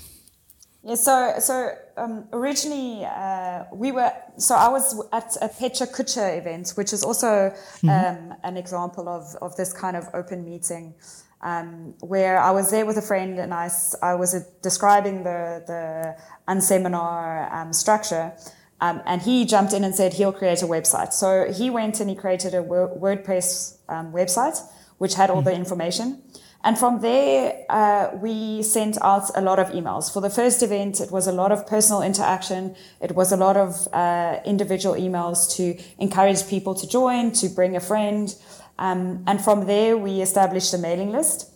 Yeah, 0.84 0.96
so 0.96 1.34
so 1.40 1.72
um, 1.98 2.24
originally 2.32 3.04
uh, 3.04 3.66
we 3.74 3.92
were 3.92 4.14
so 4.38 4.56
I 4.56 4.70
was 4.70 5.04
at 5.12 5.36
a 5.42 5.50
Pecha 5.50 5.92
Kucha 5.92 6.38
event, 6.38 6.72
which 6.76 6.94
is 6.94 7.04
also 7.04 7.28
mm 7.28 7.90
-hmm. 7.90 7.90
um, 7.90 8.34
an 8.44 8.58
example 8.58 9.08
of 9.08 9.36
of 9.42 9.56
this 9.56 9.74
kind 9.74 9.98
of 9.98 10.04
open 10.14 10.44
meeting 10.44 10.94
um, 11.42 11.94
where 12.00 12.40
I 12.40 12.52
was 12.52 12.72
there 12.72 12.86
with 12.86 12.98
a 12.98 13.02
friend 13.02 13.40
and 13.40 13.54
I, 13.54 13.70
I 14.02 14.16
was 14.16 14.34
uh, 14.34 14.42
describing 14.62 15.24
the, 15.24 15.64
the 15.68 16.16
unseminar 16.48 17.52
um, 17.54 17.74
structure. 17.74 18.34
Um, 18.80 19.02
and 19.06 19.22
he 19.22 19.46
jumped 19.46 19.74
in 19.74 19.84
and 19.84 19.96
said 19.96 20.14
he'll 20.14 20.34
create 20.34 20.62
a 20.62 20.68
website. 20.68 21.14
So 21.14 21.52
he 21.52 21.70
went 21.70 22.00
and 22.00 22.10
he 22.10 22.16
created 22.16 22.54
a 22.54 22.62
WordPress 22.64 23.78
um, 23.90 24.14
website, 24.14 24.60
which 24.98 25.16
had 25.16 25.30
all 25.30 25.38
mm-hmm. 25.38 25.50
the 25.50 25.56
information. 25.56 26.22
And 26.64 26.78
from 26.78 27.02
there, 27.02 27.66
uh, 27.70 28.10
we 28.18 28.62
sent 28.64 28.98
out 29.02 29.30
a 29.36 29.42
lot 29.42 29.60
of 29.60 29.68
emails. 29.70 30.12
For 30.12 30.22
the 30.22 30.30
first 30.30 30.62
event, 30.64 31.00
it 31.00 31.12
was 31.12 31.28
a 31.28 31.32
lot 31.32 31.52
of 31.52 31.68
personal 31.68 32.02
interaction. 32.02 32.76
It 33.00 33.14
was 33.16 33.32
a 33.32 33.38
lot 33.38 33.58
of 33.58 33.88
uh, 33.94 34.40
individual 34.44 34.96
emails 34.96 35.56
to 35.56 35.82
encourage 36.00 36.48
people 36.48 36.74
to 36.76 36.88
join, 36.88 37.32
to 37.34 37.48
bring 37.50 37.76
a 37.76 37.80
friend. 37.80 38.36
Um, 38.80 39.24
and 39.28 39.42
from 39.42 39.66
there, 39.66 39.98
we 39.98 40.22
established 40.22 40.74
a 40.74 40.78
mailing 40.78 41.12
list. 41.12 41.52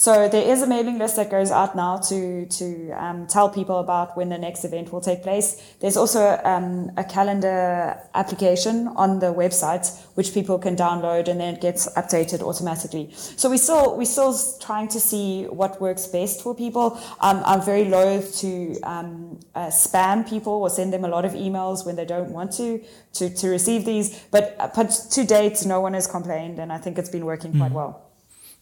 So 0.00 0.30
there 0.30 0.50
is 0.50 0.62
a 0.62 0.66
mailing 0.66 0.96
list 0.96 1.16
that 1.16 1.30
goes 1.30 1.50
out 1.50 1.76
now 1.76 1.98
to 1.98 2.46
to 2.46 2.90
um, 2.92 3.26
tell 3.26 3.50
people 3.50 3.80
about 3.80 4.16
when 4.16 4.30
the 4.30 4.38
next 4.38 4.64
event 4.64 4.90
will 4.90 5.02
take 5.02 5.22
place. 5.22 5.60
There's 5.80 5.98
also 5.98 6.40
um, 6.42 6.90
a 6.96 7.04
calendar 7.04 8.00
application 8.14 8.88
on 8.96 9.18
the 9.18 9.26
website 9.26 9.84
which 10.14 10.32
people 10.32 10.58
can 10.58 10.74
download, 10.74 11.28
and 11.28 11.38
then 11.38 11.56
it 11.56 11.60
gets 11.60 11.86
updated 12.00 12.40
automatically. 12.40 13.10
So 13.12 13.50
we 13.50 13.58
still 13.58 13.94
we 13.94 14.06
still 14.06 14.34
trying 14.58 14.88
to 14.88 15.00
see 15.00 15.44
what 15.44 15.82
works 15.82 16.06
best 16.06 16.40
for 16.40 16.54
people. 16.54 16.98
Um, 17.20 17.42
I'm 17.44 17.60
very 17.60 17.84
loath 17.84 18.38
to 18.38 18.80
um, 18.84 19.38
uh, 19.54 19.66
spam 19.66 20.26
people 20.26 20.54
or 20.54 20.70
send 20.70 20.94
them 20.94 21.04
a 21.04 21.08
lot 21.08 21.26
of 21.26 21.32
emails 21.32 21.84
when 21.84 21.96
they 21.96 22.06
don't 22.06 22.30
want 22.30 22.52
to 22.52 22.82
to, 23.16 23.28
to 23.28 23.48
receive 23.50 23.84
these. 23.84 24.18
But 24.30 24.56
but 24.74 24.88
to 25.10 25.24
date, 25.24 25.62
no 25.66 25.82
one 25.82 25.92
has 25.92 26.06
complained, 26.06 26.58
and 26.58 26.72
I 26.72 26.78
think 26.78 26.96
it's 26.96 27.10
been 27.10 27.26
working 27.26 27.52
quite 27.52 27.72
mm. 27.72 27.74
well. 27.74 28.06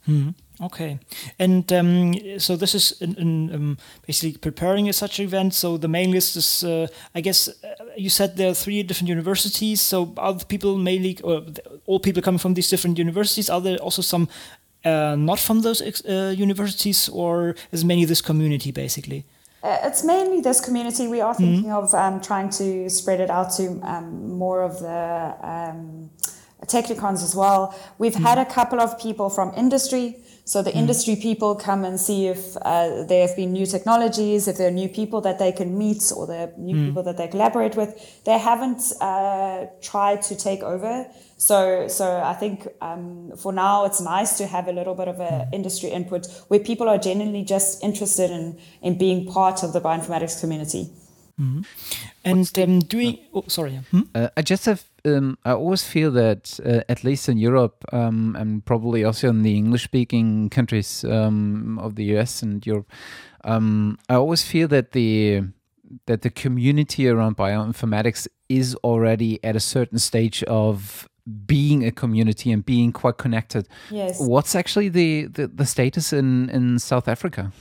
Mm. 0.09 0.34
Okay, 0.61 0.98
and 1.38 1.72
um, 1.72 2.14
so 2.38 2.56
this 2.56 2.74
is 2.74 3.00
in, 3.00 3.14
in, 3.14 3.54
um, 3.54 3.78
basically 4.06 4.36
preparing 4.38 4.88
a 4.88 4.92
such 4.92 5.20
event. 5.20 5.54
So 5.54 5.76
the 5.76 5.86
main 5.86 6.11
list 6.11 6.34
is, 6.34 6.64
uh, 6.64 6.88
I 7.14 7.20
guess, 7.20 7.48
uh, 7.48 7.84
you 7.96 8.11
said 8.11 8.36
there 8.36 8.50
are 8.50 8.54
three 8.54 8.82
different 8.82 9.09
universities. 9.09 9.80
So 9.80 10.12
are 10.16 10.32
the 10.32 10.44
people 10.44 10.76
mainly, 10.76 11.16
or 11.22 11.42
all 11.86 12.00
people 12.00 12.22
coming 12.22 12.40
from 12.40 12.54
these 12.54 12.68
different 12.68 12.98
universities? 12.98 13.48
Are 13.48 13.61
there 13.61 13.78
also 13.78 14.02
some 14.02 14.28
uh, 14.84 15.14
not 15.16 15.38
from 15.38 15.62
those 15.62 15.80
uh, 15.80 16.34
universities, 16.36 17.09
or 17.09 17.54
is 17.70 17.84
mainly 17.84 18.04
this 18.04 18.20
community 18.20 18.72
basically? 18.72 19.24
Uh, 19.62 19.76
it's 19.84 20.04
mainly 20.04 20.40
this 20.40 20.61
community. 20.61 21.06
We 21.06 21.20
are 21.20 21.34
thinking 21.34 21.64
mm 21.64 21.70
-hmm. 21.70 21.84
of 21.84 21.94
um, 21.94 22.20
trying 22.20 22.50
to 22.56 22.88
spread 22.88 23.20
it 23.20 23.30
out 23.30 23.56
to 23.56 23.62
um, 23.62 24.36
more 24.38 24.64
of 24.64 24.78
the 24.78 25.34
um, 25.42 26.11
technikons 26.66 27.22
as 27.22 27.34
well. 27.34 27.74
We've 27.98 28.16
mm 28.16 28.24
-hmm. 28.24 28.28
had 28.28 28.38
a 28.38 28.44
couple 28.44 28.78
of 28.82 28.96
people 28.96 29.28
from 29.30 29.52
industry 29.56 30.16
so 30.49 30.62
the 30.62 30.70
mm. 30.70 30.76
industry 30.76 31.14
people 31.14 31.55
come 31.55 31.84
and 31.84 32.01
see 32.01 32.26
if 32.26 32.57
uh, 32.62 33.03
there 33.03 33.26
have 33.28 33.36
been 33.36 33.53
new 33.53 33.66
technologies, 33.66 34.49
if 34.49 34.57
there 34.57 34.68
are 34.68 34.78
new 34.82 34.88
people 34.88 35.20
that 35.20 35.38
they 35.38 35.53
can 35.53 35.76
meet 35.76 36.11
or 36.16 36.26
there 36.26 36.49
are 36.49 36.53
new 36.57 36.74
mm. 36.74 36.86
people 36.86 37.03
that 37.03 37.18
they 37.18 37.28
collaborate 37.28 37.76
with. 37.76 38.24
They 38.24 38.38
haven't 38.38 38.80
uh, 39.03 39.66
tried 39.82 40.22
to 40.22 40.34
take 40.34 40.62
over. 40.62 41.07
So, 41.36 41.86
so 41.88 42.22
I 42.22 42.32
think 42.32 42.66
um, 42.80 43.32
for 43.36 43.53
now 43.53 43.84
it's 43.84 44.01
nice 44.01 44.38
to 44.38 44.46
have 44.46 44.68
a 44.68 44.72
little 44.72 44.94
bit 44.94 45.09
of 45.09 45.20
an 45.20 45.49
hmm. 45.49 45.55
industry 45.55 45.90
input 45.90 46.26
where 46.49 46.61
people 46.61 46.88
are 46.88 46.99
genuinely 46.99 47.44
just 47.44 47.84
interested 47.84 48.30
in, 48.30 48.59
in 48.80 48.96
being 48.96 49.26
part 49.26 49.62
of 49.62 49.74
the 49.74 49.82
bioinformatics 49.82 50.40
community. 50.40 50.88
Mm-hmm. 51.38 51.61
And 52.24 52.59
um, 52.59 52.80
doing, 52.80 53.18
oh, 53.34 53.44
sorry. 53.49 53.80
Hmm? 53.90 54.01
Uh, 54.14 54.28
I 54.34 54.40
just 54.40 54.64
have 54.64 54.82
um, 55.05 55.38
I 55.44 55.53
always 55.53 55.84
feel 55.84 56.11
that, 56.12 56.59
uh, 56.64 56.80
at 56.88 57.05
least 57.05 57.28
in 57.28 57.38
Europe, 57.38 57.84
um, 57.92 58.36
and 58.38 58.64
probably 58.64 59.05
also 59.05 59.28
in 59.28 59.42
the 59.42 59.57
English-speaking 59.57 60.51
countries 60.51 61.05
um, 61.05 61.78
of 61.78 61.94
the 61.94 62.05
US 62.16 62.42
and 62.42 62.66
Europe, 62.66 62.90
um, 63.44 63.99
I 64.09 64.14
always 64.14 64.42
feel 64.42 64.68
that 64.68 64.92
the 64.92 65.42
that 66.07 66.20
the 66.20 66.28
community 66.28 67.09
around 67.09 67.36
bioinformatics 67.36 68.28
is 68.51 68.74
already 68.84 69.42
at 69.42 69.57
a 69.57 69.61
certain 69.61 69.99
stage 69.99 70.42
of 70.44 71.09
being 71.46 71.84
a 71.84 71.90
community 71.90 72.53
and 72.53 72.64
being 72.64 72.92
quite 72.92 73.16
connected. 73.16 73.68
Yes. 73.90 74.20
What's 74.20 74.55
actually 74.55 74.88
the, 74.90 75.26
the, 75.26 75.46
the 75.46 75.66
status 75.66 76.12
in, 76.12 76.51
in 76.51 76.78
South 76.78 77.09
Africa? 77.09 77.53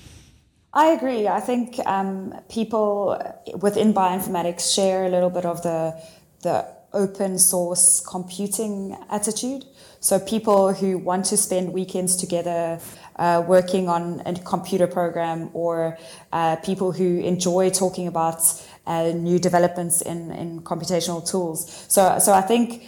I 0.74 0.88
agree. 0.88 1.28
I 1.28 1.40
think 1.40 1.80
um, 1.86 2.34
people 2.50 3.18
within 3.62 3.94
bioinformatics 3.94 4.74
share 4.74 5.06
a 5.06 5.10
little 5.10 5.30
bit 5.30 5.46
of 5.46 5.64
the 5.64 6.00
the 6.44 6.66
open 6.98 7.38
source 7.38 8.02
computing 8.02 8.98
attitude. 9.10 9.64
So 10.00 10.20
people 10.20 10.74
who 10.74 10.98
want 10.98 11.26
to 11.26 11.38
spend 11.38 11.74
weekends 11.74 12.16
together 12.16 12.80
uh, 13.18 13.44
working 13.48 13.90
on 13.90 14.22
a 14.26 14.34
computer 14.36 14.88
program 14.88 15.50
or 15.54 15.98
uh, 16.32 16.58
people 16.58 16.92
who 16.92 17.20
enjoy 17.20 17.70
talking 17.70 18.08
about 18.08 18.42
uh, 18.86 19.12
new 19.14 19.40
developments 19.40 20.02
in, 20.02 20.32
in 20.32 20.62
computational 20.62 21.28
tools. 21.30 21.86
So, 21.88 22.20
so 22.20 22.34
I 22.34 22.42
think 22.42 22.84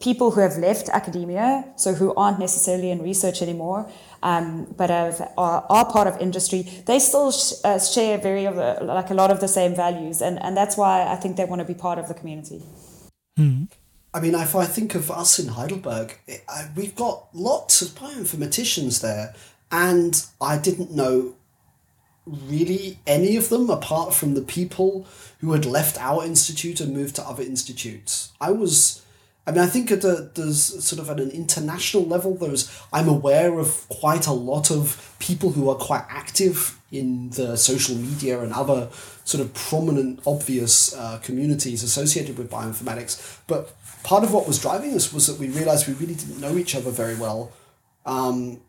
people 0.00 0.30
who 0.32 0.40
have 0.40 0.56
left 0.58 0.88
academia, 0.88 1.64
so 1.76 1.94
who 1.94 2.14
aren't 2.14 2.38
necessarily 2.38 2.90
in 2.90 3.02
research 3.02 3.40
anymore, 3.40 3.90
um, 4.22 4.66
but 4.76 4.90
have, 4.90 5.20
are, 5.38 5.64
are, 5.68 5.90
part 5.90 6.06
of 6.06 6.20
industry, 6.20 6.62
they 6.86 6.98
still 6.98 7.30
sh- 7.30 7.54
uh, 7.64 7.78
share 7.78 8.18
very 8.18 8.48
like 8.48 9.10
a 9.10 9.14
lot 9.14 9.30
of 9.30 9.40
the 9.40 9.48
same 9.48 9.74
values, 9.74 10.20
and, 10.20 10.40
and 10.42 10.56
that's 10.56 10.76
why 10.76 11.06
I 11.06 11.16
think 11.16 11.36
they 11.36 11.44
want 11.44 11.60
to 11.60 11.64
be 11.64 11.74
part 11.74 11.98
of 11.98 12.08
the 12.08 12.14
community. 12.14 12.62
Mm. 13.38 13.68
I 14.14 14.20
mean, 14.20 14.34
if 14.34 14.54
I 14.54 14.66
think 14.66 14.94
of 14.94 15.10
us 15.10 15.38
in 15.38 15.48
Heidelberg, 15.48 16.18
it, 16.26 16.44
I, 16.48 16.68
we've 16.76 16.94
got 16.94 17.28
lots 17.32 17.80
of 17.80 17.88
bioinformaticians 17.90 19.00
there, 19.00 19.34
and 19.70 20.24
I 20.40 20.58
didn't 20.58 20.90
know 20.90 21.34
really 22.26 22.98
any 23.06 23.36
of 23.36 23.48
them 23.48 23.68
apart 23.70 24.14
from 24.14 24.34
the 24.34 24.42
people 24.42 25.06
who 25.40 25.52
had 25.52 25.64
left 25.64 25.98
our 25.98 26.24
institute 26.24 26.80
and 26.80 26.94
moved 26.94 27.16
to 27.16 27.26
other 27.26 27.42
institutes. 27.42 28.32
I 28.40 28.52
was, 28.52 29.02
I 29.46 29.50
mean, 29.50 29.60
I 29.60 29.66
think 29.66 29.90
at 29.90 30.04
a, 30.04 30.30
there's 30.34 30.84
sort 30.84 31.00
of 31.00 31.10
at 31.10 31.18
an 31.18 31.30
international 31.30 32.04
level, 32.04 32.34
there's 32.34 32.70
I'm 32.92 33.08
aware 33.08 33.58
of 33.58 33.88
quite 33.88 34.26
a 34.26 34.32
lot 34.32 34.70
of 34.70 35.14
people 35.18 35.52
who 35.52 35.68
are 35.68 35.74
quite 35.74 36.04
active 36.08 36.78
in 36.92 37.30
the 37.30 37.56
social 37.56 37.96
media 37.96 38.40
and 38.40 38.52
other 38.52 38.88
sort 39.32 39.42
of 39.44 39.54
prominent, 39.54 40.20
obvious 40.26 40.94
uh, 40.94 41.18
communities 41.22 41.82
associated 41.82 42.36
with 42.38 42.50
bioinformatics. 42.50 43.38
But 43.46 43.74
part 44.02 44.24
of 44.24 44.32
what 44.32 44.46
was 44.46 44.60
driving 44.60 44.94
us 44.94 45.12
was 45.12 45.26
that 45.26 45.38
we 45.38 45.48
realized 45.48 45.88
we 45.88 45.94
really 45.94 46.14
didn't 46.14 46.40
know 46.40 46.56
each 46.56 46.74
other 46.74 46.90
very 46.90 47.16
well. 47.16 47.52
Um, 48.04 48.60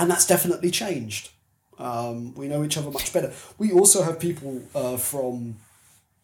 and 0.00 0.10
that's 0.10 0.26
definitely 0.26 0.70
changed. 0.70 1.30
Um, 1.78 2.34
we 2.34 2.48
know 2.48 2.64
each 2.64 2.76
other 2.76 2.90
much 2.90 3.12
better. 3.12 3.32
We 3.56 3.72
also 3.72 4.02
have 4.02 4.18
people 4.18 4.62
uh, 4.74 4.96
from 4.96 5.56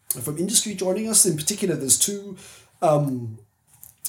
from 0.08 0.38
industry 0.38 0.74
joining 0.74 1.08
us. 1.08 1.26
In 1.26 1.36
particular, 1.36 1.76
there's 1.76 1.98
two 1.98 2.36
um, 2.82 3.38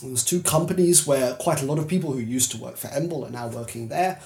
there's 0.01 0.23
two 0.23 0.41
companies 0.41 1.05
where 1.05 1.36
quite 1.36 1.61
a 1.61 1.65
lot 1.65 1.80
of 1.80 1.88
people 1.88 2.11
who 2.11 2.19
used 2.19 2.51
to 2.51 2.57
work 2.57 2.78
for 2.78 2.88
EMBL 2.88 3.28
are 3.28 3.32
now 3.32 3.47
working 3.47 3.89
there. 3.89 4.19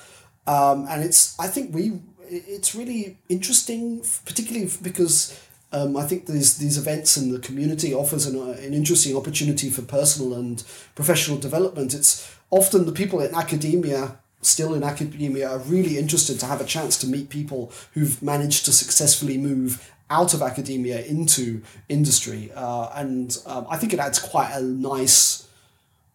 Um, 0.47 0.88
and 0.89 1.04
it's 1.04 1.39
I 1.39 1.47
think 1.47 1.74
we 1.74 1.99
it's 2.32 2.74
really 2.74 3.18
interesting, 3.28 4.04
particularly 4.26 4.70
because 4.82 5.40
um, 5.74 5.98
I 5.98 6.04
think 6.04 6.26
these 6.26 6.58
these 6.58 6.78
events 6.78 7.18
and 7.18 7.34
the 7.34 7.40
community 7.40 7.94
offers 7.94 8.26
an, 8.26 8.40
uh, 8.40 8.54
an 8.54 8.74
interesting 8.74 9.16
opportunity 9.16 9.70
for 9.70 9.82
personal 9.82 10.34
and 10.34 10.64
professional 10.96 11.38
development. 11.38 11.94
It's 11.94 12.34
often 12.50 12.86
the 12.86 12.92
people 12.92 13.22
in 13.22 13.36
academia, 13.36 14.18
still 14.42 14.74
in 14.74 14.84
academia, 14.84 15.50
are 15.50 15.60
really 15.60 15.98
interested 15.98 16.40
to 16.40 16.46
have 16.46 16.62
a 16.62 16.66
chance 16.66 16.98
to 17.00 17.08
meet 17.08 17.30
people 17.30 17.72
who've 17.94 18.22
managed 18.22 18.66
to 18.66 18.72
successfully 18.72 19.38
move 19.38 19.92
out 20.10 20.34
of 20.34 20.42
academia 20.42 21.02
into 21.06 21.62
industry, 21.88 22.52
uh, 22.56 22.90
and 22.96 23.38
um, 23.46 23.66
I 23.70 23.78
think 23.78 23.94
it 23.94 24.00
adds 24.00 24.20
quite 24.20 24.52
a 24.54 24.62
nice. 24.62 25.48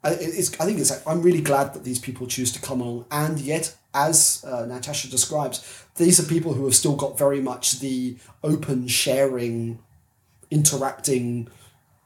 It's, 0.04 0.52
I 0.60 0.66
think 0.66 0.78
it's. 0.78 1.06
I'm 1.06 1.22
really 1.22 1.40
glad 1.40 1.74
that 1.74 1.82
these 1.82 1.98
people 1.98 2.26
choose 2.26 2.52
to 2.52 2.60
come 2.60 2.80
along, 2.80 3.06
and 3.10 3.40
yet, 3.40 3.74
as 3.96 4.44
uh, 4.46 4.66
Natasha 4.66 5.08
describes, 5.08 5.84
these 5.96 6.20
are 6.20 6.28
people 6.28 6.52
who 6.52 6.66
have 6.66 6.74
still 6.74 6.94
got 6.94 7.18
very 7.18 7.40
much 7.40 7.80
the 7.80 8.16
open 8.44 8.86
sharing 8.86 9.78
interacting 10.50 11.48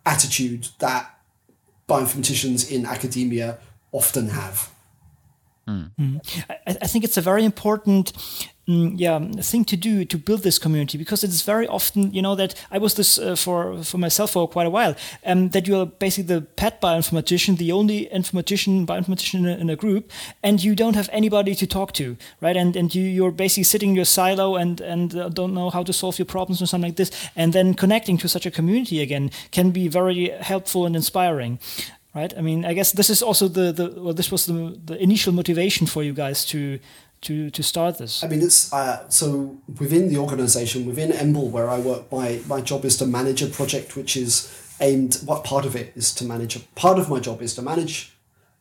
attitude 0.07 0.69
that 0.79 1.19
bioinformaticians 1.89 2.71
in 2.71 2.87
academia 2.87 3.59
often 3.93 4.29
have 4.29 4.71
Mm. 5.71 6.45
I, 6.49 6.77
I, 6.83 6.87
think 6.87 7.05
it's 7.05 7.17
a 7.17 7.21
very 7.21 7.45
important 7.45 8.13
mm, 8.69 8.93
yeah 8.97 9.19
thing 9.43 9.65
to 9.67 9.77
do 9.77 10.05
to 10.05 10.19
build 10.19 10.43
this 10.43 10.59
community 10.59 10.99
because 10.99 11.25
it's 11.25 11.43
very 11.43 11.67
often 11.67 12.13
you 12.13 12.23
know 12.23 12.35
that 12.35 12.55
I 12.71 12.79
was 12.79 12.95
this 12.95 13.19
uh, 13.19 13.37
for 13.37 13.83
for 13.83 13.99
myself 13.99 14.33
for 14.33 14.49
quite 14.49 14.67
a 14.67 14.71
while 14.71 14.95
um, 15.27 15.51
that 15.51 15.67
you 15.69 15.77
are 15.81 15.87
basically 15.87 16.35
the 16.35 16.43
pet 16.43 16.81
bioinformatician 16.81 17.57
the 17.59 17.73
only 17.73 18.09
informatician 18.13 18.87
bioinformatician 18.87 19.41
in 19.41 19.47
a, 19.47 19.57
in 19.57 19.71
a 19.71 19.77
group 19.77 20.11
and 20.43 20.63
you 20.63 20.75
don't 20.75 20.97
have 20.97 21.09
anybody 21.13 21.55
to 21.55 21.67
talk 21.67 21.93
to 21.93 22.17
right? 22.41 22.57
And 22.57 22.77
and 22.77 22.95
you 22.95 23.03
you're 23.03 23.33
basically 23.33 23.65
sitting 23.65 23.91
in 23.91 23.97
your 23.97 24.05
silo 24.05 24.57
and 24.57 24.81
and 24.81 25.15
uh, 25.15 25.29
don't 25.29 25.55
know 25.55 25.71
how 25.71 25.83
to 25.83 25.93
solve 25.93 26.19
your 26.19 26.27
problems 26.27 26.63
or 26.63 26.67
something 26.67 26.89
like 26.89 26.97
this. 26.97 27.11
And 27.37 27.53
then 27.53 27.75
connecting 27.75 28.19
to 28.19 28.29
such 28.29 28.47
a 28.47 28.51
community 28.51 29.01
again 29.01 29.31
can 29.51 29.71
be 29.71 29.89
very 29.89 30.31
helpful 30.41 30.87
and 30.87 30.97
inspiring 30.97 31.59
right? 32.15 32.33
I 32.37 32.41
mean, 32.41 32.65
I 32.65 32.75
guess 32.75 32.93
this 32.93 33.11
is 33.11 33.23
also 33.23 33.49
the 33.49 33.73
the 33.73 34.01
well, 34.01 34.15
this 34.15 34.31
was 34.31 34.47
the 34.47 34.79
the 34.85 35.03
initial 35.03 35.33
motivation 35.33 35.87
for 35.87 36.03
you 36.03 36.13
guys 36.13 36.45
to 36.47 36.79
to 37.23 37.51
to 37.51 37.63
start 37.63 37.99
this. 37.99 38.25
I 38.25 38.29
mean, 38.29 38.43
it's 38.43 38.73
uh, 38.73 39.09
so 39.09 39.59
within 39.79 40.09
the 40.09 40.19
organization, 40.19 40.87
within 40.87 41.11
EMBL, 41.11 41.51
where 41.51 41.69
I 41.69 41.79
work, 41.81 42.11
my 42.11 42.41
my 42.47 42.61
job 42.61 42.85
is 42.85 42.97
to 42.99 43.07
manage 43.07 43.43
a 43.43 43.47
project 43.47 43.97
which 43.97 44.17
is 44.17 44.51
aimed. 44.81 45.21
What 45.25 45.45
part 45.45 45.65
of 45.67 45.77
it 45.77 45.93
is 45.97 46.15
to 46.15 46.25
manage? 46.25 46.57
A, 46.57 46.61
part 46.75 46.99
of 46.99 47.09
my 47.09 47.21
job 47.21 47.43
is 47.43 47.55
to 47.55 47.63
manage 47.63 48.13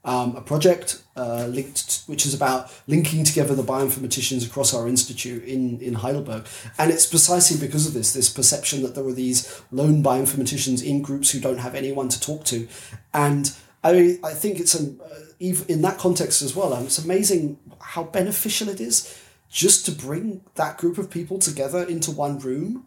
um, 0.06 0.36
a 0.36 0.41
project 0.41 1.04
uh, 1.18 1.45
linked, 1.47 2.04
which 2.08 2.26
is 2.26 2.34
about 2.34 2.72
linking 2.88 3.24
together 3.24 3.54
the 3.54 3.64
bioinformaticians 3.64 4.47
across 4.47 4.74
our 4.74 4.88
institute 4.88 5.43
in, 5.43 5.80
in 5.82 5.95
Heidelberg. 5.95 6.45
And 6.78 6.91
it's 6.91 7.06
precisely 7.06 7.66
because 7.66 7.86
of 7.86 7.93
this, 7.93 8.14
this 8.14 8.30
perception 8.30 8.82
that 8.84 8.95
there 8.95 9.06
are 9.06 9.14
these 9.14 9.62
lone 9.72 10.02
bioinformaticians 10.02 10.86
in 10.86 11.02
groups 11.02 11.32
who 11.32 11.39
don't 11.39 11.58
have 11.58 11.76
anyone 11.76 12.08
to 12.10 12.20
talk 12.20 12.45
to. 12.45 12.68
And 13.14 13.54
I, 13.84 14.20
I 14.24 14.34
think 14.34 14.60
it's, 14.60 14.80
a, 14.80 14.84
uh, 14.84 15.56
in 15.68 15.82
that 15.82 15.97
context 15.97 16.41
as 16.41 16.56
well, 16.56 16.74
um, 16.74 16.86
it's 16.86 16.97
amazing 16.97 17.60
how 17.82 18.04
beneficial 18.04 18.70
it 18.70 18.80
is 18.80 19.18
just 19.50 19.86
to 19.86 19.91
bring 19.91 20.41
that 20.56 20.78
group 20.78 20.97
of 20.97 21.10
people 21.10 21.39
together 21.39 21.84
into 21.84 22.12
one 22.12 22.39
room 22.39 22.86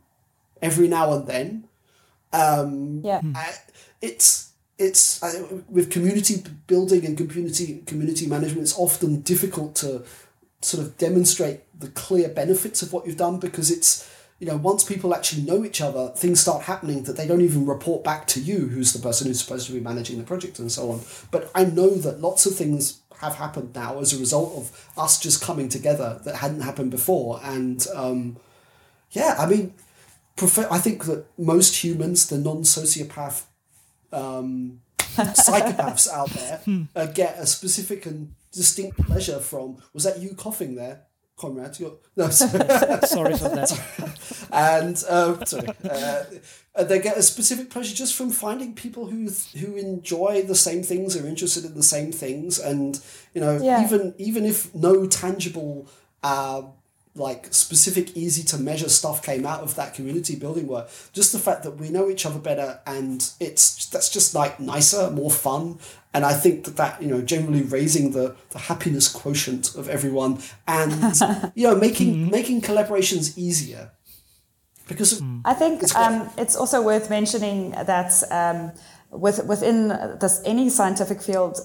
every 0.62 0.88
now 0.88 1.12
and 1.12 1.26
then. 1.26 1.68
Um, 2.32 3.02
yeah, 3.04 3.20
I, 3.34 3.52
it's 4.00 4.51
it's 4.82 5.22
uh, 5.22 5.60
with 5.68 5.90
community 5.90 6.42
building 6.66 7.06
and 7.06 7.16
community 7.16 7.82
community 7.86 8.26
management. 8.26 8.62
It's 8.62 8.76
often 8.76 9.20
difficult 9.20 9.76
to 9.76 10.02
sort 10.60 10.84
of 10.84 10.98
demonstrate 10.98 11.60
the 11.78 11.88
clear 11.88 12.28
benefits 12.28 12.82
of 12.82 12.92
what 12.92 13.06
you've 13.06 13.16
done 13.16 13.38
because 13.38 13.70
it's 13.70 14.10
you 14.38 14.46
know 14.46 14.56
once 14.56 14.82
people 14.84 15.14
actually 15.14 15.42
know 15.42 15.64
each 15.64 15.80
other, 15.80 16.08
things 16.08 16.40
start 16.40 16.62
happening 16.64 17.04
that 17.04 17.16
they 17.16 17.26
don't 17.26 17.40
even 17.40 17.64
report 17.64 18.02
back 18.02 18.26
to 18.28 18.40
you, 18.40 18.68
who's 18.68 18.92
the 18.92 18.98
person 18.98 19.28
who's 19.28 19.40
supposed 19.40 19.66
to 19.68 19.72
be 19.72 19.80
managing 19.80 20.18
the 20.18 20.24
project 20.24 20.58
and 20.58 20.70
so 20.70 20.90
on. 20.90 21.00
But 21.30 21.50
I 21.54 21.64
know 21.64 21.90
that 21.90 22.20
lots 22.20 22.44
of 22.44 22.56
things 22.56 23.00
have 23.20 23.36
happened 23.36 23.72
now 23.72 24.00
as 24.00 24.12
a 24.12 24.18
result 24.18 24.52
of 24.56 24.90
us 24.98 25.20
just 25.20 25.40
coming 25.40 25.68
together 25.68 26.20
that 26.24 26.36
hadn't 26.36 26.62
happened 26.62 26.90
before 26.90 27.40
and. 27.44 27.86
Um, 27.94 28.36
yeah, 29.14 29.36
I 29.38 29.44
mean, 29.44 29.74
I 30.40 30.78
think 30.78 31.04
that 31.04 31.26
most 31.36 31.84
humans, 31.84 32.26
the 32.26 32.38
non 32.38 32.62
sociopath 32.62 33.42
um, 34.12 34.80
psychopaths 34.98 36.08
out 36.08 36.30
there, 36.30 36.60
uh, 36.96 37.06
get 37.06 37.38
a 37.38 37.46
specific 37.46 38.06
and 38.06 38.34
distinct 38.52 38.98
pleasure 38.98 39.38
from. 39.40 39.78
Was 39.94 40.04
that 40.04 40.18
you 40.20 40.34
coughing 40.34 40.74
there? 40.74 41.02
Conrad, 41.36 41.78
You're, 41.80 41.94
no, 42.16 42.28
sorry. 42.30 42.68
sorry 43.06 43.36
for 43.36 43.48
that. 43.48 44.48
and 44.52 45.02
uh, 45.08 45.44
sorry, 45.44 45.68
uh, 45.90 46.84
they 46.84 47.00
get 47.00 47.16
a 47.16 47.22
specific 47.22 47.70
pleasure 47.70 47.94
just 47.94 48.14
from 48.14 48.30
finding 48.30 48.74
people 48.74 49.06
who 49.06 49.28
who 49.58 49.74
enjoy 49.76 50.42
the 50.42 50.54
same 50.54 50.82
things, 50.82 51.16
are 51.16 51.26
interested 51.26 51.64
in 51.64 51.74
the 51.74 51.82
same 51.82 52.12
things, 52.12 52.58
and 52.58 53.00
you 53.34 53.40
know, 53.40 53.58
Yeah. 53.60 53.84
even 53.84 54.14
even 54.18 54.44
if 54.44 54.72
no 54.74 55.06
tangible 55.06 55.88
uh, 56.22 56.62
like 57.14 57.52
specific 57.52 58.16
easy 58.16 58.42
to 58.42 58.56
measure 58.56 58.88
stuff 58.88 59.22
came 59.22 59.44
out 59.44 59.60
of 59.60 59.74
that 59.74 59.94
community 59.94 60.34
building 60.34 60.66
work. 60.66 60.88
Just 61.12 61.32
the 61.32 61.38
fact 61.38 61.62
that 61.64 61.72
we 61.72 61.90
know 61.90 62.08
each 62.08 62.24
other 62.24 62.38
better 62.38 62.80
and 62.86 63.30
it's 63.38 63.86
that's 63.86 64.08
just 64.08 64.34
like 64.34 64.58
nicer 64.58 65.10
more 65.10 65.30
fun. 65.30 65.78
And 66.14 66.26
i 66.26 66.34
think 66.34 66.64
that 66.64 66.76
that 66.76 67.02
you 67.02 67.08
know 67.08 67.22
generally 67.22 67.62
raising 67.62 68.12
the, 68.12 68.36
the 68.50 68.58
happiness 68.58 69.08
quotient 69.10 69.74
of 69.74 69.88
everyone 69.88 70.38
and 70.66 70.92
you 71.54 71.68
know 71.68 71.76
making 71.76 72.30
making 72.30 72.62
collaborations 72.62 73.36
easier. 73.36 73.90
Because 74.88 75.20
of, 75.20 75.22
I 75.44 75.54
think 75.54 75.82
It's 75.82 75.94
um, 75.94 76.28
it's 76.36 76.56
also 76.56 76.82
worth 76.82 77.08
mentioning 77.08 77.70
that 77.70 78.12
um, 78.30 78.72
with, 79.10 79.44
within 79.46 79.88
this 80.20 80.42
any 80.44 80.68
scientific 80.70 81.22
field, 81.22 81.58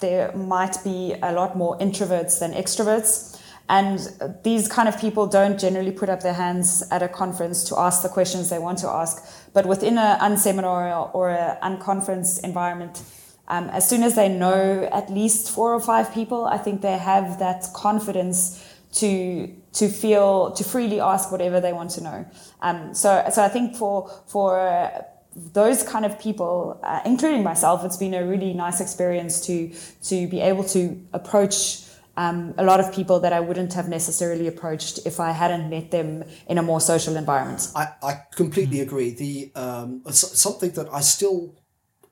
there 0.00 0.32
might 0.32 0.76
be 0.82 1.14
a 1.22 1.32
lot 1.32 1.56
more 1.56 1.78
introverts 1.78 2.40
than 2.40 2.52
extroverts. 2.52 3.40
And 3.68 3.98
these 4.44 4.68
kind 4.68 4.88
of 4.88 4.98
people 5.00 5.26
don't 5.26 5.58
generally 5.58 5.90
put 5.90 6.08
up 6.08 6.20
their 6.20 6.34
hands 6.34 6.84
at 6.90 7.02
a 7.02 7.08
conference 7.08 7.64
to 7.64 7.78
ask 7.78 8.02
the 8.02 8.08
questions 8.08 8.48
they 8.48 8.60
want 8.60 8.78
to 8.78 8.88
ask. 8.88 9.24
But 9.52 9.66
within 9.66 9.98
an 9.98 10.20
unseminar 10.20 11.12
or 11.12 11.30
an 11.30 11.56
unconference 11.62 12.42
environment, 12.44 13.02
um, 13.48 13.68
as 13.70 13.88
soon 13.88 14.02
as 14.02 14.14
they 14.14 14.28
know 14.28 14.88
at 14.92 15.10
least 15.10 15.50
four 15.50 15.74
or 15.74 15.80
five 15.80 16.12
people, 16.12 16.46
I 16.46 16.58
think 16.58 16.80
they 16.82 16.98
have 16.98 17.38
that 17.38 17.66
confidence 17.74 18.62
to 18.94 19.48
to 19.72 19.88
feel 19.88 20.52
to 20.52 20.64
freely 20.64 21.00
ask 21.00 21.30
whatever 21.30 21.60
they 21.60 21.72
want 21.72 21.90
to 21.90 22.02
know. 22.02 22.26
Um, 22.62 22.94
so 22.94 23.24
so 23.32 23.42
I 23.42 23.48
think 23.48 23.76
for 23.76 24.10
for 24.26 24.58
uh, 24.58 25.02
those 25.34 25.82
kind 25.82 26.04
of 26.04 26.18
people, 26.18 26.80
uh, 26.82 27.00
including 27.04 27.42
myself, 27.42 27.84
it's 27.84 27.96
been 27.96 28.14
a 28.14 28.24
really 28.24 28.52
nice 28.52 28.80
experience 28.80 29.40
to 29.46 29.70
to 30.04 30.26
be 30.28 30.40
able 30.40 30.64
to 30.64 31.00
approach. 31.12 31.82
Um, 32.16 32.54
a 32.56 32.64
lot 32.64 32.80
of 32.80 32.92
people 32.92 33.20
that 33.20 33.32
I 33.32 33.40
wouldn't 33.40 33.74
have 33.74 33.88
necessarily 33.88 34.46
approached 34.46 35.06
if 35.06 35.20
I 35.20 35.32
hadn't 35.32 35.68
met 35.68 35.90
them 35.90 36.24
in 36.48 36.56
a 36.58 36.62
more 36.62 36.80
social 36.80 37.16
environment. 37.16 37.68
I, 37.74 37.88
I 38.02 38.22
completely 38.34 38.80
agree. 38.80 39.10
The 39.10 39.52
um, 39.54 40.02
something 40.10 40.70
that 40.72 40.88
i 40.92 41.00
still 41.00 41.54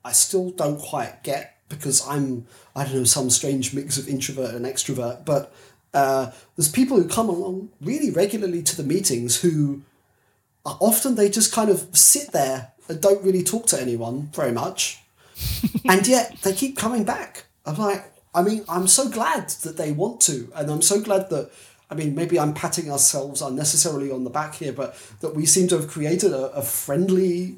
i 0.04 0.12
still 0.12 0.50
don't 0.50 0.78
quite 0.78 1.22
get 1.22 1.56
because 1.68 2.06
i'm 2.08 2.46
i 2.76 2.84
don't 2.84 2.94
know 2.94 3.04
some 3.04 3.30
strange 3.30 3.72
mix 3.72 3.96
of 3.96 4.08
introvert 4.08 4.54
and 4.54 4.64
extrovert 4.66 5.24
but 5.24 5.52
uh, 5.94 6.32
there's 6.56 6.68
people 6.68 6.96
who 6.96 7.08
come 7.08 7.28
along 7.28 7.70
really 7.80 8.10
regularly 8.10 8.62
to 8.64 8.76
the 8.76 8.82
meetings 8.82 9.40
who 9.42 9.82
are 10.66 10.76
often 10.80 11.14
they 11.14 11.30
just 11.30 11.52
kind 11.52 11.70
of 11.70 11.86
sit 11.96 12.32
there 12.32 12.72
and 12.88 13.00
don't 13.00 13.22
really 13.22 13.44
talk 13.44 13.66
to 13.66 13.80
anyone 13.80 14.28
very 14.34 14.52
much. 14.52 15.00
And 15.86 16.06
yet 16.06 16.36
they 16.42 16.54
keep 16.54 16.78
coming 16.78 17.04
back. 17.04 17.44
I'm 17.66 17.76
like 17.76 18.10
i 18.34 18.42
mean 18.42 18.64
i'm 18.68 18.86
so 18.86 19.08
glad 19.08 19.48
that 19.62 19.76
they 19.76 19.92
want 19.92 20.20
to 20.20 20.50
and 20.54 20.70
i'm 20.70 20.82
so 20.82 21.00
glad 21.00 21.28
that 21.30 21.50
i 21.90 21.94
mean 21.94 22.14
maybe 22.14 22.38
i'm 22.38 22.54
patting 22.54 22.90
ourselves 22.90 23.40
unnecessarily 23.42 24.10
on 24.10 24.24
the 24.24 24.30
back 24.30 24.54
here 24.56 24.72
but 24.72 24.96
that 25.20 25.34
we 25.34 25.46
seem 25.46 25.68
to 25.68 25.76
have 25.78 25.88
created 25.88 26.32
a, 26.32 26.50
a 26.52 26.62
friendly 26.62 27.56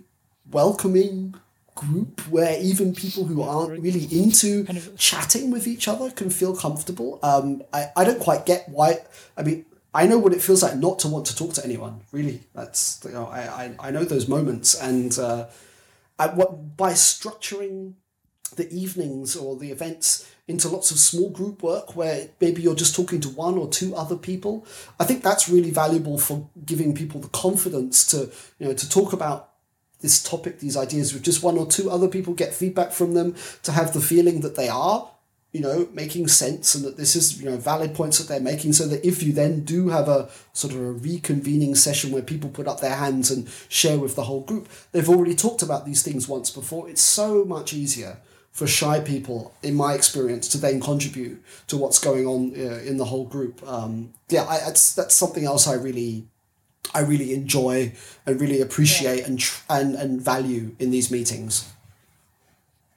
welcoming 0.51 1.35
group 1.75 2.21
where 2.29 2.59
even 2.61 2.95
people 2.95 3.25
who 3.25 3.43
aren't 3.43 3.83
really 3.83 4.05
into 4.11 4.65
Kind 4.65 4.79
of- 4.79 4.97
chatting 4.97 5.51
with 5.51 5.67
each 5.67 5.89
other 5.89 6.11
can 6.11 6.31
feel 6.31 6.57
comfortable 6.57 7.19
um, 7.23 7.63
I, 7.73 7.89
I 7.97 8.05
don't 8.05 8.21
quite 8.21 8.47
get 8.47 8.69
why 8.69 8.99
i 9.37 9.43
mean 9.43 9.67
I 9.95 10.07
know 10.07 10.19
what 10.19 10.35
it 10.35 10.43
feels 10.43 10.63
like 10.63 10.77
not 10.77 10.99
to 11.01 11.09
want 11.09 11.25
to 11.29 11.35
talk 11.35 11.55
to 11.55 11.65
anyone. 11.65 12.03
Really, 12.13 12.43
that's 12.55 13.01
you 13.03 13.13
know, 13.13 13.29
I, 13.29 13.41
I, 13.41 13.75
I 13.81 13.91
know 13.91 14.05
those 14.05 14.29
moments, 14.29 14.79
and 14.79 15.19
uh, 15.19 15.47
I, 16.19 16.27
what 16.27 16.77
by 16.77 16.93
structuring 16.93 17.95
the 18.57 18.71
evenings 18.71 19.37
or 19.37 19.57
the 19.57 19.71
events 19.71 20.31
into 20.49 20.69
lots 20.69 20.91
of 20.91 20.99
small 20.99 21.31
group 21.31 21.63
work 21.63 21.97
where 21.97 22.29
maybe 22.41 22.63
you're 22.63 22.75
just 22.75 22.95
talking 22.95 23.21
to 23.21 23.29
one 23.29 23.59
or 23.59 23.69
two 23.69 23.95
other 23.97 24.17
people. 24.17 24.65
I 25.01 25.05
think 25.05 25.23
that's 25.23 25.49
really 25.49 25.71
valuable 25.71 26.19
for 26.19 26.49
giving 26.65 26.95
people 26.95 27.21
the 27.21 27.29
confidence 27.29 28.07
to 28.09 28.31
you 28.59 28.67
know 28.67 28.75
to 28.75 28.89
talk 28.89 29.13
about 29.13 29.51
this 30.01 30.23
topic 30.23 30.61
these 30.61 30.77
ideas 30.77 31.13
with 31.13 31.23
just 31.23 31.43
one 31.43 31.59
or 31.59 31.67
two 31.67 31.91
other 31.91 32.09
people 32.09 32.35
get 32.35 32.55
feedback 32.55 32.93
from 32.93 33.15
them 33.15 33.35
to 33.63 33.73
have 33.73 33.93
the 33.93 34.01
feeling 34.01 34.41
that 34.41 34.55
they 34.55 34.69
are 34.69 35.11
you 35.53 35.61
know 35.61 35.89
making 35.93 36.29
sense 36.29 36.75
and 36.75 36.85
that 36.85 36.99
this 36.99 37.17
is 37.17 37.41
you 37.41 37.49
know 37.49 37.57
valid 37.57 37.95
points 37.95 38.19
that 38.19 38.29
they're 38.29 38.41
making 38.41 38.75
so 38.75 38.87
that 38.87 39.05
if 39.07 39.23
you 39.23 39.33
then 39.33 39.65
do 39.65 39.89
have 39.89 40.07
a 40.07 40.29
sort 40.53 40.75
of 40.75 40.81
a 40.81 40.95
reconvening 40.95 41.75
session 41.75 42.13
where 42.13 42.23
people 42.23 42.51
put 42.51 42.69
up 42.69 42.81
their 42.81 42.95
hands 42.95 43.31
and 43.31 43.49
share 43.69 43.99
with 43.99 44.17
the 44.17 44.25
whole 44.25 44.43
group 44.43 44.69
they've 44.93 45.09
already 45.09 45.35
talked 45.35 45.63
about 45.63 45.87
these 45.87 46.03
things 46.03 46.29
once 46.29 46.51
before. 46.51 46.89
It's 46.91 47.01
so 47.01 47.45
much 47.45 47.73
easier 47.73 48.19
for 48.57 48.67
shy 48.67 49.01
people, 49.01 49.53
in 49.63 49.75
my 49.75 49.93
experience, 49.93 50.49
to 50.49 50.57
then 50.57 50.81
contribute 50.81 51.45
to 51.67 51.77
what's 51.77 51.99
going 51.99 52.27
on 52.27 52.55
uh, 52.57 52.79
in 52.79 52.97
the 52.97 53.05
whole 53.05 53.27
group. 53.27 53.63
Um, 53.69 54.15
yeah, 54.31 54.45
I, 54.45 54.61
that's 54.61 54.95
that's 54.95 55.15
something 55.15 55.45
else 55.45 55.69
I 55.69 55.75
really, 55.75 56.27
I 56.95 57.01
really 57.01 57.35
enjoy 57.35 57.93
and 58.25 58.41
really 58.41 58.63
appreciate 58.63 59.27
and 59.27 59.39
tr- 59.39 59.63
and 59.69 59.95
and 59.95 60.23
value 60.23 60.75
in 60.79 60.91
these 60.91 61.11
meetings. 61.11 61.71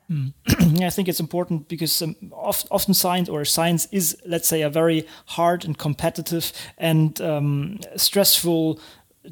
Yeah, 0.72 0.88
I 0.88 0.91
think 0.91 1.07
it's 1.07 1.20
important 1.20 1.68
because 1.68 2.01
um, 2.01 2.16
oft, 2.32 2.68
often 2.72 2.93
science 2.93 3.28
or 3.28 3.43
science 3.45 3.88
is, 3.91 4.16
let's 4.26 4.47
say, 4.47 4.62
a 4.62 4.70
very 4.70 5.05
hard 5.26 5.66
and 5.66 5.78
competitive 5.78 6.51
and 6.78 7.20
um, 7.22 7.80
stressful 7.95 8.80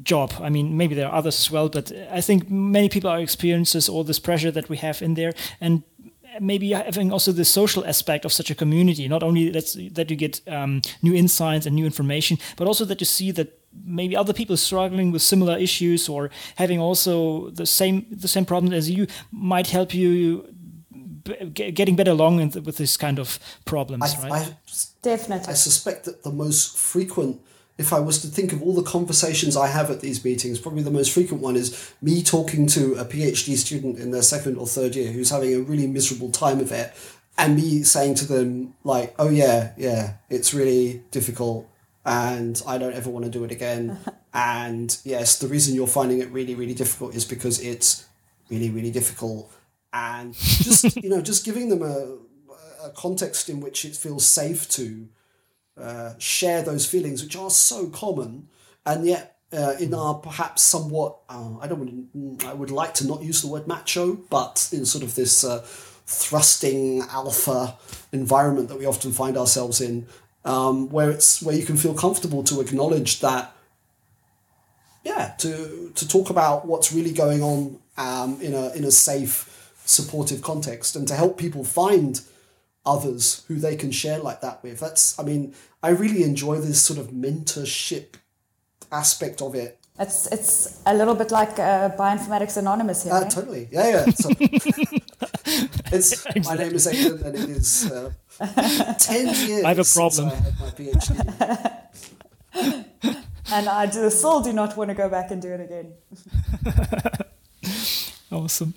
job. 0.02 0.32
I 0.40 0.50
mean, 0.50 0.76
maybe 0.76 0.94
there 0.94 1.08
are 1.08 1.14
others 1.14 1.38
as 1.38 1.50
well, 1.50 1.68
but 1.68 1.92
I 2.10 2.20
think 2.20 2.50
many 2.50 2.88
people 2.88 3.10
are 3.10 3.20
experiences 3.20 3.88
all 3.88 4.04
this 4.04 4.18
pressure 4.18 4.50
that 4.50 4.68
we 4.68 4.76
have 4.76 5.02
in 5.02 5.14
there, 5.14 5.32
and 5.60 5.82
maybe 6.40 6.70
having 6.70 7.12
also 7.12 7.32
the 7.32 7.44
social 7.44 7.84
aspect 7.86 8.24
of 8.24 8.32
such 8.32 8.50
a 8.50 8.54
community. 8.54 9.08
Not 9.08 9.22
only 9.22 9.50
that's, 9.50 9.74
that 9.92 10.10
you 10.10 10.16
get 10.16 10.40
um, 10.48 10.82
new 11.02 11.14
insights 11.14 11.66
and 11.66 11.74
new 11.74 11.84
information, 11.84 12.38
but 12.56 12.66
also 12.66 12.84
that 12.84 13.00
you 13.00 13.06
see 13.06 13.30
that 13.32 13.58
maybe 13.84 14.16
other 14.16 14.32
people 14.32 14.56
struggling 14.56 15.12
with 15.12 15.22
similar 15.22 15.56
issues 15.56 16.08
or 16.08 16.30
having 16.56 16.80
also 16.80 17.50
the 17.50 17.66
same 17.66 18.06
the 18.10 18.28
same 18.28 18.44
problem 18.44 18.72
as 18.72 18.90
you 18.90 19.06
might 19.30 19.68
help 19.68 19.94
you 19.94 20.48
b- 21.22 21.50
g- 21.52 21.70
getting 21.70 21.94
better 21.94 22.10
along 22.10 22.38
with 22.38 22.76
this 22.76 22.96
kind 22.96 23.18
of 23.18 23.38
problems, 23.64 24.14
I, 24.14 24.28
right? 24.28 24.48
I 24.48 24.56
Definitely. 25.02 25.52
I 25.52 25.54
suspect 25.54 26.04
that 26.04 26.22
the 26.22 26.32
most 26.32 26.76
frequent, 26.76 27.40
if 27.78 27.92
I 27.92 28.00
was 28.00 28.20
to 28.22 28.26
think 28.26 28.52
of 28.52 28.60
all 28.60 28.74
the 28.74 28.82
conversations 28.82 29.56
I 29.56 29.68
have 29.68 29.88
at 29.88 30.00
these 30.00 30.24
meetings, 30.24 30.58
probably 30.58 30.82
the 30.82 30.90
most 30.90 31.12
frequent 31.12 31.40
one 31.40 31.54
is 31.54 31.94
me 32.02 32.22
talking 32.24 32.66
to 32.68 32.94
a 32.94 33.04
PhD 33.04 33.56
student 33.56 33.98
in 33.98 34.10
their 34.10 34.22
second 34.22 34.56
or 34.56 34.66
third 34.66 34.96
year 34.96 35.12
who's 35.12 35.30
having 35.30 35.54
a 35.54 35.60
really 35.60 35.86
miserable 35.86 36.30
time 36.30 36.58
of 36.58 36.72
it, 36.72 36.92
and 37.38 37.54
me 37.54 37.84
saying 37.84 38.16
to 38.16 38.26
them, 38.26 38.74
like, 38.82 39.14
oh, 39.16 39.30
yeah, 39.30 39.72
yeah, 39.76 40.14
it's 40.28 40.52
really 40.52 41.04
difficult, 41.12 41.68
and 42.04 42.60
I 42.66 42.78
don't 42.78 42.94
ever 42.94 43.10
want 43.10 43.26
to 43.26 43.30
do 43.30 43.44
it 43.44 43.52
again. 43.52 43.96
and 44.34 44.98
yes, 45.04 45.38
the 45.38 45.46
reason 45.46 45.76
you're 45.76 45.86
finding 45.86 46.18
it 46.18 46.30
really, 46.32 46.56
really 46.56 46.74
difficult 46.74 47.14
is 47.14 47.24
because 47.24 47.60
it's 47.60 48.06
really, 48.50 48.70
really 48.70 48.90
difficult. 48.90 49.52
And 49.92 50.34
just, 50.34 50.96
you 51.02 51.08
know, 51.08 51.22
just 51.22 51.44
giving 51.44 51.68
them 51.68 51.82
a, 51.82 52.18
a 52.84 52.90
context 52.90 53.48
in 53.48 53.60
which 53.60 53.84
it 53.84 53.94
feels 53.94 54.26
safe 54.26 54.68
to 54.70 55.08
uh, 55.80 56.14
share 56.18 56.62
those 56.62 56.86
feelings, 56.86 57.22
which 57.22 57.36
are 57.36 57.50
so 57.50 57.88
common, 57.88 58.48
and 58.84 59.06
yet 59.06 59.36
uh, 59.52 59.74
in 59.80 59.94
our 59.94 60.14
perhaps 60.14 60.62
somewhat, 60.62 61.18
uh, 61.28 61.58
I 61.60 61.66
don't 61.66 61.78
want 61.78 62.40
to, 62.40 62.46
I 62.46 62.52
would 62.52 62.70
like 62.70 62.94
to 62.94 63.06
not 63.06 63.22
use 63.22 63.40
the 63.40 63.48
word 63.48 63.66
macho, 63.66 64.14
but 64.14 64.68
in 64.72 64.84
sort 64.84 65.04
of 65.04 65.14
this 65.14 65.44
uh, 65.44 65.62
thrusting 66.06 67.02
alpha 67.10 67.76
environment 68.12 68.68
that 68.68 68.78
we 68.78 68.86
often 68.86 69.12
find 69.12 69.36
ourselves 69.36 69.80
in, 69.80 70.06
um, 70.44 70.88
where 70.90 71.10
it's 71.10 71.42
where 71.42 71.54
you 71.54 71.64
can 71.64 71.76
feel 71.76 71.94
comfortable 71.94 72.42
to 72.44 72.60
acknowledge 72.60 73.20
that 73.20 73.54
yeah 75.04 75.34
to 75.38 75.92
to 75.94 76.08
talk 76.08 76.30
about 76.30 76.66
what's 76.66 76.92
really 76.92 77.12
going 77.12 77.42
on 77.42 77.78
um, 77.96 78.40
in 78.40 78.54
a 78.54 78.70
in 78.74 78.84
a 78.84 78.90
safe 78.90 79.72
supportive 79.84 80.42
context 80.42 80.96
and 80.96 81.08
to 81.08 81.14
help 81.14 81.38
people 81.38 81.64
find 81.64 82.20
others 82.84 83.44
who 83.48 83.56
they 83.56 83.76
can 83.76 83.90
share 83.90 84.18
like 84.18 84.40
that 84.40 84.62
with. 84.62 84.80
That's 84.80 85.18
i 85.18 85.22
mean 85.22 85.54
i 85.82 85.88
really 85.90 86.22
enjoy 86.22 86.56
this 86.56 86.80
sort 86.82 86.98
of 86.98 87.10
mentorship 87.10 88.14
aspect 88.90 89.42
of 89.42 89.54
it 89.54 89.78
it's 90.00 90.26
it's 90.28 90.80
a 90.86 90.94
little 90.94 91.14
bit 91.14 91.32
like 91.32 91.58
uh, 91.58 91.90
Bioinformatics 91.90 92.56
Anonymous 92.56 93.02
here. 93.02 93.12
Uh, 93.12 93.22
right? 93.22 93.30
Totally, 93.30 93.68
yeah, 93.72 93.88
yeah. 93.88 94.04
So, 94.10 94.28
it's 95.92 96.12
exactly. 96.12 96.42
my 96.42 96.54
name 96.54 96.74
is 96.74 96.86
Aidan, 96.86 97.22
and 97.24 97.34
it 97.34 97.50
is 97.50 97.90
uh, 97.90 98.12
ten 98.98 99.26
years. 99.48 99.64
I 99.64 99.68
have 99.74 99.80
a 99.80 99.84
problem. 99.84 100.28
I 100.28 100.34
had 100.34 100.60
my 100.60 100.70
PhD. 100.70 101.14
and 103.52 103.68
I 103.68 103.86
do, 103.86 104.08
still 104.10 104.40
do 104.40 104.52
not 104.52 104.76
want 104.76 104.90
to 104.90 104.94
go 104.94 105.08
back 105.08 105.32
and 105.32 105.42
do 105.42 105.48
it 105.48 105.60
again. 105.60 105.94
awesome. 108.30 108.74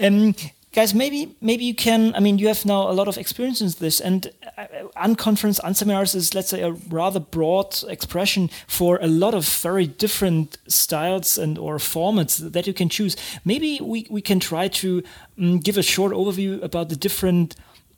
Um, 0.00 0.34
guys 0.74 0.92
maybe 0.92 1.34
maybe 1.40 1.64
you 1.64 1.74
can 1.74 2.14
i 2.16 2.20
mean 2.20 2.38
you 2.38 2.48
have 2.48 2.66
now 2.66 2.90
a 2.90 2.92
lot 2.92 3.08
of 3.08 3.16
experience 3.16 3.60
in 3.60 3.70
this 3.78 4.00
and 4.00 4.32
uh, 4.58 4.66
unconference 4.96 5.60
unseminars 5.60 6.14
is 6.14 6.34
let's 6.34 6.48
say 6.48 6.62
a 6.62 6.72
rather 6.90 7.20
broad 7.20 7.82
expression 7.88 8.50
for 8.66 8.98
a 9.00 9.06
lot 9.06 9.34
of 9.34 9.48
very 9.62 9.86
different 9.86 10.58
styles 10.66 11.38
and 11.38 11.58
or 11.58 11.76
formats 11.78 12.52
that 12.52 12.66
you 12.66 12.74
can 12.74 12.88
choose. 12.88 13.16
Maybe 13.44 13.80
we, 13.82 14.06
we 14.10 14.20
can 14.20 14.40
try 14.40 14.68
to 14.68 15.02
um, 15.38 15.58
give 15.58 15.76
a 15.78 15.82
short 15.82 16.12
overview 16.12 16.62
about 16.62 16.88
the 16.88 16.96
different 16.96 17.56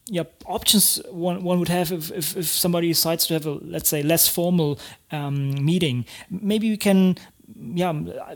yeah, 0.09 0.23
options 0.45 1.01
one, 1.11 1.43
one 1.43 1.59
would 1.59 1.69
have 1.69 1.91
if, 1.91 2.13
if, 2.13 2.37
if 2.37 2.47
somebody 2.47 2.89
decides 2.89 3.27
to 3.27 3.35
have 3.35 3.47
a 3.47 3.59
let's 3.63 3.89
say 3.89 4.03
less 4.03 4.29
formal 4.29 4.79
um, 5.11 5.65
meeting. 5.65 6.07
Maybe 6.31 6.71
we 6.71 6.77
can 6.77 7.17
yeah, 7.59 7.93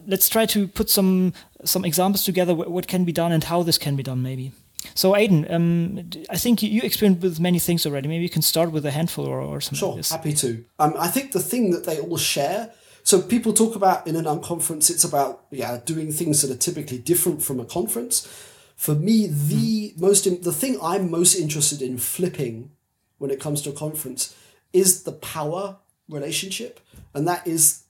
let's 0.07 0.29
try 0.29 0.47
to 0.47 0.68
put 0.68 0.91
some 0.91 1.33
some 1.64 1.85
examples 1.85 2.25
together. 2.25 2.55
What 2.55 2.87
can 2.87 3.05
be 3.05 3.12
done 3.12 3.33
and 3.33 3.45
how 3.45 3.62
this 3.62 3.79
can 3.79 3.97
be 3.97 4.03
done, 4.03 4.23
maybe. 4.23 4.53
So, 4.95 5.14
Aidan, 5.14 5.47
um, 5.53 6.11
I 6.31 6.37
think 6.37 6.62
you 6.62 6.81
experienced 6.83 7.23
with 7.23 7.39
many 7.39 7.59
things 7.59 7.85
already. 7.85 8.09
Maybe 8.09 8.23
you 8.23 8.31
can 8.31 8.43
start 8.43 8.73
with 8.73 8.87
a 8.87 8.91
handful 8.91 9.27
or, 9.27 9.41
or 9.41 9.61
something. 9.61 9.79
Sure, 9.79 9.97
like 9.97 10.07
happy 10.07 10.33
to. 10.35 10.64
Um, 10.79 10.95
I 10.99 11.09
think 11.09 11.33
the 11.33 11.41
thing 11.41 11.71
that 11.73 11.85
they 11.85 12.01
all 12.01 12.16
share. 12.16 12.73
So 13.03 13.21
people 13.21 13.53
talk 13.53 13.77
about 13.77 14.07
in 14.07 14.14
an 14.16 14.25
unconference, 14.25 14.91
it's 14.91 15.05
about 15.05 15.45
yeah 15.51 15.79
doing 15.85 16.12
things 16.12 16.43
that 16.43 16.51
are 16.51 16.59
typically 16.59 16.99
different 16.99 17.43
from 17.43 17.61
a 17.61 17.64
conference. 17.64 18.27
For 18.77 18.95
me, 18.95 19.27
the 19.27 19.93
mm. 19.93 20.01
most 20.01 20.25
the 20.43 20.53
thing 20.53 20.79
I'm 20.83 21.11
most 21.11 21.35
interested 21.35 21.83
in 21.83 21.99
flipping 21.99 22.71
when 23.18 23.31
it 23.31 23.41
comes 23.41 23.61
to 23.62 23.71
a 23.71 23.75
conference 23.75 24.35
is 24.73 25.03
the 25.03 25.12
power 25.12 25.77
relationship, 26.09 26.81
and 27.14 27.29
that 27.29 27.47
is 27.47 27.85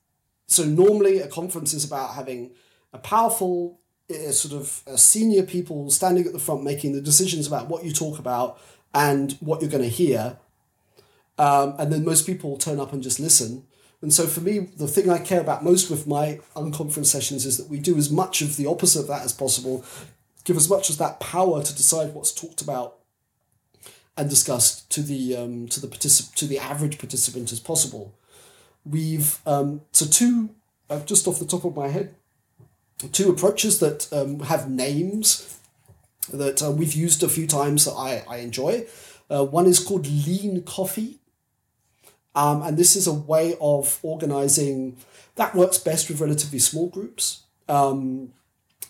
so 0.50 0.64
normally 0.64 1.20
a 1.20 1.28
conference 1.28 1.72
is 1.72 1.84
about 1.84 2.14
having 2.14 2.50
a 2.92 2.98
powerful 2.98 3.78
uh, 4.10 4.32
sort 4.32 4.60
of 4.60 4.82
uh, 4.88 4.96
senior 4.96 5.44
people 5.44 5.90
standing 5.90 6.26
at 6.26 6.32
the 6.32 6.40
front 6.40 6.64
making 6.64 6.92
the 6.92 7.00
decisions 7.00 7.46
about 7.46 7.68
what 7.68 7.84
you 7.84 7.92
talk 7.92 8.18
about 8.18 8.60
and 8.92 9.36
what 9.38 9.60
you're 9.60 9.70
going 9.70 9.84
to 9.84 9.88
hear. 9.88 10.38
Um, 11.38 11.76
and 11.78 11.92
then 11.92 12.04
most 12.04 12.26
people 12.26 12.58
turn 12.58 12.80
up 12.80 12.92
and 12.92 13.00
just 13.00 13.20
listen. 13.20 13.64
And 14.02 14.12
so 14.12 14.26
for 14.26 14.40
me, 14.40 14.58
the 14.58 14.88
thing 14.88 15.08
I 15.08 15.18
care 15.18 15.40
about 15.40 15.62
most 15.62 15.88
with 15.88 16.08
my 16.08 16.40
unconference 16.56 17.06
sessions 17.06 17.46
is 17.46 17.56
that 17.56 17.68
we 17.68 17.78
do 17.78 17.96
as 17.96 18.10
much 18.10 18.42
of 18.42 18.56
the 18.56 18.66
opposite 18.66 19.02
of 19.02 19.06
that 19.06 19.24
as 19.24 19.32
possible, 19.32 19.84
give 20.44 20.56
as 20.56 20.68
much 20.68 20.90
as 20.90 20.98
that 20.98 21.20
power 21.20 21.62
to 21.62 21.76
decide 21.76 22.12
what's 22.12 22.32
talked 22.32 22.60
about 22.60 22.96
and 24.16 24.28
discussed 24.28 24.90
to 24.90 25.02
the 25.02 25.36
um, 25.36 25.68
to 25.68 25.80
the 25.80 25.86
particip- 25.86 26.34
to 26.34 26.46
the 26.46 26.58
average 26.58 26.98
participant 26.98 27.52
as 27.52 27.60
possible 27.60 28.14
we've 28.84 29.38
um, 29.46 29.82
so 29.92 30.06
two 30.06 30.50
uh, 30.88 31.00
just 31.00 31.26
off 31.26 31.38
the 31.38 31.46
top 31.46 31.64
of 31.64 31.76
my 31.76 31.88
head 31.88 32.14
two 33.12 33.30
approaches 33.30 33.80
that 33.80 34.12
um, 34.12 34.40
have 34.40 34.70
names 34.70 35.58
that 36.32 36.62
uh, 36.62 36.70
we've 36.70 36.94
used 36.94 37.22
a 37.22 37.28
few 37.28 37.46
times 37.46 37.84
that 37.84 37.92
I, 37.92 38.22
I 38.28 38.36
enjoy. 38.38 38.86
Uh, 39.30 39.44
one 39.44 39.66
is 39.66 39.78
called 39.78 40.06
Lean 40.06 40.62
Coffee. 40.62 41.18
Um, 42.34 42.62
and 42.62 42.76
this 42.76 42.94
is 42.94 43.06
a 43.06 43.12
way 43.12 43.56
of 43.60 43.98
organizing 44.02 44.96
that 45.34 45.54
works 45.54 45.78
best 45.78 46.08
with 46.08 46.20
relatively 46.20 46.58
small 46.58 46.88
groups. 46.88 47.44
Um, 47.68 48.32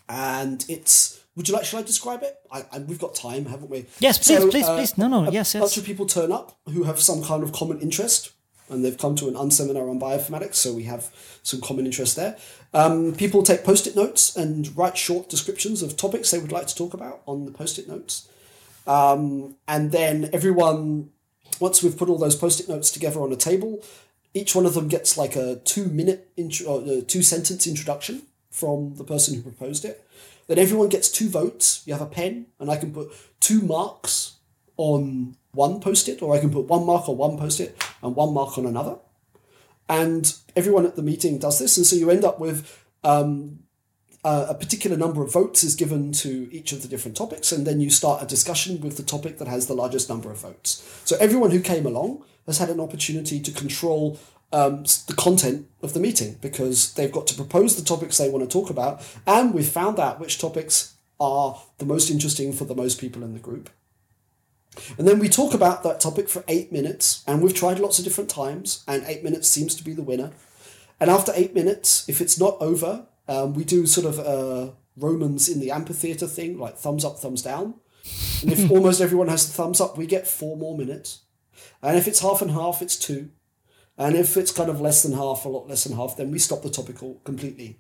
and 0.09 0.65
it's, 0.69 1.21
would 1.37 1.49
you 1.49 1.55
like, 1.55 1.65
should 1.65 1.79
I 1.79 1.83
describe 1.83 2.23
it? 2.23 2.37
I, 2.51 2.65
I 2.73 2.79
we've 2.81 2.99
got 2.99 3.15
time, 3.15 3.47
haven't 3.47 3.71
we? 3.71 3.87
Yes, 3.99 4.19
please, 4.19 4.39
so, 4.39 4.51
please, 4.51 4.67
uh, 4.67 4.77
please. 4.77 4.99
No, 4.99 5.09
no, 5.09 5.31
yes, 5.31 5.55
yes. 5.55 5.55
A 5.55 5.61
bunch 5.61 5.77
of 5.79 5.85
people 5.85 6.07
turn 6.07 6.33
up 6.33 6.59
who 6.67 6.83
have 6.83 7.01
some 7.01 7.23
kind 7.23 7.43
of 7.43 7.53
common 7.53 7.81
interest 7.81 8.33
and 8.71 8.85
they've 8.85 8.97
come 8.97 9.17
to 9.17 9.29
an 9.29 9.35
unseminar 9.35 9.91
on 9.91 10.01
bioinformatics, 10.01 10.55
so 10.55 10.73
we 10.73 10.85
have 10.85 11.11
some 11.43 11.61
common 11.61 11.87
interest 11.87 12.17
there. 12.17 12.39
Um, 12.73 13.15
people 13.15 13.43
take 13.43 13.65
post-it 13.65 13.97
notes 13.97 14.37
and 14.37 14.77
write 14.77 14.97
short 14.97 15.29
descriptions 15.29 15.83
of 15.83 15.97
topics 15.97 16.31
they 16.31 16.39
would 16.39 16.53
like 16.53 16.67
to 16.69 16.77
talk 16.77 16.95
about 16.95 17.23
on 17.27 17.45
the 17.45 17.53
post-it 17.53 17.89
notes. 17.89 18.29
Um, 18.87 19.57
and 19.67 19.93
then 19.93 20.31
everyone, 20.33 21.11
once 21.59 21.83
we've 21.83 21.97
put 21.97 22.09
all 22.09 22.19
those 22.19 22.37
post-it 22.37 22.69
notes 22.69 22.91
together 22.91 23.21
on 23.21 23.33
a 23.33 23.37
table, 23.37 23.83
each 24.33 24.55
one 24.55 24.67
of 24.67 24.75
them 24.75 24.89
gets 24.89 25.19
like 25.19 25.37
a 25.37 25.57
two-minute, 25.65 26.31
intro, 26.37 26.79
uh, 26.79 27.01
two-sentence 27.07 27.67
introduction 27.67 28.23
from 28.51 28.95
the 28.97 29.05
person 29.05 29.35
who 29.35 29.43
proposed 29.43 29.85
it. 29.85 30.07
Then 30.47 30.59
everyone 30.59 30.89
gets 30.89 31.09
two 31.09 31.29
votes. 31.29 31.83
You 31.87 31.93
have 31.93 32.03
a 32.03 32.07
pen, 32.07 32.47
and 32.59 32.71
I 32.71 32.77
can 32.77 32.93
put 32.93 33.13
two 33.41 33.61
marks 33.61 34.37
on 34.77 35.37
one 35.53 35.81
post-it, 35.81 36.23
or 36.23 36.35
I 36.35 36.39
can 36.39 36.51
put 36.51 36.67
one 36.67 36.87
mark 36.87 37.09
on 37.09 37.17
one 37.17 37.37
post-it 37.37 37.77
and 38.03 38.15
one 38.15 38.33
mark 38.33 38.57
on 38.57 38.67
another. 38.67 38.99
And 39.89 40.33
everyone 40.55 40.87
at 40.87 40.97
the 40.97 41.03
meeting 41.03 41.39
does 41.39 41.59
this, 41.59 41.77
and 41.77 41.85
so 41.85 41.97
you 41.97 42.11
end 42.11 42.25
up 42.25 42.39
with 42.39 42.85
um, 43.03 43.61
a, 44.25 44.47
a 44.51 44.55
particular 44.55 44.97
number 44.97 45.23
of 45.23 45.33
votes 45.33 45.65
is 45.65 45.75
given 45.75 46.13
to 46.13 46.49
each 46.53 46.73
of 46.73 46.83
the 46.83 46.89
different 46.89 47.17
topics, 47.17 47.51
and 47.51 47.67
then 47.67 47.81
you 47.81 47.91
start 47.91 48.23
a 48.23 48.27
discussion 48.27 48.81
with 48.81 48.97
the 48.97 49.03
topic 49.03 49.39
that 49.39 49.49
has 49.49 49.67
the 49.67 49.75
largest 49.75 50.09
number 50.09 50.31
of 50.31 50.39
votes. 50.39 51.03
So 51.05 51.17
everyone 51.19 51.51
who 51.51 51.61
came 51.61 51.87
along 51.87 52.25
has 52.47 52.59
had 52.59 52.71
an 52.71 52.81
opportunity 52.81 53.41
to 53.41 53.51
control 53.51 54.19
um, 54.53 54.85
the 55.07 55.15
content 55.17 55.69
of 55.83 55.93
the 55.93 56.01
meeting 56.01 56.37
because 56.41 56.95
they've 56.95 57.13
got 57.13 57.27
to 57.29 57.35
propose 57.35 57.77
the 57.77 57.85
topics 57.85 58.19
they 58.19 58.31
want 58.31 58.49
to 58.49 58.53
talk 58.53 58.71
about, 58.71 59.03
and 59.27 59.53
we've 59.53 59.69
found 59.69 59.99
out 59.99 60.21
which 60.21 60.39
topics 60.39 60.95
are 61.19 61.61
the 61.79 61.85
most 61.85 62.11
interesting 62.11 62.53
for 62.53 62.65
the 62.65 62.75
most 62.75 63.01
people 63.01 63.23
in 63.23 63.35
the 63.35 63.41
group. 63.41 63.71
And 64.99 65.07
then 65.07 65.19
we 65.19 65.29
talk 65.29 65.53
about 65.53 65.83
that 65.83 66.01
topic 66.01 66.29
for 66.29 66.45
eight 66.49 66.73
minutes, 66.73 67.25
and 67.27 67.43
we've 67.43 67.55
tried 67.55 67.79
lots 67.79 67.99
of 67.99 68.05
different 68.05 68.31
times, 68.31 68.85
and 68.87 69.03
eight 69.07 69.25
minutes 69.25 69.49
seems 69.49 69.75
to 69.75 69.85
be 69.85 69.93
the 69.93 70.03
winner. 70.03 70.31
And 71.01 71.11
after 71.11 71.33
eight 71.35 71.55
minutes, 71.55 72.09
if 72.09 72.21
it's 72.21 72.39
not 72.39 72.57
over, 72.61 73.07
um, 73.27 73.55
we 73.55 73.65
do 73.65 73.87
sort 73.87 74.07
of 74.07 74.19
a 74.19 74.75
Romans 74.97 75.49
in 75.49 75.61
the 75.61 75.71
amphitheater 75.71 76.27
thing, 76.27 76.59
like 76.59 76.77
thumbs 76.77 77.05
up, 77.05 77.19
thumbs 77.19 77.43
down. 77.43 77.75
And 78.43 78.53
if 78.53 78.71
almost 78.73 79.01
everyone 79.01 79.29
has 79.29 79.47
the 79.47 79.53
thumbs 79.53 79.81
up, 79.81 79.97
we 79.97 80.07
get 80.07 80.27
four 80.27 80.57
more 80.57 80.77
minutes. 80.77 81.23
And 81.83 81.97
if 81.97 82.07
it's 82.07 82.21
half 82.21 82.43
and 82.43 82.51
half, 82.51 82.83
it's 82.83 82.97
two. 82.97 83.31
And 83.97 84.17
if 84.17 84.37
it's 84.37 84.53
kind 84.53 84.71
of 84.71 84.81
less 84.81 85.03
than 85.03 85.13
half, 85.13 85.45
a 85.45 85.49
lot 85.49 85.69
less 85.69 85.85
than 85.85 85.97
half, 85.97 86.17
then 86.17 86.31
we 86.31 86.39
stop 86.39 86.63
the 86.63 86.71
topic 86.71 86.97
completely. 87.25 87.79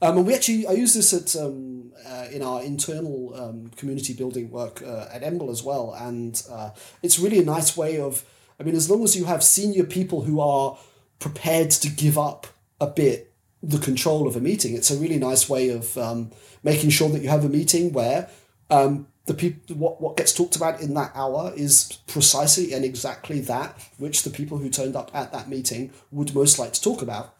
Um, 0.00 0.18
and 0.18 0.26
we 0.26 0.34
actually, 0.34 0.66
I 0.66 0.72
use 0.72 0.94
this 0.94 1.12
at 1.12 1.40
um, 1.42 1.92
uh, 2.06 2.26
in 2.30 2.42
our 2.42 2.62
internal 2.62 3.34
um, 3.34 3.70
community 3.76 4.12
building 4.12 4.50
work 4.50 4.82
uh, 4.82 5.06
at 5.12 5.22
EMBL 5.22 5.50
as 5.50 5.62
well, 5.62 5.94
and 5.98 6.40
uh, 6.50 6.70
it's 7.02 7.18
really 7.18 7.40
a 7.40 7.44
nice 7.44 7.76
way 7.76 8.00
of. 8.00 8.24
I 8.60 8.64
mean, 8.64 8.74
as 8.74 8.90
long 8.90 9.04
as 9.04 9.16
you 9.16 9.24
have 9.26 9.44
senior 9.44 9.84
people 9.84 10.22
who 10.22 10.40
are 10.40 10.76
prepared 11.20 11.70
to 11.70 11.88
give 11.88 12.18
up 12.18 12.48
a 12.80 12.88
bit 12.88 13.32
the 13.62 13.78
control 13.78 14.26
of 14.26 14.36
a 14.36 14.40
meeting, 14.40 14.74
it's 14.74 14.90
a 14.90 14.96
really 14.96 15.18
nice 15.18 15.48
way 15.48 15.68
of 15.68 15.96
um, 15.98 16.30
making 16.62 16.90
sure 16.90 17.08
that 17.08 17.22
you 17.22 17.28
have 17.28 17.44
a 17.44 17.48
meeting 17.48 17.92
where 17.92 18.28
um, 18.70 19.06
the 19.26 19.34
people 19.34 19.76
what 19.76 20.00
what 20.00 20.16
gets 20.16 20.32
talked 20.32 20.56
about 20.56 20.80
in 20.80 20.94
that 20.94 21.12
hour 21.14 21.52
is 21.56 21.98
precisely 22.06 22.72
and 22.72 22.84
exactly 22.84 23.40
that 23.40 23.78
which 23.98 24.22
the 24.22 24.30
people 24.30 24.58
who 24.58 24.68
turned 24.68 24.96
up 24.96 25.10
at 25.14 25.32
that 25.32 25.48
meeting 25.48 25.92
would 26.10 26.34
most 26.34 26.58
like 26.58 26.72
to 26.72 26.82
talk 26.82 27.02
about 27.02 27.34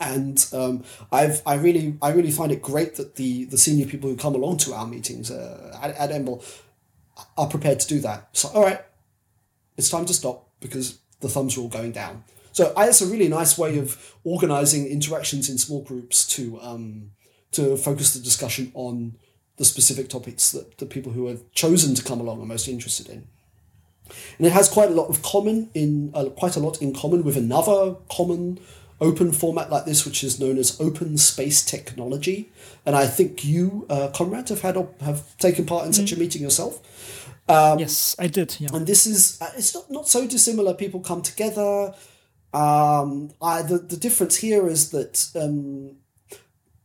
and 0.00 0.46
um, 0.52 0.84
I've 1.10 1.42
I 1.46 1.54
really 1.54 1.96
I 2.00 2.12
really 2.12 2.30
find 2.30 2.52
it 2.52 2.62
great 2.62 2.96
that 2.96 3.16
the 3.16 3.44
the 3.46 3.58
senior 3.58 3.86
people 3.86 4.08
who 4.08 4.16
come 4.16 4.34
along 4.34 4.58
to 4.58 4.74
our 4.74 4.86
meetings 4.86 5.30
uh, 5.30 5.78
at, 5.82 5.96
at 5.96 6.10
EMBL 6.10 6.44
are 7.36 7.48
prepared 7.48 7.80
to 7.80 7.88
do 7.88 8.00
that. 8.00 8.28
So 8.32 8.48
all 8.54 8.62
right, 8.62 8.80
it's 9.76 9.90
time 9.90 10.06
to 10.06 10.14
stop 10.14 10.48
because 10.60 10.98
the 11.20 11.28
thumbs 11.28 11.56
are 11.56 11.62
all 11.62 11.68
going 11.68 11.92
down. 11.92 12.24
So 12.52 12.72
I, 12.76 12.88
it's 12.88 13.00
a 13.00 13.06
really 13.06 13.28
nice 13.28 13.56
way 13.56 13.78
of 13.78 14.14
organizing 14.24 14.86
interactions 14.86 15.48
in 15.48 15.58
small 15.58 15.82
groups 15.82 16.26
to 16.28 16.60
um, 16.60 17.10
to 17.52 17.76
focus 17.76 18.14
the 18.14 18.20
discussion 18.20 18.70
on 18.74 19.16
the 19.56 19.64
specific 19.64 20.08
topics 20.08 20.50
that 20.52 20.78
the 20.78 20.86
people 20.86 21.12
who 21.12 21.26
have 21.26 21.50
chosen 21.52 21.94
to 21.94 22.04
come 22.04 22.20
along 22.20 22.40
are 22.40 22.46
most 22.46 22.68
interested 22.68 23.08
in. 23.08 23.26
And 24.38 24.46
it 24.46 24.52
has 24.52 24.68
quite 24.68 24.90
a 24.90 24.94
lot 24.94 25.08
of 25.08 25.22
common 25.22 25.70
in 25.74 26.10
uh, 26.14 26.26
quite 26.26 26.56
a 26.56 26.60
lot 26.60 26.80
in 26.80 26.94
common 26.94 27.24
with 27.24 27.36
another 27.36 27.96
common 28.10 28.58
open 29.00 29.32
format 29.32 29.70
like 29.70 29.84
this, 29.84 30.04
which 30.04 30.24
is 30.24 30.40
known 30.40 30.58
as 30.58 30.80
open 30.80 31.16
space 31.18 31.64
technology. 31.64 32.50
And 32.84 32.96
I 32.96 33.06
think 33.06 33.44
you, 33.44 33.86
uh, 33.88 34.08
Conrad, 34.14 34.48
have 34.48 34.62
had 34.62 34.76
have 35.00 35.36
taken 35.38 35.66
part 35.66 35.86
in 35.86 35.92
such 35.92 36.12
a 36.12 36.16
mm. 36.16 36.20
meeting 36.20 36.42
yourself. 36.42 36.80
Um, 37.48 37.78
yes, 37.78 38.14
I 38.18 38.26
did. 38.26 38.56
Yeah. 38.58 38.70
And 38.72 38.86
this 38.86 39.06
is 39.06 39.40
uh, 39.40 39.50
it's 39.56 39.74
not, 39.74 39.90
not 39.90 40.08
so 40.08 40.26
dissimilar. 40.26 40.74
People 40.74 41.00
come 41.00 41.22
together. 41.22 41.94
Um, 42.52 43.30
I, 43.40 43.62
the 43.62 43.78
the 43.78 43.96
difference 43.96 44.36
here 44.36 44.66
is 44.68 44.90
that 44.90 45.30
um, 45.34 45.96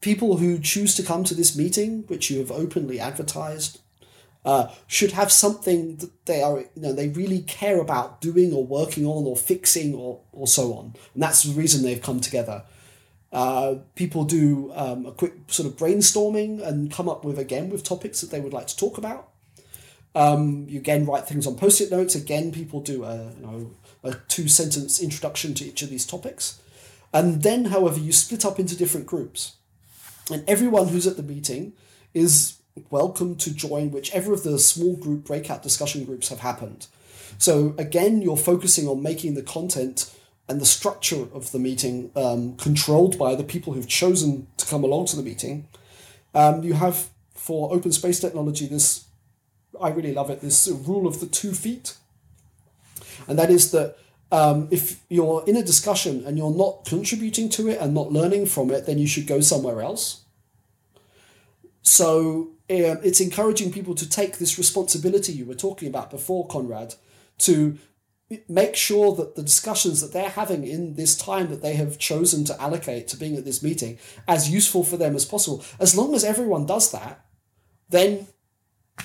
people 0.02 0.38
who 0.38 0.60
choose 0.60 0.96
to 0.96 1.04
come 1.04 1.24
to 1.24 1.34
this 1.34 1.56
meeting, 1.56 2.04
which 2.08 2.30
you 2.30 2.40
have 2.40 2.52
openly 2.52 3.00
advertised, 3.00 3.80
uh, 4.46 4.68
should 4.88 5.12
have 5.12 5.32
something 5.32 5.98
that 5.98 6.26
they 6.26 6.42
are, 6.42 6.60
you 6.60 6.82
know, 6.82 6.94
they 6.94 7.10
really 7.10 7.42
care 7.42 7.80
about 7.80 8.22
doing 8.22 8.54
or 8.54 8.66
working 8.66 9.06
on 9.06 9.26
or 9.26 9.36
fixing 9.36 9.96
or, 9.96 10.22
or 10.32 10.48
so 10.48 10.74
on. 10.74 10.94
And 11.14 11.24
that's 11.24 11.44
the 11.44 11.54
reason 11.54 11.82
they've 11.82 12.02
come 12.02 12.20
together. 12.20 12.64
Uh, 13.32 13.76
people 13.96 14.26
do 14.26 14.72
um, 14.76 15.06
a 15.06 15.12
quick 15.12 15.34
sort 15.48 15.68
of 15.68 15.76
brainstorming 15.76 16.62
and 16.62 16.92
come 16.92 17.10
up 17.10 17.26
with, 17.26 17.40
again, 17.40 17.70
with 17.70 17.84
topics 17.84 18.22
that 18.22 18.30
they 18.30 18.40
would 18.40 18.54
like 18.54 18.68
to 18.68 18.78
talk 18.78 18.98
about. 18.98 19.30
Um, 20.16 20.68
you 20.70 20.80
again 20.80 21.08
write 21.08 21.26
things 21.26 21.48
on 21.48 21.56
post-it 21.56 21.90
notes. 21.90 22.14
Again, 22.14 22.52
people 22.52 22.82
do 22.82 23.04
a, 23.04 23.32
you 23.36 23.42
know, 23.42 23.72
a 24.04 24.14
two-sentence 24.28 25.02
introduction 25.02 25.56
to 25.56 25.66
each 25.66 25.82
of 25.82 25.90
these 25.90 26.06
topics. 26.06 26.62
And 27.12 27.42
then, 27.42 27.66
however, 27.66 28.00
you 28.00 28.12
split 28.12 28.46
up 28.46 28.60
into 28.60 28.76
different 28.76 29.08
groups. 29.08 29.56
And 30.32 30.48
everyone 30.48 30.90
who's 30.90 31.08
at 31.08 31.18
the 31.18 31.24
meeting 31.24 31.74
is 32.14 32.58
welcome 32.90 33.36
to 33.36 33.54
join 33.54 33.92
whichever 33.92 34.34
of 34.34 34.44
the 34.44 34.58
small 34.58 34.96
group 34.96 35.26
breakout 35.26 35.62
discussion 35.62 36.06
groups 36.06 36.30
have 36.30 36.40
happened. 36.40 36.88
So 37.38 37.76
again, 37.78 38.22
you're 38.22 38.38
focusing 38.38 38.88
on 38.88 39.02
making 39.02 39.36
the 39.36 39.44
content 39.44 40.14
and 40.48 40.60
the 40.60 40.66
structure 40.66 41.28
of 41.34 41.52
the 41.52 41.60
meeting 41.60 42.12
um, 42.16 42.56
controlled 42.58 43.18
by 43.18 43.36
the 43.36 43.44
people 43.44 43.74
who've 43.74 43.88
chosen 43.88 44.48
to 44.58 44.66
come 44.66 44.84
along 44.84 45.06
to 45.08 45.16
the 45.16 45.24
meeting. 45.24 45.68
Um, 46.34 46.64
you 46.64 46.74
have 46.74 47.10
for 47.34 47.74
open 47.74 47.92
space 47.92 48.20
technology 48.20 48.66
this, 48.68 49.06
I 49.80 49.90
really 49.90 50.14
love 50.14 50.30
it, 50.30 50.42
this 50.42 50.68
rule 50.68 51.08
of 51.08 51.20
the 51.20 51.28
two 51.28 51.54
feet. 51.54 51.98
And 53.28 53.38
that 53.38 53.50
is 53.50 53.72
that 53.72 53.98
um, 54.32 54.68
if 54.72 55.02
you're 55.10 55.44
in 55.46 55.56
a 55.56 55.64
discussion 55.64 56.24
and 56.26 56.38
you're 56.38 56.56
not 56.56 56.86
contributing 56.86 57.50
to 57.50 57.70
it 57.70 57.80
and 57.80 57.94
not 57.94 58.12
learning 58.12 58.48
from 58.48 58.72
it, 58.72 58.86
then 58.86 58.98
you 58.98 59.08
should 59.08 59.28
go 59.28 59.42
somewhere 59.42 59.82
else. 59.82 60.22
So 61.84 62.50
um, 62.70 63.00
it's 63.04 63.20
encouraging 63.20 63.72
people 63.72 63.94
to 63.96 64.10
take 64.10 64.38
this 64.38 64.58
responsibility 64.58 65.34
you 65.34 65.46
were 65.46 65.54
talking 65.54 65.88
about 65.88 66.10
before, 66.10 66.48
Conrad, 66.48 66.96
to 67.40 67.78
make 68.48 68.76
sure 68.76 69.16
that 69.16 69.36
the 69.36 69.44
discussions 69.44 70.02
that 70.02 70.14
they're 70.14 70.30
having 70.30 70.66
in 70.66 70.96
this 70.96 71.16
time 71.16 71.50
that 71.50 71.62
they 71.62 71.76
have 71.76 72.00
chosen 72.00 72.46
to 72.46 72.62
allocate 72.62 73.08
to 73.10 73.18
being 73.18 73.36
at 73.36 73.46
this 73.46 73.62
meeting 73.62 73.98
as 74.28 74.50
useful 74.50 74.84
for 74.84 74.98
them 74.98 75.16
as 75.16 75.26
possible. 75.26 75.64
As 75.80 75.96
long 75.96 76.16
as 76.16 76.24
everyone 76.24 76.66
does 76.66 76.92
that, 76.92 77.26
then 77.90 78.28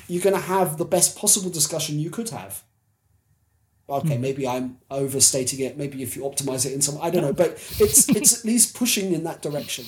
you're 0.07 0.23
going 0.23 0.37
to 0.37 0.43
have 0.43 0.79
the 0.79 0.85
best 0.85 1.19
possible 1.19 1.51
discussion 1.51 1.99
you 1.99 2.11
could 2.11 2.31
have. 2.31 2.63
Okay, 3.91 4.17
mm. 4.17 4.21
maybe 4.21 4.47
I'm 4.47 4.79
overstating 4.91 5.61
it. 5.61 5.79
Maybe 5.79 6.03
if 6.03 6.15
you 6.15 6.23
optimize 6.23 6.67
it 6.67 6.75
in 6.75 6.83
some, 6.83 6.99
I 7.01 7.11
don't 7.11 7.23
know, 7.23 7.33
but 7.33 7.53
it's 7.81 8.09
it's 8.11 8.39
at 8.39 8.45
least 8.45 8.77
pushing 8.77 9.15
in 9.15 9.25
that 9.25 9.41
direction, 9.41 9.87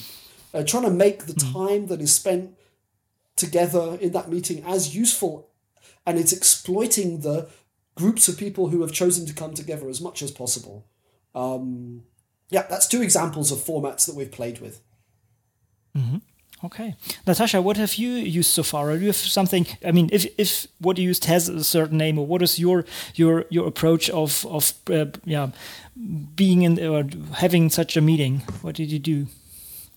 uh, 0.55 0.65
trying 0.65 0.85
to 0.85 0.91
make 0.91 1.27
the 1.27 1.35
mm. 1.35 1.53
time 1.53 1.87
that 1.89 2.01
is 2.01 2.15
spent 2.15 2.57
together 3.37 3.97
in 4.01 4.13
that 4.13 4.29
meeting 4.29 4.63
as 4.65 4.95
useful 4.95 5.51
and 6.07 6.19
it's 6.19 6.33
exploiting 6.33 7.21
the 7.21 7.49
groups 7.95 8.29
of 8.29 8.39
people 8.39 8.69
who 8.69 8.81
have 8.83 8.93
chosen 8.93 9.27
to 9.27 9.35
come 9.35 9.55
together 9.55 9.89
as 9.89 10.01
much 10.01 10.23
as 10.23 10.31
possible. 10.31 10.87
Um, 11.35 12.05
yeah, 12.49 12.67
that's 12.69 12.89
two 12.89 13.03
examples 13.03 13.53
of 13.53 13.59
formats 13.59 14.07
that 14.07 14.17
we've 14.17 14.31
played 14.31 14.61
with. 14.61 14.81
Mm-hmm. 15.97 16.19
Okay, 16.63 16.95
Natasha, 17.27 17.63
what 17.63 17.79
have 17.79 17.95
you 17.95 18.11
used 18.11 18.51
so 18.51 18.63
far? 18.63 18.91
Or 18.91 18.95
do 18.95 19.01
you 19.01 19.07
have 19.07 19.17
something? 19.17 19.67
I 19.83 19.93
mean, 19.93 20.11
if 20.13 20.27
if 20.37 20.67
what 20.79 20.99
you 20.99 21.05
used 21.05 21.25
has 21.25 21.49
a 21.49 21.65
certain 21.65 21.97
name, 21.97 22.19
or 22.19 22.27
what 22.27 22.43
is 22.43 22.59
your 22.59 22.85
your 23.15 23.47
your 23.49 23.67
approach 23.67 24.11
of 24.11 24.45
of 24.47 24.75
uh, 24.91 25.07
yeah 25.25 25.53
being 26.35 26.63
in 26.63 26.79
or 26.79 27.05
having 27.37 27.71
such 27.71 27.97
a 27.97 28.03
meeting? 28.03 28.41
What 28.61 28.75
did 28.75 28.93
you 28.93 28.99
do? 28.99 29.27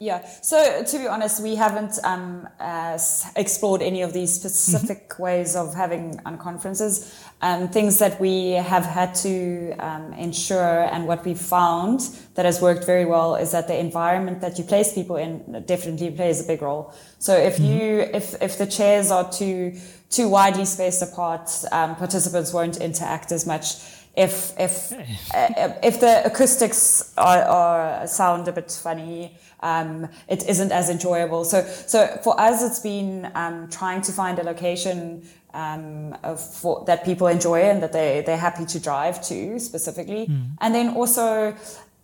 Yeah. 0.03 0.27
So 0.41 0.83
to 0.83 0.97
be 0.99 1.07
honest, 1.07 1.41
we 1.41 1.55
haven't 1.55 1.97
um, 2.03 2.45
uh, 2.59 2.99
explored 3.37 3.81
any 3.81 4.01
of 4.01 4.11
these 4.11 4.33
specific 4.33 5.07
mm-hmm. 5.07 5.23
ways 5.23 5.55
of 5.55 5.73
having 5.73 6.15
unconferences. 6.25 7.17
Um, 7.41 7.69
things 7.69 7.99
that 7.99 8.19
we 8.19 8.51
have 8.51 8.85
had 8.85 9.15
to 9.15 9.71
um, 9.79 10.11
ensure 10.11 10.83
and 10.91 11.07
what 11.07 11.23
we 11.23 11.33
found 11.35 12.01
that 12.35 12.43
has 12.43 12.61
worked 12.61 12.85
very 12.85 13.05
well 13.05 13.35
is 13.35 13.51
that 13.51 13.69
the 13.69 13.79
environment 13.79 14.41
that 14.41 14.57
you 14.57 14.65
place 14.65 14.93
people 14.93 15.15
in 15.15 15.63
definitely 15.65 16.11
plays 16.11 16.43
a 16.43 16.47
big 16.47 16.61
role. 16.61 16.93
So 17.19 17.37
if 17.37 17.55
mm-hmm. 17.55 17.65
you 17.65 17.99
if 18.19 18.35
if 18.41 18.57
the 18.57 18.67
chairs 18.67 19.09
are 19.09 19.31
too 19.31 19.79
too 20.09 20.27
widely 20.27 20.65
spaced 20.65 21.01
apart, 21.01 21.49
um, 21.71 21.95
participants 21.95 22.51
won't 22.51 22.75
interact 22.81 23.31
as 23.31 23.45
much 23.45 23.75
if 24.15 24.53
if 24.59 24.91
uh, 25.33 25.73
if 25.81 25.99
the 25.99 26.25
acoustics 26.25 27.13
are, 27.17 27.43
are, 27.43 28.07
sound 28.07 28.47
a 28.47 28.51
bit 28.51 28.71
funny, 28.71 29.35
um, 29.63 30.07
it 30.27 30.47
isn't 30.47 30.71
as 30.71 30.89
enjoyable. 30.89 31.45
So 31.45 31.63
so 31.87 32.19
for 32.23 32.39
us, 32.39 32.61
it's 32.63 32.79
been 32.79 33.31
um, 33.33 33.69
trying 33.69 34.01
to 34.03 34.11
find 34.11 34.37
a 34.37 34.43
location 34.43 35.27
um, 35.53 36.15
for, 36.37 36.83
that 36.85 37.05
people 37.05 37.27
enjoy 37.27 37.61
and 37.61 37.81
that 37.81 37.93
they 37.93 38.21
they're 38.25 38.37
happy 38.37 38.65
to 38.65 38.79
drive 38.79 39.23
to 39.29 39.59
specifically, 39.59 40.27
mm. 40.27 40.51
and 40.61 40.75
then 40.75 40.89
also. 40.89 41.55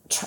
Tr- 0.10 0.26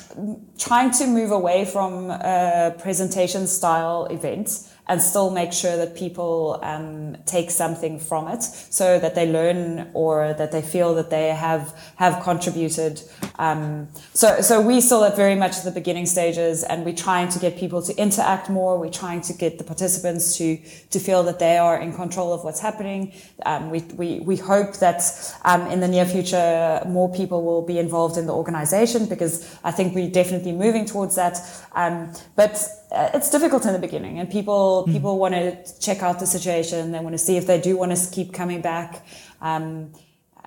trying 0.58 0.92
to 0.92 1.08
move 1.08 1.32
away 1.32 1.64
from 1.64 2.08
a 2.08 2.72
presentation 2.78 3.48
style 3.48 4.04
event 4.12 4.48
and 4.86 5.00
still 5.00 5.30
make 5.30 5.52
sure 5.52 5.76
that 5.76 5.96
people 5.96 6.60
um, 6.62 7.16
take 7.24 7.50
something 7.50 7.98
from 7.98 8.28
it 8.28 8.42
so 8.42 8.98
that 8.98 9.14
they 9.14 9.30
learn 9.30 9.90
or 9.94 10.34
that 10.34 10.52
they 10.52 10.62
feel 10.62 10.94
that 10.94 11.10
they 11.10 11.28
have 11.28 11.76
have 11.96 12.22
contributed 12.22 13.00
um, 13.42 13.88
so 14.14 14.40
so 14.40 14.60
we 14.60 14.80
still 14.80 15.02
at 15.02 15.16
very 15.16 15.34
much 15.34 15.58
at 15.58 15.64
the 15.64 15.72
beginning 15.72 16.06
stages 16.06 16.62
and 16.62 16.84
we're 16.84 17.02
trying 17.08 17.28
to 17.30 17.40
get 17.40 17.58
people 17.58 17.82
to 17.82 17.92
interact 17.96 18.48
more. 18.48 18.78
We're 18.78 18.98
trying 19.04 19.20
to 19.22 19.32
get 19.32 19.58
the 19.58 19.64
participants 19.64 20.36
to 20.38 20.58
to 20.90 21.00
feel 21.00 21.24
that 21.24 21.40
they 21.40 21.58
are 21.58 21.76
in 21.80 21.92
control 21.92 22.32
of 22.32 22.44
what's 22.44 22.60
happening. 22.60 23.12
Um, 23.44 23.70
we, 23.70 23.80
we 24.00 24.20
we 24.20 24.36
hope 24.36 24.76
that 24.76 25.02
um, 25.44 25.62
in 25.72 25.80
the 25.80 25.88
near 25.88 26.06
future 26.06 26.82
more 26.86 27.12
people 27.12 27.42
will 27.42 27.66
be 27.66 27.80
involved 27.80 28.16
in 28.16 28.26
the 28.26 28.32
organization 28.32 29.06
because 29.06 29.34
I 29.64 29.72
think 29.72 29.92
we're 29.96 30.10
definitely 30.22 30.52
moving 30.52 30.84
towards 30.84 31.16
that. 31.16 31.36
Um, 31.72 32.12
but 32.36 32.64
uh, 32.92 33.10
it's 33.12 33.28
difficult 33.28 33.66
in 33.66 33.72
the 33.72 33.80
beginning 33.80 34.20
and 34.20 34.30
people 34.30 34.84
mm. 34.86 34.92
people 34.92 35.18
want 35.18 35.34
to 35.34 35.80
check 35.80 36.04
out 36.04 36.20
the 36.20 36.28
situation. 36.28 36.92
They 36.92 37.00
want 37.00 37.14
to 37.14 37.24
see 37.26 37.36
if 37.36 37.48
they 37.48 37.60
do 37.60 37.76
want 37.76 37.90
to 37.96 38.10
keep 38.12 38.32
coming 38.32 38.60
back. 38.62 39.04
Um, 39.40 39.94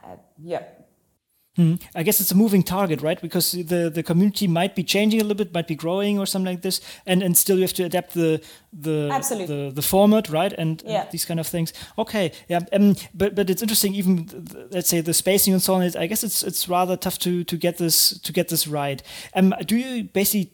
uh, 0.02 0.16
yeah 0.42 0.64
Mm. 1.58 1.82
I 1.96 2.04
guess 2.04 2.20
it's 2.20 2.32
a 2.32 2.36
moving 2.36 2.64
target, 2.64 3.02
right? 3.02 3.22
Because 3.22 3.54
the, 3.54 3.90
the 3.90 4.04
community 4.04 4.48
might 4.48 4.76
be 4.76 4.84
changing 4.84 5.22
a 5.22 5.24
little 5.24 5.38
bit, 5.38 5.54
might 5.54 5.68
be 5.68 5.76
growing 5.76 6.20
or 6.20 6.26
something 6.26 6.54
like 6.54 6.62
this, 6.64 6.82
and, 7.06 7.24
and 7.24 7.38
still 7.38 7.56
you 7.56 7.62
have 7.62 7.74
to 7.74 7.84
adapt 7.84 8.14
the 8.14 8.42
the 8.74 9.08
the, 9.48 9.72
the, 9.74 9.82
format, 9.82 10.30
right? 10.30 10.52
And, 10.52 10.84
yeah. 10.86 11.04
and, 11.04 11.12
these 11.12 11.24
kind 11.24 11.40
of 11.40 11.48
things. 11.48 11.72
Okay, 11.98 12.34
yeah. 12.50 12.60
Um, 12.74 12.96
but 13.14 13.36
but 13.36 13.50
it's 13.50 13.62
interesting. 13.62 13.96
Even 13.96 14.28
let's 14.72 14.90
say 14.90 15.00
the 15.00 15.14
spacing 15.14 15.54
and 15.54 15.62
so 15.62 15.76
on. 15.76 15.84
I 15.98 16.08
guess 16.08 16.24
it's 16.26 16.44
it's 16.44 16.68
rather 16.68 16.98
tough 16.98 17.18
to 17.20 17.46
to 17.46 17.58
get 17.58 17.78
this 17.78 18.20
to 18.20 18.34
get 18.34 18.50
this 18.50 18.68
right. 18.68 19.02
Um, 19.34 19.54
do 19.66 19.78
you 19.78 20.04
basically 20.04 20.52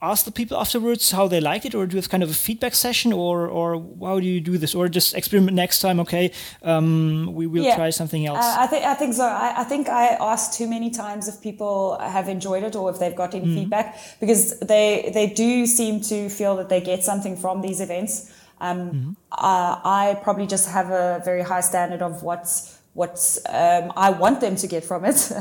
ask 0.00 0.24
the 0.24 0.30
people 0.30 0.56
afterwards 0.56 1.10
how 1.10 1.28
they 1.28 1.40
liked 1.40 1.64
it, 1.64 1.74
or 1.74 1.86
do 1.86 1.94
you 1.94 2.00
have 2.00 2.08
kind 2.08 2.22
of 2.22 2.30
a 2.30 2.34
feedback 2.34 2.74
session, 2.74 3.12
or 3.12 3.46
or 3.46 3.76
how 4.00 4.20
do 4.20 4.26
you 4.26 4.40
do 4.40 4.58
this, 4.58 4.74
or 4.74 4.88
just 4.88 5.14
experiment 5.14 5.54
next 5.56 5.80
time? 5.80 6.00
Okay, 6.00 6.32
um, 6.62 7.32
we 7.34 7.46
will 7.46 7.64
yeah. 7.64 7.76
try 7.76 7.90
something 7.90 8.26
else. 8.26 8.38
Uh, 8.38 8.56
I 8.58 8.66
think 8.66 8.84
I 8.84 8.94
think 8.94 9.14
so. 9.14 9.24
I, 9.24 9.54
I, 9.58 9.64
think 9.64 9.88
I 9.88 10.16
asked 10.20 10.58
too 10.58 10.68
many 10.68 10.90
times 10.90 11.28
if 11.28 11.40
people 11.40 11.98
have 12.00 12.28
enjoyed 12.28 12.62
it 12.62 12.76
or 12.76 12.90
if 12.90 12.98
they've 12.98 13.16
got 13.16 13.34
any 13.34 13.46
mm. 13.46 13.54
feedback 13.54 13.98
because 14.20 14.58
they 14.60 15.10
they 15.14 15.26
do 15.26 15.66
seem 15.66 16.00
to 16.02 16.28
feel 16.28 16.56
that 16.56 16.68
they 16.68 16.80
get 16.80 17.04
something 17.04 17.36
from 17.36 17.62
these 17.62 17.80
events. 17.80 18.32
Um, 18.60 18.78
mm-hmm. 18.78 19.10
uh, 19.32 19.80
I 19.84 20.20
probably 20.22 20.46
just 20.46 20.68
have 20.68 20.90
a 20.90 21.20
very 21.24 21.42
high 21.42 21.62
standard 21.62 22.00
of 22.00 22.22
what's 22.22 22.78
what 22.94 23.38
um, 23.48 23.92
I 23.96 24.10
want 24.10 24.40
them 24.40 24.56
to 24.56 24.66
get 24.66 24.84
from 24.84 25.04
it. 25.04 25.32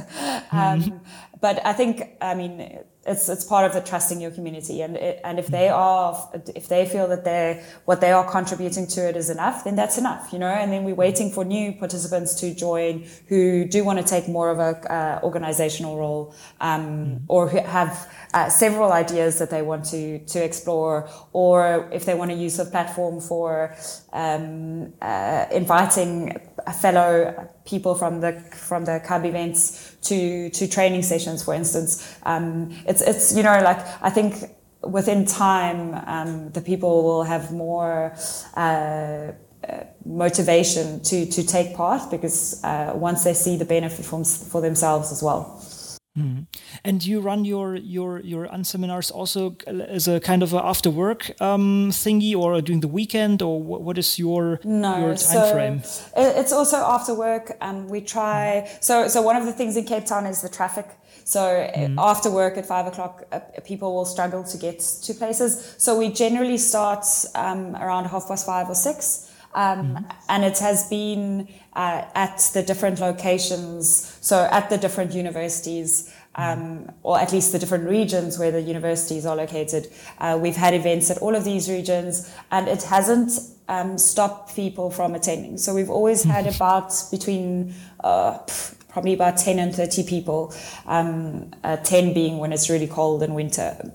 um, 0.51 0.81
mm-hmm. 0.81 0.97
But 1.41 1.65
I 1.65 1.73
think, 1.73 2.03
I 2.21 2.35
mean, 2.35 2.79
it's 3.05 3.29
it's 3.29 3.43
part 3.43 3.65
of 3.65 3.73
the 3.73 3.81
trusting 3.81 4.21
your 4.21 4.29
community, 4.29 4.81
and 4.81 4.95
it, 4.95 5.19
and 5.23 5.39
if 5.39 5.47
they 5.47 5.69
are 5.69 6.29
if 6.55 6.67
they 6.67 6.85
feel 6.85 7.07
that 7.07 7.25
they 7.25 7.63
what 7.85 7.99
they 7.99 8.11
are 8.11 8.29
contributing 8.29 8.85
to 8.87 9.09
it 9.09 9.17
is 9.17 9.29
enough, 9.31 9.63
then 9.63 9.75
that's 9.75 9.97
enough, 9.97 10.31
you 10.31 10.37
know. 10.37 10.47
And 10.47 10.71
then 10.71 10.83
we're 10.83 10.93
waiting 10.93 11.31
for 11.31 11.43
new 11.43 11.73
participants 11.73 12.35
to 12.41 12.53
join 12.53 13.07
who 13.27 13.65
do 13.65 13.83
want 13.83 13.97
to 13.97 14.05
take 14.05 14.27
more 14.27 14.51
of 14.51 14.59
a 14.59 14.93
uh, 14.93 15.19
organizational 15.23 15.97
role, 15.97 16.35
um, 16.59 17.21
or 17.27 17.49
have 17.49 18.07
uh, 18.35 18.49
several 18.49 18.91
ideas 18.91 19.39
that 19.39 19.49
they 19.49 19.63
want 19.63 19.85
to 19.85 20.19
to 20.19 20.43
explore, 20.43 21.09
or 21.33 21.89
if 21.91 22.05
they 22.05 22.13
want 22.13 22.29
to 22.29 22.37
use 22.37 22.57
the 22.57 22.65
platform 22.65 23.19
for 23.19 23.75
um, 24.13 24.93
uh, 25.01 25.47
inviting 25.51 26.39
a 26.67 26.73
fellow 26.73 27.49
people 27.65 27.95
from 27.95 28.21
the 28.21 28.33
from 28.53 28.85
the 28.85 29.01
CUB 29.05 29.25
events 29.25 29.95
to 30.03 30.49
to 30.49 30.67
training 30.67 31.03
sessions, 31.03 31.43
for 31.43 31.53
instance. 31.53 32.17
Um, 32.23 32.75
it's 32.91 33.01
it's 33.01 33.25
you 33.37 33.43
know 33.43 33.57
like 33.69 33.79
I 34.01 34.09
think 34.09 34.31
within 34.97 35.25
time 35.25 35.79
um, 36.15 36.51
the 36.51 36.61
people 36.61 37.03
will 37.03 37.23
have 37.23 37.51
more. 37.51 38.13
Uh, 38.55 39.31
uh, 39.69 39.83
motivation 40.05 40.99
to 41.03 41.25
to 41.27 41.43
take 41.45 41.75
part 41.75 42.09
because 42.09 42.59
uh, 42.63 42.93
once 42.95 43.23
they 43.23 43.33
see 43.35 43.55
the 43.57 43.65
benefit 43.65 44.03
from, 44.03 44.23
for 44.23 44.59
themselves 44.59 45.11
as 45.11 45.21
well. 45.21 45.61
Mm. 46.17 46.47
And 46.83 47.05
you 47.05 47.21
run 47.21 47.45
your 47.45 47.75
your 47.75 48.19
your 48.19 48.47
unseminars 48.47 49.11
also 49.11 49.55
as 49.67 50.07
a 50.09 50.19
kind 50.19 50.43
of 50.43 50.53
a 50.53 50.57
after 50.57 50.89
work 50.89 51.31
um, 51.39 51.89
thingy, 51.91 52.35
or 52.35 52.59
during 52.61 52.81
the 52.81 52.89
weekend, 52.89 53.41
or 53.41 53.61
what 53.61 53.97
is 53.97 54.19
your 54.19 54.59
no, 54.65 54.97
your 54.97 55.15
time 55.15 55.17
so 55.17 55.53
frame? 55.53 55.81
It's 56.17 56.51
also 56.51 56.77
after 56.77 57.13
work, 57.13 57.55
and 57.61 57.89
we 57.89 58.01
try. 58.01 58.67
So 58.81 59.07
so 59.07 59.21
one 59.21 59.37
of 59.37 59.45
the 59.45 59.53
things 59.53 59.77
in 59.77 59.85
Cape 59.85 60.05
Town 60.05 60.25
is 60.25 60.41
the 60.41 60.49
traffic. 60.49 60.87
So 61.23 61.39
mm. 61.39 61.95
after 61.97 62.29
work 62.29 62.57
at 62.57 62.65
five 62.65 62.87
o'clock, 62.87 63.23
uh, 63.31 63.39
people 63.63 63.93
will 63.95 64.05
struggle 64.05 64.43
to 64.43 64.57
get 64.57 64.79
to 64.79 65.13
places. 65.13 65.75
So 65.77 65.97
we 65.97 66.09
generally 66.09 66.57
start 66.57 67.05
um, 67.35 67.75
around 67.75 68.05
half 68.05 68.27
past 68.27 68.45
five 68.45 68.69
or 68.69 68.75
six. 68.75 69.31
Um, 69.53 69.95
mm-hmm. 69.95 70.05
And 70.29 70.43
it 70.45 70.59
has 70.59 70.87
been 70.89 71.47
uh, 71.73 72.05
at 72.15 72.49
the 72.53 72.63
different 72.63 72.99
locations, 72.99 74.17
so 74.21 74.47
at 74.51 74.69
the 74.69 74.77
different 74.77 75.13
universities, 75.13 76.13
um, 76.35 76.89
or 77.03 77.19
at 77.19 77.33
least 77.33 77.51
the 77.51 77.59
different 77.59 77.89
regions 77.89 78.39
where 78.39 78.51
the 78.51 78.61
universities 78.61 79.25
are 79.25 79.35
located. 79.35 79.91
Uh, 80.19 80.39
we've 80.41 80.55
had 80.55 80.73
events 80.73 81.11
at 81.11 81.17
all 81.17 81.35
of 81.35 81.43
these 81.43 81.69
regions, 81.69 82.33
and 82.51 82.67
it 82.67 82.83
hasn't 82.83 83.31
um, 83.67 83.97
stopped 83.97 84.55
people 84.55 84.89
from 84.89 85.15
attending. 85.15 85.57
So 85.57 85.73
we've 85.73 85.89
always 85.89 86.23
had 86.23 86.45
mm-hmm. 86.45 86.55
about 86.55 86.93
between 87.11 87.73
uh, 88.03 88.37
probably 88.91 89.13
about 89.13 89.37
10 89.37 89.59
and 89.59 89.73
30 89.73 90.03
people, 90.03 90.53
um, 90.85 91.51
uh, 91.63 91.77
10 91.77 92.13
being 92.13 92.37
when 92.37 92.53
it's 92.53 92.69
really 92.69 92.87
cold 92.87 93.23
in 93.23 93.33
winter. 93.33 93.91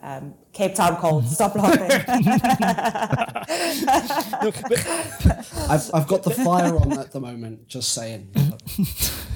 Um, 0.00 0.34
Cape 0.52 0.74
Town 0.74 0.96
cold. 0.96 1.24
Mm-hmm. 1.24 1.32
Stop 1.32 1.54
laughing. 1.56 1.90
I've, 5.70 5.90
I've 5.94 6.06
got 6.06 6.22
the 6.22 6.30
fire 6.30 6.76
on 6.76 6.98
at 6.98 7.12
the 7.12 7.20
moment, 7.20 7.68
just 7.68 7.92
saying. 7.92 8.30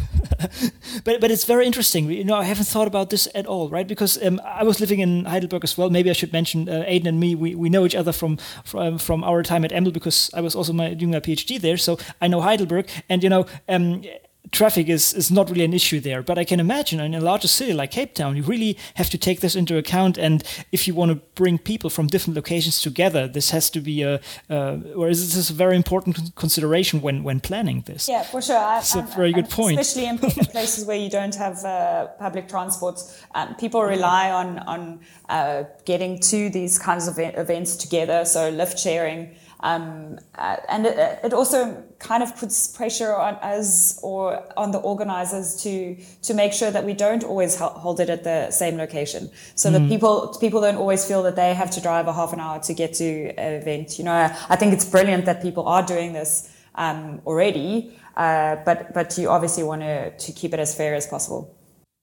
but 1.04 1.20
but 1.20 1.30
it's 1.30 1.44
very 1.44 1.66
interesting. 1.66 2.10
You 2.10 2.24
know, 2.24 2.34
I 2.34 2.44
haven't 2.44 2.66
thought 2.66 2.86
about 2.86 3.10
this 3.10 3.28
at 3.34 3.46
all, 3.46 3.68
right? 3.68 3.86
Because 3.86 4.22
um, 4.22 4.40
I 4.44 4.64
was 4.64 4.80
living 4.80 5.00
in 5.00 5.24
Heidelberg 5.24 5.64
as 5.64 5.78
well. 5.78 5.90
Maybe 5.90 6.10
I 6.10 6.12
should 6.12 6.32
mention 6.32 6.68
uh, 6.68 6.84
Aidan 6.86 7.08
and 7.08 7.20
me. 7.20 7.34
We, 7.34 7.54
we 7.54 7.68
know 7.68 7.84
each 7.84 7.94
other 7.94 8.12
from 8.12 8.38
from, 8.64 8.98
from 8.98 9.24
our 9.24 9.42
time 9.42 9.64
at 9.64 9.70
EMBL 9.70 9.92
because 9.92 10.30
I 10.34 10.40
was 10.40 10.54
also 10.54 10.72
my, 10.72 10.94
doing 10.94 11.12
my 11.12 11.20
PhD 11.20 11.60
there, 11.60 11.76
so 11.76 11.98
I 12.20 12.28
know 12.28 12.40
Heidelberg. 12.40 12.88
And 13.08 13.22
you 13.22 13.28
know, 13.28 13.46
um, 13.68 14.02
traffic 14.50 14.88
is, 14.88 15.14
is 15.14 15.30
not 15.30 15.48
really 15.48 15.64
an 15.64 15.72
issue 15.72 16.00
there. 16.00 16.22
But 16.22 16.38
I 16.38 16.44
can 16.44 16.60
imagine 16.60 17.00
in 17.00 17.14
a 17.14 17.20
larger 17.20 17.48
city 17.48 17.72
like 17.72 17.90
Cape 17.92 18.14
Town, 18.14 18.36
you 18.36 18.42
really 18.42 18.76
have 18.94 19.08
to 19.10 19.18
take 19.18 19.40
this 19.40 19.54
into 19.54 19.76
account. 19.76 20.18
And 20.18 20.42
if 20.72 20.88
you 20.88 20.94
want 20.94 21.10
to 21.10 21.14
bring 21.34 21.58
people 21.58 21.90
from 21.90 22.06
different 22.06 22.36
locations 22.36 22.80
together, 22.80 23.28
this 23.28 23.50
has 23.50 23.70
to 23.70 23.80
be 23.80 24.02
a, 24.02 24.20
uh, 24.50 24.78
or 24.96 25.08
is 25.08 25.34
this 25.34 25.50
a 25.50 25.52
very 25.52 25.76
important 25.76 26.34
consideration 26.34 27.00
when, 27.00 27.22
when 27.22 27.40
planning 27.40 27.82
this? 27.86 28.08
Yeah, 28.08 28.22
for 28.22 28.42
sure. 28.42 28.58
I, 28.58 28.76
That's 28.76 28.94
a 28.94 29.02
very 29.02 29.32
good 29.32 29.48
point. 29.48 29.78
Especially 29.78 30.08
in 30.08 30.18
places 30.50 30.84
where 30.84 30.98
you 30.98 31.10
don't 31.10 31.34
have 31.36 31.64
uh, 31.64 32.08
public 32.18 32.48
transports, 32.48 33.22
um, 33.34 33.54
people 33.56 33.82
rely 33.82 34.30
on, 34.30 34.58
on 34.60 35.00
uh, 35.28 35.64
getting 35.84 36.18
to 36.18 36.50
these 36.50 36.78
kinds 36.78 37.06
of 37.06 37.18
events 37.18 37.76
together. 37.76 38.24
So 38.24 38.50
lift 38.50 38.78
sharing. 38.78 39.36
Um, 39.62 40.18
uh, 40.34 40.56
and 40.68 40.86
it, 40.86 41.20
it, 41.22 41.32
also 41.32 41.84
kind 42.00 42.22
of 42.22 42.36
puts 42.36 42.66
pressure 42.66 43.14
on 43.14 43.34
us 43.36 43.96
or 44.02 44.42
on 44.56 44.72
the 44.72 44.78
organizers 44.78 45.62
to 45.62 45.96
to 46.22 46.34
make 46.34 46.52
sure 46.52 46.72
that 46.72 46.84
we 46.84 46.94
don't 46.94 47.22
always 47.22 47.56
hold 47.56 48.00
it 48.00 48.10
at 48.10 48.24
the 48.24 48.50
same 48.50 48.76
location, 48.76 49.30
so 49.54 49.68
mm. 49.68 49.74
that 49.74 49.88
people 49.88 50.36
people 50.40 50.60
don't 50.60 50.78
always 50.78 51.04
feel 51.04 51.22
that 51.22 51.36
they 51.36 51.54
have 51.54 51.70
to 51.70 51.80
drive 51.80 52.08
a 52.08 52.12
half 52.12 52.32
an 52.32 52.40
hour 52.40 52.58
to 52.58 52.74
get 52.74 52.92
to 52.94 53.04
an 53.38 53.52
event. 53.62 53.98
You 53.98 54.04
know, 54.04 54.30
I 54.48 54.56
think 54.56 54.72
it's 54.72 54.84
brilliant 54.84 55.26
that 55.26 55.40
people 55.40 55.68
are 55.68 55.84
doing 55.84 56.12
this 56.12 56.50
um, 56.74 57.20
already, 57.24 57.96
uh, 58.16 58.56
but 58.64 58.92
but 58.92 59.16
you 59.16 59.28
obviously 59.28 59.62
want 59.62 59.82
to 59.82 60.10
to 60.10 60.32
keep 60.32 60.52
it 60.54 60.58
as 60.58 60.74
fair 60.74 60.96
as 60.96 61.06
possible. 61.06 61.54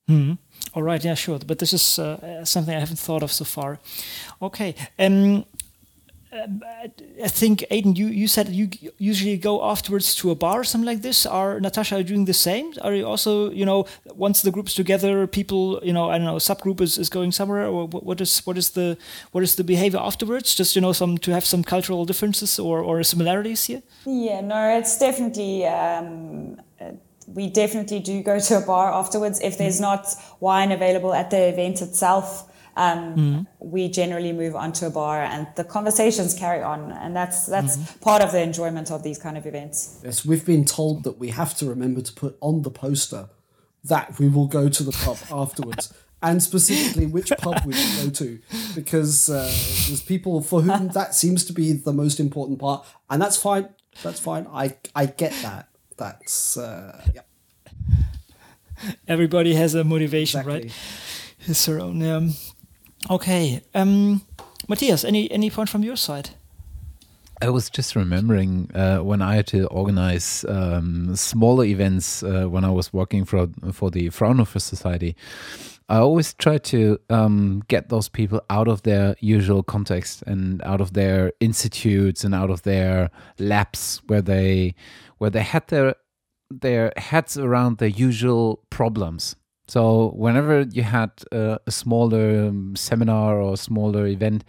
Mm. 0.10 0.38
All 0.74 0.84
right, 0.84 1.04
yeah, 1.04 1.14
sure. 1.16 1.40
But 1.46 1.60
this 1.60 1.74
is 1.74 2.00
uh, 2.00 2.44
something 2.46 2.74
I 2.76 2.80
haven't 2.80 3.00
thought 3.00 3.24
of 3.24 3.32
so 3.32 3.46
far. 3.46 3.80
Okay. 4.42 4.76
Um, 4.98 5.46
I 6.32 7.28
think 7.28 7.66
Aidan, 7.72 7.96
you, 7.96 8.08
you 8.08 8.28
said 8.28 8.50
you 8.50 8.70
usually 9.00 9.36
go 9.38 9.64
afterwards 9.68 10.14
to 10.16 10.30
a 10.30 10.36
bar 10.36 10.60
or 10.60 10.64
something 10.64 10.86
like 10.86 11.02
this. 11.02 11.26
Are 11.26 11.60
Natasha 11.60 11.96
are 11.96 12.04
doing 12.04 12.26
the 12.26 12.34
same? 12.34 12.74
Are 12.82 12.94
you 12.94 13.06
also, 13.08 13.50
you 13.50 13.66
know, 13.66 13.86
once 14.14 14.44
the 14.44 14.52
group's 14.52 14.76
together, 14.76 15.26
people, 15.26 15.80
you 15.84 15.92
know, 15.92 16.10
I 16.10 16.20
don't 16.20 16.28
know, 16.28 16.36
subgroup 16.36 16.82
is, 16.82 17.00
is 17.00 17.10
going 17.10 17.32
somewhere, 17.32 17.66
or 17.66 17.88
what 17.88 18.22
is 18.22 18.46
what 18.46 18.58
is 18.60 18.72
the 18.72 18.98
what 19.32 19.44
is 19.44 19.56
the 19.56 19.64
behavior 19.64 20.00
afterwards? 20.00 20.54
Just 20.54 20.76
you 20.76 20.82
know, 20.82 20.94
some 20.94 21.18
to 21.20 21.32
have 21.32 21.46
some 21.46 21.64
cultural 21.64 22.06
differences 22.06 22.60
or 22.60 22.80
or 22.80 23.04
similarities 23.04 23.66
here. 23.66 23.82
Yeah, 24.06 24.42
no, 24.42 24.78
it's 24.78 25.00
definitely. 25.00 25.66
Um, 25.66 26.58
we 27.28 27.48
definitely 27.48 28.00
do 28.00 28.24
go 28.24 28.40
to 28.40 28.58
a 28.58 28.62
bar 28.62 28.92
afterwards 28.92 29.40
if 29.42 29.58
there's 29.58 29.80
not 29.80 30.16
wine 30.40 30.72
available 30.72 31.14
at 31.14 31.30
the 31.30 31.50
event 31.50 31.80
itself 31.80 32.49
um, 32.80 33.16
mm. 33.16 33.48
we 33.60 33.90
generally 33.90 34.32
move 34.32 34.56
onto 34.56 34.86
a 34.86 34.90
bar 34.90 35.22
and 35.22 35.48
the 35.58 35.66
conversations 35.66 36.34
carry 36.34 36.64
on. 36.64 36.94
And 36.94 37.14
that's, 37.14 37.46
that's 37.46 37.76
mm-hmm. 37.76 38.00
part 38.00 38.22
of 38.22 38.32
the 38.32 38.42
enjoyment 38.42 38.90
of 38.90 39.04
these 39.04 39.18
kind 39.18 39.38
of 39.38 39.46
events. 39.46 40.00
Yes, 40.02 40.26
we've 40.26 40.46
been 40.46 40.64
told 40.64 41.04
that 41.04 41.20
we 41.20 41.30
have 41.30 41.54
to 41.56 41.66
remember 41.66 42.02
to 42.02 42.14
put 42.14 42.38
on 42.40 42.62
the 42.62 42.72
poster 42.72 43.30
that 43.84 44.18
we 44.18 44.30
will 44.30 44.48
go 44.48 44.70
to 44.70 44.84
the 44.84 44.94
pub 44.94 45.18
afterwards. 45.32 45.94
And 46.22 46.42
specifically, 46.42 47.06
which 47.06 47.32
pub 47.38 47.66
we 47.66 47.74
should 47.74 48.06
go 48.06 48.10
to, 48.12 48.40
because 48.76 49.30
uh, 49.30 49.44
there's 49.88 50.02
people 50.02 50.42
for 50.42 50.62
whom 50.62 50.88
that 50.94 51.16
seems 51.16 51.46
to 51.46 51.54
be 51.54 51.72
the 51.72 51.94
most 51.94 52.20
important 52.20 52.60
part, 52.60 52.86
and 53.10 53.22
that's 53.22 53.38
fine. 53.38 53.70
That's 54.04 54.20
fine. 54.20 54.46
I 54.52 54.76
I 54.94 55.06
get 55.06 55.32
that. 55.44 55.70
That's 55.96 56.58
uh, 56.58 57.02
yeah. 57.16 57.22
Everybody 59.08 59.54
has 59.54 59.76
a 59.76 59.86
motivation, 59.86 60.42
exactly. 60.42 60.64
right? 60.64 60.74
it's 61.48 61.70
or 61.70 61.80
own. 61.80 62.04
Um, 62.04 62.34
Okay. 63.10 63.62
Um, 63.74 64.22
Matthias, 64.68 65.04
any 65.04 65.30
any 65.32 65.50
point 65.50 65.70
from 65.70 65.84
your 65.84 65.98
side? 65.98 66.32
I 67.42 67.50
was 67.50 67.70
just 67.70 67.96
remembering 67.96 68.70
uh, 68.76 68.98
when 68.98 69.22
I 69.22 69.36
had 69.36 69.48
to 69.48 69.66
organize 69.68 70.44
um, 70.50 71.16
smaller 71.16 71.64
events 71.64 72.22
uh, 72.22 72.46
when 72.48 72.66
I 72.66 72.70
was 72.70 72.92
working 72.92 73.24
for 73.26 73.48
for 73.72 73.90
the 73.90 74.10
Fraunhofer 74.10 74.60
Society. 74.60 75.16
I 75.88 75.98
always 75.98 76.36
try 76.36 76.60
to 76.60 77.00
um, 77.10 77.64
get 77.68 77.90
those 77.90 78.10
people 78.10 78.42
out 78.50 78.68
of 78.68 78.84
their 78.84 79.16
usual 79.22 79.64
context 79.64 80.22
and 80.28 80.62
out 80.62 80.82
of 80.82 80.94
their 80.94 81.32
institutes 81.40 82.24
and 82.24 82.36
out 82.36 82.52
of 82.52 82.62
their 82.62 83.10
labs 83.40 84.02
where 84.06 84.22
they 84.22 84.76
where 85.18 85.32
they 85.32 85.42
had 85.42 85.68
their 85.70 85.96
their 86.52 86.92
heads 86.98 87.38
around 87.38 87.78
their 87.78 87.88
usual 87.90 88.60
problems 88.70 89.36
so 89.70 90.14
whenever 90.16 90.62
you 90.62 90.82
had 90.82 91.12
a 91.32 91.60
smaller 91.70 92.48
um, 92.48 92.76
seminar 92.76 93.40
or 93.40 93.56
smaller 93.56 94.08
event 94.08 94.44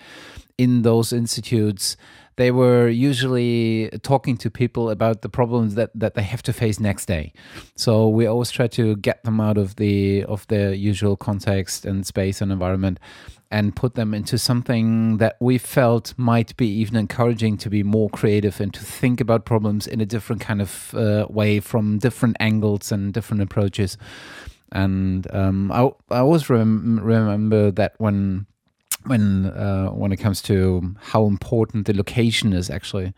in 0.57 0.81
those 0.81 1.13
institutes, 1.13 1.99
they 2.37 2.51
were 2.51 2.89
usually 2.89 3.91
talking 4.03 4.39
to 4.39 4.51
people 4.51 4.89
about 4.89 5.21
the 5.21 5.29
problems 5.29 5.75
that, 5.75 5.91
that 5.95 6.15
they 6.15 6.23
have 6.23 6.43
to 6.45 6.55
face 6.55 6.81
next 6.81 7.05
day. 7.05 7.35
So 7.77 8.09
we 8.09 8.25
always 8.27 8.51
try 8.51 8.67
to 8.69 8.97
get 8.97 9.23
them 9.25 9.43
out 9.43 9.59
of 9.59 9.77
the 9.77 10.25
of 10.25 10.47
their 10.47 10.73
usual 10.73 11.19
context 11.19 11.85
and 11.85 12.07
space 12.07 12.41
and 12.41 12.51
environment 12.51 12.99
and 13.51 13.77
put 13.77 13.97
them 13.97 14.15
into 14.15 14.39
something 14.39 15.19
that 15.19 15.37
we 15.39 15.59
felt 15.59 16.15
might 16.17 16.57
be 16.57 16.69
even 16.69 16.97
encouraging 16.97 17.59
to 17.59 17.69
be 17.69 17.83
more 17.83 18.09
creative 18.09 18.59
and 18.59 18.73
to 18.73 18.81
think 18.81 19.21
about 19.21 19.45
problems 19.45 19.87
in 19.87 20.01
a 20.01 20.07
different 20.07 20.41
kind 20.41 20.63
of 20.63 20.95
uh, 20.95 21.27
way 21.29 21.61
from 21.61 21.99
different 21.99 22.39
angles 22.41 22.91
and 22.91 23.13
different 23.13 23.43
approaches 23.43 23.99
and 24.73 25.27
um, 25.35 25.73
I, 25.73 25.91
I 26.11 26.19
always 26.19 26.49
rem- 26.49 27.01
remember 27.03 27.71
that 27.73 27.95
when 27.99 28.47
when 29.07 29.47
uh, 29.47 29.89
when 29.89 30.13
it 30.13 30.19
comes 30.19 30.43
to 30.43 30.95
how 31.01 31.27
important 31.27 31.87
the 31.87 31.95
location 31.95 32.53
is 32.53 32.71
actually 32.71 33.15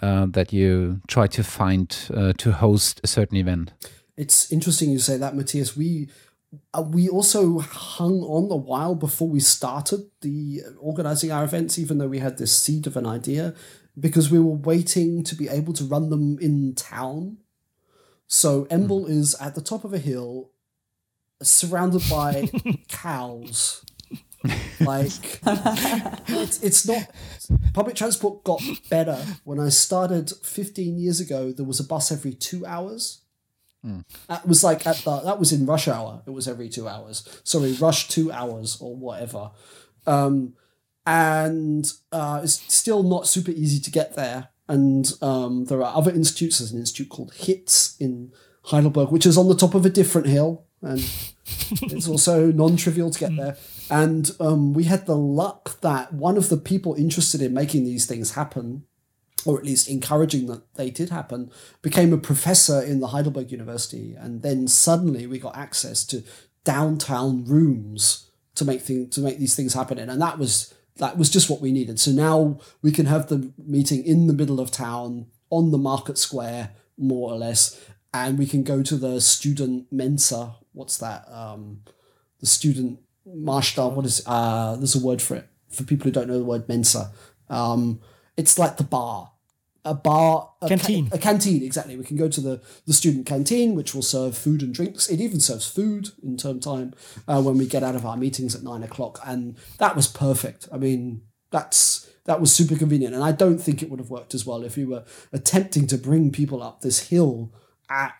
uh, 0.00 0.26
that 0.30 0.52
you 0.52 1.00
try 1.08 1.26
to 1.26 1.42
find 1.42 1.96
uh, 2.14 2.32
to 2.38 2.52
host 2.52 3.00
a 3.02 3.06
certain 3.06 3.36
event. 3.36 3.72
It's 4.16 4.50
interesting 4.52 4.90
you 4.90 4.98
say 4.98 5.16
that, 5.16 5.34
Matthias. 5.34 5.76
We 5.76 6.08
uh, 6.72 6.82
we 6.82 7.08
also 7.08 7.58
hung 7.58 8.22
on 8.22 8.50
a 8.50 8.56
while 8.56 8.94
before 8.94 9.28
we 9.28 9.40
started 9.40 10.10
the 10.20 10.62
organizing 10.78 11.32
our 11.32 11.44
events, 11.44 11.78
even 11.78 11.98
though 11.98 12.08
we 12.08 12.20
had 12.20 12.38
this 12.38 12.56
seed 12.56 12.86
of 12.86 12.96
an 12.96 13.06
idea, 13.06 13.54
because 13.98 14.30
we 14.30 14.38
were 14.38 14.56
waiting 14.56 15.24
to 15.24 15.34
be 15.34 15.48
able 15.48 15.72
to 15.74 15.84
run 15.84 16.10
them 16.10 16.38
in 16.40 16.74
town. 16.74 17.38
So 18.26 18.64
EMBL 18.66 19.06
mm. 19.06 19.10
is 19.10 19.34
at 19.40 19.54
the 19.54 19.60
top 19.60 19.84
of 19.84 19.92
a 19.92 19.98
hill 19.98 20.50
surrounded 21.42 22.02
by 22.08 22.48
cows. 22.88 23.84
like 24.80 25.40
it's 26.28 26.62
it's 26.62 26.86
not 26.86 27.10
public 27.72 27.96
transport 27.96 28.44
got 28.44 28.62
better 28.90 29.16
when 29.44 29.58
I 29.58 29.70
started 29.70 30.30
15 30.42 30.98
years 30.98 31.18
ago 31.18 31.50
there 31.50 31.64
was 31.64 31.80
a 31.80 31.84
bus 31.84 32.12
every 32.12 32.34
2 32.34 32.66
hours 32.66 33.22
Mm. 33.84 34.04
That 34.28 34.46
was 34.46 34.64
like 34.64 34.86
at 34.86 34.96
the 34.98 35.20
that 35.20 35.38
was 35.38 35.52
in 35.52 35.66
rush 35.66 35.88
hour. 35.88 36.22
It 36.26 36.30
was 36.30 36.48
every 36.48 36.68
two 36.68 36.88
hours. 36.88 37.28
Sorry, 37.44 37.72
rush 37.72 38.08
two 38.08 38.32
hours 38.32 38.78
or 38.80 38.96
whatever. 38.96 39.50
Um, 40.06 40.54
and 41.06 41.90
uh, 42.10 42.40
it's 42.42 42.72
still 42.72 43.02
not 43.02 43.26
super 43.26 43.50
easy 43.50 43.80
to 43.80 43.90
get 43.90 44.16
there. 44.16 44.48
And 44.68 45.12
um, 45.20 45.66
there 45.66 45.82
are 45.82 45.94
other 45.94 46.10
institutes. 46.10 46.58
There's 46.58 46.72
an 46.72 46.78
institute 46.80 47.10
called 47.10 47.34
HITS 47.34 47.96
in 48.00 48.32
Heidelberg, 48.64 49.10
which 49.10 49.26
is 49.26 49.36
on 49.36 49.48
the 49.48 49.54
top 49.54 49.74
of 49.74 49.84
a 49.84 49.90
different 49.90 50.26
hill, 50.26 50.63
and 50.84 51.00
it's 51.92 52.08
also 52.08 52.52
non-trivial 52.52 53.10
to 53.10 53.18
get 53.18 53.30
mm. 53.32 53.38
there. 53.38 53.56
And 53.90 54.30
um, 54.40 54.72
we 54.72 54.84
had 54.84 55.06
the 55.06 55.16
luck 55.16 55.80
that 55.80 56.12
one 56.12 56.36
of 56.36 56.48
the 56.48 56.56
people 56.56 56.94
interested 56.94 57.42
in 57.42 57.52
making 57.52 57.84
these 57.84 58.06
things 58.06 58.34
happen 58.34 58.84
or 59.44 59.58
at 59.58 59.64
least 59.64 59.88
encouraging 59.88 60.46
that 60.46 60.74
they 60.74 60.90
did 60.90 61.10
happen, 61.10 61.50
became 61.82 62.12
a 62.12 62.18
professor 62.18 62.80
in 62.80 63.00
the 63.00 63.08
Heidelberg 63.08 63.52
University, 63.52 64.14
and 64.18 64.42
then 64.42 64.66
suddenly 64.66 65.26
we 65.26 65.38
got 65.38 65.56
access 65.56 66.04
to 66.06 66.22
downtown 66.64 67.44
rooms 67.44 68.30
to 68.54 68.64
make 68.64 68.80
thing 68.80 69.10
to 69.10 69.20
make 69.20 69.38
these 69.38 69.54
things 69.54 69.74
happen 69.74 69.98
in, 69.98 70.08
and 70.08 70.20
that 70.20 70.38
was 70.38 70.74
that 70.96 71.18
was 71.18 71.28
just 71.28 71.50
what 71.50 71.60
we 71.60 71.72
needed. 71.72 72.00
So 72.00 72.10
now 72.10 72.58
we 72.80 72.92
can 72.92 73.06
have 73.06 73.28
the 73.28 73.52
meeting 73.58 74.04
in 74.04 74.26
the 74.26 74.32
middle 74.32 74.60
of 74.60 74.70
town 74.70 75.26
on 75.50 75.70
the 75.70 75.78
market 75.78 76.18
square, 76.18 76.70
more 76.96 77.32
or 77.32 77.36
less, 77.36 77.80
and 78.12 78.38
we 78.38 78.46
can 78.46 78.62
go 78.62 78.82
to 78.82 78.96
the 78.96 79.20
student 79.20 79.86
mensa. 79.90 80.56
What's 80.74 80.98
that? 80.98 81.26
Um, 81.30 81.80
the 82.40 82.46
student 82.46 83.00
Marshall. 83.26 83.90
What 83.92 84.04
is? 84.04 84.22
Uh, 84.26 84.76
there's 84.76 84.94
a 84.94 85.04
word 85.04 85.22
for 85.22 85.36
it 85.36 85.48
for 85.70 85.84
people 85.84 86.04
who 86.04 86.10
don't 86.10 86.28
know 86.28 86.38
the 86.38 86.44
word 86.44 86.68
mensa. 86.68 87.10
Um, 87.48 88.00
it's 88.36 88.58
like 88.58 88.76
the 88.76 88.84
bar 88.84 89.30
a 89.84 89.94
bar, 89.94 90.50
a 90.62 90.68
canteen, 90.68 91.08
ca- 91.08 91.16
a 91.16 91.18
canteen. 91.18 91.62
Exactly. 91.62 91.96
We 91.96 92.04
can 92.04 92.16
go 92.16 92.28
to 92.28 92.40
the 92.40 92.62
the 92.86 92.94
student 92.94 93.26
canteen, 93.26 93.74
which 93.74 93.94
will 93.94 94.02
serve 94.02 94.36
food 94.36 94.62
and 94.62 94.72
drinks. 94.72 95.08
It 95.08 95.20
even 95.20 95.40
serves 95.40 95.68
food 95.68 96.10
in 96.22 96.36
term 96.36 96.60
time 96.60 96.94
uh, 97.28 97.42
when 97.42 97.58
we 97.58 97.66
get 97.66 97.82
out 97.82 97.94
of 97.94 98.06
our 98.06 98.16
meetings 98.16 98.54
at 98.54 98.62
nine 98.62 98.82
o'clock, 98.82 99.20
and 99.26 99.56
that 99.78 99.94
was 99.94 100.06
perfect. 100.06 100.68
I 100.72 100.78
mean, 100.78 101.22
that's 101.50 102.10
that 102.24 102.40
was 102.40 102.52
super 102.52 102.76
convenient, 102.76 103.14
and 103.14 103.22
I 103.22 103.32
don't 103.32 103.58
think 103.58 103.82
it 103.82 103.90
would 103.90 104.00
have 104.00 104.10
worked 104.10 104.34
as 104.34 104.46
well 104.46 104.62
if 104.64 104.76
we 104.76 104.86
were 104.86 105.04
attempting 105.32 105.86
to 105.88 105.98
bring 105.98 106.32
people 106.32 106.62
up 106.62 106.80
this 106.80 107.08
hill 107.10 107.52
at 107.90 108.14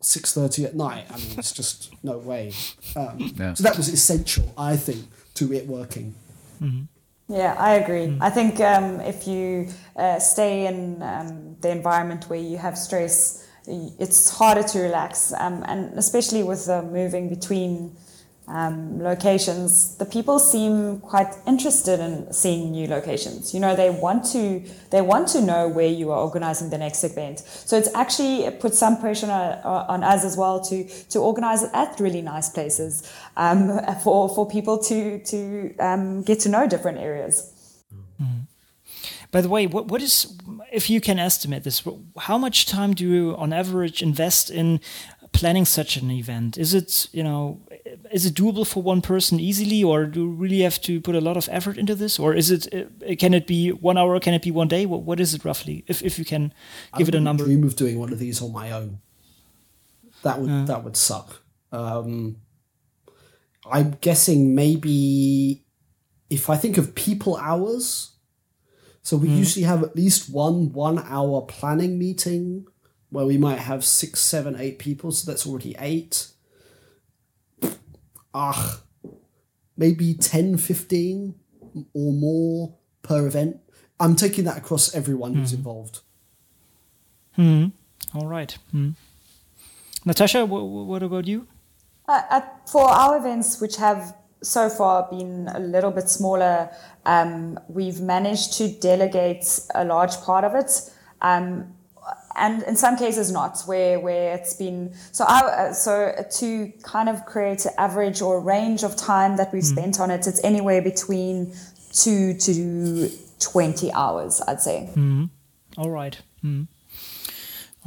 six 0.00 0.32
thirty 0.32 0.64
at 0.64 0.74
night. 0.74 1.06
I 1.10 1.16
mean, 1.16 1.38
it's 1.38 1.52
just 1.52 1.92
no 2.02 2.18
way. 2.18 2.52
Um, 2.96 3.32
yeah. 3.36 3.54
So 3.54 3.64
that 3.64 3.76
was 3.76 3.88
essential, 3.88 4.52
I 4.56 4.76
think, 4.76 5.06
to 5.34 5.52
it 5.52 5.66
working. 5.66 6.14
Mm-hmm. 6.62 6.84
Yeah, 7.28 7.54
I 7.58 7.74
agree. 7.74 8.06
Mm. 8.06 8.18
I 8.22 8.30
think 8.30 8.58
um, 8.60 9.00
if 9.00 9.26
you 9.26 9.68
uh, 9.96 10.18
stay 10.18 10.66
in 10.66 11.02
um, 11.02 11.56
the 11.60 11.70
environment 11.70 12.28
where 12.30 12.38
you 12.38 12.56
have 12.56 12.78
stress, 12.78 13.46
it's 13.66 14.30
harder 14.30 14.62
to 14.62 14.80
relax, 14.80 15.34
um, 15.34 15.62
and 15.68 15.92
especially 15.98 16.42
with 16.42 16.64
the 16.66 16.82
moving 16.82 17.28
between 17.28 17.94
um, 18.48 19.02
locations, 19.02 19.96
the 19.96 20.04
people 20.04 20.38
seem 20.38 21.00
quite 21.00 21.34
interested 21.46 22.00
in 22.00 22.32
seeing 22.32 22.70
new 22.70 22.86
locations. 22.86 23.52
You 23.52 23.60
know, 23.60 23.76
they 23.76 23.90
want 23.90 24.24
to 24.32 24.62
they 24.90 25.02
want 25.02 25.28
to 25.28 25.42
know 25.42 25.68
where 25.68 25.88
you 25.88 26.10
are 26.10 26.20
organizing 26.20 26.70
the 26.70 26.78
next 26.78 27.04
event. 27.04 27.40
So 27.40 27.76
it's 27.76 27.94
actually 27.94 28.44
it 28.44 28.74
some 28.74 29.00
pressure 29.00 29.30
on, 29.30 29.58
on 29.64 30.04
us 30.04 30.24
as 30.24 30.36
well 30.36 30.60
to 30.64 30.84
to 30.84 31.18
organize 31.18 31.62
it 31.62 31.70
at 31.74 32.00
really 32.00 32.22
nice 32.22 32.48
places 32.48 33.12
um, 33.36 33.80
for 34.02 34.28
for 34.34 34.48
people 34.48 34.78
to 34.78 35.18
to 35.24 35.74
um, 35.78 36.22
get 36.22 36.40
to 36.40 36.48
know 36.48 36.66
different 36.66 36.98
areas. 36.98 37.52
Mm. 38.20 38.46
By 39.30 39.42
the 39.42 39.48
way, 39.48 39.66
what 39.66 39.88
what 39.88 40.00
is 40.00 40.38
if 40.72 40.88
you 40.88 41.00
can 41.00 41.18
estimate 41.18 41.64
this? 41.64 41.82
How 42.16 42.38
much 42.38 42.66
time 42.66 42.94
do 42.94 43.06
you, 43.06 43.36
on 43.36 43.52
average, 43.52 44.02
invest 44.02 44.50
in 44.50 44.80
planning 45.32 45.66
such 45.66 45.96
an 45.96 46.10
event? 46.10 46.56
Is 46.56 46.72
it 46.72 47.08
you 47.12 47.22
know 47.22 47.60
is 48.10 48.26
it 48.26 48.34
doable 48.34 48.66
for 48.66 48.82
one 48.82 49.02
person 49.02 49.40
easily, 49.40 49.82
or 49.84 50.06
do 50.06 50.20
you 50.20 50.28
really 50.28 50.60
have 50.60 50.80
to 50.82 51.00
put 51.00 51.14
a 51.14 51.20
lot 51.20 51.36
of 51.36 51.48
effort 51.50 51.78
into 51.78 51.94
this, 51.94 52.18
or 52.18 52.34
is 52.34 52.50
it 52.50 52.72
uh, 52.74 53.14
can 53.16 53.34
it 53.34 53.46
be 53.46 53.70
one 53.70 53.98
hour? 53.98 54.18
Can 54.20 54.34
it 54.34 54.42
be 54.42 54.50
one 54.50 54.68
day? 54.68 54.86
what, 54.86 55.02
what 55.02 55.20
is 55.20 55.34
it 55.34 55.44
roughly? 55.44 55.84
If 55.86 56.02
if 56.02 56.18
you 56.18 56.24
can 56.24 56.52
give 56.96 57.08
it 57.08 57.14
a 57.14 57.20
number. 57.20 57.44
I 57.44 57.46
Dream 57.46 57.64
of 57.64 57.76
doing 57.76 57.98
one 57.98 58.12
of 58.12 58.18
these 58.18 58.42
on 58.42 58.52
my 58.52 58.70
own. 58.70 59.00
That 60.22 60.40
would 60.40 60.66
that 60.66 60.84
would 60.84 60.96
suck. 60.96 61.42
Um, 61.72 62.36
I'm 63.70 63.98
guessing 64.00 64.54
maybe 64.54 65.64
if 66.30 66.50
I 66.50 66.56
think 66.56 66.78
of 66.78 66.94
people 66.94 67.36
hours. 67.36 68.14
So 69.02 69.16
we 69.16 69.28
mm. 69.28 69.38
usually 69.38 69.64
have 69.64 69.82
at 69.82 69.96
least 69.96 70.30
one 70.30 70.72
one 70.72 70.98
hour 70.98 71.42
planning 71.42 71.98
meeting 71.98 72.66
where 73.10 73.24
we 73.24 73.38
might 73.38 73.58
have 73.58 73.84
six, 73.84 74.20
seven, 74.20 74.54
eight 74.58 74.78
people. 74.78 75.12
So 75.12 75.30
that's 75.30 75.46
already 75.46 75.74
eight 75.78 76.28
ah, 78.34 78.80
maybe 79.76 80.14
10, 80.14 80.58
15 80.58 81.34
or 81.94 82.12
more 82.12 82.74
per 83.02 83.26
event. 83.26 83.60
I'm 84.00 84.16
taking 84.16 84.44
that 84.44 84.58
across 84.58 84.94
everyone 84.94 85.34
who's 85.34 85.50
hmm. 85.50 85.56
involved. 85.56 86.00
Hmm. 87.32 87.66
All 88.14 88.26
right. 88.26 88.56
Hmm. 88.70 88.90
Natasha, 90.04 90.46
what 90.46 91.02
about 91.02 91.26
you? 91.26 91.46
Uh, 92.06 92.22
at, 92.30 92.68
for 92.68 92.88
our 92.88 93.18
events, 93.18 93.60
which 93.60 93.76
have 93.76 94.16
so 94.42 94.68
far 94.68 95.08
been 95.10 95.48
a 95.48 95.58
little 95.58 95.90
bit 95.90 96.08
smaller, 96.08 96.70
um, 97.04 97.58
we've 97.68 98.00
managed 98.00 98.54
to 98.54 98.68
delegate 98.68 99.60
a 99.74 99.84
large 99.84 100.16
part 100.18 100.44
of 100.44 100.54
it. 100.54 100.90
Um, 101.20 101.74
and 102.38 102.62
in 102.64 102.76
some 102.76 102.96
cases 102.96 103.30
not 103.30 103.60
where 103.66 104.00
where 104.00 104.34
it's 104.34 104.54
been 104.54 104.94
so 105.12 105.24
I, 105.26 105.40
uh, 105.40 105.72
so 105.72 106.14
to 106.38 106.72
kind 106.82 107.08
of 107.08 107.24
create 107.26 107.64
an 107.66 107.72
average 107.78 108.22
or 108.22 108.40
range 108.40 108.82
of 108.84 108.96
time 108.96 109.36
that 109.36 109.52
we've 109.52 109.62
mm. 109.62 109.72
spent 109.72 110.00
on 110.00 110.10
it 110.10 110.26
it's 110.26 110.42
anywhere 110.44 110.80
between 110.82 111.54
2 111.92 112.34
to 112.34 113.10
20 113.40 113.92
hours 113.92 114.40
i'd 114.48 114.60
say 114.60 114.88
mm. 114.94 115.28
all 115.76 115.90
right 115.90 116.20
mm. 116.44 116.66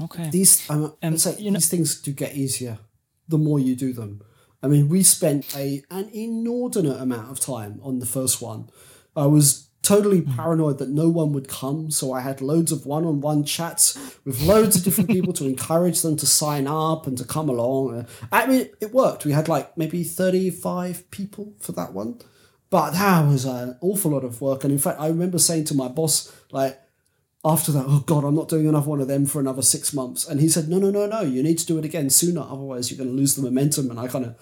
okay 0.03 0.29
these 0.29 0.69
um, 0.69 0.93
um, 1.01 1.17
say, 1.17 1.35
you 1.37 1.51
know, 1.51 1.57
these 1.57 1.69
things 1.69 2.01
do 2.01 2.11
get 2.11 2.35
easier 2.35 2.79
the 3.27 3.37
more 3.37 3.59
you 3.59 3.75
do 3.75 3.93
them 3.93 4.21
i 4.61 4.67
mean 4.67 4.89
we 4.89 5.01
spent 5.03 5.55
a 5.55 5.83
an 5.89 6.09
inordinate 6.13 6.99
amount 7.01 7.31
of 7.31 7.39
time 7.39 7.79
on 7.83 7.99
the 7.99 8.05
first 8.05 8.41
one 8.41 8.69
i 9.15 9.25
was 9.25 9.70
totally 9.81 10.19
hmm. 10.19 10.35
paranoid 10.35 10.77
that 10.79 10.89
no 10.89 11.09
one 11.09 11.33
would 11.33 11.47
come. 11.47 11.91
So 11.91 12.13
I 12.13 12.21
had 12.21 12.41
loads 12.41 12.71
of 12.71 12.85
one 12.85 13.05
on 13.05 13.21
one 13.21 13.43
chats 13.43 13.97
with 14.25 14.41
loads 14.41 14.75
of 14.75 14.83
different 14.83 15.09
people 15.09 15.33
to 15.33 15.45
encourage 15.45 16.01
them 16.01 16.17
to 16.17 16.25
sign 16.25 16.67
up 16.67 17.07
and 17.07 17.17
to 17.17 17.25
come 17.25 17.49
along. 17.49 18.05
I 18.31 18.45
mean, 18.45 18.69
it 18.79 18.93
worked. 18.93 19.25
We 19.25 19.31
had 19.31 19.47
like 19.47 19.77
maybe 19.77 20.03
35 20.03 21.09
people 21.11 21.53
for 21.59 21.71
that 21.73 21.93
one. 21.93 22.19
But 22.69 22.91
that 22.91 23.27
was 23.27 23.43
an 23.43 23.77
awful 23.81 24.11
lot 24.11 24.23
of 24.23 24.39
work. 24.39 24.63
And 24.63 24.71
in 24.71 24.79
fact, 24.79 24.99
I 24.99 25.07
remember 25.07 25.37
saying 25.37 25.65
to 25.65 25.75
my 25.75 25.89
boss, 25.89 26.33
like, 26.51 26.79
after 27.43 27.71
that, 27.73 27.85
oh 27.85 27.99
God, 28.05 28.23
I'm 28.23 28.35
not 28.35 28.47
doing 28.47 28.67
another 28.67 28.89
one 28.89 29.01
of 29.01 29.09
them 29.09 29.25
for 29.25 29.41
another 29.41 29.61
six 29.61 29.93
months. 29.93 30.25
And 30.27 30.39
he 30.39 30.47
said, 30.47 30.69
no, 30.69 30.79
no, 30.79 30.89
no, 30.89 31.05
no, 31.05 31.21
you 31.21 31.43
need 31.43 31.57
to 31.57 31.65
do 31.65 31.77
it 31.79 31.85
again 31.85 32.09
sooner. 32.09 32.41
Otherwise, 32.41 32.89
you're 32.89 32.97
going 32.97 33.09
to 33.09 33.15
lose 33.15 33.35
the 33.35 33.41
momentum. 33.41 33.89
And 33.89 33.99
I 33.99 34.07
kind 34.07 34.25
of 34.25 34.35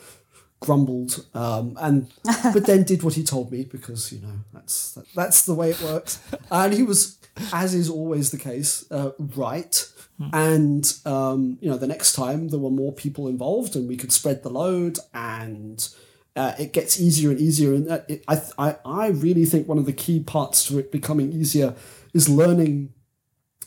grumbled 0.62 1.26
um, 1.34 1.78
and 1.80 2.12
but 2.54 2.66
then 2.66 2.84
did 2.84 3.04
what 3.04 3.14
he 3.14 3.24
told 3.24 3.52
me 3.52 3.64
because 3.64 4.12
you 4.12 4.20
know 4.20 4.34
that's 4.54 4.94
that, 4.94 5.06
that's 5.16 5.46
the 5.46 5.54
way 5.54 5.72
it 5.72 5.82
works. 5.82 6.20
And 6.52 6.74
he 6.74 6.84
was 6.84 7.18
as 7.54 7.74
is 7.74 7.90
always 7.90 8.32
the 8.32 8.38
case 8.38 8.90
uh, 8.92 9.12
right. 9.36 9.86
Mm. 10.20 10.30
and 10.34 11.14
um, 11.14 11.58
you 11.62 11.70
know 11.70 11.78
the 11.78 11.88
next 11.88 12.12
time 12.12 12.50
there 12.50 12.60
were 12.60 12.70
more 12.70 12.92
people 12.92 13.30
involved 13.30 13.78
and 13.78 13.88
we 13.88 13.96
could 13.96 14.12
spread 14.12 14.44
the 14.44 14.50
load 14.50 15.00
and 15.14 15.88
uh, 16.36 16.54
it 16.58 16.74
gets 16.74 17.00
easier 17.00 17.32
and 17.32 17.40
easier. 17.40 17.74
And 17.74 18.04
it, 18.08 18.24
I, 18.28 18.42
I, 18.58 18.76
I 18.86 19.08
really 19.08 19.46
think 19.46 19.68
one 19.68 19.78
of 19.78 19.86
the 19.86 19.94
key 19.94 20.22
parts 20.22 20.66
to 20.68 20.80
it 20.80 20.92
becoming 20.92 21.34
easier 21.34 21.76
is 22.14 22.30
learning 22.30 22.94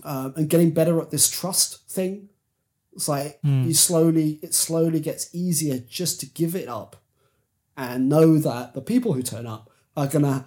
uh, 0.04 0.30
and 0.36 0.48
getting 0.48 0.70
better 0.70 1.00
at 1.00 1.10
this 1.10 1.28
trust 1.30 1.88
thing 1.88 2.28
it's 2.94 3.08
like 3.08 3.40
mm. 3.42 3.66
you 3.66 3.74
slowly, 3.74 4.38
it 4.42 4.54
slowly 4.54 5.00
gets 5.00 5.34
easier 5.34 5.78
just 5.78 6.20
to 6.20 6.26
give 6.26 6.54
it 6.54 6.68
up 6.68 6.96
and 7.76 8.08
know 8.08 8.38
that 8.38 8.74
the 8.74 8.80
people 8.80 9.12
who 9.12 9.22
turn 9.22 9.46
up 9.46 9.70
are 9.96 10.06
gonna 10.06 10.46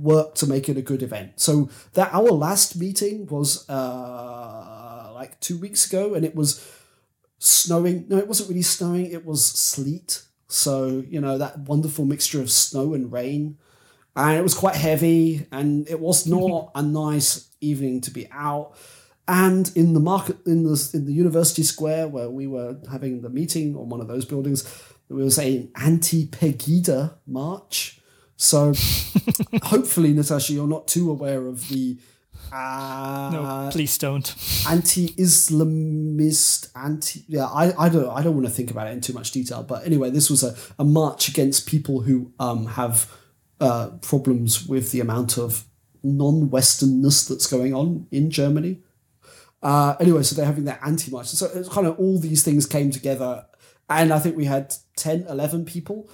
work 0.00 0.34
to 0.36 0.46
make 0.46 0.68
it 0.68 0.76
a 0.76 0.82
good 0.82 1.02
event. 1.02 1.32
So 1.36 1.70
that 1.94 2.12
our 2.12 2.30
last 2.30 2.76
meeting 2.76 3.26
was 3.26 3.68
uh, 3.68 5.10
like 5.14 5.38
two 5.40 5.58
weeks 5.58 5.86
ago, 5.86 6.14
and 6.14 6.24
it 6.24 6.34
was 6.34 6.66
snowing. 7.38 8.06
No, 8.08 8.18
it 8.18 8.28
wasn't 8.28 8.48
really 8.48 8.62
snowing. 8.62 9.10
It 9.10 9.24
was 9.24 9.44
sleet. 9.44 10.22
So 10.48 11.04
you 11.08 11.20
know 11.20 11.38
that 11.38 11.58
wonderful 11.60 12.04
mixture 12.04 12.40
of 12.40 12.50
snow 12.50 12.94
and 12.94 13.12
rain, 13.12 13.58
and 14.16 14.38
it 14.38 14.42
was 14.42 14.54
quite 14.54 14.76
heavy, 14.76 15.46
and 15.52 15.88
it 15.88 16.00
was 16.00 16.26
not 16.26 16.70
a 16.74 16.82
nice 16.82 17.48
evening 17.60 18.00
to 18.02 18.10
be 18.10 18.28
out. 18.32 18.74
And 19.30 19.70
in 19.76 19.94
the 19.94 20.00
market, 20.00 20.38
in 20.44 20.64
the 20.64 20.90
in 20.92 21.06
the 21.06 21.12
university 21.12 21.62
square 21.62 22.08
where 22.08 22.28
we 22.28 22.48
were 22.48 22.76
having 22.90 23.22
the 23.22 23.30
meeting 23.30 23.76
on 23.76 23.88
one 23.88 24.00
of 24.00 24.08
those 24.08 24.24
buildings, 24.24 24.64
there 25.06 25.16
was 25.16 25.38
an 25.38 25.70
anti-Pegida 25.80 27.14
march. 27.28 28.00
So 28.36 28.74
hopefully, 29.62 30.12
Natasha, 30.14 30.52
you're 30.52 30.66
not 30.66 30.88
too 30.88 31.12
aware 31.12 31.46
of 31.46 31.68
the 31.68 31.98
Uh, 32.52 33.30
no, 33.32 33.68
please 33.70 33.96
don't. 33.98 34.34
Anti-Islamist, 34.68 36.70
anti. 36.74 37.22
Yeah, 37.28 37.46
I, 37.46 37.84
I 37.84 37.88
don't 37.88 38.08
I 38.08 38.24
don't 38.24 38.34
want 38.34 38.48
to 38.48 38.52
think 38.52 38.72
about 38.72 38.88
it 38.88 38.94
in 38.94 39.00
too 39.00 39.12
much 39.12 39.30
detail. 39.30 39.62
But 39.62 39.86
anyway, 39.86 40.10
this 40.10 40.28
was 40.28 40.42
a, 40.42 40.56
a 40.76 40.84
march 40.84 41.28
against 41.28 41.68
people 41.68 42.00
who 42.00 42.32
um 42.40 42.66
have 42.66 43.08
uh, 43.60 43.90
problems 44.02 44.66
with 44.66 44.90
the 44.90 44.98
amount 44.98 45.38
of 45.38 45.66
non-Westernness 46.02 47.28
that's 47.28 47.46
going 47.46 47.74
on 47.74 48.08
in 48.10 48.32
Germany. 48.32 48.82
Uh, 49.62 49.96
anyway, 50.00 50.22
so 50.22 50.34
they're 50.34 50.46
having 50.46 50.64
that 50.64 50.80
anti-march. 50.84 51.26
So 51.26 51.50
it's 51.54 51.68
kind 51.68 51.86
of 51.86 51.98
all 51.98 52.18
these 52.18 52.42
things 52.42 52.66
came 52.66 52.90
together, 52.90 53.46
and 53.88 54.12
I 54.12 54.18
think 54.18 54.36
we 54.36 54.46
had 54.46 54.74
10, 54.96 55.26
11 55.28 55.64
people, 55.64 56.08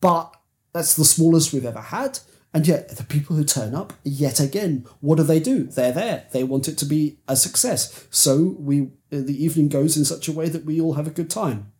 but 0.00 0.34
that's 0.72 0.94
the 0.96 1.04
smallest 1.04 1.52
we've 1.52 1.64
ever 1.64 1.80
had. 1.80 2.18
And 2.54 2.66
yet, 2.66 2.96
the 2.96 3.04
people 3.04 3.36
who 3.36 3.44
turn 3.44 3.74
up, 3.74 3.92
yet 4.04 4.40
again, 4.40 4.86
what 5.00 5.16
do 5.16 5.22
they 5.22 5.38
do? 5.38 5.64
They're 5.64 5.92
there. 5.92 6.26
They 6.32 6.44
want 6.44 6.66
it 6.66 6.78
to 6.78 6.86
be 6.86 7.18
a 7.28 7.36
success. 7.36 8.06
So 8.10 8.56
we, 8.58 8.90
the 9.10 9.44
evening 9.44 9.68
goes 9.68 9.98
in 9.98 10.06
such 10.06 10.28
a 10.28 10.32
way 10.32 10.48
that 10.48 10.64
we 10.64 10.80
all 10.80 10.94
have 10.94 11.06
a 11.06 11.10
good 11.10 11.28
time. 11.28 11.72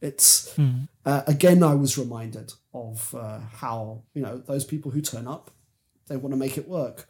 It's 0.00 0.54
mm. 0.56 0.88
uh, 1.04 1.22
again, 1.26 1.62
I 1.62 1.74
was 1.74 1.98
reminded 1.98 2.52
of 2.72 3.14
uh, 3.14 3.40
how 3.56 4.02
you 4.14 4.22
know 4.22 4.38
those 4.38 4.64
people 4.64 4.90
who 4.90 5.00
turn 5.00 5.26
up, 5.26 5.50
they 6.06 6.16
want 6.16 6.32
to 6.32 6.38
make 6.38 6.58
it 6.58 6.68
work. 6.68 7.08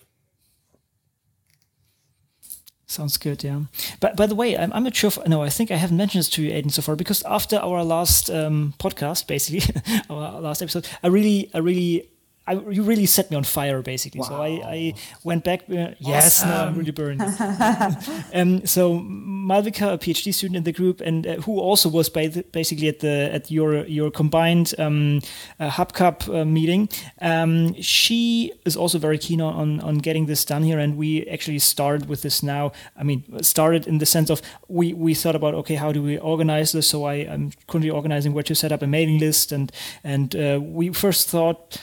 Sounds 2.89 3.17
good, 3.17 3.43
yeah. 3.43 3.63
But 3.99 4.17
by 4.17 4.27
the 4.27 4.37
way, 4.37 4.57
I'm, 4.57 4.73
I'm 4.73 4.85
not 4.85 4.95
sure. 4.95 5.09
If, 5.09 5.27
no, 5.27 5.43
I 5.43 5.49
think 5.49 5.73
I 5.73 5.77
haven't 5.77 5.97
mentioned 5.97 6.21
this 6.21 6.31
to 6.31 6.43
you, 6.43 6.53
Aidan, 6.53 6.71
so 6.71 6.83
far 6.83 6.95
because 6.95 7.23
after 7.25 7.57
our 7.57 7.83
last 7.83 8.31
um, 8.31 8.75
podcast, 8.79 9.27
basically 9.27 9.75
our 10.11 10.41
last 10.41 10.63
episode, 10.63 10.87
I 11.03 11.09
really, 11.09 11.51
I 11.53 11.59
really 11.59 12.09
I, 12.47 12.52
you 12.70 12.82
really 12.82 13.06
set 13.06 13.31
me 13.31 13.36
on 13.36 13.44
fire, 13.44 13.82
basically. 13.82 14.20
Wow. 14.20 14.28
So 14.28 14.43
I, 14.43 14.48
I, 14.48 14.94
went 15.24 15.43
back. 15.44 15.62
Uh, 15.62 15.94
yes, 15.98 16.43
awesome. 16.43 16.48
no, 16.48 16.56
I'm 16.56 16.78
really 16.78 16.93
burned. 16.93 17.20
um, 18.35 18.64
so 18.64 19.01
Malvika, 19.01 19.94
a 19.94 19.98
PhD 19.98 20.32
student 20.32 20.56
in 20.56 20.62
the 20.62 20.73
group, 20.73 21.01
and 21.01 21.27
uh, 21.27 21.35
who 21.36 21.59
also 21.59 21.89
was 21.89 22.09
the, 22.09 22.44
basically 22.52 22.89
at 22.89 23.01
the 23.01 23.31
at 23.32 23.51
your 23.51 23.85
your 23.86 24.10
combined 24.10 24.74
um, 24.78 25.20
uh, 25.59 25.70
HubCup 25.70 26.28
uh, 26.32 26.44
meeting, 26.44 26.89
um, 27.20 27.74
she 27.81 28.52
is 28.64 28.77
also 28.77 28.98
very 28.98 29.18
keen 29.18 29.40
on, 29.40 29.55
on, 29.55 29.81
on 29.81 29.98
getting 29.98 30.27
this 30.27 30.44
done 30.44 30.62
here, 30.62 30.78
and 30.78 30.97
we 30.97 31.27
actually 31.27 31.59
started 31.59 32.09
with 32.09 32.23
this 32.23 32.43
now. 32.43 32.70
I 32.97 33.02
mean, 33.02 33.24
started 33.43 33.89
in 33.89 33.98
the 33.98 34.06
sense 34.06 34.31
of 34.31 34.40
we 34.68 34.93
we 34.93 35.14
thought 35.14 35.35
about 35.35 35.55
okay, 35.55 35.74
how 35.74 35.90
do 35.90 36.01
we 36.02 36.18
organize 36.18 36.70
this? 36.70 36.89
So 36.89 37.05
I 37.05 37.14
am 37.14 37.51
currently 37.66 37.90
organizing 37.90 38.35
where 38.35 38.44
to 38.44 38.55
set 38.55 38.70
up 38.70 38.82
a 38.82 38.86
mailing 38.86 39.18
list, 39.18 39.51
and 39.51 39.73
and 40.05 40.36
uh, 40.36 40.60
we 40.62 40.93
first 40.93 41.28
thought 41.28 41.78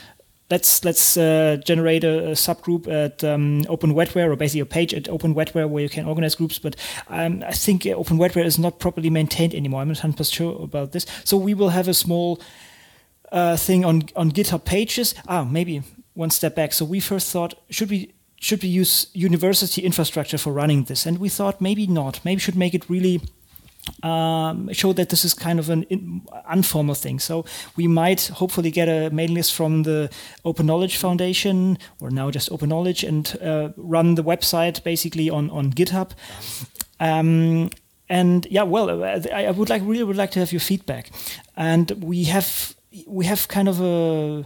let's 0.50 0.84
let's 0.84 1.16
uh, 1.16 1.56
generate 1.64 2.04
a, 2.04 2.30
a, 2.30 2.32
subgroup 2.32 2.86
at 2.86 3.24
um, 3.24 3.64
Open 3.68 3.94
Wetware 3.94 4.30
or 4.30 4.36
basically 4.36 4.60
a 4.60 4.66
page 4.66 4.92
at 4.94 5.08
Open 5.08 5.34
Wetware 5.34 5.68
where 5.68 5.82
you 5.82 5.88
can 5.88 6.06
organize 6.06 6.34
groups. 6.34 6.58
But 6.58 6.76
um, 7.08 7.42
I 7.46 7.52
think 7.52 7.86
Open 7.86 8.18
Wetware 8.18 8.44
is 8.44 8.58
not 8.58 8.78
properly 8.78 9.10
maintained 9.10 9.54
anymore. 9.54 9.80
I'm 9.80 9.88
not 9.88 9.98
100 9.98 10.26
sure 10.26 10.62
about 10.62 10.92
this. 10.92 11.06
So 11.24 11.36
we 11.36 11.54
will 11.54 11.70
have 11.70 11.88
a 11.88 11.94
small 11.94 12.40
uh, 13.32 13.56
thing 13.56 13.84
on 13.84 14.02
on 14.16 14.30
GitHub 14.30 14.64
pages. 14.64 15.14
Ah, 15.26 15.44
maybe 15.44 15.82
one 16.14 16.30
step 16.30 16.54
back. 16.54 16.72
So 16.72 16.84
we 16.84 17.00
first 17.00 17.30
thought 17.30 17.54
should 17.70 17.90
we 17.90 18.12
should 18.40 18.62
we 18.62 18.68
use 18.68 19.06
university 19.14 19.82
infrastructure 19.82 20.38
for 20.38 20.52
running 20.52 20.84
this, 20.84 21.06
and 21.06 21.18
we 21.18 21.28
thought 21.28 21.60
maybe 21.60 21.86
not. 21.86 22.20
Maybe 22.24 22.40
should 22.40 22.56
make 22.56 22.74
it 22.74 22.90
really 22.90 23.20
um, 24.02 24.72
show 24.72 24.92
that 24.92 25.08
this 25.08 25.24
is 25.24 25.34
kind 25.34 25.58
of 25.58 25.70
an 25.70 25.82
in, 25.84 26.22
informal 26.52 26.94
thing. 26.94 27.18
So 27.20 27.44
we 27.76 27.86
might 27.86 28.26
hopefully 28.26 28.70
get 28.70 28.88
a 28.88 29.10
mailing 29.10 29.34
list 29.34 29.54
from 29.54 29.82
the 29.82 30.10
Open 30.44 30.66
Knowledge 30.66 30.96
Foundation 30.96 31.78
or 32.00 32.10
now 32.10 32.30
just 32.30 32.50
Open 32.50 32.68
Knowledge 32.68 33.04
and 33.04 33.36
uh, 33.42 33.70
run 33.76 34.14
the 34.14 34.24
website 34.24 34.82
basically 34.84 35.30
on 35.30 35.50
on 35.50 35.72
GitHub. 35.72 36.10
Um, 37.00 37.70
and 38.08 38.46
yeah, 38.50 38.62
well, 38.62 39.02
uh, 39.02 39.20
I, 39.32 39.46
I 39.46 39.50
would 39.50 39.70
like 39.70 39.82
really 39.84 40.04
would 40.04 40.16
like 40.16 40.30
to 40.32 40.40
have 40.40 40.52
your 40.52 40.60
feedback. 40.60 41.10
And 41.56 41.90
we 42.02 42.24
have 42.24 42.74
we 43.06 43.26
have 43.26 43.48
kind 43.48 43.68
of 43.68 43.80
a 43.80 44.44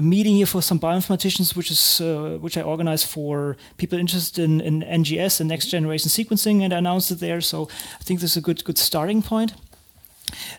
a 0.00 0.02
meeting 0.02 0.34
here 0.36 0.46
for 0.46 0.62
some 0.62 0.80
bioinformaticians, 0.80 1.54
which 1.56 1.70
is 1.70 2.00
uh, 2.00 2.38
which 2.40 2.56
I 2.56 2.62
organized 2.62 3.06
for 3.06 3.56
people 3.76 3.98
interested 3.98 4.44
in, 4.44 4.60
in 4.60 4.82
NGS 5.02 5.40
and 5.40 5.48
next 5.48 5.70
generation 5.70 6.10
sequencing, 6.10 6.62
and 6.62 6.72
I 6.72 6.78
announced 6.78 7.10
it 7.10 7.20
there. 7.20 7.40
So 7.40 7.68
I 8.00 8.02
think 8.02 8.20
this 8.20 8.30
is 8.30 8.36
a 8.36 8.46
good 8.48 8.64
good 8.64 8.78
starting 8.78 9.22
point. 9.22 9.52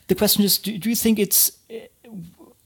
The 0.07 0.15
question 0.15 0.43
is, 0.43 0.59
do, 0.59 0.77
do 0.77 0.89
you 0.89 0.95
think 0.95 1.19
it's 1.19 1.51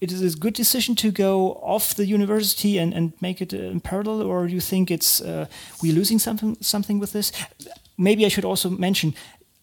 it 0.02 0.12
is 0.12 0.36
a 0.36 0.38
good 0.38 0.54
decision 0.54 0.96
to 0.96 1.12
go 1.12 1.54
off 1.64 1.94
the 1.96 2.06
university 2.06 2.78
and, 2.82 2.94
and 2.94 3.14
make 3.22 3.42
it 3.42 3.54
in 3.54 3.80
parallel, 3.80 4.22
or 4.22 4.48
do 4.48 4.54
you 4.54 4.62
think 4.62 4.92
it's 4.92 5.22
uh, 5.22 5.46
we're 5.82 5.96
losing 5.96 6.20
something 6.20 6.58
something 6.62 7.00
with 7.00 7.12
this? 7.12 7.32
Maybe 7.98 8.26
I 8.26 8.30
should 8.30 8.46
also 8.46 8.70
mention 8.70 9.14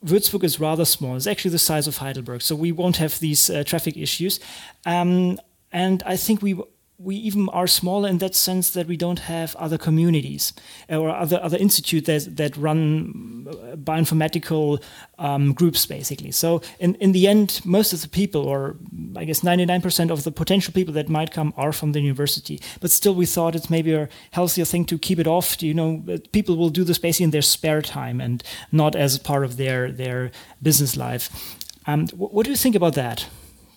Würzburg 0.05 0.45
is 0.45 0.59
rather 0.59 0.85
small. 0.85 1.17
It's 1.17 1.27
actually 1.27 1.53
the 1.53 1.59
size 1.59 1.89
of 1.89 1.99
Heidelberg, 1.99 2.41
so 2.43 2.57
we 2.57 2.73
won't 2.73 2.97
have 2.97 3.19
these 3.19 3.51
uh, 3.51 3.63
traffic 3.65 3.97
issues. 3.97 4.41
Um, 4.87 5.39
and 5.73 6.03
I 6.07 6.17
think 6.17 6.43
we 6.43 6.55
we 6.99 7.17
even 7.17 7.49
are 7.49 7.67
smaller 7.67 8.09
in 8.09 8.19
that 8.19 8.35
sense 8.35 8.71
that 8.71 8.87
we 8.87 8.97
don't 8.97 9.21
have 9.21 9.57
other 9.57 9.77
communities 9.77 10.53
or 10.89 11.11
other 11.11 11.41
other 11.43 11.59
institutes 11.59 12.07
that, 12.07 12.37
that 12.37 12.57
run 12.57 13.45
bioinformatical 13.77 14.83
um, 15.19 15.53
groups 15.53 15.87
basically. 15.87 16.31
So 16.31 16.63
in, 16.79 16.95
in 16.97 17.13
the 17.13 17.27
end, 17.27 17.61
most 17.65 17.93
of 17.93 18.03
the 18.03 18.09
people, 18.09 18.43
or 18.43 18.77
I 19.17 19.25
guess 19.25 19.41
99% 19.41 20.11
of 20.11 20.25
the 20.25 20.31
potential 20.31 20.73
people 20.73 20.95
that 20.95 21.09
might 21.09 21.33
come 21.33 21.53
are 21.57 21.73
from 21.73 21.93
the 21.93 22.01
university. 22.01 22.61
But 22.81 22.91
still, 22.91 23.15
we 23.15 23.27
thought 23.27 23.55
it's 23.55 23.71
maybe 23.71 23.93
a 23.95 24.09
healthier 24.31 24.65
thing 24.65 24.85
to 24.87 24.99
keep 24.99 25.19
it 25.19 25.27
off. 25.27 25.63
You 25.63 25.75
know, 25.75 26.05
people 26.33 26.57
will 26.57 26.71
do 26.71 26.85
this 26.85 26.99
basically 26.99 27.25
in 27.25 27.31
their 27.31 27.43
spare 27.43 27.83
time 27.83 28.21
and 28.21 28.43
not 28.71 28.95
as 28.95 29.19
part 29.19 29.45
of 29.45 29.57
their 29.57 29.91
their 29.91 30.31
business 30.63 30.97
life. 30.97 31.57
Um, 31.87 32.07
what 32.09 32.45
do 32.45 32.51
you 32.51 32.57
think 32.57 32.77
about 32.77 32.95
that? 32.95 33.27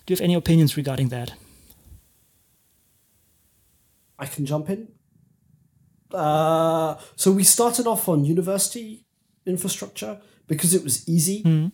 Do 0.04 0.12
you 0.12 0.16
have 0.16 0.24
any 0.24 0.34
opinions 0.34 0.76
regarding 0.76 1.08
that? 1.08 1.32
I 4.18 4.26
can 4.26 4.46
jump 4.46 4.70
in. 4.70 4.88
Uh, 6.12 6.96
so 7.16 7.32
we 7.32 7.42
started 7.42 7.86
off 7.86 8.08
on 8.08 8.24
university 8.24 9.04
infrastructure 9.44 10.20
because 10.46 10.74
it 10.74 10.82
was 10.82 11.08
easy. 11.08 11.42
Mm. 11.42 11.72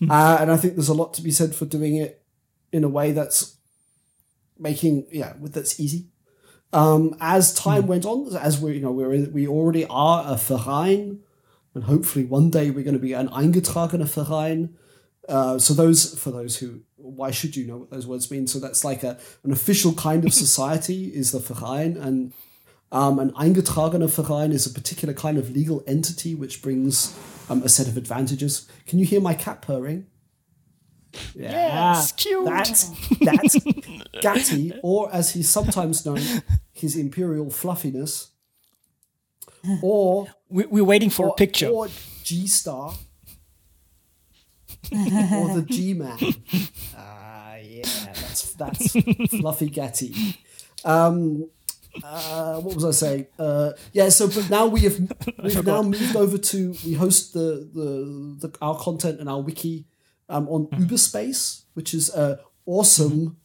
Mm. 0.00 0.10
Uh, 0.10 0.38
and 0.40 0.50
I 0.50 0.56
think 0.56 0.74
there's 0.74 0.88
a 0.88 0.94
lot 0.94 1.14
to 1.14 1.22
be 1.22 1.30
said 1.30 1.54
for 1.54 1.66
doing 1.66 1.96
it 1.96 2.22
in 2.72 2.84
a 2.84 2.88
way 2.88 3.12
that's 3.12 3.56
making, 4.58 5.06
yeah, 5.10 5.34
that's 5.40 5.80
easy. 5.80 6.06
Um, 6.72 7.16
as 7.20 7.52
time 7.52 7.84
mm. 7.84 7.86
went 7.86 8.06
on, 8.06 8.34
as 8.36 8.60
we, 8.60 8.74
you 8.74 8.80
know, 8.80 8.92
we're 8.92 9.12
in, 9.12 9.32
we 9.32 9.48
already 9.48 9.86
are 9.86 10.24
a 10.26 10.36
Verein, 10.36 11.20
and 11.74 11.84
hopefully 11.84 12.24
one 12.24 12.50
day 12.50 12.70
we're 12.70 12.84
going 12.84 12.94
to 12.94 13.00
be 13.00 13.12
an 13.12 13.28
eingetragener 13.28 14.08
Verein. 14.08 14.76
Uh, 15.28 15.58
so 15.58 15.74
those, 15.74 16.18
for 16.18 16.30
those 16.30 16.58
who 16.58 16.80
why 17.02 17.30
should 17.30 17.56
you 17.56 17.66
know 17.66 17.78
what 17.78 17.90
those 17.90 18.06
words 18.06 18.30
mean? 18.30 18.46
So 18.46 18.58
that's 18.58 18.84
like 18.84 19.02
a 19.02 19.18
an 19.44 19.52
official 19.52 19.92
kind 19.94 20.24
of 20.24 20.34
society 20.46 21.06
is 21.06 21.32
the 21.32 21.38
Verein, 21.38 21.96
and 21.96 22.32
um, 22.92 23.18
an 23.18 23.30
eingetragener 23.32 24.10
Verein 24.10 24.52
is 24.52 24.66
a 24.66 24.70
particular 24.70 25.14
kind 25.14 25.38
of 25.38 25.50
legal 25.50 25.82
entity 25.86 26.34
which 26.34 26.62
brings 26.62 27.18
um, 27.48 27.62
a 27.62 27.68
set 27.68 27.88
of 27.88 27.96
advantages. 27.96 28.68
Can 28.86 28.98
you 28.98 29.06
hear 29.06 29.20
my 29.20 29.34
cat 29.34 29.62
purring? 29.62 30.06
Yeah, 31.34 31.50
yes, 31.50 32.12
cute. 32.12 32.44
That's 32.44 32.90
that's 33.18 33.56
Gatty, 34.20 34.72
or 34.82 35.12
as 35.12 35.30
he's 35.30 35.48
sometimes 35.48 36.06
known, 36.06 36.20
his 36.72 36.96
imperial 36.96 37.50
fluffiness. 37.50 38.30
Or 39.82 40.26
we're 40.48 40.84
waiting 40.84 41.10
for 41.10 41.26
or, 41.26 41.28
a 41.28 41.34
picture. 41.34 41.68
Or 41.68 41.88
G 42.24 42.46
Star 42.46 42.94
or 44.92 45.54
the 45.54 45.64
G 45.70 45.94
Man. 45.94 46.18
Ah, 46.96 47.52
uh, 47.52 47.56
yeah, 47.62 47.82
that's 48.06 48.52
that's 48.54 48.92
Fluffy 49.30 49.68
Getty. 49.70 50.38
Um, 50.84 51.48
uh, 52.04 52.60
what 52.60 52.74
was 52.74 52.84
I 52.84 52.90
saying? 52.90 53.26
Uh, 53.38 53.72
yeah, 53.92 54.08
so 54.08 54.28
but 54.28 54.48
now 54.48 54.66
we 54.66 54.80
have 54.80 54.98
we've 55.42 55.66
now 55.66 55.82
moved 55.82 56.16
over 56.16 56.38
to 56.38 56.74
we 56.84 56.94
host 56.94 57.32
the 57.32 57.68
the, 57.72 58.48
the 58.48 58.58
our 58.62 58.78
content 58.78 59.20
and 59.20 59.28
our 59.28 59.40
wiki 59.40 59.86
um, 60.28 60.48
on 60.48 60.66
mm. 60.66 60.78
Überspace, 60.78 61.64
which 61.74 61.92
is 61.92 62.08
a 62.14 62.40
awesome 62.66 63.36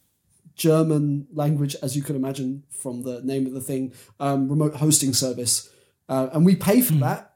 German 0.54 1.26
language, 1.32 1.76
as 1.82 1.96
you 1.96 2.02
can 2.02 2.16
imagine 2.16 2.62
from 2.70 3.02
the 3.02 3.20
name 3.22 3.46
of 3.46 3.52
the 3.52 3.60
thing, 3.60 3.92
um, 4.20 4.48
remote 4.48 4.76
hosting 4.76 5.12
service, 5.12 5.68
uh, 6.08 6.28
and 6.32 6.46
we 6.46 6.56
pay 6.56 6.80
for 6.80 6.94
mm. 6.94 7.00
that 7.00 7.35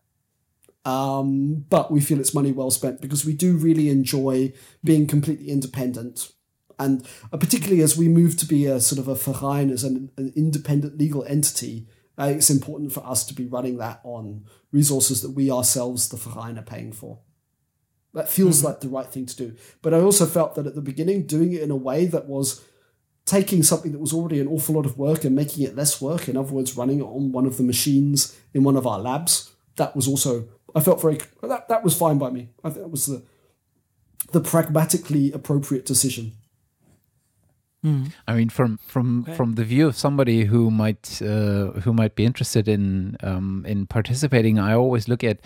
um, 0.85 1.67
but 1.69 1.91
we 1.91 2.01
feel 2.01 2.21
it's 2.21 2.35
money 2.35 2.53
well 2.53 2.71
spent 2.71 3.01
because 3.01 3.25
we 3.25 3.35
do 3.35 3.57
really 3.57 3.89
enjoy 3.89 4.53
being 4.83 5.07
completely 5.07 5.51
independent. 5.51 6.33
And 6.79 7.07
uh, 7.33 7.37
particularly 7.37 7.83
as 7.83 7.97
we 7.99 8.09
move 8.09 8.37
to 8.39 8.47
be 8.47 8.65
a 8.67 8.81
sort 8.81 8.99
of 8.99 9.07
a 9.07 9.15
Verein, 9.15 9.71
as 9.71 9.85
an, 9.85 10.11
an 10.17 10.33
independent 10.35 10.97
legal 10.97 11.25
entity, 11.25 11.87
uh, 12.19 12.25
it's 12.25 12.51
important 12.51 12.93
for 12.93 13.07
us 13.07 13.25
to 13.27 13.35
be 13.35 13.47
running 13.47 13.79
that 13.79 14.01
on 14.03 14.45
resources 14.73 15.21
that 15.23 15.31
we 15.31 15.51
ourselves, 15.51 16.09
the 16.09 16.17
Verein, 16.17 16.59
are 16.59 16.63
paying 16.63 16.93
for. 16.93 17.21
That 18.15 18.29
feels 18.29 18.59
mm-hmm. 18.59 18.67
like 18.67 18.81
the 18.81 18.89
right 18.89 19.07
thing 19.07 19.27
to 19.27 19.37
do. 19.37 19.57
But 19.83 19.95
I 19.95 20.01
also 20.01 20.27
felt 20.27 20.55
that 20.55 20.67
at 20.67 20.75
the 20.75 20.81
beginning, 20.81 21.27
doing 21.27 21.53
it 21.53 21.63
in 21.63 21.71
a 21.71 21.77
way 21.77 22.07
that 22.07 22.27
was 22.27 22.65
taking 23.25 23.63
something 23.63 23.93
that 23.93 24.01
was 24.01 24.13
already 24.13 24.41
an 24.41 24.49
awful 24.49 24.75
lot 24.75 24.87
of 24.87 24.99
work 24.99 25.25
and 25.25 25.37
making 25.37 25.65
it 25.65 25.77
less 25.77 26.01
work. 26.01 26.29
In 26.29 26.37
other 26.37 26.53
words, 26.53 26.77
running 26.77 27.01
it 27.01 27.05
on 27.05 27.33
one 27.33 27.47
of 27.47 27.57
the 27.57 27.63
machines 27.63 28.37
in 28.53 28.65
one 28.65 28.77
of 28.77 28.87
our 28.87 28.99
labs. 28.99 29.53
That 29.77 29.95
was 29.95 30.09
also 30.09 30.49
I 30.75 30.81
felt 30.81 31.01
very 31.01 31.19
that 31.43 31.69
that 31.69 31.85
was 31.85 31.97
fine 31.97 32.19
by 32.19 32.31
me. 32.31 32.51
I 32.65 32.71
think 32.71 32.83
that 32.83 32.91
was 32.91 33.07
the 33.07 33.23
the 34.33 34.41
pragmatically 34.41 35.33
appropriate 35.33 35.87
decision. 35.87 36.33
Mm. 37.85 38.13
I 38.29 38.35
mean, 38.35 38.51
from 38.51 38.77
from 38.77 39.23
okay. 39.23 39.35
from 39.35 39.55
the 39.55 39.65
view 39.65 39.87
of 39.87 39.97
somebody 39.97 40.45
who 40.45 40.71
might 40.71 41.23
uh, 41.23 41.81
who 41.81 41.95
might 41.95 42.15
be 42.15 42.27
interested 42.27 42.69
in 42.69 43.17
um, 43.23 43.65
in 43.67 43.87
participating, 43.87 44.59
I 44.59 44.75
always 44.75 45.09
look 45.09 45.25
at 45.25 45.41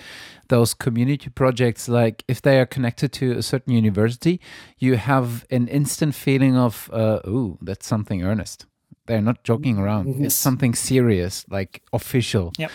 those 0.49 0.75
community 0.75 1.31
projects 1.31 1.89
like 1.89 2.25
if 2.27 2.43
they 2.43 2.59
are 2.59 2.67
connected 2.67 3.13
to 3.13 3.39
a 3.39 3.43
certain 3.43 3.73
university, 3.73 4.41
you 4.79 4.97
have 4.97 5.47
an 5.51 5.69
instant 5.69 6.17
feeling 6.17 6.57
of, 6.57 6.91
uh, 6.93 7.21
"Ooh, 7.29 7.57
that's 7.63 7.87
something 7.87 8.25
earnest." 8.25 8.67
They're 9.07 9.23
not 9.23 9.45
joking 9.45 9.79
around. 9.79 10.07
Mm-hmm. 10.07 10.25
It's 10.25 10.35
something 10.35 10.75
serious, 10.75 11.45
like 11.49 11.83
official. 11.93 12.53
Yep. 12.59 12.71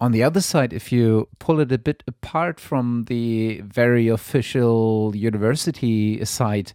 On 0.00 0.12
the 0.12 0.22
other 0.22 0.40
side, 0.40 0.72
if 0.72 0.90
you 0.90 1.28
pull 1.38 1.60
it 1.60 1.70
a 1.70 1.78
bit 1.78 2.02
apart 2.06 2.58
from 2.58 3.04
the 3.04 3.60
very 3.60 4.08
official 4.08 5.14
university 5.14 6.24
side, 6.24 6.72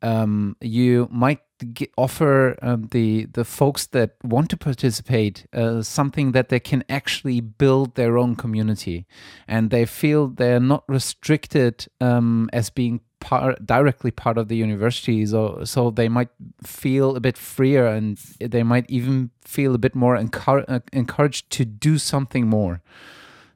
um, 0.00 0.56
you 0.60 1.08
might 1.10 1.40
get, 1.74 1.90
offer 1.96 2.56
um, 2.62 2.88
the 2.92 3.26
the 3.32 3.44
folks 3.44 3.86
that 3.86 4.14
want 4.22 4.48
to 4.50 4.56
participate 4.56 5.44
uh, 5.52 5.82
something 5.82 6.30
that 6.32 6.50
they 6.50 6.60
can 6.60 6.84
actually 6.88 7.40
build 7.40 7.96
their 7.96 8.16
own 8.16 8.36
community, 8.36 9.06
and 9.48 9.70
they 9.70 9.84
feel 9.84 10.28
they're 10.28 10.60
not 10.60 10.84
restricted 10.88 11.86
um, 12.00 12.48
as 12.52 12.70
being 12.70 13.00
part 13.20 13.64
directly 13.66 14.10
part 14.10 14.38
of 14.38 14.48
the 14.48 14.56
university. 14.56 15.24
So 15.26 15.64
so 15.64 15.90
they 15.90 16.08
might 16.08 16.28
feel 16.62 17.16
a 17.16 17.20
bit 17.20 17.36
freer, 17.36 17.86
and 17.86 18.18
they 18.40 18.62
might 18.62 18.86
even 18.88 19.30
feel 19.44 19.74
a 19.74 19.78
bit 19.78 19.94
more 19.94 20.16
encour- 20.16 20.82
encouraged 20.92 21.50
to 21.50 21.64
do 21.64 21.98
something 21.98 22.46
more. 22.46 22.82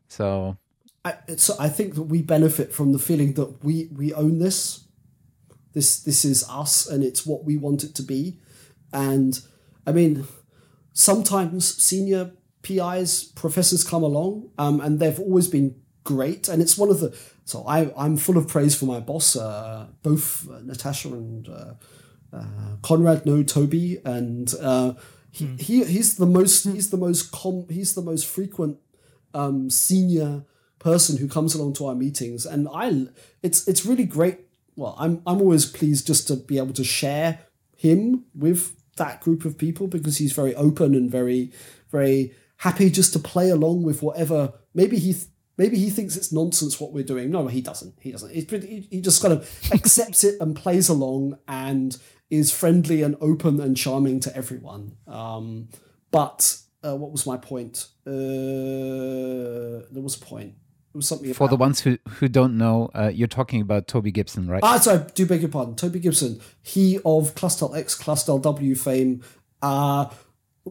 So. 0.09 0.57
I, 1.05 1.17
so 1.37 1.57
I 1.59 1.69
think 1.69 1.97
that 1.97 2.05
we 2.05 2.23
benefit 2.23 2.73
from 2.73 2.93
the 2.93 2.99
feeling 3.01 3.35
that 3.35 3.65
we, 3.65 3.89
we 3.93 4.15
own 4.15 4.39
this 4.39 4.85
this 5.73 6.01
this 6.01 6.25
is 6.25 6.49
us 6.49 6.87
and 6.87 7.03
it's 7.03 7.27
what 7.27 7.45
we 7.45 7.57
want 7.57 7.83
it 7.83 7.95
to 7.97 8.03
be. 8.03 8.39
And 8.93 9.41
I 9.87 9.93
mean, 9.93 10.27
sometimes 10.93 11.83
senior 11.83 12.33
PIs, 12.63 13.25
professors 13.25 13.85
come 13.85 14.03
along, 14.03 14.51
um, 14.59 14.81
and 14.81 15.01
they've 15.01 15.19
always 15.19 15.49
been 15.49 15.82
great. 16.05 16.49
And 16.49 16.61
it's 16.63 16.77
one 16.77 16.91
of 16.91 17.01
the 17.01 17.17
so 17.45 17.65
I 17.67 17.93
I'm 17.97 18.17
full 18.17 18.39
of 18.39 18.49
praise 18.49 18.75
for 18.75 18.87
my 18.87 19.01
boss. 19.01 19.37
Uh, 19.37 19.87
both 20.03 20.49
uh, 20.49 20.61
Natasha 20.63 21.09
and 21.09 21.49
uh, 21.49 21.75
uh, 22.33 22.77
Konrad 22.83 23.27
know 23.27 23.43
Toby, 23.43 23.99
and 24.05 24.53
uh, 24.61 24.95
he, 25.31 25.47
hmm. 25.47 25.57
he 25.57 25.85
he's 25.85 26.17
the 26.17 26.27
most 26.27 26.65
he's 26.65 26.91
the 26.91 26.97
most 26.97 27.33
com 27.33 27.67
he's 27.69 27.95
the 27.95 28.03
most 28.03 28.27
frequent 28.27 28.79
um, 29.35 29.71
senior 29.71 30.45
person 30.79 31.17
who 31.17 31.29
comes 31.29 31.55
along 31.55 31.75
to 31.75 31.87
our 31.87 31.95
meetings, 31.95 32.47
and 32.47 32.69
I 32.73 33.07
it's 33.43 33.67
it's 33.69 33.85
really 33.85 34.05
great 34.05 34.41
well, 34.77 34.95
I'm 34.99 35.23
I'm 35.27 35.41
always 35.41 35.67
pleased 35.67 36.07
just 36.07 36.29
to 36.29 36.37
be 36.37 36.59
able 36.59 36.73
to 36.75 36.85
share 36.85 37.41
him 37.77 38.25
with 38.35 38.77
that 38.97 39.21
group 39.21 39.45
of 39.45 39.59
people 39.59 39.87
because 39.87 40.19
he's 40.19 40.33
very 40.33 40.55
open 40.55 40.95
and 40.95 41.11
very 41.11 41.53
very 41.91 42.35
happy 42.59 42.91
just 42.91 43.13
to 43.13 43.19
play 43.19 43.51
along 43.51 43.83
with 43.83 44.03
whatever 44.03 44.53
maybe 44.75 44.99
he 44.99 45.13
th- 45.13 45.27
maybe 45.57 45.79
he 45.79 45.91
thinks 45.91 46.17
it's 46.17 46.33
nonsense 46.33 46.81
what 46.81 46.93
we're 46.93 47.05
doing. 47.05 47.31
No 47.31 47.47
he 47.49 47.61
doesn't. 47.61 47.95
He 48.01 48.13
doesn't. 48.13 48.33
He, 48.33 48.87
he 48.91 49.01
just 49.01 49.23
kind 49.23 49.35
of 49.35 49.71
accepts 49.73 50.25
it 50.25 50.41
and 50.41 50.57
plays 50.57 50.89
along 50.89 51.39
and 51.49 51.97
is 52.31 52.51
friendly 52.51 53.03
and 53.03 53.17
open 53.21 53.61
and 53.61 53.77
charming 53.77 54.21
to 54.21 54.35
everyone. 54.37 54.97
Um, 55.07 55.69
but 56.11 56.59
uh, 56.83 56.97
what 56.97 57.13
was 57.13 57.27
my 57.27 57.37
point? 57.37 57.89
Uh, 58.07 58.11
there 59.91 60.03
was 60.03 60.17
a 60.17 60.21
point. 60.25 60.55
It 60.95 60.97
was 60.97 61.09
something 61.09 61.33
for 61.33 61.49
the 61.49 61.57
ones 61.57 61.81
who 61.81 61.97
who 62.07 62.29
don't 62.29 62.59
know 62.59 62.91
uh, 62.95 63.11
you're 63.15 63.27
talking 63.27 63.63
about 63.63 63.89
toby 63.89 64.11
gibson 64.13 64.47
right? 64.47 64.61
Ah 64.63 64.79
sorry 64.79 65.07
do 65.15 65.25
beg 65.25 65.41
your 65.41 65.49
pardon. 65.49 65.75
Toby 65.75 66.01
gibson 66.01 66.41
he 66.61 66.99
of 66.99 67.35
clustal 67.35 67.75
x 67.75 67.99
clustal 67.99 68.43
w 68.43 68.75
fame 68.75 69.23
uh 69.63 70.11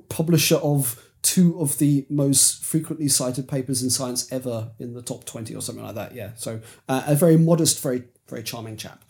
publisher 0.10 0.58
of 0.58 1.04
two 1.22 1.60
of 1.60 1.78
the 1.78 2.06
most 2.10 2.64
frequently 2.64 3.08
cited 3.08 3.48
papers 3.48 3.84
in 3.84 3.90
science 3.90 4.32
ever 4.32 4.72
in 4.80 4.94
the 4.94 5.02
top 5.02 5.24
20 5.26 5.56
or 5.56 5.62
something 5.62 5.84
like 5.84 5.96
that 5.96 6.16
yeah 6.16 6.32
so 6.36 6.60
uh, 6.90 7.04
a 7.06 7.16
very 7.16 7.38
modest 7.38 7.82
very 7.82 8.04
very 8.28 8.44
charming 8.44 8.76
chap 8.76 9.04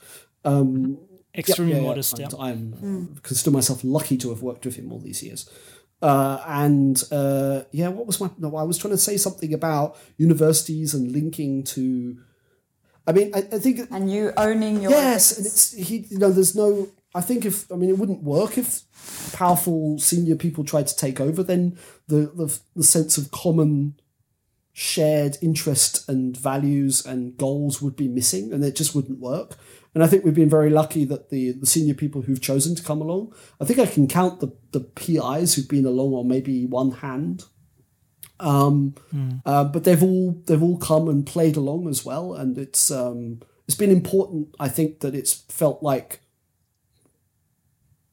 um 0.43 0.97
extremely 1.35 1.73
yeah, 1.75 1.81
yeah, 1.81 1.87
modest 1.87 2.19
yeah, 2.19 2.27
i'm 2.39 2.73
mm. 2.73 3.23
consider 3.23 3.51
myself 3.51 3.81
lucky 3.83 4.17
to 4.17 4.29
have 4.29 4.41
worked 4.41 4.65
with 4.65 4.75
him 4.75 4.91
all 4.91 4.99
these 4.99 5.23
years 5.23 5.49
uh, 6.01 6.41
and 6.47 7.03
uh, 7.11 7.61
yeah, 7.71 7.87
what 7.89 8.07
was 8.07 8.19
my? 8.19 8.29
No, 8.39 8.55
I 8.55 8.63
was 8.63 8.77
trying 8.77 8.91
to 8.91 8.97
say 8.97 9.17
something 9.17 9.53
about 9.53 9.97
universities 10.17 10.93
and 10.93 11.11
linking 11.11 11.63
to. 11.65 12.17
I 13.05 13.11
mean, 13.11 13.31
I, 13.35 13.39
I 13.39 13.59
think. 13.59 13.87
And 13.91 14.11
you 14.11 14.33
owning 14.35 14.81
your. 14.81 14.91
Yes, 14.91 15.37
and 15.37 15.45
it's 15.45 15.73
he. 15.73 16.07
You 16.09 16.17
know, 16.17 16.31
there's 16.31 16.55
no. 16.55 16.89
I 17.13 17.21
think 17.21 17.45
if 17.45 17.71
I 17.71 17.75
mean, 17.75 17.89
it 17.89 17.97
wouldn't 17.97 18.23
work 18.23 18.57
if 18.57 18.83
powerful 19.33 19.99
senior 19.99 20.35
people 20.35 20.63
tried 20.63 20.87
to 20.87 20.95
take 20.95 21.19
over. 21.19 21.43
Then 21.43 21.77
the 22.07 22.31
the, 22.33 22.59
the 22.75 22.83
sense 22.83 23.17
of 23.17 23.31
common 23.31 23.99
shared 24.73 25.37
interest 25.41 26.07
and 26.07 26.35
values 26.37 27.05
and 27.05 27.37
goals 27.37 27.81
would 27.81 27.95
be 27.95 28.07
missing, 28.07 28.53
and 28.53 28.63
it 28.63 28.75
just 28.75 28.95
wouldn't 28.95 29.19
work. 29.19 29.57
And 29.93 30.03
I 30.03 30.07
think 30.07 30.23
we've 30.23 30.33
been 30.33 30.49
very 30.49 30.69
lucky 30.69 31.03
that 31.05 31.29
the, 31.29 31.51
the 31.51 31.65
senior 31.65 31.93
people 31.93 32.21
who've 32.21 32.41
chosen 32.41 32.75
to 32.75 32.83
come 32.83 33.01
along, 33.01 33.33
I 33.59 33.65
think 33.65 33.79
I 33.79 33.85
can 33.85 34.07
count 34.07 34.39
the, 34.39 34.53
the 34.71 34.79
PIs 34.79 35.53
who've 35.53 35.67
been 35.67 35.85
along 35.85 36.13
on 36.13 36.29
maybe 36.29 36.65
one 36.65 36.91
hand. 36.91 37.43
Um, 38.39 38.95
mm. 39.13 39.41
uh, 39.45 39.65
but 39.65 39.83
they've 39.83 40.01
all 40.01 40.41
they've 40.45 40.63
all 40.63 40.77
come 40.77 41.07
and 41.09 41.27
played 41.27 41.57
along 41.57 41.87
as 41.87 42.03
well, 42.03 42.33
and 42.33 42.57
it's 42.57 42.89
um, 42.89 43.41
it's 43.67 43.77
been 43.77 43.91
important. 43.91 44.55
I 44.59 44.67
think 44.67 45.01
that 45.01 45.13
it's 45.13 45.33
felt 45.33 45.83
like 45.83 46.20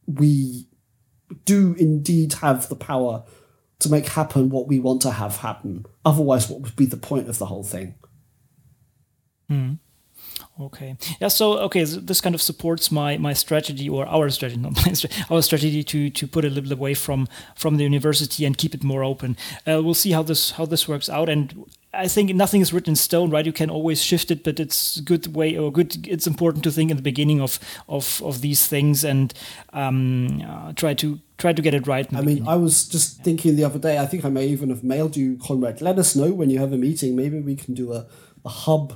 we 0.08 0.66
do 1.44 1.74
indeed 1.78 2.32
have 2.34 2.68
the 2.68 2.76
power 2.76 3.24
to 3.80 3.90
make 3.90 4.08
happen 4.08 4.48
what 4.48 4.66
we 4.66 4.80
want 4.80 5.02
to 5.02 5.12
have 5.12 5.36
happen. 5.36 5.86
Otherwise, 6.04 6.48
what 6.48 6.62
would 6.62 6.74
be 6.74 6.86
the 6.86 6.96
point 6.96 7.28
of 7.28 7.38
the 7.38 7.46
whole 7.46 7.62
thing? 7.62 7.94
Mm. 9.50 9.78
Okay. 10.60 10.96
Yeah. 11.20 11.28
So 11.28 11.58
okay, 11.58 11.84
this 11.84 12.20
kind 12.20 12.34
of 12.34 12.42
supports 12.42 12.90
my 12.90 13.16
my 13.18 13.32
strategy 13.32 13.88
or 13.88 14.06
our 14.06 14.28
strategy, 14.30 14.60
not 14.60 14.74
my 14.84 14.92
strategy, 14.92 15.24
our 15.30 15.42
strategy 15.42 15.84
to 15.84 16.10
to 16.10 16.26
put 16.26 16.44
a 16.44 16.50
little 16.50 16.72
away 16.72 16.94
from 16.94 17.28
from 17.54 17.76
the 17.76 17.84
university 17.84 18.44
and 18.44 18.58
keep 18.58 18.74
it 18.74 18.82
more 18.82 19.04
open. 19.04 19.36
Uh, 19.66 19.82
we'll 19.82 19.94
see 19.94 20.10
how 20.10 20.22
this 20.22 20.52
how 20.52 20.66
this 20.66 20.88
works 20.88 21.08
out. 21.08 21.28
And 21.28 21.64
I 21.94 22.06
think 22.06 22.34
nothing 22.34 22.60
is 22.60 22.72
written 22.72 22.92
in 22.92 22.96
stone, 22.96 23.30
right? 23.30 23.46
You 23.46 23.52
can 23.52 23.70
always 23.70 24.02
shift 24.02 24.30
it, 24.30 24.44
but 24.44 24.60
it's 24.60 25.00
good 25.00 25.34
way 25.34 25.56
or 25.56 25.72
good. 25.72 26.06
It's 26.06 26.26
important 26.26 26.62
to 26.64 26.70
think 26.70 26.90
in 26.90 26.96
the 26.96 27.02
beginning 27.02 27.40
of 27.40 27.58
of 27.88 28.22
of 28.22 28.40
these 28.42 28.66
things 28.66 29.04
and 29.04 29.32
um, 29.72 30.42
uh, 30.46 30.72
try 30.74 30.92
to 30.94 31.18
try 31.38 31.52
to 31.54 31.62
get 31.62 31.72
it 31.72 31.86
right. 31.86 32.06
I 32.14 32.20
mean, 32.20 32.46
I 32.46 32.56
was 32.56 32.86
just 32.86 33.22
thinking 33.24 33.56
the 33.56 33.64
other 33.64 33.78
day. 33.78 33.98
I 33.98 34.06
think 34.06 34.24
I 34.24 34.28
may 34.28 34.46
even 34.48 34.68
have 34.68 34.84
mailed 34.84 35.16
you, 35.16 35.38
Konrad. 35.38 35.80
Let 35.80 35.98
us 35.98 36.14
know 36.14 36.32
when 36.32 36.50
you 36.50 36.58
have 36.58 36.72
a 36.72 36.78
meeting. 36.78 37.16
Maybe 37.16 37.40
we 37.40 37.56
can 37.56 37.74
do 37.74 37.92
a 37.92 38.06
a 38.44 38.50
hub 38.50 38.94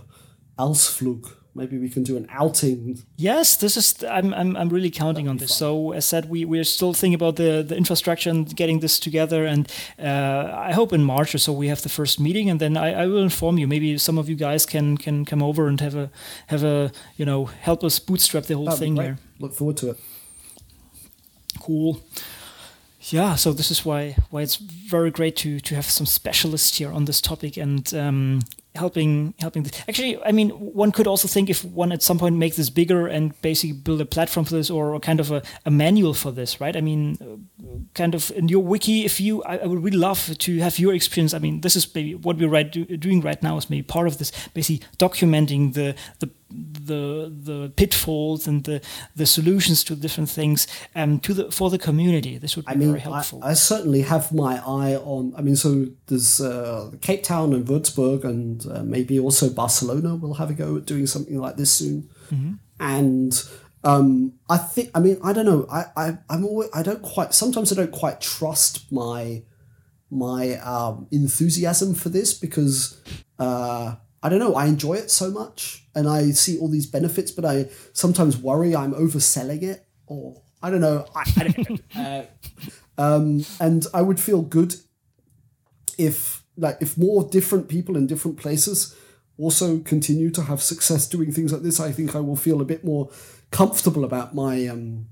Ausflug 0.58 1.32
maybe 1.54 1.78
we 1.78 1.88
can 1.88 2.02
do 2.02 2.16
an 2.16 2.26
outing. 2.30 3.02
Yes, 3.16 3.56
this 3.56 3.76
is. 3.76 4.02
I'm 4.04 4.32
I'm, 4.34 4.56
I'm 4.56 4.68
really 4.68 4.90
counting 4.90 5.28
on 5.28 5.36
this. 5.38 5.50
Fun. 5.50 5.56
So 5.56 5.92
as 5.92 6.04
said, 6.04 6.28
we 6.28 6.44
we're 6.44 6.64
still 6.64 6.94
thinking 6.94 7.14
about 7.14 7.36
the 7.36 7.62
the 7.62 7.76
infrastructure 7.76 8.30
and 8.30 8.54
getting 8.56 8.80
this 8.80 8.98
together. 8.98 9.44
And 9.44 9.70
uh, 9.98 10.52
I 10.54 10.72
hope 10.72 10.92
in 10.92 11.04
March 11.04 11.34
or 11.34 11.38
so 11.38 11.52
we 11.52 11.68
have 11.68 11.82
the 11.82 11.88
first 11.88 12.20
meeting, 12.20 12.50
and 12.50 12.60
then 12.60 12.76
I, 12.76 13.02
I 13.02 13.06
will 13.06 13.22
inform 13.22 13.58
you. 13.58 13.66
Maybe 13.66 13.98
some 13.98 14.18
of 14.18 14.28
you 14.28 14.36
guys 14.36 14.66
can 14.66 14.96
can 14.96 15.24
come 15.24 15.42
over 15.42 15.68
and 15.68 15.80
have 15.80 15.94
a 15.94 16.10
have 16.46 16.64
a 16.64 16.92
you 17.16 17.24
know 17.24 17.46
help 17.46 17.84
us 17.84 17.98
bootstrap 17.98 18.44
the 18.44 18.54
whole 18.54 18.66
That'd 18.66 18.80
thing 18.80 18.96
here. 18.96 19.18
Look 19.38 19.54
forward 19.54 19.76
to 19.78 19.90
it. 19.90 20.00
Cool 21.60 22.02
yeah, 23.10 23.34
so 23.34 23.52
this 23.52 23.70
is 23.70 23.84
why 23.84 24.16
why 24.30 24.42
it's 24.42 24.56
very 24.56 25.10
great 25.10 25.36
to 25.36 25.58
to 25.60 25.74
have 25.74 25.86
some 25.86 26.06
specialists 26.06 26.78
here 26.78 26.92
on 26.92 27.04
this 27.04 27.20
topic 27.20 27.56
and 27.56 27.92
um, 27.94 28.40
helping 28.74 29.34
helping 29.38 29.62
this. 29.62 29.72
actually 29.86 30.22
i 30.24 30.32
mean 30.32 30.50
one 30.50 30.92
could 30.92 31.06
also 31.06 31.28
think 31.28 31.50
if 31.50 31.64
one 31.64 31.92
at 31.92 32.02
some 32.02 32.18
point 32.18 32.36
make 32.36 32.56
this 32.56 32.70
bigger 32.70 33.06
and 33.06 33.40
basically 33.42 33.72
build 33.72 34.00
a 34.00 34.06
platform 34.06 34.46
for 34.46 34.54
this 34.54 34.70
or, 34.70 34.94
or 34.94 35.00
kind 35.00 35.20
of 35.20 35.30
a, 35.30 35.42
a, 35.66 35.70
manual 35.70 36.14
for 36.14 36.30
this 36.30 36.60
right 36.60 36.76
i 36.76 36.80
mean 36.80 37.18
uh, 37.20 37.66
kind 37.94 38.14
of 38.14 38.30
in 38.32 38.48
your 38.48 38.62
wiki 38.62 39.04
if 39.04 39.20
you 39.20 39.42
I, 39.44 39.58
I, 39.58 39.66
would 39.66 39.82
really 39.82 39.98
love 39.98 40.38
to 40.38 40.58
have 40.60 40.78
your 40.78 40.94
experience 40.94 41.34
i 41.34 41.38
mean 41.38 41.60
this 41.60 41.76
is 41.76 41.94
maybe 41.94 42.14
what 42.14 42.38
we're 42.38 42.48
right 42.48 42.70
do, 42.70 42.84
doing 42.84 43.20
right 43.20 43.42
now 43.42 43.58
is 43.58 43.68
maybe 43.68 43.82
part 43.82 44.06
of 44.06 44.18
this 44.18 44.32
basically 44.54 44.86
documenting 44.98 45.74
the 45.74 45.94
the 46.20 46.30
the 46.52 47.32
the 47.44 47.72
pitfalls 47.76 48.46
and 48.46 48.64
the 48.64 48.80
the 49.16 49.26
solutions 49.26 49.84
to 49.84 49.96
different 49.96 50.30
things 50.30 50.66
um, 50.94 51.20
to 51.20 51.34
the 51.34 51.50
for 51.50 51.70
the 51.70 51.78
community. 51.78 52.38
This 52.38 52.56
would 52.56 52.66
be 52.66 52.72
I 52.72 52.74
mean, 52.74 52.88
very 52.88 53.00
helpful. 53.00 53.40
I, 53.42 53.50
I, 53.50 53.54
certainly 53.54 54.02
have 54.02 54.32
my 54.32 54.56
eye 54.58 54.96
on. 54.96 55.34
I 55.36 55.42
mean, 55.42 55.56
so 55.56 55.86
there's 56.06 56.40
uh, 56.40 56.90
Cape 57.00 57.22
Town 57.22 57.52
and 57.52 57.66
Würzburg, 57.66 58.24
and 58.24 58.66
uh, 58.66 58.82
maybe 58.82 59.18
also 59.18 59.48
Barcelona 59.50 60.16
will 60.16 60.34
have 60.34 60.50
a 60.50 60.54
go 60.54 60.76
at 60.76 60.86
doing 60.86 61.06
something 61.06 61.38
like 61.38 61.56
this 61.56 61.72
soon. 61.72 62.08
Mm-hmm. 62.30 62.52
And 62.80 63.42
Um, 63.84 64.34
I 64.48 64.58
think. 64.58 64.90
I 64.94 65.00
mean, 65.00 65.18
I 65.24 65.32
don't 65.32 65.46
know. 65.46 65.66
I, 65.70 65.86
I 65.96 66.18
I'm 66.30 66.44
always. 66.44 66.68
I 66.72 66.82
don't 66.82 67.02
quite. 67.02 67.34
Sometimes 67.34 67.72
I 67.72 67.74
don't 67.74 67.90
quite 67.92 68.20
trust 68.20 68.90
my 68.92 69.42
my 70.10 70.56
um, 70.58 71.08
enthusiasm 71.10 71.94
for 71.94 72.08
this 72.08 72.34
because 72.34 73.00
uh, 73.38 73.96
I 74.22 74.28
don't 74.28 74.38
know. 74.38 74.54
I 74.54 74.66
enjoy 74.66 74.94
it 74.94 75.10
so 75.10 75.30
much, 75.30 75.84
and 75.94 76.08
I 76.08 76.30
see 76.30 76.58
all 76.58 76.68
these 76.68 76.86
benefits, 76.86 77.30
but 77.30 77.44
I 77.44 77.68
sometimes 77.92 78.36
worry 78.36 78.74
I'm 78.76 78.94
overselling 78.94 79.62
it, 79.62 79.84
or 80.06 80.42
I 80.62 80.70
don't 80.70 80.80
know. 80.80 81.06
I, 81.14 81.32
I 81.36 81.48
don't 81.48 81.70
know. 81.70 81.78
uh, 81.96 82.24
um, 82.98 83.44
and 83.60 83.86
I 83.92 84.02
would 84.02 84.20
feel 84.20 84.42
good 84.42 84.76
if 85.98 86.44
like 86.56 86.78
if 86.80 86.96
more 86.96 87.28
different 87.28 87.68
people 87.68 87.96
in 87.96 88.06
different 88.06 88.36
places 88.36 88.94
also 89.38 89.78
continue 89.80 90.30
to 90.30 90.42
have 90.42 90.62
success 90.62 91.08
doing 91.08 91.32
things 91.32 91.52
like 91.52 91.62
this. 91.62 91.80
I 91.80 91.90
think 91.90 92.14
I 92.14 92.20
will 92.20 92.36
feel 92.36 92.60
a 92.60 92.64
bit 92.64 92.84
more 92.84 93.10
comfortable 93.50 94.04
about 94.04 94.34
my 94.34 94.66
um, 94.66 95.08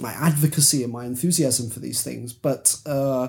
my 0.00 0.12
advocacy 0.12 0.82
and 0.82 0.92
my 0.92 1.04
enthusiasm 1.04 1.70
for 1.70 1.80
these 1.80 2.02
things. 2.02 2.32
But 2.32 2.76
uh, 2.86 3.28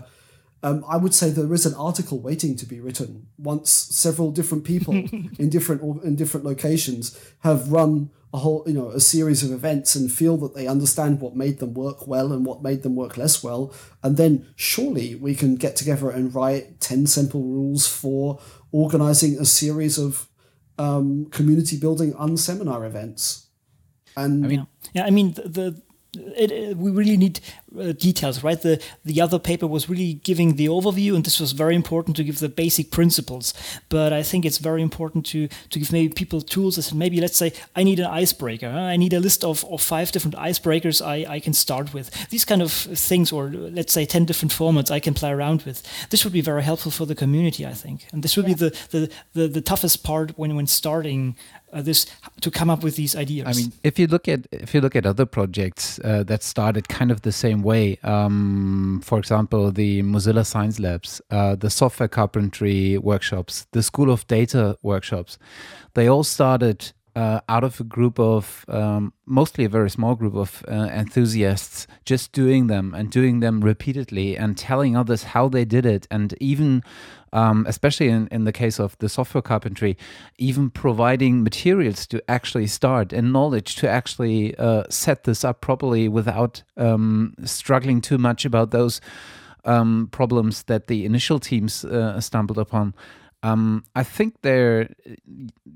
um, 0.64 0.84
I 0.88 0.98
would 0.98 1.14
say 1.14 1.30
there 1.30 1.54
is 1.54 1.66
an 1.66 1.76
article 1.76 2.20
waiting 2.20 2.56
to 2.58 2.66
be 2.66 2.80
written 2.80 3.28
once 3.38 3.72
several 3.72 4.32
different 4.32 4.64
people 4.64 4.94
in 5.40 5.50
different 5.50 6.04
in 6.04 6.16
different 6.16 6.46
locations 6.46 7.18
have 7.40 7.72
run 7.72 8.10
a 8.34 8.40
whole 8.40 8.64
you 8.66 8.74
know 8.74 8.90
a 8.90 9.00
series 9.00 9.44
of 9.44 9.52
events 9.52 9.96
and 9.96 10.12
feel 10.12 10.36
that 10.38 10.56
they 10.56 10.68
understand 10.68 11.22
what 11.22 11.36
made 11.36 11.60
them 11.60 11.74
work 11.74 12.08
well 12.08 12.34
and 12.34 12.46
what 12.46 12.64
made 12.64 12.84
them 12.84 12.96
work 12.96 13.18
less 13.18 13.44
well. 13.44 13.74
And 14.04 14.18
then 14.18 14.48
surely 14.56 15.16
we 15.16 15.36
can 15.36 15.56
get 15.56 15.76
together 15.76 16.10
and 16.10 16.34
write 16.34 16.80
10 16.80 17.08
simple 17.08 17.44
rules 17.44 17.88
for 17.88 18.40
organizing 18.72 19.38
a 19.40 19.46
series 19.46 19.98
of 19.98 20.28
um, 20.78 21.28
community 21.28 21.78
building 21.78 22.14
unseminar 22.14 22.86
events. 22.86 23.48
And 24.16 24.46
I 24.46 24.48
mean, 24.48 24.68
yeah, 24.94 25.06
I 25.06 25.12
mean 25.12 25.34
the, 25.34 25.48
the 25.48 25.82
it, 26.36 26.52
it, 26.52 26.78
we 26.78 26.92
really 26.92 27.18
need 27.18 27.40
uh, 27.80 27.92
details, 27.94 28.44
right? 28.44 28.62
The 28.62 28.82
the 29.06 29.22
other 29.22 29.40
paper 29.40 29.68
was 29.68 29.90
really 29.90 30.14
giving 30.24 30.56
the 30.56 30.68
overview, 30.68 31.16
and 31.16 31.24
this 31.24 31.40
was 31.40 31.52
very 31.54 31.76
important 31.76 32.16
to 32.18 32.24
give 32.24 32.40
the 32.40 32.50
basic 32.50 32.92
principles. 32.92 33.54
But 33.90 34.14
I 34.14 34.24
think 34.24 34.46
it's 34.46 34.58
very 34.58 34.82
important 34.82 35.26
to 35.28 35.48
to 35.70 35.80
give 35.80 35.92
maybe 35.92 36.14
people 36.14 36.42
tools. 36.42 36.78
As 36.78 36.94
maybe 36.94 37.22
let's 37.22 37.38
say 37.38 37.54
I 37.76 37.84
need 37.84 38.00
an 38.00 38.06
icebreaker. 38.06 38.72
Huh? 38.72 38.94
I 38.94 38.98
need 38.98 39.14
a 39.14 39.20
list 39.20 39.44
of, 39.44 39.66
of 39.66 39.82
five 39.82 40.12
different 40.12 40.36
icebreakers 40.36 41.02
I, 41.06 41.36
I 41.36 41.40
can 41.40 41.54
start 41.54 41.94
with. 41.94 42.10
These 42.30 42.46
kind 42.46 42.62
of 42.62 42.72
things, 42.72 43.32
or 43.32 43.50
let's 43.50 43.94
say 43.94 44.06
ten 44.06 44.26
different 44.26 44.52
formats 44.52 44.92
I 44.92 45.00
can 45.00 45.14
play 45.14 45.32
around 45.32 45.64
with. 45.64 45.84
This 46.10 46.24
would 46.24 46.34
be 46.34 46.42
very 46.42 46.64
helpful 46.64 46.92
for 46.92 47.06
the 47.06 47.16
community, 47.16 47.66
I 47.66 47.74
think, 47.74 48.08
and 48.12 48.24
this 48.24 48.36
would 48.36 48.48
yeah. 48.48 48.56
be 48.56 48.70
the, 48.70 48.70
the, 48.92 49.12
the 49.34 49.48
the 49.48 49.62
toughest 49.62 50.04
part 50.04 50.38
when 50.38 50.56
when 50.56 50.68
starting 50.68 51.36
uh, 51.74 51.82
this 51.82 52.06
to 52.42 52.50
come 52.50 52.70
up 52.70 52.84
with 52.84 52.96
these 52.96 53.16
ideas. 53.16 53.48
I 53.48 53.54
mean, 53.54 53.74
if 53.84 54.00
you 54.00 54.08
look 54.08 54.28
at 54.28 54.48
if 54.52 54.74
you 54.74 54.82
look 54.82 54.96
at 54.96 55.06
other 55.06 55.26
projects 55.26 56.00
uh, 56.04 56.24
that 56.24 56.44
started 56.44 56.88
kind 56.88 57.12
of 57.12 57.22
the 57.22 57.32
same 57.32 57.62
way, 57.72 58.00
um, 58.04 59.02
for 59.04 59.18
example, 59.20 59.72
the 59.72 60.02
Mozilla 60.04 60.46
Science 60.46 60.80
Labs, 60.80 61.22
uh, 61.30 61.56
the 61.56 61.70
software 61.70 62.10
carpentry 62.10 62.98
workshops, 62.98 63.68
the 63.72 63.84
School 63.84 64.10
of 64.10 64.26
Data 64.28 64.78
workshops, 64.82 65.38
they 65.94 66.08
all 66.08 66.24
started 66.24 66.80
uh, 67.18 67.42
out 67.50 67.64
of 67.64 67.80
a 67.80 67.84
group 67.84 68.20
of 68.20 68.64
um, 68.68 69.12
mostly 69.26 69.66
a 69.66 69.70
very 69.70 69.90
small 69.90 70.14
group 70.14 70.36
of 70.36 70.64
uh, 70.68 70.88
enthusiasts 71.04 71.88
just 72.06 72.32
doing 72.32 72.68
them 72.68 72.94
and 72.94 73.10
doing 73.10 73.40
them 73.40 73.62
repeatedly 73.62 74.38
and 74.38 74.56
telling 74.56 74.96
others 74.96 75.24
how 75.34 75.50
they 75.50 75.66
did 75.66 75.84
it 75.84 76.08
and 76.12 76.36
even 76.40 76.84
um, 77.34 77.66
especially 77.68 78.10
in, 78.10 78.28
in 78.32 78.44
the 78.44 78.52
case 78.52 78.80
of 78.80 78.98
the 79.00 79.10
software 79.10 79.42
carpentry 79.42 79.98
even 80.38 80.70
providing 80.70 81.44
materials 81.44 82.06
to 82.08 82.22
actually 82.30 82.68
start 82.68 83.14
and 83.14 83.34
knowledge 83.34 83.76
to 83.76 83.90
actually 83.90 84.56
uh, 84.58 84.84
set 84.90 85.24
this 85.24 85.44
up 85.44 85.62
properly 85.62 86.08
without 86.08 86.64
um, 86.78 87.34
struggling 87.44 88.02
too 88.02 88.18
much 88.18 88.46
about 88.46 88.72
those 88.72 89.02
um, 89.66 90.08
problems 90.12 90.64
that 90.64 90.88
the 90.88 91.06
initial 91.06 91.40
teams 91.40 91.84
uh, 91.86 92.20
stumbled 92.22 92.58
upon 92.58 92.94
um, 93.44 93.84
I 93.96 94.04
think 94.04 94.42
there 94.42 94.90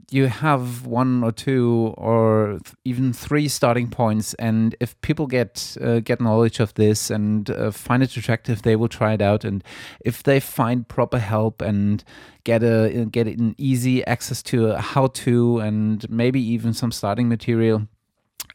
you 0.10 0.28
have 0.28 0.86
one 0.86 1.24
or 1.24 1.32
two 1.32 1.94
or 1.96 2.60
th- 2.64 2.76
even 2.86 3.14
three 3.14 3.48
starting 3.48 3.88
points, 3.88 4.34
and 4.36 4.76
if 4.80 5.00
people 5.02 5.28
get 5.28 5.78
uh, 5.80 6.00
get 6.00 6.20
knowledge 6.20 6.60
of 6.60 6.74
this 6.74 7.12
and 7.12 7.50
uh, 7.52 7.70
find 7.70 8.02
it 8.02 8.18
attractive, 8.18 8.64
they 8.64 8.76
will 8.76 8.88
try 8.88 9.14
it 9.14 9.22
out. 9.22 9.44
And 9.44 9.64
if 10.04 10.24
they 10.24 10.40
find 10.40 10.88
proper 10.88 11.20
help 11.20 11.62
and 11.62 12.04
get 12.44 12.64
a 12.64 13.08
get 13.12 13.28
an 13.28 13.54
easy 13.60 14.04
access 14.06 14.42
to 14.44 14.76
how 14.78 15.08
to 15.08 15.60
and 15.60 16.10
maybe 16.10 16.42
even 16.42 16.74
some 16.74 16.92
starting 16.92 17.30
material, 17.30 17.88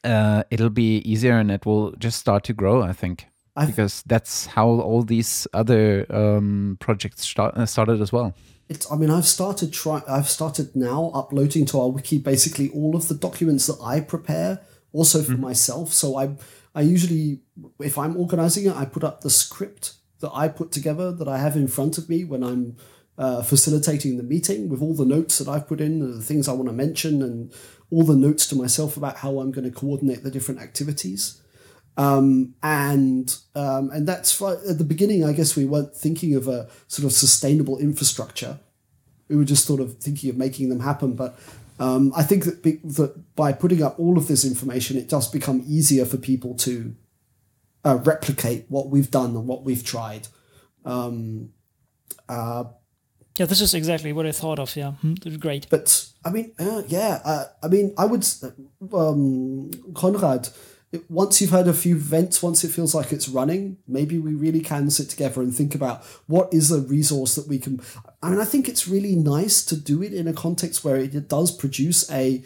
uh, 0.03 0.43
it'll 0.51 0.69
be 0.69 0.99
easier 0.99 1.39
and 1.39 1.51
it 1.53 1.65
will 1.65 1.93
just 1.93 2.19
start 2.19 2.43
to 2.45 2.53
grow. 2.53 2.83
I 2.83 2.93
think. 2.93 3.27
I've 3.59 3.69
because 3.69 4.03
that's 4.05 4.45
how 4.45 4.69
all 4.69 5.03
these 5.03 5.47
other 5.55 6.05
um, 6.11 6.77
projects 6.79 7.23
start, 7.23 7.55
uh, 7.57 7.65
started 7.65 8.03
as 8.03 8.13
well 8.13 8.35
it's 8.69 8.91
i 8.91 8.97
mean 8.97 9.11
i've 9.11 9.27
started 9.27 9.73
try 9.73 10.03
i've 10.09 10.29
started 10.29 10.75
now 10.75 11.11
uploading 11.15 11.65
to 11.65 11.81
our 11.81 11.89
wiki 11.89 12.19
basically 12.19 12.69
all 12.71 12.97
of 12.97 13.09
the 13.09 13.15
documents 13.15 13.67
that 13.67 13.79
i 13.83 14.01
prepare 14.01 14.61
also 14.93 15.23
for 15.23 15.33
mm-hmm. 15.33 15.43
myself 15.43 15.93
so 15.93 16.17
i 16.17 16.35
i 16.75 16.81
usually 16.81 17.41
if 17.81 17.99
i'm 17.99 18.17
organizing 18.17 18.67
it 18.67 18.77
i 18.77 18.85
put 18.85 19.05
up 19.05 19.21
the 19.21 19.31
script 19.31 19.95
that 20.21 20.31
i 20.33 20.49
put 20.49 20.73
together 20.73 21.13
that 21.13 21.29
i 21.29 21.39
have 21.39 21.57
in 21.57 21.69
front 21.69 21.99
of 21.99 22.09
me 22.09 22.25
when 22.25 22.43
i'm 22.43 22.77
uh, 23.19 23.43
facilitating 23.43 24.19
the 24.19 24.23
meeting 24.23 24.69
with 24.69 24.83
all 24.83 24.95
the 24.95 25.05
notes 25.05 25.39
that 25.39 25.49
i've 25.49 25.67
put 25.67 25.81
in 25.81 26.01
the 26.01 26.23
things 26.23 26.49
i 26.49 26.53
want 26.53 26.69
to 26.69 26.73
mention 26.73 27.23
and 27.23 27.53
all 27.91 28.05
the 28.05 28.17
notes 28.17 28.47
to 28.47 28.55
myself 28.55 28.97
about 28.97 29.19
how 29.19 29.39
i'm 29.39 29.51
going 29.51 29.65
to 29.65 29.71
coordinate 29.71 30.23
the 30.23 30.31
different 30.31 30.61
activities 30.61 31.41
um, 31.97 32.55
and 32.63 33.37
um, 33.55 33.91
and 33.91 34.07
that's 34.07 34.41
at 34.43 34.79
the 34.79 34.85
beginning. 34.85 35.25
I 35.25 35.33
guess 35.33 35.57
we 35.57 35.65
weren't 35.65 35.95
thinking 35.95 36.35
of 36.35 36.49
a 36.49 36.69
sort 36.89 37.07
of 37.07 37.13
sustainable 37.13 37.79
infrastructure. 37.79 38.59
We 39.29 39.37
were 39.37 39.45
just 39.45 39.67
sort 39.67 39.81
of 39.81 39.99
thinking 39.99 40.31
of 40.31 40.37
making 40.37 40.69
them 40.69 40.81
happen. 40.81 41.15
But 41.15 41.39
um, 41.81 42.13
I 42.15 42.23
think 42.23 42.45
that, 42.45 42.63
be, 42.63 42.81
that 42.85 43.35
by 43.35 43.53
putting 43.53 43.83
up 43.83 43.99
all 43.99 44.19
of 44.19 44.29
this 44.29 44.45
information, 44.45 44.97
it 44.97 45.09
does 45.09 45.29
become 45.31 45.65
easier 45.67 46.05
for 46.05 46.17
people 46.17 46.55
to 46.57 46.95
uh, 47.85 47.97
replicate 48.05 48.67
what 48.69 48.89
we've 48.89 49.11
done 49.11 49.31
and 49.31 49.47
what 49.47 49.65
we've 49.65 49.85
tried. 49.85 50.29
Um, 50.85 51.51
uh, 52.29 52.65
yeah, 53.39 53.47
this 53.47 53.61
is 53.61 53.75
exactly 53.75 54.13
what 54.13 54.27
I 54.27 54.33
thought 54.33 54.59
of. 54.59 54.75
Yeah, 54.77 54.93
mm, 55.05 55.41
great. 55.41 55.67
But 55.69 56.09
I 56.25 56.31
mean, 56.31 56.53
uh, 56.59 56.83
yeah, 56.89 57.21
uh, 57.25 57.45
I 57.63 57.69
mean, 57.69 57.95
I 57.99 58.07
would, 58.07 58.27
um, 58.93 59.71
Konrad 59.93 60.49
it, 60.93 61.11
once 61.11 61.41
you've 61.41 61.51
had 61.51 61.69
a 61.69 61.73
few 61.73 61.97
events, 61.97 62.43
once 62.43 62.65
it 62.65 62.71
feels 62.71 62.95
like 62.95 63.13
it's 63.13 63.29
running, 63.29 63.79
maybe 63.87 64.19
we 64.19 64.35
really 64.35 64.61
can 64.61 64.91
sit 64.91 65.11
together 65.11 65.41
and 65.41 65.55
think 65.55 65.75
about 65.75 66.05
what 66.27 66.53
is 66.53 66.71
a 66.71 66.81
resource 66.81 67.35
that 67.35 67.49
we 67.49 67.59
can. 67.59 67.81
I 68.23 68.31
mean, 68.31 68.41
I 68.41 68.45
think 68.45 68.69
it's 68.69 68.89
really 68.89 69.17
nice 69.17 69.65
to 69.67 69.77
do 69.77 70.03
it 70.03 70.13
in 70.13 70.29
a 70.29 70.33
context 70.33 70.85
where 70.85 70.97
it 70.97 71.29
does 71.29 71.51
produce 71.51 72.11
a, 72.11 72.43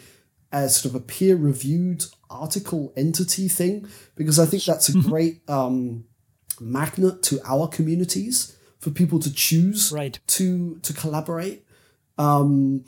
a 0.51 0.69
sort 0.69 0.93
of 0.93 1.01
a 1.01 1.03
peer 1.05 1.35
reviewed 1.35 2.05
article 2.29 2.93
entity 2.95 3.47
thing, 3.47 3.87
because 4.15 4.39
I 4.39 4.45
think 4.45 4.63
that's 4.63 4.89
a 4.89 4.93
mm-hmm. 4.93 5.09
great 5.09 5.49
um, 5.49 6.05
magnet 6.59 7.21
to 7.23 7.39
our 7.45 7.67
communities 7.67 8.57
for 8.79 8.89
people 8.89 9.19
to 9.19 9.31
choose 9.31 9.91
right. 9.91 10.19
to 10.27 10.79
to 10.79 10.93
collaborate. 10.93 11.65
Um, 12.17 12.85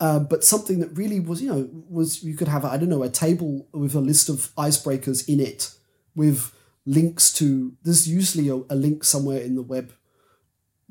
uh, 0.00 0.18
but 0.18 0.44
something 0.44 0.80
that 0.80 0.96
really 0.96 1.20
was, 1.20 1.40
you 1.40 1.48
know, 1.48 1.68
was 1.88 2.22
you 2.22 2.36
could 2.36 2.48
have, 2.48 2.64
I 2.64 2.76
don't 2.76 2.88
know, 2.88 3.02
a 3.02 3.08
table 3.08 3.68
with 3.72 3.94
a 3.94 4.00
list 4.00 4.28
of 4.28 4.50
icebreakers 4.56 5.28
in 5.28 5.40
it 5.40 5.72
with 6.14 6.52
links 6.84 7.32
to, 7.34 7.72
there's 7.82 8.08
usually 8.08 8.48
a, 8.48 8.56
a 8.72 8.76
link 8.76 9.04
somewhere 9.04 9.40
in 9.40 9.54
the 9.54 9.62
web 9.62 9.92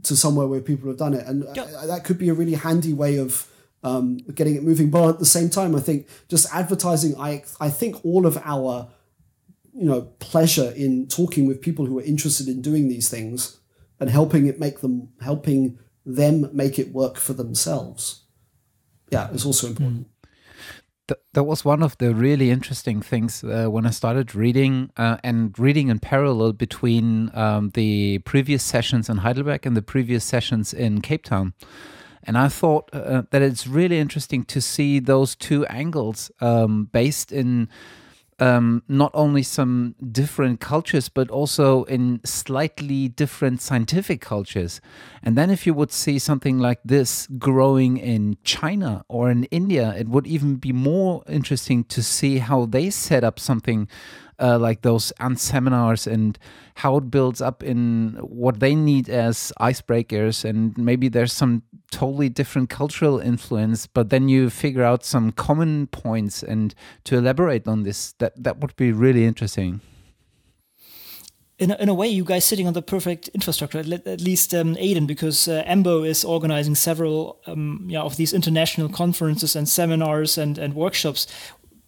to 0.04 0.16
somewhere 0.16 0.48
where 0.48 0.62
people 0.62 0.90
have 0.90 0.98
done 0.98 1.14
it. 1.14 1.26
And 1.28 1.46
yep. 1.56 1.70
Uh, 1.78 1.86
that 1.88 2.04
could 2.04 2.18
be 2.18 2.30
a 2.30 2.34
really 2.34 2.56
handy 2.56 2.94
way 2.94 3.18
of 3.18 3.48
um, 3.84 4.18
getting 4.34 4.56
it 4.56 4.64
moving. 4.64 4.90
But 4.90 5.10
at 5.10 5.20
the 5.20 5.26
same 5.26 5.50
time, 5.50 5.76
I 5.76 5.80
think 5.80 6.08
just 6.30 6.54
advertising, 6.54 7.16
I, 7.18 7.44
I 7.60 7.70
think 7.70 8.04
all 8.04 8.26
of 8.26 8.38
our, 8.44 8.90
you 9.74 9.86
know, 9.86 10.02
pleasure 10.20 10.74
in 10.76 11.08
talking 11.08 11.46
with 11.46 11.62
people 11.62 11.86
who 11.86 12.00
are 12.00 12.04
interested 12.04 12.48
in 12.48 12.62
doing 12.62 12.88
these 12.88 13.10
things 13.10 13.60
and 14.00 14.10
helping 14.10 14.48
it 14.48 14.60
make 14.60 14.82
them, 14.82 15.10
helping 15.22 15.78
them 16.06 16.50
make 16.52 16.80
it 16.80 16.92
work 16.94 17.18
for 17.18 17.34
themselves 17.34 18.23
yeah, 19.14 19.30
it's 19.34 19.46
also 19.46 19.68
important. 19.68 20.08
Mm. 21.08 21.16
that 21.34 21.44
was 21.44 21.66
one 21.66 21.84
of 21.84 21.98
the 21.98 22.16
really 22.16 22.50
interesting 22.50 23.02
things 23.02 23.44
uh, 23.44 23.68
when 23.68 23.86
I 23.86 23.92
started 23.92 24.34
reading 24.36 24.90
uh, 24.98 25.18
and 25.24 25.58
reading 25.60 25.90
in 25.90 26.00
parallel 26.00 26.54
between 26.54 27.30
um, 27.36 27.72
the 27.74 28.20
previous 28.20 28.64
sessions 28.64 29.10
in 29.10 29.18
Heidelberg 29.18 29.66
and 29.66 29.76
the 29.78 29.82
previous 29.82 30.24
sessions 30.24 30.74
in 30.74 31.02
Cape 31.02 31.26
Town. 31.26 31.54
And 32.26 32.38
I 32.38 32.48
thought 32.48 32.90
uh, 32.94 33.24
that 33.32 33.42
it's 33.42 33.68
really 33.68 34.00
interesting 34.00 34.46
to 34.46 34.62
see 34.62 35.00
those 35.00 35.36
two 35.36 35.66
angles 35.66 36.32
um, 36.40 36.86
based 36.92 37.32
in 37.32 37.68
um, 38.44 38.84
not 38.90 39.12
only 39.14 39.42
some 39.42 39.96
different 40.12 40.60
cultures, 40.60 41.08
but 41.08 41.32
also 41.32 41.84
in 41.86 42.20
slightly 42.26 43.08
different 43.08 43.62
scientific 43.62 44.20
cultures. 44.20 44.82
And 45.24 45.38
then, 45.38 45.50
if 45.50 45.66
you 45.66 45.74
would 45.74 45.94
see 45.94 46.20
something 46.20 46.60
like 46.60 46.80
this 46.84 47.28
growing 47.38 47.96
in 47.96 48.38
China 48.44 49.06
or 49.08 49.32
in 49.32 49.46
India, 49.46 49.96
it 49.98 50.10
would 50.10 50.28
even 50.28 50.58
be 50.58 50.74
more 50.74 51.24
interesting 51.30 51.86
to 51.86 52.04
see 52.04 52.40
how 52.40 52.66
they 52.66 52.90
set 52.90 53.24
up 53.24 53.40
something 53.40 53.88
uh, 54.40 54.60
like 54.60 54.82
those 54.82 55.14
unseminars 55.22 56.06
and 56.12 56.38
how 56.76 56.98
it 56.98 57.10
builds 57.10 57.40
up 57.40 57.64
in 57.64 58.18
what 58.20 58.60
they 58.60 58.76
need 58.76 59.08
as 59.08 59.54
icebreakers 59.60 60.44
and 60.44 60.76
maybe 60.78 61.08
there's 61.08 61.32
some 61.32 61.62
totally 61.94 62.30
different 62.30 62.70
cultural 62.70 63.20
influence 63.20 63.88
but 63.88 64.10
then 64.10 64.28
you 64.30 64.50
figure 64.50 64.84
out 64.84 65.06
some 65.06 65.32
common 65.32 65.88
points 65.88 66.44
and 66.44 66.76
to 67.04 67.18
elaborate 67.18 67.68
on 67.68 67.84
this 67.84 68.14
that 68.20 68.34
that 68.44 68.60
would 68.60 68.76
be 68.76 68.92
really 68.92 69.26
interesting 69.26 69.82
in 71.60 71.72
a, 71.72 71.76
in 71.76 71.88
a 71.88 71.94
way, 71.94 72.08
you 72.08 72.24
guys 72.26 72.46
sitting 72.46 72.68
on 72.68 72.74
the 72.74 72.82
perfect 72.82 73.30
infrastructure, 73.30 73.80
at, 73.80 74.22
least 74.22 74.54
um, 74.54 74.76
Aidan, 74.80 75.06
because 75.06 75.48
uh, 75.48 75.64
EMBO 75.66 76.06
is 76.06 76.26
organizing 76.26 76.76
several 76.76 77.40
um, 77.46 77.86
yeah, 77.88 78.02
of 78.02 78.18
these 78.18 78.34
international 78.34 78.90
conferences 78.90 79.56
and 79.56 79.70
seminars 79.70 80.38
and, 80.38 80.58
and 80.58 80.74
workshops 80.74 81.28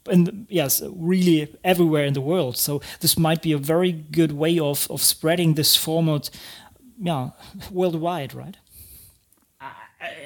and 0.07 0.45
yes, 0.49 0.81
really 0.95 1.55
everywhere 1.63 2.05
in 2.05 2.13
the 2.13 2.21
world. 2.21 2.57
So 2.57 2.81
this 2.99 3.17
might 3.17 3.41
be 3.41 3.51
a 3.51 3.57
very 3.57 3.91
good 3.91 4.31
way 4.31 4.59
of 4.59 4.87
of 4.89 5.01
spreading 5.01 5.55
this 5.55 5.75
format, 5.75 6.29
yeah, 6.99 7.31
worldwide, 7.71 8.33
right? 8.33 8.57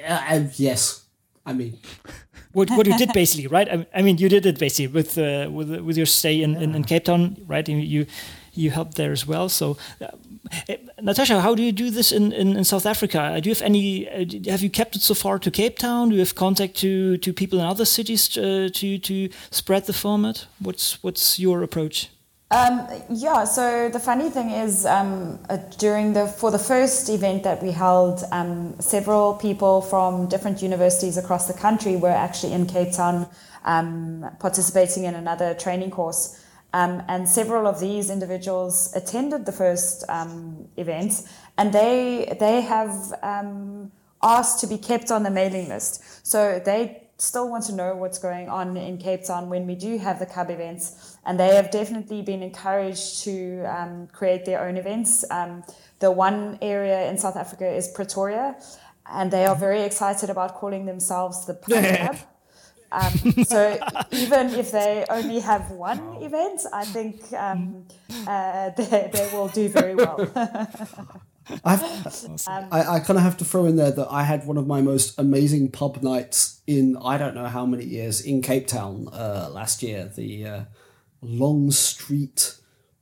Uh, 0.08 0.12
uh, 0.12 0.44
yes, 0.56 1.04
I 1.46 1.52
mean. 1.52 1.78
what, 2.52 2.70
what 2.70 2.86
you 2.86 2.96
did 2.98 3.12
basically, 3.12 3.46
right? 3.46 3.68
I, 3.68 3.86
I 3.94 4.02
mean, 4.02 4.18
you 4.18 4.28
did 4.28 4.46
it 4.46 4.58
basically 4.58 4.88
with 4.88 5.18
uh, 5.18 5.48
with 5.50 5.70
with 5.80 5.96
your 5.96 6.06
stay 6.06 6.42
in, 6.42 6.56
in, 6.56 6.74
in 6.74 6.84
Cape 6.84 7.04
Town, 7.04 7.36
right? 7.46 7.68
You 7.68 8.06
you 8.52 8.70
helped 8.70 8.96
there 8.96 9.12
as 9.12 9.26
well. 9.26 9.48
So, 9.48 9.76
uh, 10.00 10.08
eh, 10.68 10.76
Natasha, 11.00 11.40
how 11.40 11.54
do 11.54 11.62
you 11.62 11.72
do 11.72 11.90
this 11.90 12.12
in, 12.12 12.32
in, 12.32 12.56
in, 12.56 12.64
South 12.64 12.86
Africa? 12.86 13.40
Do 13.40 13.48
you 13.48 13.54
have 13.54 13.62
any? 13.62 14.08
Uh, 14.08 14.50
have 14.50 14.62
you 14.62 14.70
kept 14.70 14.96
it 14.96 15.02
so 15.02 15.14
far 15.14 15.38
to 15.38 15.50
Cape 15.50 15.78
Town? 15.78 16.08
Do 16.08 16.14
you 16.14 16.20
have 16.20 16.34
contact 16.34 16.76
to 16.78 17.16
to 17.18 17.32
people 17.32 17.58
in 17.60 17.64
other 17.64 17.84
cities 17.84 18.36
uh, 18.36 18.68
to 18.74 18.98
to 18.98 19.28
spread 19.50 19.86
the 19.86 19.92
format? 19.92 20.46
What's 20.58 21.02
what's 21.02 21.38
your 21.38 21.62
approach? 21.62 22.08
Um, 22.52 22.88
yeah, 23.08 23.44
so 23.44 23.88
the 23.90 24.00
funny 24.00 24.28
thing 24.28 24.50
is, 24.50 24.84
um, 24.84 25.38
uh, 25.48 25.58
during 25.78 26.14
the 26.14 26.26
for 26.26 26.50
the 26.50 26.58
first 26.58 27.08
event 27.08 27.44
that 27.44 27.62
we 27.62 27.70
held, 27.70 28.24
um, 28.32 28.74
several 28.80 29.34
people 29.34 29.80
from 29.82 30.28
different 30.28 30.60
universities 30.60 31.16
across 31.16 31.46
the 31.46 31.54
country 31.54 31.94
were 31.94 32.08
actually 32.08 32.52
in 32.52 32.66
Cape 32.66 32.92
Town 32.92 33.28
um, 33.64 34.28
participating 34.40 35.04
in 35.04 35.14
another 35.14 35.54
training 35.54 35.92
course. 35.92 36.44
Um, 36.72 37.04
and 37.06 37.28
several 37.28 37.68
of 37.68 37.78
these 37.78 38.10
individuals 38.10 38.92
attended 38.96 39.46
the 39.46 39.52
first 39.52 40.04
um, 40.08 40.66
event, 40.76 41.22
and 41.56 41.72
they 41.72 42.36
they 42.40 42.62
have 42.62 43.14
asked 44.22 44.58
to 44.60 44.66
be 44.66 44.76
kept 44.76 45.12
on 45.12 45.22
the 45.22 45.30
mailing 45.30 45.68
list. 45.68 46.26
So 46.26 46.60
they 46.64 47.10
still 47.20 47.48
want 47.48 47.64
to 47.66 47.74
know 47.74 47.94
what's 47.94 48.18
going 48.18 48.48
on 48.48 48.76
in 48.76 48.98
Cape 48.98 49.24
Town 49.24 49.50
when 49.50 49.66
we 49.66 49.74
do 49.74 49.98
have 49.98 50.18
the 50.18 50.26
Cub 50.26 50.50
events, 50.50 51.09
and 51.26 51.38
they 51.38 51.54
have 51.54 51.70
definitely 51.70 52.22
been 52.22 52.42
encouraged 52.42 53.24
to 53.24 53.64
um, 53.64 54.06
create 54.08 54.44
their 54.44 54.66
own 54.66 54.76
events. 54.76 55.24
Um, 55.30 55.62
the 55.98 56.10
one 56.10 56.58
area 56.62 57.08
in 57.10 57.18
South 57.18 57.36
Africa 57.36 57.68
is 57.68 57.88
Pretoria, 57.88 58.56
and 59.06 59.30
they 59.30 59.44
are 59.44 59.56
very 59.56 59.82
excited 59.82 60.30
about 60.30 60.54
calling 60.54 60.86
themselves 60.86 61.46
the 61.46 61.54
Pub 61.54 61.84
Club. 61.96 62.16
Um, 62.92 63.44
so 63.44 63.78
even 64.10 64.50
if 64.50 64.72
they 64.72 65.04
only 65.08 65.40
have 65.40 65.70
one 65.70 66.16
event, 66.22 66.62
I 66.72 66.84
think 66.84 67.32
um, 67.34 67.86
uh, 68.26 68.70
they, 68.70 69.10
they 69.12 69.30
will 69.32 69.48
do 69.48 69.68
very 69.68 69.94
well. 69.94 70.20
um, 71.64 72.68
I, 72.72 72.96
I 72.96 73.00
kind 73.00 73.16
of 73.16 73.22
have 73.22 73.36
to 73.38 73.44
throw 73.44 73.66
in 73.66 73.76
there 73.76 73.92
that 73.92 74.08
I 74.10 74.24
had 74.24 74.46
one 74.46 74.56
of 74.56 74.66
my 74.66 74.80
most 74.80 75.18
amazing 75.18 75.70
pub 75.70 76.02
nights 76.02 76.62
in 76.66 76.96
I 76.96 77.16
don't 77.16 77.34
know 77.34 77.46
how 77.46 77.64
many 77.64 77.84
years 77.84 78.20
in 78.20 78.42
Cape 78.42 78.66
Town 78.66 79.08
uh, 79.12 79.50
last 79.52 79.82
year. 79.82 80.10
The 80.14 80.46
uh, 80.46 80.60
Long 81.22 81.70
Street 81.70 82.56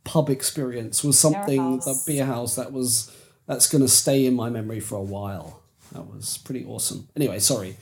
pub 0.05 0.31
experience 0.31 1.05
was 1.05 1.19
something 1.19 1.79
the 1.81 2.03
beer 2.07 2.25
house 2.25 2.57
that 2.57 2.73
was 2.73 3.15
that's 3.47 3.69
going 3.69 3.83
to 3.83 3.89
stay 3.89 4.27
in 4.27 4.35
my 4.35 4.51
memory 4.51 4.81
for 4.81 4.97
a 4.97 5.03
while. 5.03 5.63
That 5.93 6.07
was 6.07 6.39
pretty 6.39 6.65
awesome. 6.67 7.09
Anyway, 7.17 7.39
sorry. 7.39 7.77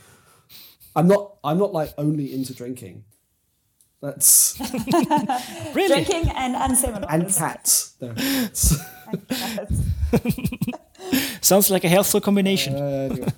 I'm 0.95 1.09
not. 1.09 1.35
I'm 1.45 1.59
not 1.59 1.73
like 1.73 1.93
only 1.99 2.33
into 2.33 2.55
drinking. 2.55 3.05
That's 4.01 4.61
really 5.75 6.05
drinking 6.05 6.31
and 6.37 6.55
and 6.55 7.05
and 7.09 7.35
cats. 7.35 7.95
No. 8.01 8.09
and 8.17 9.29
cats. 9.29 9.77
Sounds 11.41 11.71
like 11.71 11.85
a 11.85 11.89
healthful 11.89 12.21
combination. 12.21 12.77
Uh, 12.77 13.09
anyway. 13.11 13.33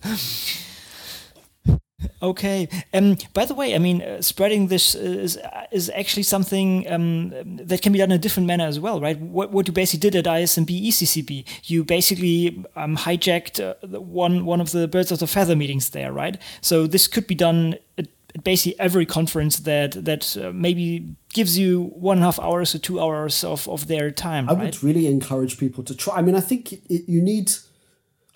Okay. 2.20 2.68
Um, 2.92 3.16
by 3.32 3.44
the 3.44 3.54
way, 3.54 3.74
I 3.74 3.78
mean, 3.78 4.02
uh, 4.02 4.22
spreading 4.22 4.66
this 4.68 4.94
is 4.94 5.38
is 5.70 5.90
actually 5.90 6.24
something 6.24 6.90
um, 6.90 7.32
that 7.66 7.80
can 7.82 7.92
be 7.92 7.98
done 7.98 8.10
in 8.10 8.16
a 8.16 8.18
different 8.18 8.46
manner 8.46 8.66
as 8.66 8.80
well, 8.80 9.00
right? 9.00 9.18
What, 9.20 9.52
what 9.52 9.68
you 9.68 9.72
basically 9.72 10.10
did 10.10 10.26
at 10.26 10.32
ISMB 10.32 10.88
ECCB, 10.88 11.44
you 11.64 11.84
basically 11.84 12.64
um, 12.74 12.96
hijacked 12.96 13.60
uh, 13.60 14.00
one 14.00 14.44
one 14.44 14.60
of 14.60 14.72
the 14.72 14.88
birds 14.88 15.12
of 15.12 15.20
the 15.20 15.26
feather 15.26 15.54
meetings 15.54 15.90
there, 15.90 16.12
right? 16.12 16.36
So 16.60 16.86
this 16.86 17.06
could 17.06 17.26
be 17.26 17.34
done 17.36 17.76
at 17.96 18.08
basically 18.42 18.78
every 18.80 19.06
conference 19.06 19.60
that 19.60 19.92
that 20.04 20.36
uh, 20.36 20.50
maybe 20.52 21.14
gives 21.32 21.56
you 21.56 21.84
one 21.94 22.18
and 22.18 22.24
a 22.24 22.26
half 22.26 22.40
hours 22.40 22.74
or 22.74 22.78
two 22.78 23.00
hours 23.00 23.44
of, 23.44 23.68
of 23.68 23.86
their 23.86 24.10
time. 24.10 24.48
I 24.48 24.54
right? 24.54 24.64
would 24.64 24.82
really 24.82 25.06
encourage 25.06 25.58
people 25.58 25.84
to 25.84 25.94
try. 25.94 26.16
I 26.16 26.22
mean, 26.22 26.34
I 26.34 26.40
think 26.40 26.72
it, 26.72 27.08
you 27.08 27.22
need. 27.22 27.52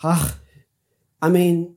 Ah, 0.05 0.37
I 1.21 1.29
mean 1.29 1.77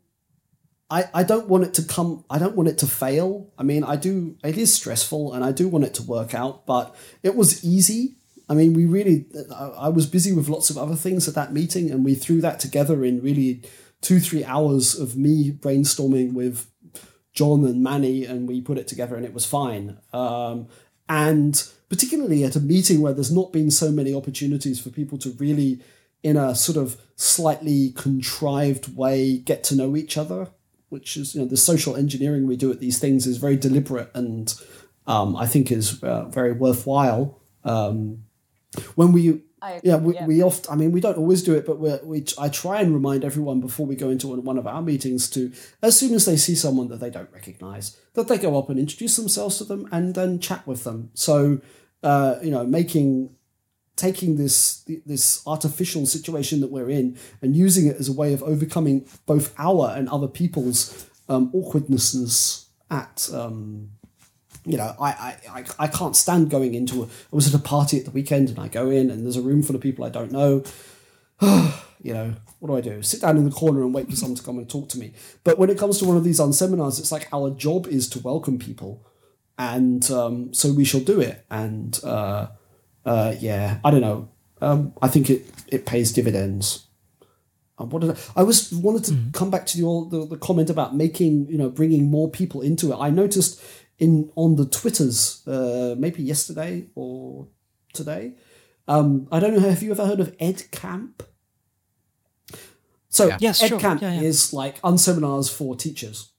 I, 0.90 1.06
I 1.14 1.24
don't 1.24 1.48
want 1.48 1.64
it 1.64 1.74
to 1.76 1.84
come 1.84 2.24
I 2.30 2.38
don't 2.38 2.56
want 2.56 2.70
it 2.70 2.78
to 2.80 2.88
fail. 2.88 3.52
I 3.58 3.64
mean, 3.64 3.84
I 3.84 3.96
do 3.96 4.38
it 4.44 4.58
is 4.58 4.74
stressful 4.74 5.34
and 5.34 5.44
I 5.44 5.52
do 5.52 5.68
want 5.68 5.86
it 5.86 5.94
to 5.96 6.04
work 6.04 6.36
out, 6.36 6.66
but 6.66 6.96
it 7.24 7.36
was 7.36 7.64
easy. 7.64 8.18
I 8.48 8.54
mean, 8.54 8.74
we 8.74 8.86
really 8.86 9.26
I, 9.56 9.90
was 9.90 10.06
busy 10.06 10.32
with 10.32 10.50
lots 10.50 10.70
of 10.70 10.78
other 10.78 10.96
things 10.96 11.28
at 11.28 11.34
that 11.34 11.54
meeting 11.54 11.90
and 11.90 12.06
we 12.06 12.14
threw 12.14 12.42
that 12.42 12.60
together 12.60 13.04
in 13.04 13.22
really 13.22 13.64
2-3 14.04 14.46
hours 14.46 14.98
of 15.00 15.18
me 15.18 15.52
brainstorming 15.52 16.34
with 16.34 16.70
John 17.34 17.66
and 17.66 17.84
Manny 17.84 18.24
and 18.24 18.48
we 18.48 18.62
put 18.62 18.78
it 18.78 18.88
together 18.88 19.16
and 19.16 19.26
it 19.26 19.34
was 19.34 19.46
fine. 19.46 19.98
Um, 20.14 20.68
and 21.10 21.68
particularly 21.90 22.44
at 22.44 22.56
a 22.56 22.60
meeting 22.60 23.02
where 23.02 23.14
there's 23.14 23.32
not 23.32 23.52
been 23.52 23.72
so 23.72 23.92
many 23.92 24.14
opportunities 24.14 24.80
for 24.80 24.92
people 24.92 25.18
to 25.20 25.32
really 25.32 25.82
in 26.22 26.38
a 26.38 26.54
sort 26.54 26.78
of 26.78 27.00
slightly 27.16 27.92
contrived 27.92 28.96
way 28.96 29.38
get 29.38 29.64
to 29.64 29.76
know 29.76 29.96
each 29.96 30.18
other 30.18 30.50
which 30.96 31.18
is 31.18 31.36
you 31.36 31.42
know 31.42 31.48
the 31.48 31.58
social 31.58 31.98
engineering 31.98 32.48
we 32.48 32.56
do 32.56 32.72
at 32.72 32.80
these 32.80 33.00
things 33.00 33.28
is 33.28 33.38
very 33.38 33.58
deliberate 33.58 34.10
and 34.14 34.56
um, 35.08 35.36
I 35.36 35.46
think 35.46 35.70
is 35.70 36.02
uh, 36.02 36.26
very 36.30 36.54
worthwhile. 36.54 37.42
Um, 37.66 38.24
when 38.96 39.12
we 39.12 39.42
yeah, 39.84 39.98
we, 39.98 40.14
yeah. 40.14 40.26
we 40.26 40.42
oft 40.42 40.72
I 40.72 40.76
mean 40.76 40.94
we 40.94 41.02
don't 41.02 41.18
always 41.18 41.44
do 41.44 41.54
it, 41.54 41.66
but 41.66 41.80
we 41.80 41.90
we 42.04 42.26
I 42.38 42.48
try 42.48 42.80
and 42.80 42.94
remind 42.94 43.26
everyone 43.26 43.60
before 43.60 43.86
we 43.86 43.98
go 43.98 44.10
into 44.10 44.28
one 44.28 44.58
of 44.58 44.68
our 44.68 44.82
meetings 44.82 45.30
to 45.32 45.52
as 45.82 46.00
soon 46.00 46.14
as 46.14 46.26
they 46.26 46.38
see 46.38 46.56
someone 46.56 46.88
that 46.88 47.02
they 47.02 47.10
don't 47.10 47.32
recognize 47.34 48.00
that 48.14 48.30
they 48.30 48.38
go 48.38 48.58
up 48.58 48.70
and 48.70 48.80
introduce 48.80 49.18
themselves 49.18 49.58
to 49.58 49.66
them 49.66 49.90
and 49.92 50.16
then 50.16 50.40
chat 50.40 50.66
with 50.66 50.86
them. 50.86 51.10
So 51.14 51.60
uh, 52.04 52.36
you 52.42 52.52
know 52.52 52.66
making 52.66 53.36
taking 53.96 54.36
this 54.36 54.84
this 55.06 55.42
artificial 55.48 56.06
situation 56.06 56.62
that 56.62 56.72
we're 56.72 56.90
in 56.90 57.18
and 57.42 57.56
using 57.56 57.88
it 57.88 57.96
as 57.98 58.10
a 58.10 58.14
way 58.14 58.34
of 58.34 58.44
overcoming 58.44 59.08
both 59.26 59.54
our 59.58 59.94
and 59.96 60.10
other 60.10 60.28
people's 60.28 61.10
um, 61.30 61.50
awkwardnesses 61.54 62.68
at 62.92 63.30
um, 63.34 63.90
you 64.66 64.78
know 64.78 64.94
I, 65.00 65.38
I 65.50 65.66
I 65.80 65.88
can't 65.88 66.16
stand 66.16 66.50
going 66.50 66.74
into 66.74 67.04
a, 67.04 67.06
I 67.06 67.10
was 67.32 67.48
at 67.54 67.60
a 67.60 67.64
party 67.64 67.98
at 67.98 68.06
the 68.06 68.12
weekend 68.12 68.50
and 68.50 68.60
I 68.60 68.68
go 68.68 68.90
in 68.90 69.10
and 69.10 69.24
there's 69.24 69.38
a 69.38 69.42
room 69.42 69.64
full 69.64 69.76
of 69.76 69.82
people 69.82 70.06
I 70.06 70.10
don't 70.10 70.32
know. 70.32 70.64
You 72.04 72.14
know 72.14 72.36
what 72.60 72.68
do 72.68 72.78
I 72.78 72.82
do? 72.82 73.02
Sit 73.02 73.22
down 73.22 73.36
in 73.36 73.46
the 73.46 73.56
corner 73.56 73.82
and 73.82 73.92
wait 73.92 74.08
for 74.08 74.16
someone 74.16 74.36
to 74.36 74.44
come 74.44 74.60
and 74.60 74.70
talk 74.70 74.90
to 74.90 75.00
me. 75.00 75.14
But 75.44 75.58
when 75.58 75.72
it 75.72 75.78
comes 75.80 75.98
to 75.98 76.06
one 76.06 76.18
of 76.18 76.24
these 76.24 76.40
unseminars 76.40 77.00
it's 77.00 77.12
like 77.12 77.28
our 77.34 77.50
job 77.50 77.88
is 77.88 78.08
to 78.10 78.20
welcome 78.20 78.60
people 78.60 79.04
and 79.58 80.10
um, 80.12 80.54
so 80.54 80.72
we 80.72 80.86
shall 80.86 81.02
do 81.02 81.20
it. 81.20 81.44
And 81.50 82.00
uh, 82.04 82.50
uh, 83.06 83.36
yeah, 83.40 83.80
I 83.84 83.92
don't 83.92 84.02
know. 84.02 84.30
Um, 84.62 84.94
I 85.02 85.08
think 85.08 85.30
it, 85.30 85.46
it 85.68 85.86
pays 85.86 86.12
dividends. 86.12 86.88
What 87.78 88.02
did 88.02 88.12
I, 88.12 88.16
I 88.38 88.44
was 88.44 88.72
wanted 88.72 89.04
to 89.06 89.12
mm-hmm. 89.12 89.32
come 89.32 89.52
back 89.52 89.66
to 89.68 89.78
your 89.78 90.10
the, 90.10 90.26
the 90.26 90.38
comment 90.38 90.70
about 90.70 90.96
making 90.96 91.48
you 91.50 91.58
know 91.58 91.70
bringing 91.70 92.10
more 92.10 92.30
people 92.30 92.62
into 92.62 92.94
it. 92.94 92.98
I 92.98 93.10
noticed 93.10 93.62
in 94.00 94.32
on 94.36 94.56
the 94.56 94.66
twitters 94.66 95.46
uh, 95.48 95.96
maybe 95.98 96.24
yesterday 96.24 96.88
or 96.96 97.48
today. 97.94 98.34
Um, 98.88 99.28
I 99.32 99.40
don't 99.40 99.54
know. 99.54 99.60
Have 99.60 99.84
you 99.84 99.92
ever 99.92 100.06
heard 100.06 100.20
of 100.20 100.36
Ed 100.40 100.72
Camp? 100.72 101.24
So 103.10 103.28
yeah. 103.28 103.38
yes, 103.42 103.62
Ed 103.62 103.70
sure. 103.70 103.80
Camp 103.80 104.02
yeah, 104.02 104.14
yeah. 104.14 104.22
is 104.22 104.54
like 104.54 104.82
unseminars 104.82 105.54
for 105.54 105.76
teachers. 105.76 106.32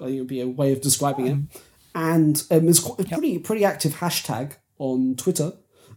I 0.00 0.04
think 0.04 0.16
it 0.16 0.20
would 0.20 0.28
be 0.28 0.40
a 0.40 0.46
way 0.46 0.72
of 0.72 0.80
describing 0.80 1.30
um, 1.30 1.48
it. 1.52 1.62
And 1.94 2.42
um, 2.50 2.68
it's 2.68 2.86
a 2.86 3.04
pretty 3.04 3.38
pretty 3.38 3.64
active 3.64 3.94
hashtag 3.94 4.56
on 4.78 5.16
Twitter 5.16 5.52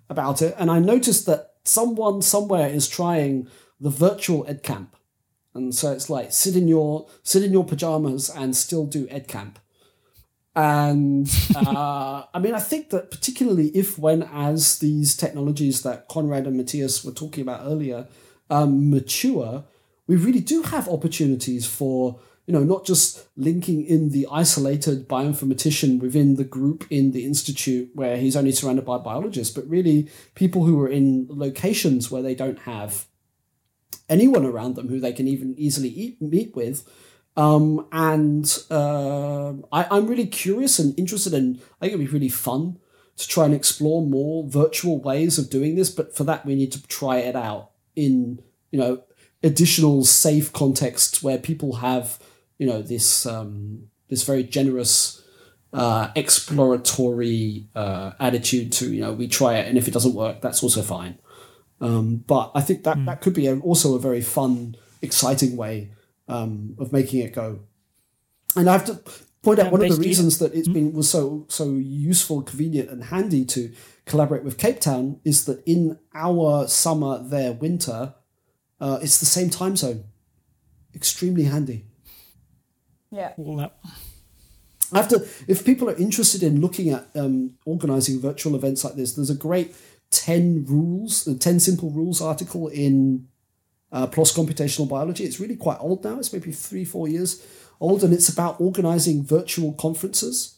about 0.10 0.42
it, 0.42 0.56
and 0.58 0.72
I 0.72 0.80
noticed 0.80 1.26
that 1.26 1.54
someone 1.64 2.22
somewhere 2.22 2.68
is 2.68 2.88
trying 2.88 3.48
the 3.80 3.90
virtual 3.90 4.46
ed 4.48 4.64
camp, 4.64 4.96
and 5.54 5.74
so 5.74 5.92
it's 5.92 6.10
like 6.10 6.34
sit 6.34 6.56
in 6.56 6.68
your 6.68 7.08
sit 7.24 7.44
in 7.44 7.52
your 7.52 7.66
pajamas 7.66 8.30
and 8.30 8.56
still 8.56 8.86
do 8.86 9.08
ed 9.10 9.28
camp. 9.28 9.60
And 10.56 11.30
uh, 11.56 12.24
I 12.34 12.40
mean, 12.40 12.54
I 12.54 12.60
think 12.60 12.90
that 12.90 13.12
particularly 13.12 13.68
if, 13.70 13.98
when, 13.98 14.24
as 14.24 14.80
these 14.80 15.16
technologies 15.16 15.84
that 15.84 16.10
Konrad 16.10 16.48
and 16.48 16.58
Matthias 16.58 17.04
were 17.04 17.12
talking 17.12 17.42
about 17.42 17.62
earlier 17.64 18.08
um, 18.50 18.90
mature, 18.90 19.64
we 20.08 20.16
really 20.16 20.42
do 20.42 20.64
have 20.64 20.90
opportunities 20.90 21.66
for 21.66 22.20
you 22.50 22.54
know 22.54 22.64
not 22.64 22.84
just 22.84 23.28
linking 23.38 23.86
in 23.86 24.10
the 24.10 24.28
isolated 24.32 25.08
bioinformatician 25.08 26.00
within 26.00 26.34
the 26.34 26.44
group 26.44 26.84
in 26.90 27.12
the 27.12 27.24
institute 27.24 27.92
where 27.94 28.18
he's 28.18 28.36
only 28.36 28.52
surrounded 28.52 28.86
by 28.86 28.98
biologists, 28.98 29.54
but 29.54 29.70
really 29.70 30.10
people 30.34 30.64
who 30.64 30.82
are 30.82 30.90
in 30.90 31.28
locations 31.30 32.10
where 32.10 32.24
they 32.24 32.34
don't 32.34 32.58
have 32.62 33.06
anyone 34.10 34.48
around 34.48 34.74
them 34.74 34.88
who 34.88 35.00
they 35.00 35.14
can 35.14 35.28
even 35.28 35.54
easily 35.60 35.90
eat, 35.90 36.20
meet 36.20 36.56
with. 36.56 36.90
Um, 37.38 37.86
and 37.92 38.52
uh, 38.72 39.52
I, 39.72 39.86
I'm 39.92 40.08
really 40.08 40.26
curious 40.26 40.80
and 40.80 40.98
interested 40.98 41.36
in. 41.36 41.62
I 41.80 41.86
think 41.86 41.94
it'd 41.94 42.08
be 42.08 42.12
really 42.12 42.30
fun 42.30 42.80
to 43.18 43.28
try 43.28 43.46
and 43.46 43.54
explore 43.54 44.02
more 44.02 44.44
virtual 44.50 45.00
ways 45.00 45.38
of 45.38 45.52
doing 45.52 45.76
this. 45.76 45.92
But 45.92 46.16
for 46.16 46.24
that, 46.24 46.48
we 46.48 46.56
need 46.56 46.72
to 46.72 46.82
try 46.88 47.18
it 47.18 47.36
out 47.36 47.70
in 47.96 48.42
you 48.72 48.80
know 48.80 49.04
additional 49.44 50.04
safe 50.04 50.52
contexts 50.52 51.22
where 51.22 51.38
people 51.38 51.76
have 51.76 52.18
you 52.60 52.68
know 52.68 52.84
this 52.84 53.26
um, 53.26 53.88
this 54.10 54.24
very 54.24 54.44
generous 54.44 55.24
uh, 55.74 56.12
exploratory 56.16 57.68
uh, 57.74 58.12
attitude 58.20 58.72
to 58.74 58.94
you 58.94 59.02
know 59.02 59.14
we 59.14 59.28
try 59.28 59.56
it 59.56 59.68
and 59.68 59.78
if 59.78 59.88
it 59.88 59.92
doesn't 59.92 60.14
work 60.14 60.42
that's 60.42 60.62
also 60.62 60.84
fine. 60.84 61.18
Um, 61.82 62.18
but 62.28 62.52
i 62.56 62.62
think 62.62 62.84
that 62.84 62.98
mm. 62.98 63.06
that 63.06 63.22
could 63.22 63.34
be 63.34 63.48
a, 63.48 63.58
also 63.60 63.96
a 63.96 64.00
very 64.00 64.20
fun 64.20 64.76
exciting 65.02 65.56
way 65.56 65.92
um, 66.28 66.76
of 66.78 66.92
making 66.92 67.22
it 67.22 67.34
go. 67.34 67.62
And 68.56 68.70
i 68.70 68.74
have 68.74 68.86
to 68.86 69.02
point 69.42 69.60
out 69.60 69.72
one 69.72 69.82
of 69.82 69.90
the 69.90 70.04
reasons 70.04 70.40
that 70.40 70.54
it's 70.54 70.68
hmm? 70.68 70.74
been 70.74 70.94
was 70.94 71.10
so 71.10 71.46
so 71.48 71.72
useful 71.72 72.42
convenient 72.42 72.90
and 72.90 73.06
handy 73.06 73.46
to 73.46 73.72
collaborate 74.06 74.44
with 74.44 74.58
cape 74.58 74.82
town 74.82 75.22
is 75.24 75.46
that 75.46 75.64
in 75.66 75.98
our 76.14 76.68
summer 76.68 77.24
their 77.24 77.54
winter 77.54 78.16
uh, 78.82 79.00
it's 79.02 79.20
the 79.20 79.26
same 79.26 79.50
time 79.50 79.76
zone. 79.78 80.06
Extremely 80.96 81.44
handy 81.44 81.89
yeah. 83.12 83.34
I 84.92 84.98
have 84.98 85.08
to, 85.10 85.28
if 85.48 85.66
people 85.66 85.90
are 85.90 85.96
interested 85.96 86.42
in 86.42 86.62
looking 86.62 86.90
at 86.90 87.08
um, 87.16 87.56
organizing 87.66 88.20
virtual 88.20 88.56
events 88.56 88.84
like 88.84 88.96
this, 88.96 89.14
there's 89.14 89.30
a 89.30 89.36
great 89.36 89.76
10 90.12 90.66
rules, 90.68 91.26
the 91.26 91.36
10 91.36 91.60
simple 91.60 91.92
rules 91.92 92.22
article 92.22 92.68
in 92.68 93.28
uh, 93.92 94.08
PLOS 94.08 94.36
Computational 94.36 94.90
Biology. 94.90 95.26
It's 95.26 95.40
really 95.40 95.56
quite 95.56 95.78
old 95.80 96.04
now, 96.04 96.18
it's 96.20 96.34
maybe 96.34 96.52
three, 96.52 96.86
four 96.86 97.08
years 97.08 97.46
old, 97.80 98.04
and 98.04 98.14
it's 98.14 98.30
about 98.30 98.60
organizing 98.60 99.24
virtual 99.24 99.74
conferences. 99.74 100.58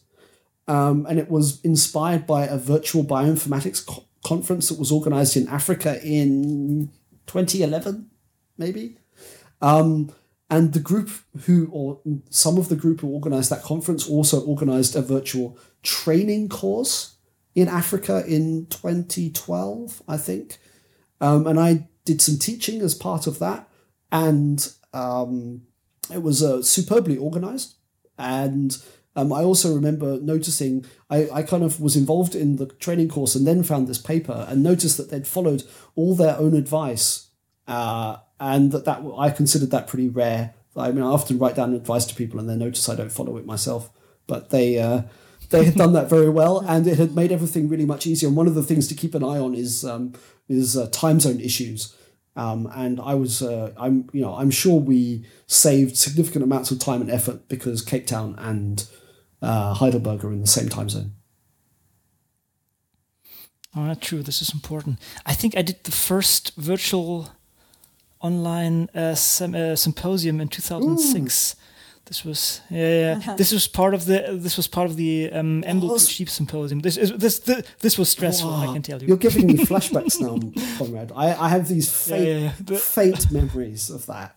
Um, 0.68 1.06
and 1.08 1.18
it 1.18 1.30
was 1.30 1.60
inspired 1.62 2.26
by 2.26 2.46
a 2.46 2.56
virtual 2.56 3.04
bioinformatics 3.04 3.84
co- 3.84 4.04
conference 4.24 4.68
that 4.68 4.78
was 4.78 4.92
organized 4.92 5.36
in 5.36 5.48
Africa 5.48 6.00
in 6.02 6.90
2011, 7.26 8.08
maybe. 8.56 8.96
Um, 9.60 10.12
and 10.52 10.74
the 10.74 10.80
group 10.80 11.08
who, 11.46 11.70
or 11.72 11.98
some 12.28 12.58
of 12.58 12.68
the 12.68 12.76
group 12.76 13.00
who 13.00 13.08
organized 13.08 13.48
that 13.48 13.62
conference, 13.62 14.06
also 14.06 14.44
organized 14.44 14.94
a 14.94 15.00
virtual 15.00 15.56
training 15.82 16.50
course 16.50 17.16
in 17.54 17.68
Africa 17.68 18.22
in 18.28 18.66
2012, 18.66 20.02
I 20.06 20.18
think. 20.18 20.58
Um, 21.22 21.46
and 21.46 21.58
I 21.58 21.88
did 22.04 22.20
some 22.20 22.38
teaching 22.38 22.82
as 22.82 22.94
part 22.94 23.26
of 23.26 23.38
that. 23.38 23.66
And 24.12 24.70
um, 24.92 25.62
it 26.12 26.22
was 26.22 26.42
uh, 26.42 26.60
superbly 26.60 27.16
organized. 27.16 27.76
And 28.18 28.76
um, 29.16 29.32
I 29.32 29.44
also 29.44 29.74
remember 29.74 30.20
noticing, 30.20 30.84
I, 31.08 31.30
I 31.32 31.42
kind 31.44 31.64
of 31.64 31.80
was 31.80 31.96
involved 31.96 32.34
in 32.34 32.56
the 32.56 32.66
training 32.66 33.08
course 33.08 33.34
and 33.34 33.46
then 33.46 33.62
found 33.62 33.88
this 33.88 33.96
paper 33.96 34.44
and 34.50 34.62
noticed 34.62 34.98
that 34.98 35.10
they'd 35.10 35.26
followed 35.26 35.62
all 35.94 36.14
their 36.14 36.36
own 36.36 36.54
advice. 36.54 37.30
Uh, 37.66 38.18
and 38.42 38.72
that, 38.72 38.84
that 38.84 39.02
I 39.16 39.30
considered 39.30 39.70
that 39.70 39.86
pretty 39.86 40.08
rare. 40.08 40.54
I 40.76 40.90
mean, 40.90 41.04
I 41.04 41.06
often 41.06 41.38
write 41.38 41.54
down 41.54 41.74
advice 41.74 42.04
to 42.06 42.14
people 42.14 42.40
and 42.40 42.50
they 42.50 42.56
notice 42.56 42.88
I 42.88 42.96
don't 42.96 43.12
follow 43.12 43.36
it 43.36 43.46
myself, 43.46 43.90
but 44.26 44.50
they 44.50 44.80
uh, 44.80 45.02
they 45.50 45.64
had 45.64 45.76
done 45.76 45.92
that 45.92 46.10
very 46.10 46.28
well, 46.28 46.58
and 46.68 46.86
it 46.88 46.98
had 46.98 47.14
made 47.14 47.30
everything 47.30 47.68
really 47.68 47.86
much 47.86 48.04
easier. 48.04 48.28
And 48.28 48.36
one 48.36 48.48
of 48.48 48.56
the 48.56 48.62
things 48.62 48.88
to 48.88 48.94
keep 48.94 49.14
an 49.14 49.22
eye 49.22 49.38
on 49.38 49.54
is 49.54 49.84
um, 49.84 50.14
is 50.48 50.76
uh, 50.76 50.88
time 50.90 51.20
zone 51.20 51.40
issues. 51.40 51.94
Um, 52.34 52.66
and 52.74 52.98
I 52.98 53.12
was, 53.12 53.42
uh, 53.42 53.72
I'm, 53.76 54.08
you 54.14 54.22
know, 54.22 54.34
I'm 54.34 54.50
sure 54.50 54.80
we 54.80 55.26
saved 55.46 55.98
significant 55.98 56.42
amounts 56.42 56.70
of 56.70 56.78
time 56.78 57.02
and 57.02 57.10
effort 57.10 57.46
because 57.46 57.82
Cape 57.82 58.06
Town 58.06 58.34
and 58.38 58.88
uh, 59.42 59.74
Heidelberg 59.74 60.24
are 60.24 60.32
in 60.32 60.40
the 60.40 60.46
same 60.46 60.70
time 60.70 60.88
zone. 60.88 61.12
Oh, 63.76 63.86
that's 63.86 64.06
true. 64.06 64.22
This 64.22 64.40
is 64.40 64.52
important. 64.52 64.98
I 65.26 65.34
think 65.34 65.58
I 65.58 65.62
did 65.62 65.84
the 65.84 65.92
first 65.92 66.56
virtual 66.56 67.28
online 68.22 68.88
uh, 68.94 68.98
uh, 68.98 69.76
symposium 69.76 70.40
in 70.40 70.48
2006. 70.48 71.54
Ooh. 71.54 71.58
This 72.06 72.24
was 72.24 72.60
yeah, 72.68 73.20
yeah. 73.24 73.34
this 73.36 73.52
was 73.52 73.68
part 73.68 73.94
of 73.94 74.04
the 74.06 74.36
this 74.38 74.56
was 74.56 74.66
part 74.66 74.90
of 74.90 74.96
the 74.96 75.30
um, 75.32 75.62
EMBL 75.62 76.10
Sheep 76.10 76.28
Symposium. 76.28 76.80
This 76.80 76.96
is 76.96 77.12
this 77.12 77.38
this, 77.38 77.64
this 77.78 77.96
was 77.96 78.10
stressful. 78.10 78.50
Wow. 78.50 78.70
I 78.70 78.72
can 78.72 78.82
tell 78.82 79.00
you. 79.00 79.08
You're 79.08 79.16
giving 79.16 79.46
me 79.46 79.54
flashbacks 79.70 80.20
now, 80.20 80.36
Konrad. 80.76 81.12
I, 81.14 81.32
I 81.34 81.48
have 81.48 81.68
these 81.68 81.90
faint, 81.90 82.26
yeah, 82.26 82.52
yeah, 82.68 82.78
faint 82.78 83.30
memories 83.30 83.88
of 83.88 84.04
that. 84.06 84.36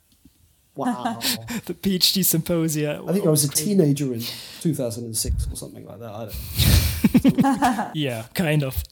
Wow. 0.75 1.19
the 1.65 1.73
PhD 1.73 2.23
symposia. 2.23 3.01
I 3.07 3.13
think 3.13 3.25
I 3.25 3.29
was 3.29 3.43
a 3.43 3.49
teenager 3.49 4.13
in 4.13 4.21
2006 4.61 5.47
or 5.51 5.55
something 5.55 5.85
like 5.85 5.99
that. 5.99 6.11
I 6.11 6.25
don't. 6.25 7.95
yeah, 7.95 8.25
kind 8.33 8.63
of. 8.63 8.83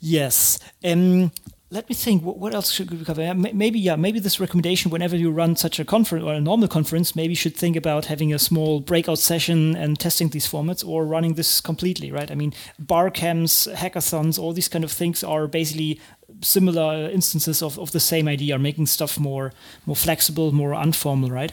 yes. 0.00 0.60
Um, 0.84 1.32
let 1.76 1.90
me 1.90 1.94
think. 1.94 2.22
What, 2.22 2.54
else 2.54 2.70
should 2.72 2.90
we 2.90 3.04
cover? 3.04 3.34
Maybe, 3.34 3.78
yeah, 3.78 3.96
maybe 3.96 4.18
this 4.18 4.40
recommendation 4.40 4.90
whenever 4.90 5.14
you 5.14 5.30
run 5.30 5.56
such 5.56 5.78
a 5.78 5.84
conference 5.84 6.24
or 6.24 6.32
a 6.32 6.40
normal 6.40 6.68
conference, 6.68 7.14
maybe 7.14 7.32
you 7.32 7.36
should 7.36 7.54
think 7.54 7.76
about 7.76 8.06
having 8.06 8.32
a 8.32 8.38
small 8.38 8.80
breakout 8.80 9.18
session 9.18 9.76
and 9.76 9.98
testing 9.98 10.30
these 10.30 10.48
formats 10.50 10.86
or 10.86 11.04
running 11.04 11.34
this 11.34 11.60
completely, 11.60 12.10
right? 12.10 12.30
I 12.30 12.34
mean, 12.34 12.54
bar 12.78 13.10
camps, 13.10 13.68
hackathons, 13.70 14.38
all 14.38 14.54
these 14.54 14.68
kind 14.68 14.84
of 14.84 14.90
things 14.90 15.22
are 15.22 15.46
basically 15.46 16.00
similar 16.40 17.10
instances 17.10 17.62
of, 17.62 17.78
of 17.78 17.92
the 17.92 18.00
same 18.00 18.26
idea, 18.26 18.56
Are 18.56 18.58
making 18.58 18.86
stuff 18.86 19.18
more 19.18 19.52
more 19.84 19.96
flexible, 19.96 20.52
more 20.52 20.74
informal, 20.74 21.30
right? 21.30 21.52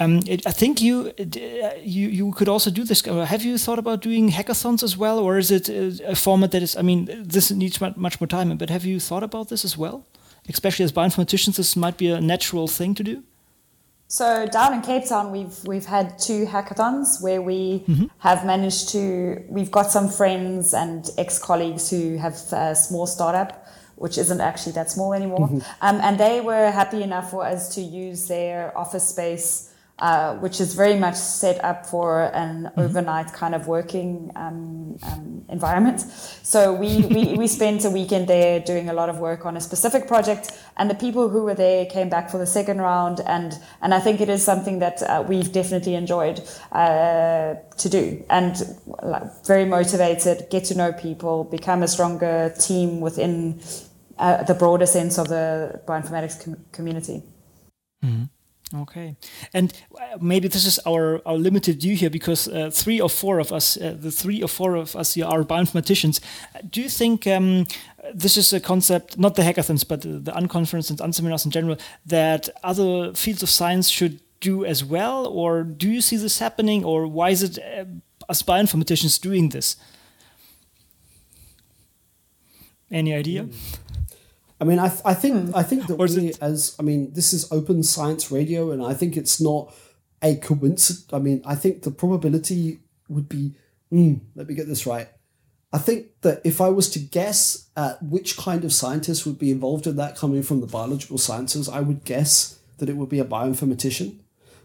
Um, 0.00 0.20
it, 0.26 0.46
I 0.46 0.50
think 0.50 0.80
you 0.80 1.12
uh, 1.18 1.70
you 1.82 2.08
you 2.08 2.32
could 2.32 2.48
also 2.48 2.70
do 2.70 2.84
this. 2.84 3.06
Uh, 3.06 3.26
have 3.26 3.44
you 3.44 3.58
thought 3.58 3.78
about 3.78 4.00
doing 4.00 4.30
hackathons 4.30 4.82
as 4.82 4.96
well, 4.96 5.18
or 5.18 5.36
is 5.36 5.50
it 5.50 5.68
a, 5.68 6.16
format 6.16 6.52
that 6.52 6.62
is? 6.62 6.74
I 6.74 6.82
mean, 6.82 7.04
this 7.22 7.50
needs 7.50 7.80
much 7.80 8.20
more 8.20 8.26
time. 8.26 8.56
But 8.56 8.70
have 8.70 8.86
you 8.86 8.98
thought 8.98 9.22
about 9.22 9.48
this 9.50 9.62
as 9.64 9.76
well? 9.76 10.06
Especially 10.48 10.86
as 10.86 10.92
bioinformaticians, 10.92 11.56
this 11.56 11.76
might 11.76 11.98
be 11.98 12.08
a 12.08 12.20
natural 12.20 12.66
thing 12.66 12.94
to 12.94 13.02
do. 13.02 13.22
So 14.08 14.46
down 14.46 14.72
in 14.72 14.80
Cape 14.80 15.06
Town, 15.06 15.32
we've 15.32 15.62
we've 15.66 15.84
had 15.84 16.18
two 16.18 16.46
hackathons 16.46 17.22
where 17.22 17.42
we 17.42 17.84
mm-hmm. 17.86 18.06
have 18.20 18.46
managed 18.46 18.88
to. 18.92 19.44
We've 19.50 19.70
got 19.70 19.90
some 19.90 20.08
friends 20.08 20.72
and 20.72 21.10
ex 21.18 21.38
colleagues 21.38 21.90
who 21.90 22.16
have 22.16 22.36
a 22.52 22.74
small 22.74 23.06
startup 23.06 23.66
which 23.96 24.16
isn't 24.16 24.40
actually 24.40 24.72
that 24.72 24.90
small 24.90 25.12
anymore. 25.12 25.46
Mm-hmm. 25.46 25.58
Um, 25.82 26.00
and 26.00 26.18
they 26.18 26.40
were 26.40 26.70
happy 26.70 27.02
enough 27.02 27.30
for 27.30 27.44
us 27.44 27.74
to 27.74 27.82
use 27.82 28.28
their 28.28 28.72
office 28.74 29.06
space 29.06 29.69
uh, 30.00 30.34
which 30.36 30.60
is 30.60 30.74
very 30.74 30.98
much 30.98 31.14
set 31.14 31.62
up 31.62 31.86
for 31.86 32.22
an 32.34 32.64
mm-hmm. 32.64 32.80
overnight 32.80 33.32
kind 33.32 33.54
of 33.54 33.66
working 33.66 34.30
um, 34.34 34.96
um, 35.02 35.44
environment. 35.48 36.00
So 36.42 36.72
we, 36.72 37.02
we, 37.02 37.34
we 37.34 37.46
spent 37.46 37.84
a 37.84 37.90
weekend 37.90 38.26
there 38.26 38.60
doing 38.60 38.88
a 38.88 38.92
lot 38.92 39.08
of 39.08 39.18
work 39.18 39.44
on 39.44 39.56
a 39.56 39.60
specific 39.60 40.08
project, 40.08 40.52
and 40.76 40.88
the 40.88 40.94
people 40.94 41.28
who 41.28 41.44
were 41.44 41.54
there 41.54 41.86
came 41.86 42.08
back 42.08 42.30
for 42.30 42.38
the 42.38 42.46
second 42.46 42.80
round, 42.80 43.20
and 43.26 43.58
and 43.82 43.92
I 43.92 44.00
think 44.00 44.20
it 44.20 44.28
is 44.28 44.42
something 44.42 44.78
that 44.78 45.02
uh, 45.02 45.24
we've 45.28 45.52
definitely 45.52 45.94
enjoyed 45.94 46.40
uh, 46.72 47.54
to 47.76 47.88
do, 47.88 48.24
and 48.30 48.56
like, 48.86 49.44
very 49.46 49.66
motivated, 49.66 50.46
get 50.50 50.64
to 50.64 50.74
know 50.74 50.92
people, 50.92 51.44
become 51.44 51.82
a 51.82 51.88
stronger 51.88 52.54
team 52.58 53.00
within 53.00 53.60
uh, 54.18 54.42
the 54.44 54.54
broader 54.54 54.86
sense 54.86 55.18
of 55.18 55.28
the 55.28 55.80
bioinformatics 55.86 56.44
com- 56.44 56.64
community. 56.72 57.22
Mm-hmm. 58.04 58.24
Okay, 58.72 59.16
and 59.52 59.72
uh, 60.00 60.18
maybe 60.20 60.46
this 60.46 60.64
is 60.64 60.78
our, 60.86 61.20
our 61.26 61.36
limited 61.36 61.80
view 61.80 61.96
here 61.96 62.10
because 62.10 62.46
uh, 62.46 62.70
three 62.72 63.00
or 63.00 63.10
four 63.10 63.40
of 63.40 63.52
us, 63.52 63.76
uh, 63.76 63.96
the 63.98 64.12
three 64.12 64.40
or 64.44 64.48
four 64.48 64.76
of 64.76 64.94
us 64.94 65.14
here 65.14 65.26
are 65.26 65.42
bioinformaticians. 65.42 66.20
Do 66.70 66.80
you 66.80 66.88
think 66.88 67.26
um, 67.26 67.66
this 68.14 68.36
is 68.36 68.52
a 68.52 68.60
concept, 68.60 69.18
not 69.18 69.34
the 69.34 69.42
hackathons, 69.42 69.86
but 69.86 70.02
the, 70.02 70.20
the 70.20 70.36
and 70.36 70.48
unseminars 70.48 71.44
in 71.44 71.50
general, 71.50 71.78
that 72.06 72.48
other 72.62 73.12
fields 73.14 73.42
of 73.42 73.50
science 73.50 73.88
should 73.88 74.20
do 74.38 74.64
as 74.64 74.84
well? 74.84 75.26
Or 75.26 75.64
do 75.64 75.90
you 75.90 76.00
see 76.00 76.16
this 76.16 76.38
happening, 76.38 76.84
or 76.84 77.08
why 77.08 77.30
is 77.30 77.42
it 77.42 77.58
uh, 77.58 77.86
us 78.28 78.40
bioinformaticians 78.42 79.20
doing 79.20 79.48
this? 79.48 79.74
Any 82.88 83.14
idea? 83.14 83.48
I 84.60 84.64
mean, 84.64 84.78
I, 84.78 84.88
th- 84.88 85.00
I 85.04 85.14
think 85.14 85.56
I 85.56 85.62
think 85.62 85.86
that 85.86 85.96
we, 85.96 86.34
as 86.40 86.76
I 86.78 86.82
mean, 86.82 87.12
this 87.14 87.32
is 87.32 87.50
open 87.50 87.82
science 87.82 88.30
radio, 88.30 88.72
and 88.72 88.84
I 88.84 88.92
think 88.92 89.16
it's 89.16 89.40
not 89.40 89.74
a 90.22 90.36
coincidence. 90.36 91.06
I 91.12 91.18
mean, 91.18 91.40
I 91.46 91.54
think 91.54 91.82
the 91.82 91.90
probability 91.90 92.80
would 93.08 93.28
be. 93.28 93.54
Mm, 93.90 94.20
let 94.36 94.46
me 94.46 94.54
get 94.54 94.68
this 94.68 94.86
right. 94.86 95.08
I 95.72 95.78
think 95.78 96.20
that 96.22 96.40
if 96.44 96.60
I 96.60 96.68
was 96.68 96.90
to 96.90 96.98
guess 96.98 97.70
at 97.76 98.02
which 98.02 98.36
kind 98.36 98.64
of 98.64 98.72
scientists 98.72 99.24
would 99.24 99.38
be 99.38 99.50
involved 99.50 99.86
in 99.86 99.96
that 99.96 100.16
coming 100.16 100.42
from 100.42 100.60
the 100.60 100.66
biological 100.66 101.18
sciences, 101.18 101.68
I 101.68 101.80
would 101.80 102.04
guess 102.04 102.58
that 102.78 102.88
it 102.88 102.96
would 102.96 103.08
be 103.08 103.20
a 103.20 103.24
bioinformatician 103.24 104.18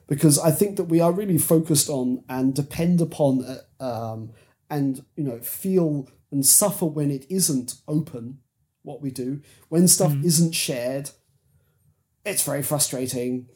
because 0.08 0.40
I 0.40 0.52
think 0.52 0.78
that 0.78 0.86
we 0.86 1.00
are 1.00 1.12
really 1.12 1.38
focused 1.38 1.90
on 1.90 2.24
and 2.28 2.54
depend 2.54 3.02
upon 3.02 3.46
uh, 3.46 3.84
um, 3.84 4.32
and 4.70 5.04
you 5.16 5.24
know 5.24 5.40
feel 5.40 6.10
and 6.32 6.46
suffer 6.46 6.86
when 6.86 7.12
it 7.12 7.26
isn't 7.30 7.76
open 7.88 8.40
what 8.86 9.02
we 9.02 9.12
do 9.12 9.42
when 9.70 9.88
stuff 9.88 10.12
mm. 10.12 10.24
isn't 10.24 10.54
shared 10.54 11.10
it's 12.26 12.44
very 12.44 12.64
frustrating 12.64 13.48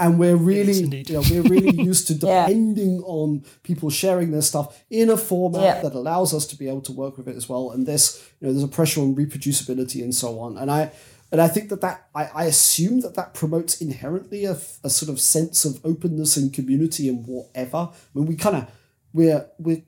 and 0.00 0.18
we're 0.18 0.36
really 0.36 0.74
you 0.74 1.14
know, 1.14 1.22
we're 1.30 1.42
really 1.42 1.74
used 1.82 2.06
to 2.06 2.14
depending 2.14 2.96
yeah. 2.96 3.06
on 3.06 3.44
people 3.62 3.90
sharing 3.90 4.30
their 4.30 4.42
stuff 4.42 4.84
in 4.90 5.10
a 5.10 5.16
format 5.16 5.62
yeah. 5.62 5.82
that 5.82 5.94
allows 5.94 6.32
us 6.32 6.46
to 6.46 6.56
be 6.56 6.68
able 6.68 6.80
to 6.82 6.92
work 6.92 7.16
with 7.16 7.28
it 7.28 7.36
as 7.36 7.48
well 7.48 7.70
and 7.70 7.86
this 7.86 8.24
you 8.40 8.46
know 8.46 8.52
there's 8.52 8.64
a 8.64 8.68
pressure 8.68 9.00
on 9.00 9.14
reproducibility 9.14 10.02
and 10.02 10.14
so 10.14 10.38
on 10.38 10.56
and 10.56 10.70
i 10.70 10.90
and 11.32 11.40
i 11.40 11.48
think 11.48 11.68
that 11.68 11.80
that 11.80 12.08
i, 12.14 12.24
I 12.34 12.44
assume 12.44 13.00
that 13.00 13.14
that 13.14 13.34
promotes 13.34 13.80
inherently 13.80 14.44
a, 14.44 14.58
a 14.84 14.90
sort 14.90 15.08
of 15.10 15.20
sense 15.20 15.64
of 15.64 15.84
openness 15.84 16.36
and 16.36 16.52
community 16.52 17.08
and 17.08 17.26
whatever 17.26 17.76
i 17.92 17.96
mean 18.14 18.26
we 18.26 18.36
kind 18.36 18.56
of 18.56 18.70
we're 19.12 19.46
we're 19.58 19.82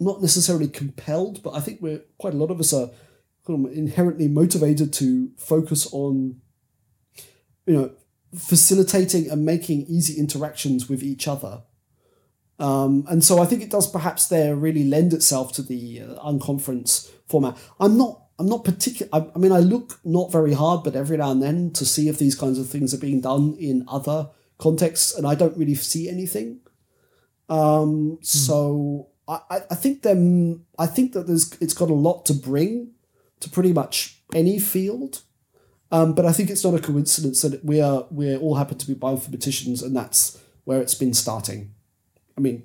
not 0.00 0.20
necessarily 0.20 0.68
compelled 0.68 1.42
but 1.42 1.54
i 1.54 1.60
think 1.60 1.80
we're 1.80 2.02
quite 2.18 2.34
a 2.34 2.36
lot 2.36 2.50
of 2.50 2.60
us 2.60 2.72
are 2.72 2.86
kind 2.86 2.92
of 2.92 3.07
inherently 3.48 4.28
motivated 4.28 4.92
to 4.94 5.30
focus 5.36 5.88
on 5.92 6.40
you 7.66 7.74
know 7.74 7.90
facilitating 8.36 9.30
and 9.30 9.44
making 9.44 9.86
easy 9.88 10.18
interactions 10.18 10.88
with 10.88 11.02
each 11.02 11.26
other. 11.26 11.62
Um, 12.58 13.06
and 13.08 13.22
so 13.22 13.40
I 13.40 13.46
think 13.46 13.62
it 13.62 13.70
does 13.70 13.88
perhaps 13.90 14.26
there 14.26 14.56
really 14.56 14.84
lend 14.84 15.12
itself 15.12 15.52
to 15.54 15.62
the 15.62 16.02
uh, 16.02 16.24
unconference 16.24 17.10
format. 17.28 17.56
I'm 17.78 17.96
not 17.96 18.22
I'm 18.38 18.48
not 18.48 18.64
particular. 18.64 19.10
I, 19.12 19.26
I, 19.34 19.38
mean, 19.38 19.52
I 19.52 19.58
look 19.58 19.98
not 20.04 20.30
very 20.30 20.52
hard, 20.52 20.84
but 20.84 20.94
every 20.94 21.16
now 21.16 21.32
and 21.32 21.42
then 21.42 21.72
to 21.72 21.84
see 21.84 22.08
if 22.08 22.18
these 22.18 22.36
kinds 22.36 22.58
of 22.58 22.68
things 22.68 22.94
are 22.94 22.98
being 22.98 23.20
done 23.20 23.56
in 23.58 23.84
other 23.88 24.30
contexts, 24.58 25.16
and 25.16 25.26
I 25.26 25.34
don't 25.34 25.56
really 25.56 25.74
see 25.74 26.08
anything. 26.08 26.60
Um, 27.48 28.18
mm. 28.20 28.26
So 28.26 29.08
I, 29.26 29.62
I 29.70 29.74
think 29.74 30.02
them. 30.02 30.66
I 30.78 30.86
think 30.86 31.12
that 31.12 31.26
there's 31.26 31.52
it's 31.60 31.74
got 31.74 31.90
a 31.90 31.94
lot 31.94 32.26
to 32.26 32.34
bring 32.34 32.92
to 33.40 33.50
pretty 33.50 33.72
much 33.72 34.22
any 34.34 34.58
field. 34.58 35.22
Um, 35.90 36.14
but 36.14 36.26
I 36.26 36.32
think 36.32 36.50
it's 36.50 36.64
not 36.64 36.74
a 36.74 36.80
coincidence 36.80 37.42
that 37.42 37.64
we 37.64 37.80
are 37.80 38.06
we 38.10 38.36
all 38.36 38.56
happen 38.56 38.76
to 38.78 38.86
be 38.86 38.94
bioinformaticians, 38.94 39.82
and 39.82 39.96
that's 39.96 40.38
where 40.64 40.82
it's 40.82 40.94
been 40.94 41.14
starting. 41.14 41.72
I 42.36 42.40
mean, 42.40 42.64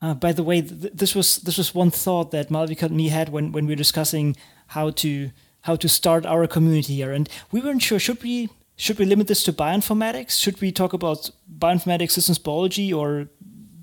uh, 0.00 0.14
by 0.14 0.32
the 0.32 0.42
way, 0.42 0.62
th- 0.62 0.92
this 0.94 1.14
was 1.14 1.36
this 1.38 1.58
was 1.58 1.74
one 1.74 1.90
thought 1.90 2.30
that 2.30 2.48
Malvika 2.48 2.86
and 2.86 2.96
me 2.96 3.08
had 3.08 3.28
when 3.28 3.52
when 3.52 3.66
we 3.66 3.72
were 3.72 3.76
discussing 3.76 4.36
how 4.68 4.90
to 4.90 5.30
how 5.62 5.76
to 5.76 5.88
start 5.88 6.24
our 6.24 6.46
community 6.46 6.94
here, 6.94 7.12
and 7.12 7.28
we 7.52 7.60
weren't 7.60 7.82
sure 7.82 7.98
should 7.98 8.22
we 8.22 8.48
should 8.76 8.98
we 8.98 9.04
limit 9.04 9.26
this 9.26 9.42
to 9.42 9.52
bioinformatics? 9.52 10.40
Should 10.40 10.62
we 10.62 10.72
talk 10.72 10.94
about 10.94 11.30
bioinformatics, 11.58 12.12
systems 12.12 12.38
biology, 12.38 12.90
or 12.90 13.28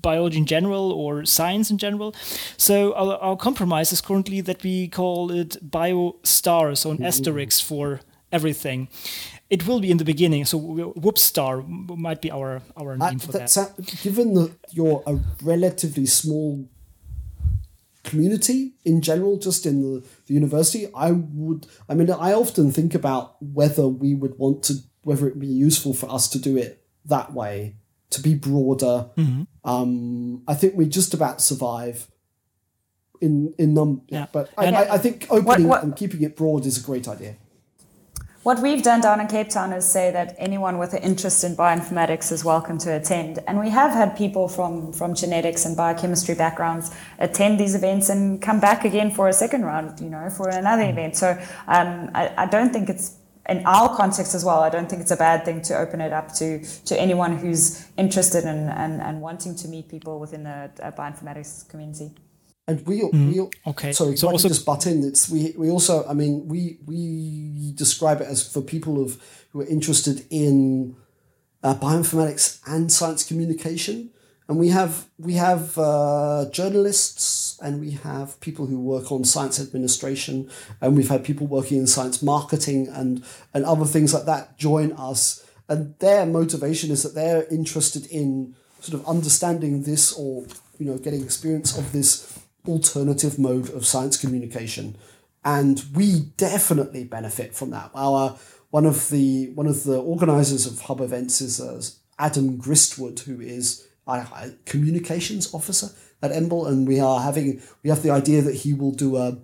biology 0.00 0.38
in 0.38 0.46
general 0.46 0.92
or 0.92 1.24
science 1.24 1.70
in 1.70 1.78
general. 1.78 2.14
So 2.56 2.94
our, 2.94 3.16
our 3.18 3.36
compromise 3.36 3.92
is 3.92 4.00
currently 4.00 4.40
that 4.42 4.62
we 4.62 4.88
call 4.88 5.30
it 5.30 5.56
bio 5.62 6.16
stars, 6.22 6.80
so 6.80 6.90
an 6.90 6.96
mm-hmm. 6.96 7.06
asterisk 7.06 7.64
for 7.64 8.00
everything. 8.32 8.88
It 9.50 9.66
will 9.66 9.80
be 9.80 9.90
in 9.90 9.96
the 9.96 10.04
beginning, 10.04 10.44
so 10.44 10.58
Whoop 10.58 11.18
Star 11.18 11.62
might 11.62 12.20
be 12.20 12.30
our 12.30 12.60
our 12.76 12.96
name 12.96 13.18
for 13.18 13.32
that. 13.32 13.48
that. 13.50 14.00
given 14.02 14.34
that 14.34 14.52
you're 14.70 15.02
a 15.06 15.18
relatively 15.42 16.04
small 16.04 16.68
community 18.04 18.74
in 18.84 19.00
general, 19.00 19.38
just 19.38 19.66
in 19.66 19.82
the, 19.82 20.04
the 20.26 20.34
university, 20.34 20.88
I 20.94 21.12
would. 21.12 21.66
I 21.88 21.94
mean, 21.94 22.10
I 22.10 22.32
often 22.32 22.72
think 22.72 22.94
about 22.94 23.36
whether 23.42 23.88
we 23.88 24.14
would 24.14 24.38
want 24.38 24.62
to, 24.64 24.74
whether 25.02 25.28
it 25.28 25.34
would 25.34 25.40
be 25.40 25.46
useful 25.46 25.94
for 25.94 26.10
us 26.10 26.28
to 26.30 26.38
do 26.38 26.56
it 26.56 26.82
that 27.06 27.32
way, 27.32 27.76
to 28.10 28.20
be 28.20 28.34
broader. 28.34 29.10
Mm-hmm. 29.16 29.42
Um, 29.68 30.42
I 30.48 30.54
think 30.54 30.74
we 30.74 30.86
just 30.86 31.14
about 31.14 31.40
survive 31.40 32.08
in 33.20 33.54
in 33.58 33.74
num. 33.74 34.02
Yeah. 34.08 34.26
But 34.32 34.50
I, 34.56 34.66
I, 34.66 34.94
I, 34.94 34.98
think 34.98 35.26
opening 35.30 35.68
what, 35.68 35.78
what, 35.78 35.82
and 35.82 35.94
keeping 35.96 36.22
it 36.22 36.36
broad 36.36 36.64
is 36.66 36.78
a 36.78 36.86
great 36.86 37.06
idea. 37.08 37.36
What 38.44 38.60
we've 38.60 38.82
done 38.82 39.02
down 39.02 39.20
in 39.20 39.26
Cape 39.26 39.50
Town 39.50 39.74
is 39.74 39.84
say 39.84 40.10
that 40.12 40.34
anyone 40.38 40.78
with 40.78 40.94
an 40.94 41.02
interest 41.02 41.44
in 41.44 41.54
bioinformatics 41.54 42.32
is 42.32 42.46
welcome 42.46 42.78
to 42.78 42.96
attend. 42.96 43.40
And 43.46 43.60
we 43.60 43.68
have 43.68 43.90
had 43.90 44.16
people 44.16 44.48
from, 44.48 44.90
from 44.92 45.14
genetics 45.14 45.66
and 45.66 45.76
biochemistry 45.76 46.34
backgrounds 46.34 46.94
attend 47.18 47.60
these 47.60 47.74
events 47.74 48.08
and 48.08 48.40
come 48.40 48.58
back 48.58 48.86
again 48.86 49.10
for 49.10 49.28
a 49.28 49.34
second 49.34 49.66
round, 49.66 50.00
you 50.00 50.08
know, 50.08 50.30
for 50.30 50.48
another 50.48 50.84
mm. 50.84 50.92
event. 50.92 51.16
So 51.16 51.32
um, 51.66 52.10
I, 52.14 52.32
I 52.38 52.46
don't 52.46 52.72
think 52.72 52.88
it's 52.88 53.17
in 53.48 53.64
our 53.64 53.96
context 53.96 54.34
as 54.34 54.44
well, 54.44 54.60
I 54.60 54.68
don't 54.68 54.88
think 54.88 55.00
it's 55.02 55.10
a 55.10 55.16
bad 55.16 55.44
thing 55.44 55.62
to 55.62 55.78
open 55.78 56.00
it 56.00 56.12
up 56.12 56.34
to, 56.34 56.62
to 56.84 57.00
anyone 57.00 57.38
who's 57.38 57.86
interested 57.96 58.44
in 58.44 58.68
and, 58.68 59.00
and 59.00 59.20
wanting 59.20 59.56
to 59.56 59.68
meet 59.68 59.88
people 59.88 60.20
within 60.20 60.44
the 60.44 60.70
bioinformatics 60.96 61.68
community. 61.68 62.12
And 62.66 62.86
we, 62.86 63.00
mm, 63.00 63.32
we 63.32 63.50
okay. 63.70 63.92
Sorry, 63.92 64.14
so 64.18 64.28
also 64.28 64.48
just 64.48 64.66
butt 64.66 64.86
in. 64.86 65.02
It's 65.02 65.30
we 65.30 65.54
we 65.56 65.70
also. 65.70 66.06
I 66.06 66.12
mean, 66.12 66.46
we 66.48 66.78
we 66.84 67.72
describe 67.74 68.20
it 68.20 68.26
as 68.26 68.46
for 68.46 68.60
people 68.60 69.02
of 69.02 69.18
who 69.52 69.62
are 69.62 69.66
interested 69.66 70.26
in 70.28 70.94
uh, 71.62 71.74
bioinformatics 71.74 72.60
and 72.66 72.92
science 72.92 73.24
communication. 73.26 74.10
And 74.48 74.58
we 74.58 74.68
have 74.70 75.06
we 75.18 75.34
have 75.34 75.76
uh, 75.76 76.46
journalists 76.50 77.58
and 77.60 77.80
we 77.80 77.90
have 77.90 78.40
people 78.40 78.64
who 78.66 78.80
work 78.80 79.12
on 79.12 79.24
science 79.24 79.60
administration 79.60 80.50
and 80.80 80.96
we've 80.96 81.10
had 81.10 81.22
people 81.22 81.46
working 81.46 81.78
in 81.78 81.86
science 81.86 82.22
marketing 82.22 82.88
and 82.88 83.22
and 83.52 83.64
other 83.66 83.84
things 83.84 84.14
like 84.14 84.24
that 84.24 84.56
join 84.56 84.92
us. 84.92 85.44
And 85.68 85.94
their 85.98 86.24
motivation 86.24 86.90
is 86.90 87.02
that 87.02 87.14
they're 87.14 87.44
interested 87.50 88.06
in 88.06 88.54
sort 88.80 88.98
of 88.98 89.06
understanding 89.06 89.82
this 89.82 90.12
or 90.14 90.46
you 90.78 90.86
know 90.86 90.96
getting 90.96 91.22
experience 91.22 91.76
of 91.76 91.92
this 91.92 92.38
alternative 92.66 93.38
mode 93.38 93.68
of 93.70 93.84
science 93.84 94.16
communication, 94.16 94.96
and 95.44 95.84
we 95.94 96.20
definitely 96.38 97.04
benefit 97.04 97.54
from 97.54 97.70
that. 97.70 97.90
Our 97.94 98.38
one 98.70 98.86
of 98.86 99.10
the 99.10 99.50
one 99.50 99.66
of 99.66 99.84
the 99.84 99.98
organizers 99.98 100.66
of 100.66 100.80
hub 100.80 101.02
events 101.02 101.42
is 101.42 101.60
uh, 101.60 101.82
Adam 102.18 102.58
Gristwood, 102.58 103.20
who 103.20 103.40
is 103.40 103.87
a 104.08 104.54
communications 104.64 105.52
officer 105.54 105.90
at 106.22 106.32
EMBL, 106.32 106.68
and 106.68 106.88
we 106.88 107.00
are 107.00 107.20
having 107.20 107.62
we 107.82 107.90
have 107.90 108.02
the 108.02 108.10
idea 108.10 108.42
that 108.42 108.54
he 108.54 108.72
will 108.72 108.92
do 108.92 109.16
a 109.16 109.38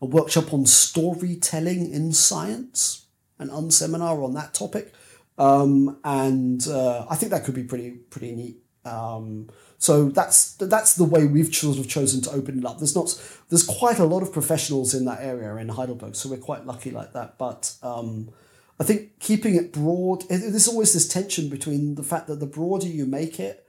a 0.00 0.06
workshop 0.06 0.54
on 0.54 0.64
storytelling 0.64 1.92
in 1.92 2.12
science, 2.12 3.06
an 3.38 3.48
unseminar 3.48 4.24
on 4.24 4.34
that 4.34 4.54
topic, 4.54 4.92
um, 5.36 5.98
and 6.04 6.66
uh, 6.68 7.06
I 7.10 7.16
think 7.16 7.32
that 7.32 7.44
could 7.44 7.54
be 7.54 7.64
pretty 7.64 7.90
pretty 7.90 8.34
neat. 8.34 8.62
Um, 8.84 9.50
so 9.78 10.08
that's 10.08 10.54
that's 10.54 10.94
the 10.96 11.04
way 11.04 11.26
we've 11.26 11.54
sort 11.54 11.78
of 11.78 11.88
chosen 11.88 12.20
to 12.22 12.30
open 12.30 12.58
it 12.58 12.64
up. 12.64 12.78
There's 12.78 12.96
not 12.96 13.20
there's 13.48 13.64
quite 13.64 13.98
a 13.98 14.04
lot 14.04 14.22
of 14.22 14.32
professionals 14.32 14.94
in 14.94 15.04
that 15.04 15.20
area 15.20 15.54
in 15.56 15.68
Heidelberg, 15.68 16.16
so 16.16 16.28
we're 16.28 16.38
quite 16.38 16.66
lucky 16.66 16.90
like 16.90 17.12
that. 17.12 17.38
But 17.38 17.74
um, 17.82 18.30
I 18.80 18.84
think 18.84 19.18
keeping 19.18 19.56
it 19.56 19.72
broad, 19.72 20.22
there's 20.28 20.68
always 20.68 20.92
this 20.92 21.08
tension 21.08 21.48
between 21.48 21.96
the 21.96 22.02
fact 22.02 22.28
that 22.28 22.38
the 22.38 22.46
broader 22.46 22.86
you 22.86 23.06
make 23.06 23.40
it, 23.40 23.66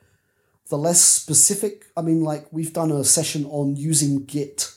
the 0.70 0.78
less 0.78 1.02
specific. 1.02 1.88
I 1.98 2.02
mean, 2.02 2.24
like 2.24 2.46
we've 2.52 2.74
done 2.74 2.92
a 2.92 3.04
session 3.04 3.46
on 3.46 3.76
using 3.76 4.26
Git, 4.26 4.72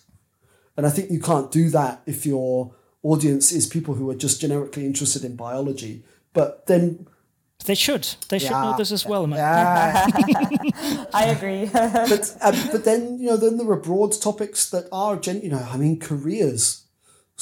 and 0.76 0.86
I 0.86 0.90
think 0.90 1.10
you 1.10 1.20
can't 1.20 1.50
do 1.50 1.68
that 1.70 2.02
if 2.06 2.24
your 2.24 2.74
audience 3.02 3.52
is 3.52 3.66
people 3.66 3.94
who 3.94 4.08
are 4.10 4.14
just 4.14 4.40
generically 4.40 4.86
interested 4.86 5.24
in 5.24 5.36
biology. 5.36 6.02
But 6.32 6.66
then 6.66 7.06
they 7.66 7.74
should. 7.74 8.08
They 8.28 8.38
should 8.38 8.50
know 8.52 8.74
this 8.76 8.90
as 8.90 9.06
well, 9.06 9.26
man. 9.26 9.38
Yeah. 9.38 10.06
I 11.14 11.26
agree. 11.26 11.66
but 11.72 12.36
um, 12.40 12.54
but 12.72 12.84
then 12.84 13.18
you 13.18 13.26
know 13.26 13.36
then 13.36 13.58
there 13.58 13.70
are 13.70 13.76
broad 13.76 14.20
topics 14.20 14.70
that 14.70 14.88
are 14.90 15.16
gen. 15.16 15.42
You 15.42 15.50
know, 15.50 15.68
I 15.70 15.76
mean, 15.76 16.00
careers, 16.00 16.81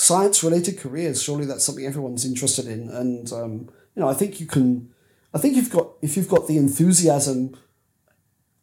science 0.00 0.42
related 0.42 0.78
careers. 0.78 1.22
Surely 1.22 1.44
that's 1.44 1.64
something 1.64 1.84
everyone's 1.84 2.24
interested 2.24 2.66
in, 2.66 2.88
and 2.88 3.30
um, 3.32 3.68
you 3.94 4.00
know, 4.02 4.08
I 4.08 4.14
think 4.14 4.40
you 4.40 4.46
can. 4.46 4.90
I 5.34 5.38
think 5.38 5.56
you've 5.56 5.70
got 5.70 5.90
if 6.00 6.16
you've 6.16 6.28
got 6.28 6.48
the 6.48 6.56
enthusiasm 6.56 7.56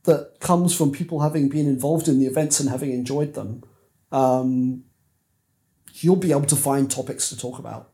that 0.04 0.40
comes 0.40 0.76
from 0.76 0.92
people 0.92 1.22
having 1.22 1.48
been 1.48 1.68
involved 1.68 2.08
in 2.08 2.20
the 2.20 2.26
events 2.26 2.60
and 2.60 2.70
having 2.70 2.92
enjoyed 2.92 3.34
them, 3.36 3.64
um, 4.12 4.84
you'll 5.94 6.16
be 6.16 6.32
able 6.32 6.46
to 6.46 6.56
find 6.56 6.90
topics 6.90 7.30
to 7.30 7.38
talk 7.38 7.60
about. 7.60 7.92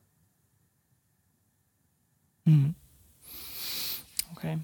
Mm. 2.48 2.76
Okay. 4.38 4.58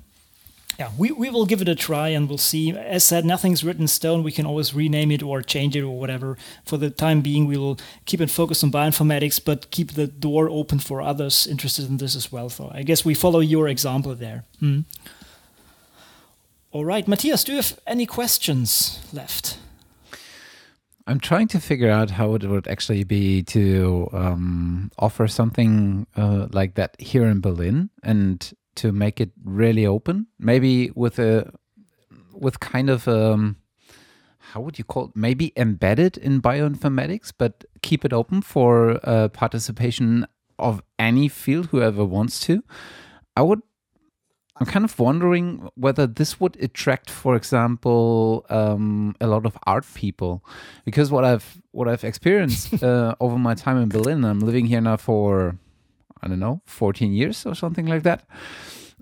Yeah, 0.80 0.91
we, 0.97 1.11
we 1.11 1.30
will 1.30 1.45
give 1.45 1.61
it 1.61 1.68
a 1.68 1.76
try 1.76 2.07
and 2.07 2.30
we'll 2.30 2.38
see. 2.38 2.72
As 2.72 3.03
said, 3.03 3.26
nothing's 3.26 3.65
written 3.65 3.85
stone. 3.85 4.23
We 4.23 4.31
can 4.31 4.45
always 4.45 4.73
rename 4.73 5.11
it 5.11 5.22
or 5.22 5.41
change 5.41 5.76
it 5.76 5.84
or 5.84 5.99
whatever. 5.99 6.38
For 6.65 6.77
the 6.77 6.89
time 6.89 7.19
being, 7.19 7.47
we 7.47 7.57
will 7.57 7.77
keep 8.06 8.22
it 8.22 8.30
focused 8.30 8.64
on 8.64 8.72
bioinformatics, 8.72 9.43
but 9.43 9.72
keep 9.72 9.95
the 9.95 10.07
door 10.07 10.49
open 10.49 10.80
for 10.80 11.01
others 11.01 11.45
interested 11.45 11.89
in 11.89 11.97
this 11.97 12.15
as 12.15 12.31
well. 12.31 12.49
So 12.49 12.72
I 12.73 12.84
guess 12.84 13.03
we 13.03 13.14
follow 13.14 13.41
your 13.41 13.68
example 13.68 14.15
there. 14.15 14.45
Hmm. 14.61 14.81
All 16.72 16.85
right, 16.85 17.06
Matthias, 17.07 17.43
do 17.43 17.51
you 17.51 17.57
have 17.57 17.77
any 17.85 18.06
questions 18.06 18.99
left? 19.11 19.57
I'm 21.07 21.19
trying 21.19 21.47
to 21.49 21.60
figure 21.60 21.89
out 21.89 22.11
how 22.11 22.35
it 22.35 22.43
would 22.43 22.68
actually 22.68 23.03
be 23.03 23.41
to 23.43 24.07
um, 24.14 24.91
offer 24.97 25.27
something 25.27 26.06
uh, 26.15 26.47
like 26.51 26.76
that 26.76 26.95
here 27.01 27.26
in 27.26 27.41
Berlin 27.41 27.89
and 28.03 28.53
to 28.81 28.91
make 28.91 29.22
it 29.22 29.31
really 29.43 29.85
open. 29.85 30.27
Maybe 30.38 30.91
with 30.95 31.19
a 31.19 31.51
with 32.34 32.60
kind 32.60 32.89
of 32.89 33.07
um, 33.07 33.57
how 34.39 34.61
would 34.61 34.77
you 34.77 34.84
call 34.84 35.06
it? 35.06 35.11
Maybe 35.15 35.53
embedded 35.56 36.18
in 36.18 36.41
bioinformatics, 36.41 37.31
but 37.38 37.65
keep 37.81 38.06
it 38.06 38.14
open 38.14 38.41
for 38.41 38.99
uh, 39.03 39.27
participation 39.30 40.26
of 40.57 40.81
any 40.97 41.27
field, 41.27 41.68
whoever 41.68 42.03
wants 42.03 42.39
to. 42.41 42.64
I 43.35 43.41
would 43.41 43.61
I'm 44.60 44.65
kind 44.65 44.84
of 44.84 44.99
wondering 44.99 45.69
whether 45.76 46.06
this 46.06 46.39
would 46.41 46.61
attract, 46.61 47.10
for 47.10 47.35
example, 47.35 48.45
um, 48.49 49.15
a 49.22 49.27
lot 49.27 49.45
of 49.45 49.57
art 49.65 49.85
people, 49.93 50.43
because 50.84 51.10
what 51.11 51.23
I've 51.23 51.61
what 51.72 51.88
I've 51.88 52.03
experienced 52.03 52.84
uh, 52.84 53.15
over 53.22 53.38
my 53.38 53.56
time 53.56 53.77
in 53.77 53.88
Berlin, 53.88 54.26
I'm 54.26 54.41
living 54.41 54.65
here 54.65 54.81
now 54.81 54.97
for 54.97 55.57
I 56.21 56.27
don't 56.27 56.39
know, 56.39 56.61
14 56.65 57.13
years 57.13 57.45
or 57.45 57.55
something 57.55 57.85
like 57.85 58.03
that. 58.03 58.23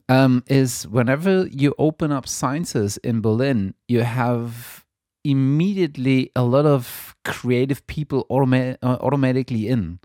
Um, 0.09 0.43
is 0.47 0.87
whenever 0.87 1.47
you 1.47 1.75
open 1.77 2.13
up 2.13 2.27
sciences 2.27 2.97
in 2.97 3.19
Berlin, 3.19 3.73
you 3.89 4.03
have 4.03 4.85
immediately 5.25 6.31
a 6.33 6.43
lot 6.43 6.65
of 6.65 7.15
creative 7.25 7.85
people 7.87 8.25
automa- 8.29 8.77
uh, 8.81 8.97
automatically 9.01 9.67
in, 9.67 9.99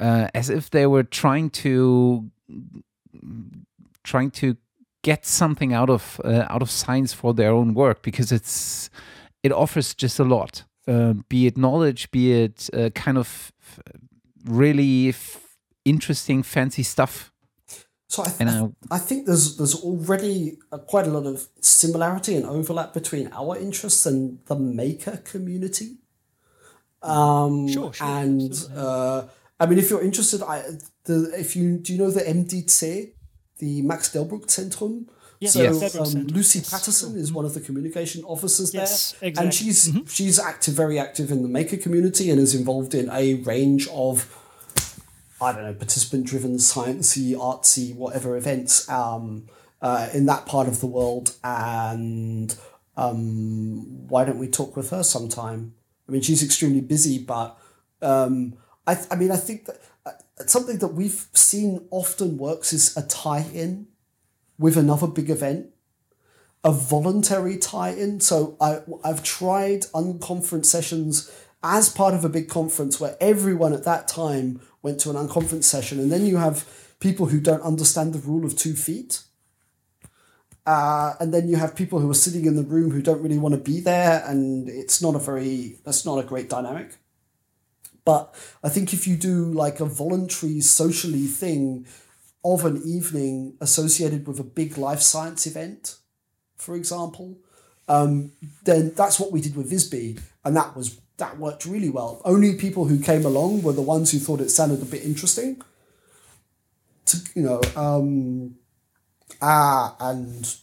uh, 0.00 0.26
as 0.34 0.50
if 0.50 0.70
they 0.70 0.86
were 0.86 1.04
trying 1.04 1.50
to 1.50 2.28
trying 4.02 4.30
to 4.30 4.56
get 5.02 5.24
something 5.24 5.72
out 5.72 5.88
of 5.90 6.20
uh, 6.24 6.44
out 6.48 6.62
of 6.62 6.70
science 6.70 7.12
for 7.12 7.32
their 7.32 7.52
own 7.52 7.74
work 7.74 8.02
because 8.02 8.32
it's 8.32 8.90
it 9.44 9.52
offers 9.52 9.94
just 9.94 10.18
a 10.18 10.24
lot 10.24 10.64
uh, 10.88 11.14
be 11.28 11.46
it 11.46 11.56
knowledge 11.56 12.10
be 12.10 12.32
it 12.32 12.68
uh, 12.72 12.90
kind 12.90 13.18
of 13.18 13.52
really 14.44 15.14
interesting 15.86 16.42
fancy 16.42 16.82
stuff 16.82 17.32
so 18.08 18.22
I, 18.22 18.30
th- 18.30 18.50
I, 18.50 18.68
I, 18.90 18.98
think 18.98 19.26
there's 19.26 19.56
there's 19.56 19.74
already 19.74 20.58
a, 20.70 20.78
quite 20.78 21.06
a 21.06 21.10
lot 21.10 21.26
of 21.26 21.48
similarity 21.60 22.36
and 22.36 22.46
overlap 22.46 22.94
between 22.94 23.30
our 23.32 23.56
interests 23.56 24.06
and 24.06 24.38
the 24.46 24.56
maker 24.56 25.16
community 25.24 25.96
um, 27.02 27.68
sure, 27.68 27.92
sure, 27.92 28.06
and 28.06 28.52
uh, 28.76 29.24
I 29.58 29.66
mean 29.66 29.78
if 29.78 29.90
you're 29.90 30.02
interested 30.02 30.42
I 30.42 30.62
the 31.04 31.32
if 31.36 31.56
you 31.56 31.78
do 31.78 31.92
you 31.92 31.98
know 31.98 32.10
the 32.10 32.20
MDC 32.20 33.12
the 33.58 33.82
Max 33.82 34.10
Delbruck 34.10 34.46
Zentrum. 34.46 35.08
Yes, 35.38 35.52
so 35.52 35.62
yes. 35.62 35.96
Um, 35.96 36.26
Lucy 36.28 36.60
Patterson 36.60 37.16
is 37.16 37.30
one 37.30 37.44
of 37.44 37.52
the 37.52 37.60
communication 37.60 38.24
officers 38.24 38.72
yes, 38.72 39.12
there, 39.12 39.28
exactly. 39.28 39.44
and 39.44 39.54
she's 39.54 39.88
mm-hmm. 39.88 40.06
she's 40.06 40.38
active, 40.38 40.74
very 40.74 40.98
active 40.98 41.30
in 41.30 41.42
the 41.42 41.48
maker 41.48 41.76
community, 41.76 42.30
and 42.30 42.40
is 42.40 42.54
involved 42.54 42.94
in 42.94 43.10
a 43.10 43.34
range 43.34 43.86
of 43.88 44.34
I 45.40 45.52
don't 45.52 45.64
know 45.64 45.74
participant-driven, 45.74 46.56
sciencey, 46.56 47.34
artsy, 47.34 47.94
whatever 47.94 48.36
events 48.36 48.88
um, 48.88 49.48
uh, 49.82 50.08
in 50.14 50.26
that 50.26 50.46
part 50.46 50.68
of 50.68 50.80
the 50.80 50.86
world. 50.86 51.34
And 51.44 52.56
um, 52.96 54.08
why 54.08 54.24
don't 54.24 54.38
we 54.38 54.48
talk 54.48 54.76
with 54.76 54.90
her 54.90 55.02
sometime? 55.02 55.74
I 56.08 56.12
mean, 56.12 56.22
she's 56.22 56.42
extremely 56.42 56.80
busy, 56.80 57.18
but 57.18 57.58
um, 58.00 58.54
I, 58.86 58.96
I 59.10 59.16
mean, 59.16 59.30
I 59.30 59.36
think 59.36 59.66
that 59.66 59.80
something 60.46 60.78
that 60.78 60.88
we've 60.88 61.26
seen 61.32 61.86
often 61.90 62.38
works 62.38 62.72
is 62.72 62.96
a 62.96 63.02
tie 63.06 63.46
in 63.52 63.88
with 64.58 64.76
another 64.76 65.06
big 65.06 65.30
event, 65.30 65.70
a 66.64 66.72
voluntary 66.72 67.58
tie 67.58 67.90
in. 67.90 68.20
So 68.20 68.56
I, 68.60 68.80
I've 69.04 69.22
tried 69.22 69.82
unconference 69.94 70.66
sessions 70.66 71.30
as 71.62 71.88
part 71.88 72.14
of 72.14 72.24
a 72.24 72.28
big 72.28 72.48
conference 72.48 73.00
where 73.00 73.16
everyone 73.20 73.72
at 73.72 73.84
that 73.84 74.06
time 74.08 74.60
went 74.86 75.00
to 75.00 75.10
an 75.10 75.16
unconference 75.16 75.64
session, 75.64 75.98
and 75.98 76.12
then 76.12 76.24
you 76.24 76.36
have 76.36 76.56
people 77.00 77.26
who 77.26 77.40
don't 77.40 77.62
understand 77.62 78.12
the 78.12 78.24
rule 78.30 78.44
of 78.46 78.56
two 78.56 78.74
feet. 78.74 79.12
Uh, 80.64 81.14
and 81.20 81.34
then 81.34 81.48
you 81.48 81.56
have 81.56 81.74
people 81.74 81.98
who 81.98 82.08
are 82.10 82.22
sitting 82.26 82.44
in 82.46 82.54
the 82.56 82.62
room 82.74 82.90
who 82.92 83.02
don't 83.02 83.22
really 83.22 83.42
want 83.44 83.54
to 83.54 83.70
be 83.72 83.80
there, 83.80 84.22
and 84.30 84.68
it's 84.68 85.02
not 85.02 85.14
a 85.16 85.18
very 85.30 85.78
that's 85.84 86.06
not 86.06 86.18
a 86.18 86.28
great 86.30 86.48
dynamic. 86.48 86.88
But 88.04 88.22
I 88.62 88.68
think 88.68 88.92
if 88.92 89.08
you 89.08 89.16
do 89.16 89.36
like 89.64 89.80
a 89.80 89.84
voluntary 90.04 90.60
socially 90.60 91.26
thing 91.26 91.86
of 92.44 92.64
an 92.64 92.80
evening 92.84 93.56
associated 93.60 94.28
with 94.28 94.38
a 94.38 94.50
big 94.60 94.78
life 94.78 95.02
science 95.02 95.46
event, 95.48 95.96
for 96.56 96.76
example, 96.76 97.28
um, 97.88 98.32
then 98.62 98.92
that's 99.00 99.18
what 99.18 99.32
we 99.32 99.40
did 99.40 99.56
with 99.56 99.70
VIZBI, 99.70 100.20
and 100.44 100.56
that 100.56 100.76
was 100.76 101.00
that 101.18 101.38
worked 101.38 101.64
really 101.64 101.90
well. 101.90 102.20
Only 102.24 102.54
people 102.54 102.86
who 102.86 102.98
came 102.98 103.24
along 103.24 103.62
were 103.62 103.72
the 103.72 103.82
ones 103.82 104.12
who 104.12 104.18
thought 104.18 104.40
it 104.40 104.50
sounded 104.50 104.82
a 104.82 104.84
bit 104.84 105.04
interesting. 105.04 105.62
To 107.06 107.18
you 107.34 107.42
know, 107.42 107.60
um, 107.76 108.56
ah, 109.40 109.96
and 110.00 110.54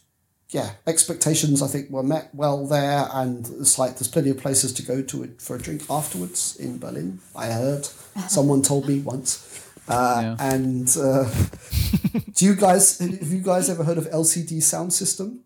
yeah, 0.50 0.72
expectations 0.86 1.62
I 1.62 1.66
think 1.66 1.90
were 1.90 2.02
met 2.02 2.30
well 2.32 2.66
there, 2.66 3.08
and 3.12 3.46
it's 3.58 3.78
like 3.78 3.94
there's 3.94 4.08
plenty 4.08 4.30
of 4.30 4.38
places 4.38 4.72
to 4.74 4.82
go 4.82 5.02
to 5.02 5.22
it 5.24 5.40
for 5.40 5.56
a 5.56 5.58
drink 5.58 5.82
afterwards 5.90 6.56
in 6.56 6.78
Berlin. 6.78 7.20
I 7.34 7.46
heard 7.46 7.86
someone 8.28 8.62
told 8.62 8.86
me 8.86 9.00
once, 9.00 9.68
uh, 9.88 10.36
yeah. 10.38 10.52
and 10.52 10.88
uh, 10.96 11.28
do 12.34 12.44
you 12.44 12.54
guys 12.54 12.98
have 12.98 13.32
you 13.32 13.40
guys 13.40 13.68
ever 13.68 13.82
heard 13.82 13.98
of 13.98 14.08
LCD 14.10 14.58
Soundsystem? 14.58 15.40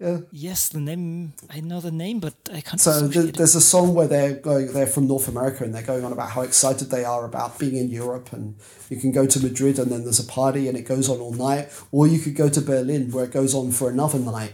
Yeah. 0.00 0.18
Yes, 0.30 0.68
the 0.68 0.78
name 0.78 1.32
I 1.50 1.58
know 1.58 1.80
the 1.80 1.90
name, 1.90 2.20
but 2.20 2.34
I 2.52 2.60
can't. 2.60 2.80
So 2.80 3.08
th- 3.08 3.32
there's 3.32 3.56
a 3.56 3.60
song 3.60 3.94
where 3.94 4.06
they're 4.06 4.34
going. 4.34 4.72
They're 4.72 4.86
from 4.86 5.08
North 5.08 5.26
America, 5.26 5.64
and 5.64 5.74
they're 5.74 5.82
going 5.82 6.04
on 6.04 6.12
about 6.12 6.30
how 6.30 6.42
excited 6.42 6.90
they 6.90 7.04
are 7.04 7.24
about 7.24 7.58
being 7.58 7.76
in 7.76 7.90
Europe, 7.90 8.32
and 8.32 8.54
you 8.90 8.96
can 8.96 9.10
go 9.10 9.26
to 9.26 9.40
Madrid, 9.40 9.76
and 9.80 9.90
then 9.90 10.04
there's 10.04 10.20
a 10.20 10.24
party, 10.24 10.68
and 10.68 10.78
it 10.78 10.82
goes 10.82 11.08
on 11.08 11.18
all 11.18 11.32
night, 11.32 11.70
or 11.90 12.06
you 12.06 12.20
could 12.20 12.36
go 12.36 12.48
to 12.48 12.60
Berlin, 12.60 13.10
where 13.10 13.24
it 13.24 13.32
goes 13.32 13.56
on 13.56 13.72
for 13.72 13.90
another 13.90 14.20
night. 14.20 14.52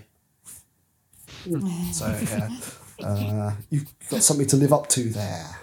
so 1.92 2.06
yeah, 2.22 2.48
uh, 3.04 3.52
you've 3.68 3.86
got 4.08 4.22
something 4.22 4.46
to 4.46 4.56
live 4.56 4.72
up 4.72 4.88
to 4.88 5.10
there. 5.10 5.58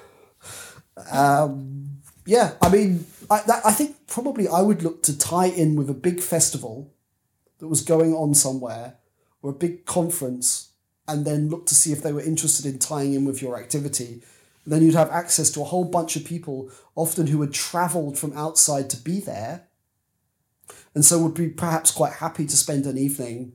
Um, 1.12 2.02
yeah, 2.28 2.54
I 2.62 2.70
mean, 2.70 3.08
I, 3.32 3.42
that, 3.48 3.66
I 3.66 3.72
think 3.72 4.06
probably 4.06 4.48
I 4.48 4.62
would 4.62 4.84
look 4.84 5.02
to 5.04 5.18
tie 5.18 5.48
in 5.48 5.76
with 5.76 5.90
a 5.90 5.96
big 5.96 6.20
festival 6.20 6.94
that 7.58 7.68
was 7.68 7.82
going 7.82 8.14
on 8.14 8.36
somewhere 8.36 8.98
or 9.42 9.52
a 9.52 9.56
big 9.56 9.86
conference 9.86 10.72
and 11.08 11.26
then 11.26 11.50
look 11.50 11.66
to 11.66 11.76
see 11.76 11.92
if 11.92 12.02
they 12.02 12.14
were 12.14 12.22
interested 12.22 12.66
in 12.66 12.80
tying 12.80 13.14
in 13.14 13.26
with 13.26 13.42
your 13.42 13.58
activity. 13.58 14.22
Then 14.66 14.84
you'd 14.84 14.94
have 14.94 15.10
access 15.10 15.50
to 15.52 15.62
a 15.62 15.66
whole 15.66 15.86
bunch 15.86 16.16
of 16.16 16.24
people, 16.24 16.70
often 16.96 17.28
who 17.28 17.42
had 17.42 17.54
traveled 17.54 18.18
from 18.18 18.38
outside 18.38 18.90
to 18.92 18.98
be 18.98 19.20
there, 19.20 19.68
and 20.94 21.04
so 21.04 21.20
would 21.20 21.34
be 21.34 21.50
perhaps 21.50 21.92
quite 21.92 22.14
happy 22.14 22.46
to 22.46 22.58
spend 22.58 22.86
an 22.86 22.98
evening 22.98 23.54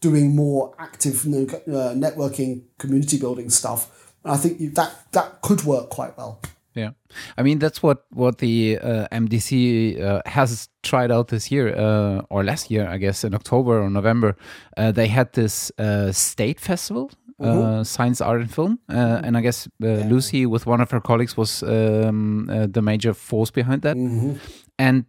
doing 0.00 0.36
more 0.36 0.74
active 0.78 1.26
uh, 1.26 1.94
networking, 1.94 2.62
community 2.78 3.18
building 3.18 3.50
stuff. 3.50 4.12
And 4.22 4.32
I 4.32 4.36
think 4.36 4.74
that 4.74 5.12
that 5.12 5.40
could 5.42 5.64
work 5.64 5.90
quite 5.90 6.16
well. 6.16 6.40
Yeah, 6.74 6.90
I 7.38 7.42
mean 7.42 7.60
that's 7.60 7.82
what 7.82 8.04
what 8.10 8.38
the 8.38 8.78
uh, 8.78 9.06
MDC 9.12 10.02
uh, 10.02 10.22
has 10.26 10.68
tried 10.82 11.12
out 11.12 11.28
this 11.28 11.50
year 11.50 11.74
uh, 11.76 12.22
or 12.30 12.42
last 12.42 12.70
year, 12.70 12.88
I 12.88 12.98
guess, 12.98 13.22
in 13.24 13.34
October 13.34 13.80
or 13.80 13.90
November. 13.90 14.36
Uh, 14.76 14.90
they 14.90 15.06
had 15.06 15.32
this 15.32 15.70
uh, 15.78 16.10
state 16.10 16.58
festival, 16.58 17.12
uh, 17.38 17.44
mm-hmm. 17.44 17.82
Science, 17.84 18.20
Art, 18.20 18.40
and 18.40 18.52
Film, 18.52 18.80
and 18.88 19.36
I 19.36 19.40
guess 19.40 19.68
yeah. 19.78 20.04
Lucy, 20.08 20.46
with 20.46 20.66
one 20.66 20.80
of 20.80 20.90
her 20.90 21.00
colleagues, 21.00 21.36
was 21.36 21.62
um, 21.62 22.46
the 22.48 22.82
major 22.82 23.14
force 23.14 23.52
behind 23.52 23.82
that, 23.82 23.96
mm-hmm. 23.96 24.34
and 24.76 25.04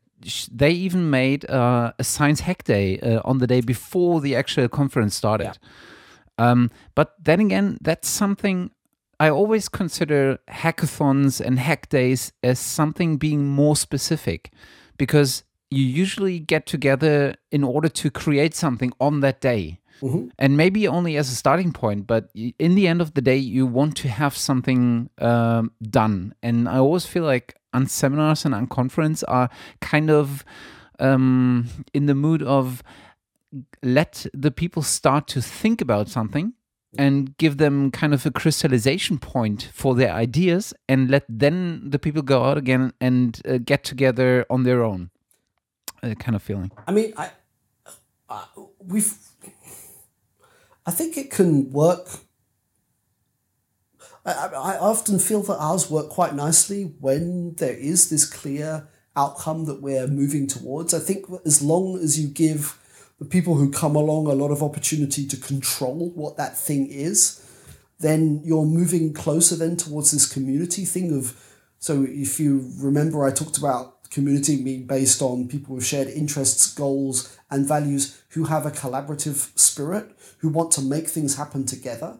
they 0.52 0.72
even 0.72 1.10
made 1.10 1.46
a 1.46 1.94
science 2.02 2.42
hack 2.42 2.64
day 2.64 3.00
on 3.26 3.40
the 3.40 3.48
day 3.48 3.62
before 3.62 4.22
the 4.22 4.36
actual 4.36 4.68
conference 4.68 5.16
started. 5.16 5.46
Yeah. 5.46 5.54
Um, 6.38 6.70
but 6.96 7.16
then 7.24 7.40
again, 7.40 7.78
that's 7.82 8.08
something 8.08 8.72
I 9.20 9.30
always 9.30 9.70
consider 9.70 10.40
hackathons 10.50 11.40
and 11.40 11.60
hack 11.60 11.90
days 11.90 12.34
as 12.44 12.60
something 12.60 13.18
being 13.18 13.46
more 13.48 13.76
specific 13.76 14.52
because 14.98 15.44
you 15.72 15.84
usually 15.84 16.40
get 16.40 16.66
together 16.66 17.36
in 17.52 17.64
order 17.64 17.90
to 17.90 18.12
create 18.12 18.54
something 18.54 18.92
on 19.00 19.22
that 19.22 19.42
day. 19.42 19.80
Mm-hmm. 20.02 20.28
And 20.38 20.58
maybe 20.58 20.88
only 20.88 21.16
as 21.16 21.32
a 21.32 21.36
starting 21.36 21.72
point, 21.72 22.06
but 22.06 22.30
in 22.34 22.76
the 22.76 22.88
end 22.88 23.00
of 23.00 23.14
the 23.14 23.22
day, 23.22 23.38
you 23.38 23.66
want 23.66 23.96
to 23.98 24.10
have 24.10 24.36
something 24.36 25.10
um, 25.20 25.72
done. 25.82 26.36
And 26.44 26.68
I 26.68 26.78
always 26.80 27.06
feel 27.06 27.24
like 27.24 27.56
unseminars 27.74 28.46
and 28.46 28.54
unconference 28.54 29.24
are 29.28 29.50
kind 29.80 30.10
of 30.10 30.44
um, 31.00 31.70
in 31.94 32.08
the 32.08 32.16
mood 32.16 32.44
of 32.44 32.84
let 33.82 34.26
the 34.34 34.52
people 34.52 34.82
start 34.82 35.28
to 35.28 35.42
think 35.42 35.80
about 35.80 36.10
something 36.10 36.54
and 36.98 37.38
give 37.38 37.58
them 37.58 37.92
kind 37.92 38.14
of 38.14 38.26
a 38.26 38.32
crystallization 38.32 39.18
point 39.18 39.70
for 39.74 39.96
their 39.96 40.12
ideas 40.12 40.74
and 40.88 41.10
let 41.10 41.24
then 41.30 41.90
the 41.90 42.00
people 42.00 42.22
go 42.22 42.44
out 42.44 42.58
again 42.58 42.94
and 43.00 43.42
uh, 43.48 43.58
get 43.58 43.84
together 43.84 44.46
on 44.50 44.64
their 44.64 44.84
own 44.84 45.10
uh, 46.04 46.14
kind 46.16 46.36
of 46.36 46.44
feeling 46.44 46.72
I 46.88 46.92
mean, 46.92 47.14
I, 47.18 47.30
I 48.30 48.46
we've. 48.80 49.18
I 50.86 50.92
think 50.92 51.18
it 51.18 51.32
can 51.32 51.72
work. 51.72 52.08
I 54.26 54.32
I 54.32 54.78
often 54.78 55.20
feel 55.20 55.42
that 55.44 55.58
ours 55.58 55.90
work 55.90 56.10
quite 56.10 56.36
nicely 56.36 56.84
when 57.00 57.56
there 57.56 57.74
is 57.76 58.10
this 58.10 58.26
clear 58.26 58.88
outcome 59.16 59.66
that 59.66 59.82
we're 59.82 60.08
moving 60.08 60.48
towards. 60.48 60.94
I 60.94 61.00
think 61.00 61.26
as 61.46 61.62
long 61.62 61.98
as 61.98 62.20
you 62.20 62.28
give 62.28 62.80
the 63.20 63.26
people 63.26 63.56
who 63.56 63.72
come 63.72 63.96
along 63.96 64.28
a 64.28 64.34
lot 64.34 64.52
of 64.52 64.62
opportunity 64.62 65.26
to 65.28 65.38
control 65.38 66.12
what 66.16 66.38
that 66.38 66.58
thing 66.58 66.88
is, 66.88 67.42
then 68.00 68.42
you're 68.44 68.66
moving 68.66 69.14
closer 69.14 69.56
then 69.56 69.78
towards 69.78 70.12
this 70.12 70.32
community 70.32 70.86
thing 70.86 71.18
of 71.18 71.42
so 71.80 72.06
if 72.08 72.40
you 72.40 72.72
remember 72.80 73.26
I 73.26 73.32
talked 73.32 73.58
about 73.58 73.96
community 74.10 74.62
being 74.62 74.88
based 74.88 75.22
on 75.22 75.48
people 75.48 75.76
with 75.76 75.86
shared 75.86 76.08
interests, 76.08 76.74
goals, 76.74 77.38
and 77.50 77.68
values 77.68 78.22
who 78.30 78.46
have 78.46 78.66
a 78.66 78.72
collaborative 78.72 79.58
spirit, 79.58 80.10
who 80.40 80.50
want 80.50 80.72
to 80.72 80.82
make 80.82 81.08
things 81.08 81.36
happen 81.36 81.66
together. 81.66 82.18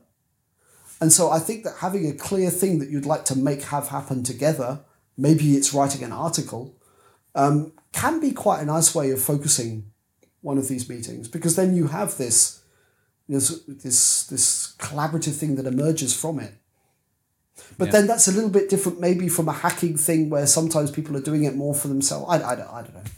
And 1.02 1.12
so 1.12 1.32
I 1.32 1.40
think 1.40 1.64
that 1.64 1.78
having 1.80 2.08
a 2.08 2.14
clear 2.14 2.50
thing 2.50 2.80
that 2.80 2.90
you'd 2.90 3.06
like 3.06 3.26
to 3.26 3.38
make 3.38 3.64
have 3.64 3.90
happen 3.90 4.24
together, 4.24 4.82
maybe 5.18 5.56
it's 5.56 5.74
writing 5.74 6.04
an 6.04 6.12
article, 6.12 6.76
um, 7.34 7.74
can 7.92 8.20
be 8.20 8.32
quite 8.32 8.62
a 8.62 8.66
nice 8.66 8.94
way 8.94 9.12
of 9.12 9.22
focusing 9.22 9.92
one 10.46 10.58
of 10.60 10.68
these 10.68 10.88
meetings 10.94 11.28
because 11.28 11.56
then 11.56 11.76
you 11.76 11.88
have 11.88 12.18
this 12.18 12.62
this 13.28 13.46
this, 13.84 14.28
this 14.32 14.76
collaborative 14.78 15.36
thing 15.42 15.56
that 15.56 15.66
emerges 15.66 16.14
from 16.24 16.40
it. 16.40 16.54
But 17.80 17.86
Yeah. 17.88 17.92
then 17.94 18.08
that's 18.08 18.28
a 18.28 18.32
little 18.38 18.50
bit 18.60 18.70
different, 18.70 19.00
maybe 19.00 19.28
from 19.30 19.48
a 19.50 19.54
hacking 19.66 19.98
thing 19.98 20.30
where 20.30 20.46
sometimes 20.48 20.92
people 20.92 21.14
are 21.18 21.22
doing 21.30 21.44
it 21.50 21.56
more 21.56 21.74
for 21.74 21.88
themselves. 21.88 22.26
I, 22.30 22.36
I, 22.52 22.56
don't- 22.56 22.74
I 22.80 22.82
don't 22.84 22.94
know. 23.00 23.10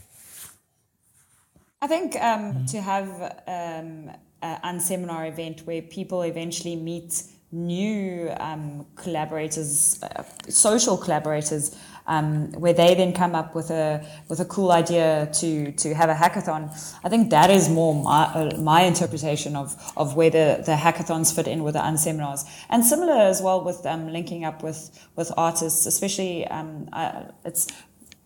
I 1.82 1.86
think 1.86 2.16
um, 2.30 2.66
to 2.66 2.80
have 2.80 3.08
um, 3.46 4.10
a 4.42 4.58
unseminar 4.64 5.28
event 5.28 5.60
where 5.66 5.82
people 5.82 6.22
eventually 6.22 6.76
meet 6.76 7.22
new 7.52 8.30
um, 8.40 8.86
collaborators, 8.96 10.02
uh, 10.02 10.22
social 10.48 10.96
collaborators, 10.96 11.76
um, 12.08 12.50
where 12.52 12.72
they 12.72 12.94
then 12.94 13.12
come 13.12 13.34
up 13.34 13.54
with 13.54 13.70
a 13.70 14.04
with 14.28 14.40
a 14.40 14.44
cool 14.46 14.72
idea 14.72 15.28
to 15.34 15.72
to 15.72 15.94
have 15.94 16.10
a 16.10 16.14
hackathon. 16.14 16.70
I 17.04 17.08
think 17.08 17.30
that 17.30 17.50
is 17.50 17.68
more 17.68 17.94
my, 17.94 18.24
uh, 18.24 18.56
my 18.58 18.82
interpretation 18.82 19.54
of 19.54 19.76
of 19.96 20.16
where 20.16 20.30
the, 20.30 20.62
the 20.64 20.72
hackathons 20.72 21.34
fit 21.34 21.46
in 21.46 21.62
with 21.62 21.74
the 21.74 21.80
unseminars, 21.80 22.44
and 22.70 22.84
similar 22.84 23.20
as 23.32 23.40
well 23.40 23.62
with 23.62 23.86
um, 23.86 24.12
linking 24.12 24.44
up 24.44 24.62
with 24.62 24.90
with 25.16 25.30
artists, 25.36 25.86
especially 25.86 26.46
um, 26.48 26.88
uh, 26.92 27.24
it's 27.44 27.68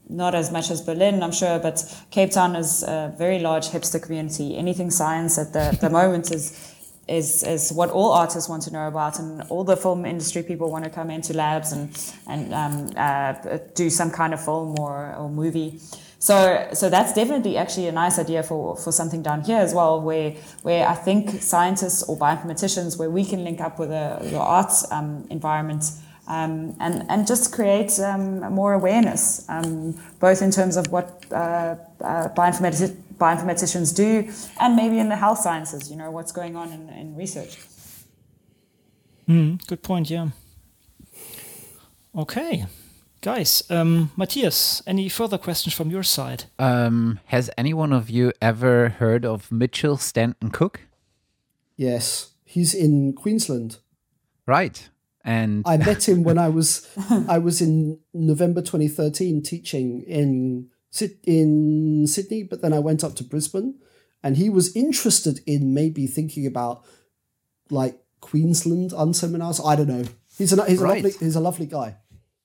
not 0.09 0.35
as 0.35 0.51
much 0.53 0.71
as 0.71 0.81
Berlin, 0.81 1.23
I'm 1.23 1.33
sure, 1.33 1.59
but 1.59 1.85
Cape 2.11 2.33
Town 2.33 2.55
is 2.57 2.83
a 2.83 3.15
very 3.17 3.39
large 3.39 3.69
hipster 3.69 4.03
community. 4.03 4.57
Anything 4.57 4.91
science 4.91 5.39
at 5.39 5.53
the, 5.53 5.77
the 5.81 5.89
moment 5.89 6.31
is 6.31 6.72
is 7.09 7.43
is 7.43 7.73
what 7.73 7.91
all 7.91 8.13
artists 8.13 8.49
want 8.49 8.63
to 8.63 8.71
know 8.71 8.87
about, 8.89 9.19
and 9.19 9.43
all 9.51 9.65
the 9.65 9.77
film 9.77 10.05
industry 10.05 10.43
people 10.43 10.71
want 10.71 10.85
to 10.85 10.91
come 10.91 11.11
into 11.11 11.33
labs 11.33 11.73
and 11.73 12.15
and 12.27 12.55
um, 12.55 12.91
uh, 12.97 13.59
do 13.75 13.91
some 13.91 14.11
kind 14.11 14.33
of 14.33 14.45
film 14.45 14.79
or, 14.79 15.15
or 15.17 15.29
movie. 15.29 15.81
So 16.19 16.69
so 16.73 16.89
that's 16.89 17.13
definitely 17.13 17.57
actually 17.57 17.89
a 17.89 17.93
nice 17.93 18.21
idea 18.21 18.43
for, 18.45 18.77
for 18.77 18.93
something 18.93 19.23
down 19.23 19.43
here 19.43 19.59
as 19.59 19.75
well, 19.75 20.01
where 20.01 20.31
where 20.63 20.87
I 20.87 20.95
think 20.95 21.43
scientists 21.43 22.05
or 22.05 22.17
bioinformaticians, 22.17 22.97
where 22.99 23.11
we 23.11 23.25
can 23.25 23.43
link 23.43 23.61
up 23.61 23.79
with 23.79 23.89
the, 23.89 24.19
the 24.31 24.39
arts 24.39 24.91
um, 24.93 25.27
environment 25.31 25.85
um, 26.29 26.77
and, 26.79 27.05
and 27.11 27.27
just 27.27 27.53
create 27.53 27.99
um, 27.99 28.41
more 28.53 28.75
awareness, 28.75 29.45
um, 29.49 30.01
both 30.21 30.41
in 30.41 30.51
terms 30.53 30.77
of 30.77 30.93
what 30.93 31.25
uh, 31.33 31.75
uh, 32.01 32.29
bioinformaticians 33.23 33.95
do 33.95 34.29
and 34.61 34.77
maybe 34.77 34.99
in 34.99 35.09
the 35.09 35.17
health 35.17 35.39
sciences, 35.39 35.91
you 35.91 35.97
know, 35.97 36.11
what's 36.11 36.33
going 36.33 36.57
on 36.57 36.73
in, 36.73 36.89
in 37.01 37.17
research. 37.17 37.59
Mm, 39.29 39.65
good 39.67 39.83
point. 39.83 40.11
Yeah. 40.11 40.29
Okay, 42.15 42.67
guys. 43.23 43.63
Um, 43.71 44.11
Matthias, 44.17 44.83
any 44.87 45.09
further 45.09 45.39
questions 45.39 45.75
from 45.75 45.91
your 45.91 46.03
side? 46.03 46.45
um, 46.59 47.21
has 47.27 47.49
any 47.57 47.73
one 47.73 47.93
of 47.93 48.11
you 48.11 48.33
ever 48.41 48.91
heard 48.91 49.25
of 49.25 49.51
Mitchell 49.51 49.97
Stanton-Cook 49.97 50.81
Yes, 51.77 52.33
he's 52.45 52.75
in 52.75 53.13
Queensland. 53.15 53.79
right 54.47 54.89
and 55.25 55.63
I 55.67 55.77
met 55.77 56.09
him 56.09 56.25
when 56.25 56.37
I 56.37 56.49
was 56.49 56.87
I 57.29 57.39
was 57.39 57.61
in 57.63 58.01
November 58.13 58.61
2013 58.61 59.41
teaching 59.43 60.03
in 60.03 60.69
Syd- 60.93 61.19
in 61.25 62.07
Sydney, 62.07 62.43
but 62.45 62.61
then 62.63 62.73
I 62.73 62.79
went 62.79 63.03
up 63.03 63.15
to 63.17 63.25
Brisbane, 63.25 63.75
and 64.23 64.37
he 64.37 64.49
was 64.51 64.77
interested 64.77 65.41
in 65.47 65.73
maybe 65.75 66.07
thinking 66.07 66.47
about 66.47 66.85
like 67.71 67.99
Queensland 68.21 68.91
unseminars. 68.93 69.59
I 69.67 69.75
don't 69.77 69.89
know. 69.89 70.05
He's 70.39 70.53
a 70.53 70.65
he's 70.67 70.81
a 70.81 70.87
lovely 70.87 71.11
he's 71.19 71.37
a 71.37 71.41
lovely 71.41 71.67
guy. 71.67 71.97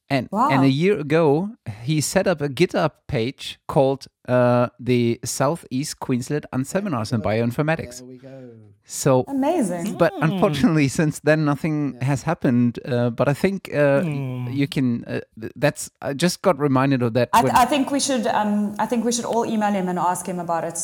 And 0.09 0.29
Wow. 0.31 0.49
and 0.49 0.63
a 0.63 0.69
year 0.69 0.97
ago, 0.97 1.51
he 1.83 1.99
set 1.99 2.27
up 2.27 2.39
a 2.41 2.47
GitHub 2.47 2.91
page 3.07 3.59
called 3.67 4.07
uh, 4.27 4.69
the 4.79 5.19
Southeast 5.25 5.99
Queensland 5.99 6.45
Unseminars 6.53 7.11
in 7.11 7.21
Bioinformatics. 7.21 7.97
There 7.99 8.07
we 8.07 8.17
go. 8.17 8.51
So, 8.89 9.25
Amazing. 9.27 9.97
but 9.97 10.13
unfortunately, 10.21 10.87
since 10.87 11.19
then, 11.19 11.43
nothing 11.43 11.97
has 12.01 12.23
happened. 12.23 12.79
Uh, 12.85 13.09
but 13.09 13.27
I 13.27 13.33
think 13.33 13.69
uh, 13.73 14.01
you 14.49 14.65
can. 14.65 15.03
Uh, 15.03 15.19
that's. 15.57 15.91
I 16.01 16.13
just 16.13 16.41
got 16.41 16.57
reminded 16.57 17.01
of 17.01 17.11
that. 17.13 17.27
I, 17.33 17.43
when- 17.43 17.51
I 17.55 17.65
think 17.65 17.91
we 17.91 17.99
should. 17.99 18.25
Um, 18.27 18.75
I 18.79 18.85
think 18.85 19.03
we 19.03 19.11
should 19.11 19.25
all 19.25 19.45
email 19.45 19.73
him 19.73 19.89
and 19.89 19.99
ask 19.99 20.25
him 20.25 20.39
about 20.39 20.63
it. 20.63 20.79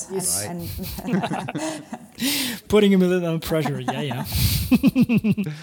And, 0.50 0.70
and 1.06 1.84
Putting 2.68 2.92
him 2.92 3.02
a 3.02 3.08
little 3.08 3.26
under 3.30 3.48
pressure. 3.48 3.80
yeah, 3.80 4.02
yeah. 4.02 4.26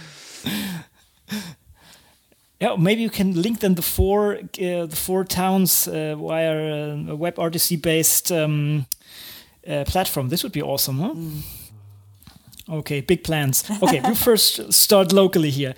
Yeah, 2.62 2.76
maybe 2.76 3.00
you 3.00 3.08
can 3.10 3.40
link 3.40 3.60
then 3.60 3.74
the 3.74 3.82
four 3.82 4.34
uh, 4.36 4.86
the 4.86 4.96
four 4.96 5.24
towns 5.24 5.88
uh, 5.88 6.14
via 6.16 6.52
uh, 6.52 7.12
a 7.12 7.16
WebRTC 7.16 7.80
based 7.80 8.30
um, 8.32 8.84
uh, 9.66 9.84
platform. 9.86 10.28
This 10.28 10.42
would 10.42 10.52
be 10.52 10.60
awesome, 10.62 10.98
huh? 10.98 11.14
Okay, 12.70 13.00
big 13.00 13.24
plans. 13.24 13.64
Okay, 13.82 14.00
we 14.00 14.14
first 14.28 14.72
start 14.72 15.12
locally 15.12 15.50
here. 15.50 15.74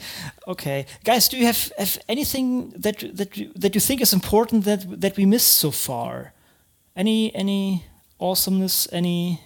Okay, 0.47 0.85
guys, 1.05 1.29
do 1.29 1.37
you 1.39 1.47
have, 1.47 1.73
have 1.79 1.99
anything 2.09 2.71
that 2.77 3.17
that 3.17 3.37
you, 3.37 3.51
that 3.57 3.75
you 3.75 3.81
think 3.81 4.01
is 4.01 4.13
important 4.13 4.65
that 4.65 5.01
that 5.01 5.17
we 5.17 5.25
missed 5.27 5.57
so 5.57 5.71
far? 5.71 6.33
Any 6.95 7.35
any 7.35 7.85
awesomeness? 8.19 8.89
Any 8.93 9.41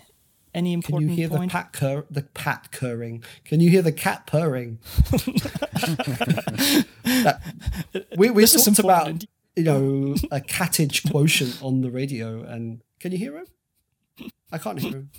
any 0.54 0.72
important? 0.72 1.10
Can 1.10 1.16
you 1.18 1.28
hear 1.28 1.36
point? 1.38 1.50
the 1.52 1.58
pat 1.58 1.72
cur- 1.72 2.06
the 2.10 2.22
pat 2.22 2.68
purring? 2.72 3.22
Can 3.44 3.60
you 3.60 3.70
hear 3.70 3.82
the 3.82 3.92
cat 3.92 4.26
purring? 4.26 4.78
That- 7.04 7.40
we 8.16 8.30
we 8.30 8.42
This 8.42 8.54
is 8.54 8.64
talked 8.64 8.78
about 8.78 9.24
you 9.54 9.64
know 9.64 10.16
a 10.30 10.40
cattage 10.40 11.04
quotient 11.10 11.62
on 11.62 11.80
the 11.82 11.90
radio, 11.90 12.42
and 12.42 12.82
can 13.00 13.12
you 13.12 13.18
hear 13.18 13.36
him? 13.36 13.46
I 14.52 14.58
can't 14.58 14.80
hear 14.80 14.92
him. 14.92 15.10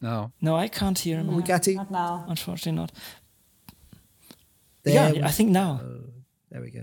No. 0.00 0.32
no, 0.40 0.56
I 0.56 0.68
can't 0.68 0.98
hear 0.98 1.18
him. 1.18 1.34
We 1.36 1.42
catty. 1.42 1.74
not 1.74 1.90
now. 1.90 2.24
Unfortunately, 2.28 2.72
not. 2.72 2.92
There 4.82 4.94
yeah, 4.94 5.12
we 5.12 5.22
I 5.22 5.30
think 5.30 5.50
now. 5.50 5.80
There 6.50 6.62
we 6.62 6.70
go. 6.70 6.80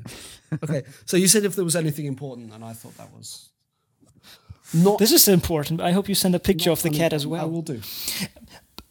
Okay, 0.63 0.83
so 1.05 1.17
you 1.17 1.27
said 1.27 1.43
if 1.43 1.55
there 1.55 1.65
was 1.65 1.75
anything 1.75 2.05
important, 2.05 2.53
and 2.53 2.63
I 2.63 2.73
thought 2.73 2.95
that 2.97 3.11
was 3.11 3.49
not. 4.73 4.99
This 4.99 5.11
is 5.11 5.27
important. 5.27 5.81
I 5.81 5.91
hope 5.91 6.07
you 6.07 6.15
send 6.15 6.35
a 6.35 6.39
picture 6.39 6.71
of 6.71 6.81
the 6.81 6.89
cat 6.89 7.13
as 7.13 7.25
well. 7.25 7.41
I 7.41 7.45
will 7.45 7.63
do. 7.63 7.81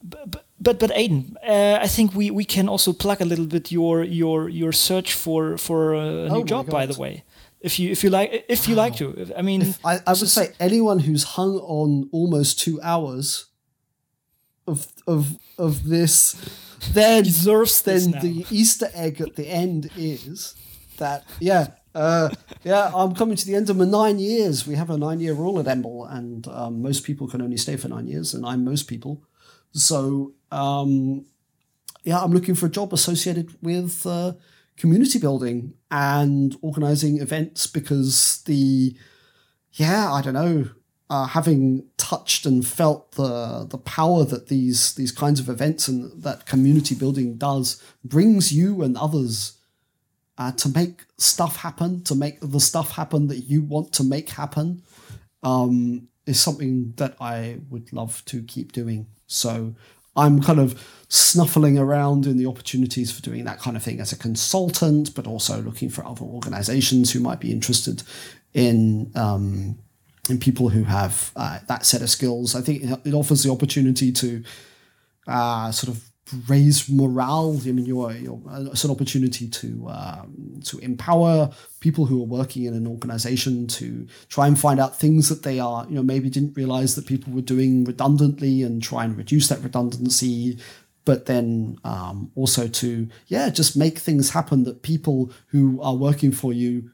But 0.03 0.45
but, 0.61 0.79
but 0.79 0.91
Aidan, 0.95 1.37
uh, 1.47 1.79
I 1.81 1.87
think 1.89 2.15
we, 2.15 2.31
we 2.31 2.45
can 2.45 2.69
also 2.69 2.93
plug 2.93 3.21
a 3.21 3.25
little 3.25 3.47
bit 3.47 3.71
your 3.71 4.03
your 4.05 4.49
your 4.49 4.73
search 4.73 5.15
for 5.15 5.57
for 5.59 5.95
uh, 5.95 6.01
a 6.01 6.29
Oh 6.29 6.35
new 6.35 6.41
my 6.41 6.47
job. 6.47 6.71
By 6.71 6.87
the 6.87 6.99
way, 7.01 7.25
if 7.61 7.79
you 7.79 7.91
if 7.91 8.03
you 8.05 8.11
like 8.11 8.45
if 8.49 8.69
you 8.69 8.75
like 8.75 8.97
to, 8.97 9.33
I 9.37 9.43
mean, 9.43 9.75
I, 9.85 10.01
I 10.07 10.11
would 10.11 10.29
say 10.29 10.53
anyone 10.59 11.01
who's 11.01 11.25
hung 11.25 11.59
on 11.59 12.09
almost 12.13 12.59
two 12.61 12.81
hours 12.83 13.47
of 14.67 14.93
of 15.07 15.39
of 15.59 15.85
this, 15.89 16.35
then 16.93 17.25
Deserves 17.25 17.83
then 17.83 18.11
now. 18.11 18.21
the 18.21 18.47
Easter 18.51 18.91
egg 18.95 19.21
at 19.21 19.37
the 19.37 19.49
end 19.49 19.91
is 19.97 20.55
that 20.99 21.25
yeah. 21.41 21.69
Uh, 21.95 22.29
yeah, 22.63 22.91
I'm 22.95 23.15
coming 23.15 23.37
to 23.37 23.47
the 23.47 23.55
end 23.55 23.71
of 23.71 23.77
my 23.79 23.87
nine 23.87 24.19
years. 24.19 24.67
We 24.67 24.75
have 24.75 24.91
a 24.91 24.99
nine 24.99 25.19
year 25.19 25.33
rule 25.33 25.59
at 25.59 25.65
EMBL, 25.65 26.13
and 26.13 26.47
um, 26.49 26.83
most 26.83 27.05
people 27.05 27.27
can 27.27 27.41
only 27.41 27.57
stay 27.57 27.77
for 27.77 27.89
nine 27.89 28.07
years, 28.07 28.35
and 28.35 28.45
I'm 28.45 28.65
most 28.67 28.83
people. 28.87 29.23
So, 29.73 30.35
um, 30.51 31.25
yeah, 32.05 32.21
I'm 32.21 32.33
looking 32.33 32.55
for 32.55 32.67
a 32.67 32.71
job 32.71 32.93
associated 32.93 33.57
with 33.63 34.07
uh, 34.07 34.33
community 34.77 35.19
building 35.19 35.75
and 35.91 36.55
organizing 36.61 37.21
events 37.21 37.67
because 37.67 38.43
the, 38.45 38.95
yeah, 39.73 40.13
I 40.13 40.23
don't 40.23 40.35
know, 40.35 40.69
uh, 41.09 41.27
having 41.27 41.85
touched 41.97 42.47
and 42.47 42.67
felt 42.67 43.13
the 43.13 43.67
the 43.71 43.79
power 43.79 44.25
that 44.25 44.49
these 44.49 44.95
these 44.95 45.13
kinds 45.13 45.39
of 45.41 45.49
events 45.49 45.89
and 45.89 46.23
that 46.23 46.47
community 46.47 46.95
building 46.95 47.37
does 47.37 47.83
brings 48.05 48.53
you 48.53 48.83
and 48.83 48.97
others 48.97 49.57
uh, 50.39 50.53
to 50.53 50.69
make 50.69 51.05
stuff 51.17 51.57
happen, 51.57 52.03
to 52.05 52.15
make 52.15 52.39
the 52.41 52.61
stuff 52.61 52.93
happen 52.93 53.29
that 53.29 53.49
you 53.49 53.63
want 53.63 53.93
to 53.93 54.05
make 54.05 54.31
happen, 54.31 54.83
um, 55.43 56.09
is 56.27 56.41
something 56.41 56.93
that 56.97 57.17
I 57.21 57.59
would 57.71 57.93
love 57.93 58.23
to 58.27 58.43
keep 58.43 58.73
doing. 58.73 59.07
So 59.27 59.75
I'm 60.15 60.43
kind 60.43 60.61
of 60.61 60.83
snuffling 61.09 61.79
around 61.79 62.27
in 62.27 62.37
the 62.37 62.47
opportunities 62.47 63.11
for 63.13 63.23
doing 63.23 63.45
that 63.45 63.61
kind 63.61 63.77
of 63.77 63.83
thing 63.83 64.01
as 64.01 64.13
a 64.13 64.19
consultant, 64.19 65.15
but 65.15 65.27
also 65.27 65.63
looking 65.63 65.89
for 65.89 66.05
other 66.05 66.25
organizations 66.25 67.13
who 67.13 67.21
might 67.21 67.41
be 67.41 67.53
interested 67.53 68.03
in 68.53 69.11
um, 69.15 69.79
in 70.31 70.39
people 70.39 70.69
who 70.69 70.85
have 70.85 71.31
uh, 71.37 71.59
that 71.69 71.87
set 71.87 72.03
of 72.03 72.11
skills. 72.11 72.55
I 72.55 72.61
think 72.61 72.83
it 73.05 73.15
offers 73.15 73.43
the 73.43 73.51
opportunity 73.51 74.13
to 74.13 74.43
uh, 75.27 75.71
sort 75.71 75.97
of 75.97 76.11
raise 76.49 76.91
morale. 76.91 77.61
I 77.65 77.73
mean, 77.73 77.87
you're, 77.87 78.13
you're 78.13 78.41
it's 78.73 78.85
an 78.85 78.91
opportunity 78.91 79.49
to 79.49 79.89
um, 79.89 80.61
to 80.65 80.79
empower 80.79 81.51
people 81.81 82.07
who 82.07 82.21
are 82.21 82.27
working 82.27 82.65
in 82.65 82.75
an 82.75 82.87
organization 82.87 83.67
to 83.69 84.07
try 84.29 84.47
and 84.47 84.59
find 84.59 84.81
out 84.81 84.99
things 84.99 85.29
that 85.29 85.43
they 85.43 85.61
are, 85.61 85.87
you 85.89 85.95
know, 85.95 86.03
maybe 86.03 86.29
didn't 86.29 86.57
realize 86.57 86.97
that 86.97 87.07
people 87.07 87.33
were 87.33 87.43
doing 87.43 87.85
redundantly 87.85 88.63
and 88.63 88.83
try 88.83 89.05
and 89.05 89.17
reduce 89.17 89.49
that 89.49 89.63
redundancy. 89.63 90.59
But 91.05 91.27
then 91.27 91.79
um, 91.85 92.33
also 92.35 92.67
to 92.67 93.09
yeah, 93.29 93.49
just 93.51 93.77
make 93.77 93.99
things 93.99 94.31
happen 94.31 94.65
that 94.65 94.83
people 94.83 95.31
who 95.49 95.81
are 95.81 95.95
working 95.95 96.33
for 96.33 96.53
you 96.53 96.91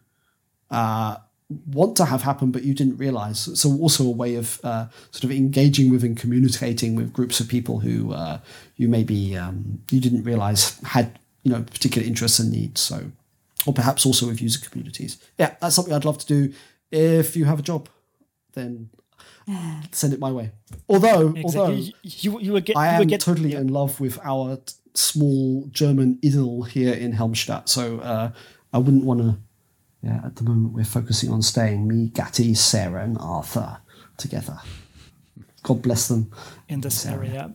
uh, 0.71 1.17
want 1.67 1.97
to 1.97 2.05
have 2.05 2.23
happen, 2.23 2.51
but 2.51 2.63
you 2.63 2.75
didn't 2.75 2.97
realize. 2.97 3.59
So 3.59 3.77
also 3.79 4.05
a 4.05 4.11
way 4.11 4.35
of 4.37 4.61
uh, 4.65 4.87
sort 5.11 5.25
of 5.25 5.33
engaging 5.33 5.91
with 5.91 6.05
and 6.05 6.17
communicating 6.17 6.95
with 6.95 7.13
groups 7.13 7.41
of 7.41 7.49
people 7.49 7.81
who 7.81 8.13
uh, 8.13 8.39
you 8.77 8.89
maybe 8.89 9.37
um, 9.37 9.83
you 9.91 10.01
didn't 10.01 10.25
realize 10.25 10.79
had 10.85 11.19
you 11.43 11.53
know 11.53 11.63
particular 11.63 12.07
interests 12.07 12.39
and 12.39 12.51
needs. 12.51 12.81
So, 12.81 13.11
or 13.67 13.73
perhaps 13.73 14.07
also 14.07 14.27
with 14.27 14.41
user 14.41 14.61
communities. 14.69 15.19
Yeah, 15.39 15.55
that's 15.61 15.75
something 15.75 15.95
I'd 15.95 16.05
love 16.05 16.19
to 16.19 16.27
do. 16.27 16.53
If 16.91 17.37
you 17.37 17.45
have 17.45 17.59
a 17.59 17.63
job, 17.63 17.89
then 18.53 18.91
send 19.93 20.13
it 20.13 20.21
my 20.21 20.31
way. 20.31 20.53
Although, 20.89 21.29
exactly. 21.29 21.43
although 21.45 21.73
you, 22.03 22.41
you, 22.41 22.61
get, 22.61 22.77
I 22.77 22.89
am 22.89 23.07
get, 23.07 23.21
totally 23.21 23.53
yeah. 23.53 23.61
in 23.61 23.69
love 23.69 24.01
with 24.01 24.19
our 24.25 24.59
small 24.95 25.67
German 25.71 26.19
idyll 26.23 26.63
here 26.63 26.93
in 26.93 27.13
Helmstadt, 27.13 27.69
so 27.69 27.99
uh, 28.01 28.31
I 28.73 28.79
wouldn't 28.79 29.05
want 29.05 29.21
to 29.21 29.37
yeah, 30.03 30.21
at 30.25 30.37
the 30.37 30.45
moment 30.45 30.75
we're 30.75 30.85
focusing 30.85 31.31
on 31.31 31.43
staying 31.43 31.87
me, 31.87 32.09
Gatti, 32.09 32.55
Sarah, 32.55 33.05
and 33.05 33.17
Arthur 33.19 33.79
together. 34.17 34.59
God 35.63 35.83
bless 35.83 36.09
them. 36.09 36.31
In 36.69 36.81
this 36.81 37.07
area. 37.07 37.53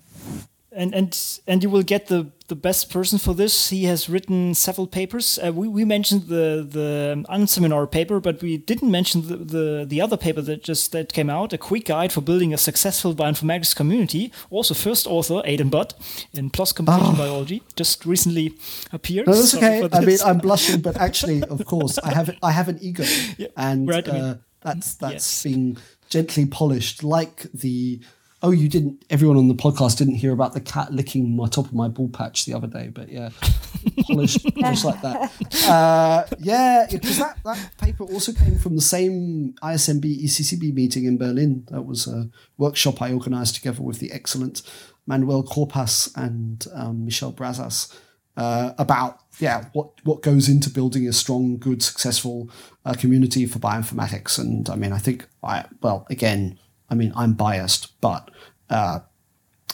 And 0.71 0.93
and 0.95 1.39
and 1.47 1.63
you 1.63 1.69
will 1.69 1.83
get 1.83 2.07
the 2.07 2.31
the 2.47 2.55
best 2.55 2.89
person 2.89 3.19
for 3.19 3.33
this. 3.33 3.69
He 3.69 3.83
has 3.85 4.09
written 4.09 4.53
several 4.53 4.87
papers. 4.87 5.37
Uh, 5.43 5.51
we, 5.51 5.67
we 5.67 5.83
mentioned 5.83 6.27
the 6.27 6.65
the 6.69 7.23
unseminar 7.29 7.89
paper, 7.89 8.19
but 8.19 8.41
we 8.41 8.57
didn't 8.57 8.89
mention 8.89 9.27
the, 9.27 9.37
the, 9.37 9.85
the 9.87 10.01
other 10.01 10.17
paper 10.17 10.41
that 10.41 10.63
just 10.63 10.91
that 10.93 11.11
came 11.11 11.29
out, 11.29 11.53
a 11.53 11.57
quick 11.57 11.85
guide 11.85 12.13
for 12.13 12.21
building 12.21 12.53
a 12.53 12.57
successful 12.57 13.13
bioinformatics 13.13 13.75
community. 13.75 14.31
Also, 14.49 14.73
first 14.73 15.07
author 15.07 15.41
Aidan 15.43 15.69
Budd 15.69 15.93
in 16.33 16.49
PLOS 16.49 16.73
Computational 16.73 17.13
oh. 17.13 17.17
Biology, 17.17 17.63
just 17.75 18.05
recently 18.05 18.53
appeared. 18.93 19.27
No, 19.27 19.33
that's 19.33 19.51
Sorry 19.51 19.83
okay. 19.83 19.97
I 19.97 20.05
mean, 20.05 20.17
I'm 20.25 20.37
blushing, 20.37 20.81
but 20.81 20.97
actually, 20.97 21.43
of 21.49 21.63
course, 21.65 21.97
I 21.99 22.13
have 22.13 22.35
I 22.41 22.51
have 22.51 22.69
an 22.69 22.79
ego, 22.81 23.03
yeah, 23.37 23.47
and 23.57 23.87
right, 23.87 24.07
uh, 24.07 24.11
I 24.11 24.13
mean, 24.13 24.39
that's 24.61 24.95
that's 24.95 25.13
yes. 25.13 25.43
being 25.43 25.77
gently 26.09 26.45
polished, 26.45 27.03
like 27.03 27.51
the 27.51 27.99
Oh, 28.43 28.51
you 28.51 28.69
didn't. 28.69 29.03
Everyone 29.09 29.37
on 29.37 29.47
the 29.47 29.55
podcast 29.55 29.97
didn't 29.97 30.15
hear 30.15 30.31
about 30.31 30.53
the 30.53 30.61
cat 30.61 30.93
licking 30.93 31.35
my 31.35 31.47
top 31.47 31.65
of 31.65 31.73
my 31.73 31.87
ball 31.87 32.07
patch 32.07 32.45
the 32.45 32.53
other 32.53 32.67
day, 32.67 32.89
but 32.93 33.09
yeah, 33.09 33.29
polished, 34.07 34.45
just 34.55 34.85
like 34.85 35.01
that. 35.01 35.31
Uh, 35.67 36.23
yeah, 36.37 36.85
because 36.91 37.17
that, 37.17 37.39
that 37.43 37.71
paper 37.79 38.03
also 38.03 38.31
came 38.31 38.59
from 38.59 38.75
the 38.75 38.81
same 38.81 39.55
ISMB 39.63 40.23
ECCB 40.23 40.71
meeting 40.71 41.05
in 41.05 41.17
Berlin. 41.17 41.65
That 41.71 41.81
was 41.81 42.05
a 42.05 42.29
workshop 42.57 43.01
I 43.01 43.11
organised 43.11 43.55
together 43.55 43.81
with 43.81 43.97
the 43.97 44.11
excellent 44.11 44.61
Manuel 45.07 45.43
Corpas 45.43 46.15
and 46.15 46.63
um, 46.75 47.05
Michelle 47.05 47.31
Brazas 47.31 47.91
uh, 48.37 48.73
about 48.77 49.19
yeah 49.39 49.65
what 49.73 49.89
what 50.03 50.21
goes 50.21 50.47
into 50.47 50.69
building 50.69 51.07
a 51.07 51.13
strong, 51.13 51.57
good, 51.57 51.81
successful 51.81 52.51
uh, 52.85 52.93
community 52.93 53.47
for 53.47 53.57
bioinformatics. 53.57 54.37
And 54.37 54.69
I 54.69 54.75
mean, 54.75 54.93
I 54.93 54.99
think 54.99 55.27
I 55.43 55.65
well 55.81 56.05
again 56.11 56.59
I 56.89 56.95
mean, 56.95 57.11
I'm 57.15 57.33
biased, 57.33 57.99
but 58.01 58.31
uh, 58.69 58.99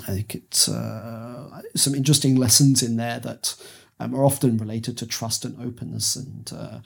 I 0.08 0.12
think 0.12 0.36
it's 0.36 0.68
uh, 0.68 1.62
some 1.76 1.96
interesting 1.96 2.36
lessons 2.36 2.82
in 2.82 2.98
there 2.98 3.20
that 3.20 3.56
um, 4.00 4.16
are 4.16 4.26
often 4.26 4.58
related 4.58 4.98
to 5.00 5.08
trust 5.08 5.46
and 5.46 5.60
openness 5.62 6.16
and 6.16 6.52
uh, 6.56 6.80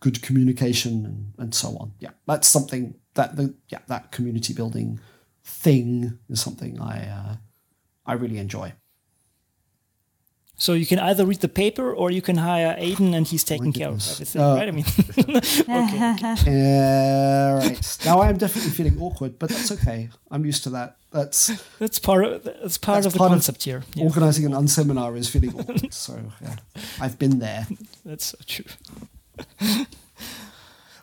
good 0.00 0.22
communication 0.22 1.04
and, 1.04 1.32
and 1.38 1.54
so 1.54 1.76
on. 1.78 1.92
Yeah, 2.00 2.10
that's 2.26 2.48
something 2.48 2.94
that 3.14 3.36
the 3.36 3.54
yeah 3.68 3.80
that 3.86 4.12
community 4.12 4.52
building 4.54 5.00
thing 5.44 6.18
is 6.28 6.40
something 6.40 6.80
I 6.80 7.08
uh, 7.08 7.36
I 8.06 8.14
really 8.14 8.38
enjoy. 8.38 8.72
So 10.60 10.72
you 10.72 10.86
can 10.86 10.98
either 10.98 11.24
read 11.24 11.40
the 11.40 11.48
paper 11.48 11.94
or 11.94 12.10
you 12.10 12.20
can 12.20 12.36
hire 12.36 12.74
Aidan 12.76 13.14
and 13.14 13.24
he's 13.24 13.44
taking 13.44 13.72
care 13.72 13.90
of 13.90 14.02
everything, 14.10 14.42
uh, 14.42 14.54
right? 14.56 14.68
I 14.68 14.72
mean, 14.72 14.84
okay. 15.18 16.08
Uh, 16.46 17.58
right. 17.62 17.98
Now 18.04 18.18
I 18.18 18.28
am 18.28 18.38
definitely 18.38 18.72
feeling 18.72 19.00
awkward, 19.00 19.38
but 19.38 19.50
that's 19.50 19.70
okay. 19.70 20.08
I'm 20.32 20.44
used 20.44 20.64
to 20.64 20.70
that. 20.70 20.96
That's 21.12 21.52
that's 21.78 22.00
part 22.00 22.24
of 22.24 22.42
that's 22.42 22.76
part 22.76 22.96
that's 22.96 23.06
of 23.06 23.12
the 23.12 23.18
part 23.20 23.30
concept 23.30 23.58
of 23.58 23.64
here. 23.64 23.84
Yeah. 23.94 24.04
Organizing 24.04 24.46
an 24.46 24.52
unseminar 24.52 25.16
is 25.16 25.28
feeling 25.30 25.54
awkward. 25.58 25.94
so 25.94 26.18
yeah, 26.42 26.56
I've 27.00 27.20
been 27.20 27.38
there. 27.38 27.68
That's 28.04 28.26
so 28.26 28.38
true. 28.44 28.66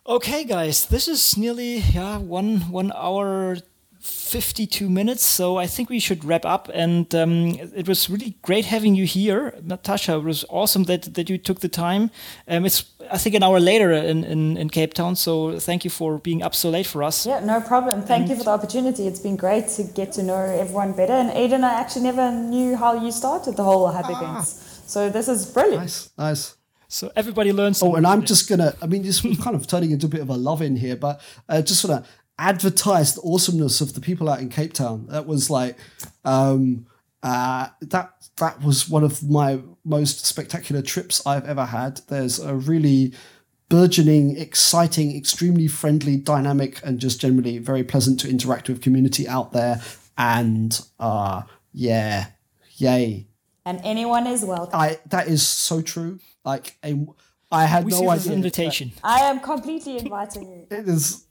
okay, 0.06 0.44
guys, 0.44 0.86
this 0.88 1.08
is 1.08 1.38
nearly 1.38 1.78
yeah 1.78 2.18
one 2.18 2.60
one 2.70 2.92
hour 2.94 3.58
52 4.06 4.90
minutes, 4.90 5.24
so 5.24 5.58
I 5.58 5.68
think 5.68 5.90
we 5.90 6.00
should 6.00 6.24
wrap 6.24 6.46
up. 6.46 6.70
And 6.74 7.14
um, 7.16 7.48
it 7.76 7.88
was 7.88 8.10
really 8.10 8.36
great 8.42 8.66
having 8.66 8.96
you 8.96 9.06
here, 9.06 9.54
Natasha. 9.64 10.16
It 10.16 10.24
was 10.24 10.46
awesome 10.50 10.84
that, 10.84 11.14
that 11.16 11.30
you 11.30 11.38
took 11.38 11.60
the 11.60 11.70
time. 11.70 12.12
Um, 12.48 12.66
it's 12.66 12.86
I 13.12 13.18
think 13.18 13.36
an 13.36 13.44
hour 13.44 13.60
later 13.60 13.92
in, 13.92 14.24
in, 14.24 14.58
in, 14.58 14.70
Cape 14.70 14.94
Town, 14.94 15.16
so 15.16 15.60
thank 15.60 15.84
you 15.84 15.92
for 15.92 16.18
being 16.18 16.42
up 16.42 16.56
so 16.56 16.70
late 16.70 16.88
for 16.88 17.04
us. 17.04 17.26
Yeah, 17.26 17.40
no 17.40 17.62
problem. 17.62 18.02
Thank 18.02 18.22
and 18.22 18.30
you 18.30 18.36
for 18.38 18.44
the 18.44 18.52
opportunity. 18.52 19.08
It's 19.08 19.20
been 19.20 19.36
great 19.36 19.68
to 19.70 19.84
get 19.84 20.12
to 20.14 20.24
know 20.24 20.38
everyone 20.38 20.94
better. 20.94 21.14
And 21.14 21.30
Aidan, 21.32 21.64
I 21.64 21.80
actually 21.80 22.04
never 22.04 22.32
knew 22.32 22.76
how 22.76 22.94
you 22.94 23.12
started 23.12 23.58
the 23.58 23.64
whole 23.64 23.88
Hub 23.92 24.06
ah. 24.08 24.18
events, 24.18 24.82
so 24.88 25.10
this 25.10 25.28
is 25.28 25.46
brilliant. 25.46 25.82
Nice, 25.82 26.10
nice. 26.18 26.56
So 26.88 27.12
everybody 27.16 27.52
learns. 27.52 27.82
Oh, 27.82 27.96
and 27.96 28.08
I'm 28.08 28.24
just 28.24 28.48
gonna. 28.48 28.76
I 28.82 28.88
mean, 28.88 29.04
this 29.04 29.24
is 29.24 29.38
kind 29.40 29.56
of 29.56 29.68
turning 29.68 29.92
into 29.92 30.06
a 30.06 30.10
bit 30.10 30.22
of 30.22 30.30
a 30.30 30.38
love 30.38 30.62
in 30.62 30.76
here, 30.76 30.96
but 30.96 31.22
uh, 31.50 31.62
just 31.62 31.84
want 31.88 32.04
to 32.04 32.10
advertised 32.38 33.18
the 33.18 33.22
awesomeness 33.22 33.82
of 33.82 33.94
the 33.94 34.02
people 34.02 34.30
out 34.30 34.40
in 34.40 34.50
Cape 34.50 34.74
Town. 34.74 35.08
That 35.08 35.26
was 35.26 35.50
like 35.50 35.78
um, 36.24 36.88
uh, 37.24 37.68
that 37.82 38.14
that 38.38 38.62
was 38.62 38.90
one 38.90 39.04
of 39.04 39.28
my 39.28 39.62
most 39.84 40.26
spectacular 40.26 40.82
trips 40.82 41.26
I've 41.26 41.46
ever 41.46 41.66
had. 41.66 42.02
There's 42.08 42.40
a 42.40 42.56
really 42.56 43.14
burgeoning, 43.70 44.38
exciting, 44.38 45.16
extremely 45.16 45.68
friendly, 45.68 46.18
dynamic, 46.18 46.80
and 46.84 47.00
just 47.00 47.22
generally 47.22 47.58
very 47.58 47.84
pleasant 47.84 48.20
to 48.22 48.30
interact 48.30 48.70
with 48.70 48.82
community 48.82 49.28
out 49.28 49.54
there. 49.54 49.82
And 50.18 50.80
uh, 51.00 51.44
yeah, 51.72 52.28
yay. 52.76 53.28
And 53.66 53.82
anyone 53.84 54.28
is 54.28 54.46
welcome. 54.46 54.80
I 54.80 55.00
that 55.08 55.28
is 55.28 55.46
so 55.46 55.82
true. 55.82 56.20
Like 56.44 56.78
a, 56.84 57.06
I 57.52 57.66
had 57.66 57.86
we 57.86 57.92
no 57.92 58.10
idea. 58.10 58.34
invitation. 58.34 58.92
I 59.04 59.22
am 59.22 59.40
completely 59.40 59.98
inviting 59.98 60.44
you. 60.44 60.68
It 60.70 60.88
is 60.88 61.25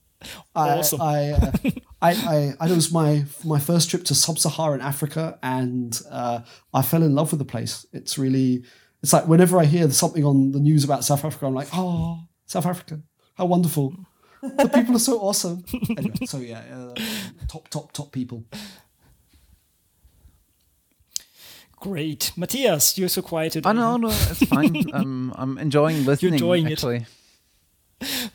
Awesome. 0.55 1.01
I, 1.01 1.31
uh, 1.33 1.53
I, 2.01 2.11
I, 2.11 2.55
I, 2.61 2.69
it 2.69 2.75
was 2.75 2.93
my 2.93 3.25
my 3.45 3.59
first 3.59 3.91
trip 3.91 4.05
to 4.05 4.15
sub-Saharan 4.15 4.81
Africa, 4.81 5.39
and 5.43 5.99
uh, 6.11 6.41
I 6.73 6.83
fell 6.83 7.03
in 7.03 7.15
love 7.15 7.33
with 7.33 7.39
the 7.39 7.45
place. 7.45 7.87
It's 7.93 8.19
really, 8.19 8.65
it's 9.03 9.13
like 9.13 9.27
whenever 9.27 9.59
I 9.59 9.65
hear 9.65 9.91
something 9.91 10.25
on 10.25 10.53
the 10.53 10.61
news 10.61 10.85
about 10.85 11.05
South 11.05 11.25
Africa, 11.25 11.47
I'm 11.47 11.55
like, 11.55 11.69
oh, 11.73 12.21
South 12.47 12.67
Africa, 12.67 13.01
how 13.35 13.47
wonderful! 13.47 13.95
The 14.43 14.69
people 14.69 14.97
are 14.97 14.99
so 14.99 15.21
awesome. 15.21 15.65
Anyway, 15.97 16.27
so 16.27 16.39
yeah, 16.39 16.63
uh, 16.71 16.95
top, 17.49 17.69
top, 17.69 17.93
top 17.93 18.13
people. 18.13 18.45
Great, 21.81 22.33
Matthias, 22.37 22.99
you're 22.99 23.09
so 23.09 23.23
quiet 23.23 23.53
today. 23.53 23.69
Oh 23.69 23.73
no, 23.73 23.97
no, 23.97 24.09
it's 24.09 24.45
fine. 24.47 24.85
I'm 24.93 25.33
I'm 25.37 25.59
enjoying 25.59 26.05
listening. 26.05 26.33
You're 26.33 26.35
enjoying 26.35 26.73
actually. 26.73 27.07
it 28.01 28.31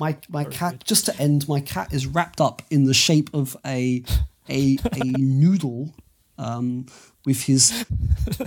my 0.00 0.16
my 0.28 0.44
cat 0.44 0.84
just 0.84 1.06
to 1.06 1.16
end 1.20 1.48
my 1.48 1.60
cat 1.60 1.92
is 1.92 2.06
wrapped 2.06 2.40
up 2.40 2.62
in 2.70 2.84
the 2.84 2.94
shape 2.94 3.30
of 3.34 3.56
a 3.64 4.02
a 4.48 4.78
a 4.92 5.04
noodle 5.18 5.94
um, 6.38 6.86
with 7.26 7.42
his 7.44 7.84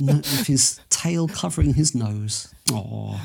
with 0.01 0.47
his 0.47 0.80
tail 0.89 1.27
covering 1.27 1.76
his 1.76 1.93
nose. 1.93 2.53
Oh, 2.72 3.19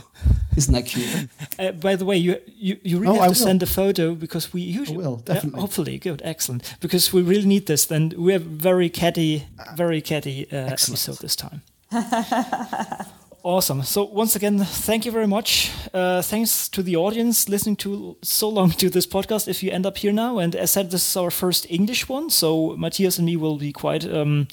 isn't 0.57 0.75
that 0.75 0.85
cute? 0.87 1.29
Uh, 1.59 1.73
by 1.73 1.97
the 1.97 2.05
way, 2.05 2.17
you 2.19 2.39
you, 2.47 2.77
you 2.83 2.99
really 2.99 3.13
Oh, 3.13 3.15
have 3.15 3.23
I 3.23 3.27
to 3.27 3.31
will. 3.31 3.47
send 3.47 3.63
a 3.63 3.67
photo 3.67 4.15
because 4.15 4.53
we 4.53 4.61
usually 4.61 4.99
will, 4.99 5.23
Yeah, 5.27 5.35
definitely. 5.35 5.61
hopefully, 5.61 5.99
good, 5.99 6.21
excellent. 6.25 6.77
Because 6.81 7.13
we 7.15 7.23
really 7.23 7.47
need 7.47 7.67
this. 7.67 7.87
Then 7.87 8.13
we 8.19 8.33
have 8.35 8.43
very 8.43 8.91
catty, 8.91 9.47
very 9.75 10.01
catty 10.03 10.47
uh, 10.53 10.57
episode 10.67 11.19
this 11.19 11.37
time. 11.37 11.63
Awesome. 13.45 13.83
So 13.85 14.05
once 14.05 14.35
again, 14.35 14.59
thank 14.59 15.07
you 15.07 15.13
very 15.13 15.27
much. 15.27 15.71
Uh, 15.95 16.23
thanks 16.23 16.69
to 16.71 16.83
the 16.83 16.97
audience 16.97 17.49
listening 17.49 17.77
to 17.77 18.17
so 18.21 18.49
long 18.49 18.71
to 18.73 18.91
this 18.91 19.07
podcast. 19.07 19.47
If 19.47 19.63
you 19.63 19.71
end 19.71 19.87
up 19.87 19.97
here 19.99 20.13
now, 20.13 20.39
and 20.39 20.57
as 20.57 20.73
said, 20.73 20.91
this 20.91 21.09
is 21.09 21.17
our 21.17 21.31
first 21.31 21.65
English 21.71 22.09
one, 22.09 22.31
so 22.31 22.77
Matthias 22.77 23.17
and 23.17 23.27
me 23.27 23.37
will 23.37 23.57
be 23.57 23.73
quite 23.73 24.05
um, 24.05 24.49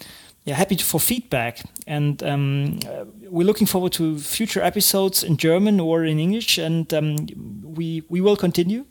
yeah 0.46 0.56
happy 0.56 0.78
for 0.78 1.00
feedback, 1.00 1.62
and 1.88 2.22
um, 2.22 2.80
uh, 2.88 3.06
we're 3.28 3.48
looking 3.48 3.68
forward 3.68 3.92
to 3.94 4.20
future 4.20 4.62
episodes 4.62 5.24
in 5.24 5.38
German 5.38 5.80
or 5.80 6.06
in 6.06 6.20
English, 6.20 6.60
and 6.60 6.94
um, 6.94 7.26
we 7.64 8.04
we 8.08 8.22
will 8.22 8.38
continue. 8.38 8.86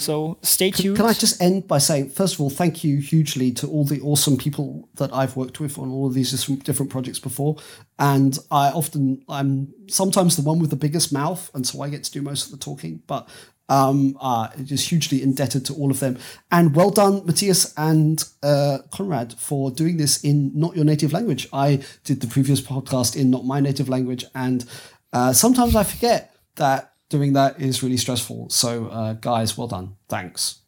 So 0.00 0.38
stay 0.42 0.70
tuned. 0.70 0.96
Can 0.96 1.06
I 1.06 1.12
just 1.12 1.40
end 1.40 1.68
by 1.68 1.78
saying, 1.78 2.10
first 2.10 2.34
of 2.34 2.40
all, 2.40 2.50
thank 2.50 2.82
you 2.82 2.98
hugely 2.98 3.52
to 3.52 3.68
all 3.68 3.84
the 3.84 4.00
awesome 4.00 4.36
people 4.36 4.88
that 4.94 5.12
I've 5.12 5.36
worked 5.36 5.60
with 5.60 5.78
on 5.78 5.90
all 5.90 6.06
of 6.06 6.14
these 6.14 6.30
different- 6.30 6.64
different 6.64 6.90
projects 6.90 7.18
before. 7.18 7.56
And 7.98 8.38
I 8.50 8.70
often, 8.70 9.22
I'm 9.28 9.74
sometimes 9.88 10.36
the 10.36 10.42
one 10.42 10.58
with 10.58 10.70
the 10.70 10.76
biggest 10.76 11.12
mouth, 11.12 11.50
and 11.54 11.66
so 11.66 11.82
I 11.82 11.90
get 11.90 12.04
to 12.04 12.10
do 12.10 12.22
most 12.22 12.46
of 12.46 12.52
the 12.52 12.64
talking. 12.64 13.02
But 13.06 13.28
um, 13.68 14.18
uh, 14.20 14.48
just 14.64 14.88
hugely 14.88 15.22
indebted 15.22 15.64
to 15.66 15.74
all 15.74 15.90
of 15.90 16.00
them. 16.00 16.18
And 16.50 16.74
well 16.74 16.90
done, 16.90 17.24
Matthias 17.24 17.72
and 17.76 18.22
uh, 18.42 18.78
Konrad, 18.90 19.34
for 19.34 19.70
doing 19.70 19.96
this 19.96 20.24
in 20.24 20.50
not 20.58 20.74
your 20.74 20.84
native 20.84 21.12
language. 21.12 21.48
I 21.52 21.80
did 22.04 22.20
the 22.20 22.26
previous 22.26 22.60
podcast 22.60 23.16
in 23.16 23.30
not 23.30 23.44
my 23.44 23.60
native 23.60 23.88
language, 23.88 24.24
and 24.34 24.64
uh, 25.12 25.32
sometimes 25.32 25.76
I 25.76 25.84
forget 25.84 26.34
that 26.56 26.94
doing 27.10 27.34
that 27.34 27.60
is 27.60 27.82
really 27.82 27.98
stressful. 27.98 28.48
So, 28.48 28.86
uh, 28.86 29.12
guys, 29.14 29.58
well 29.58 29.68
done. 29.68 29.96
Thanks. 30.08 30.60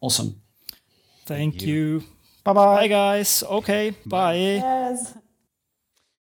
Awesome. 0.00 0.40
Thank 1.26 1.62
you. 1.62 2.02
Bye 2.42 2.52
bye. 2.54 2.76
Bye, 2.76 2.88
guys. 2.88 3.44
Okay. 3.44 3.94
Bye. 4.04 4.34
Yes. 4.34 5.14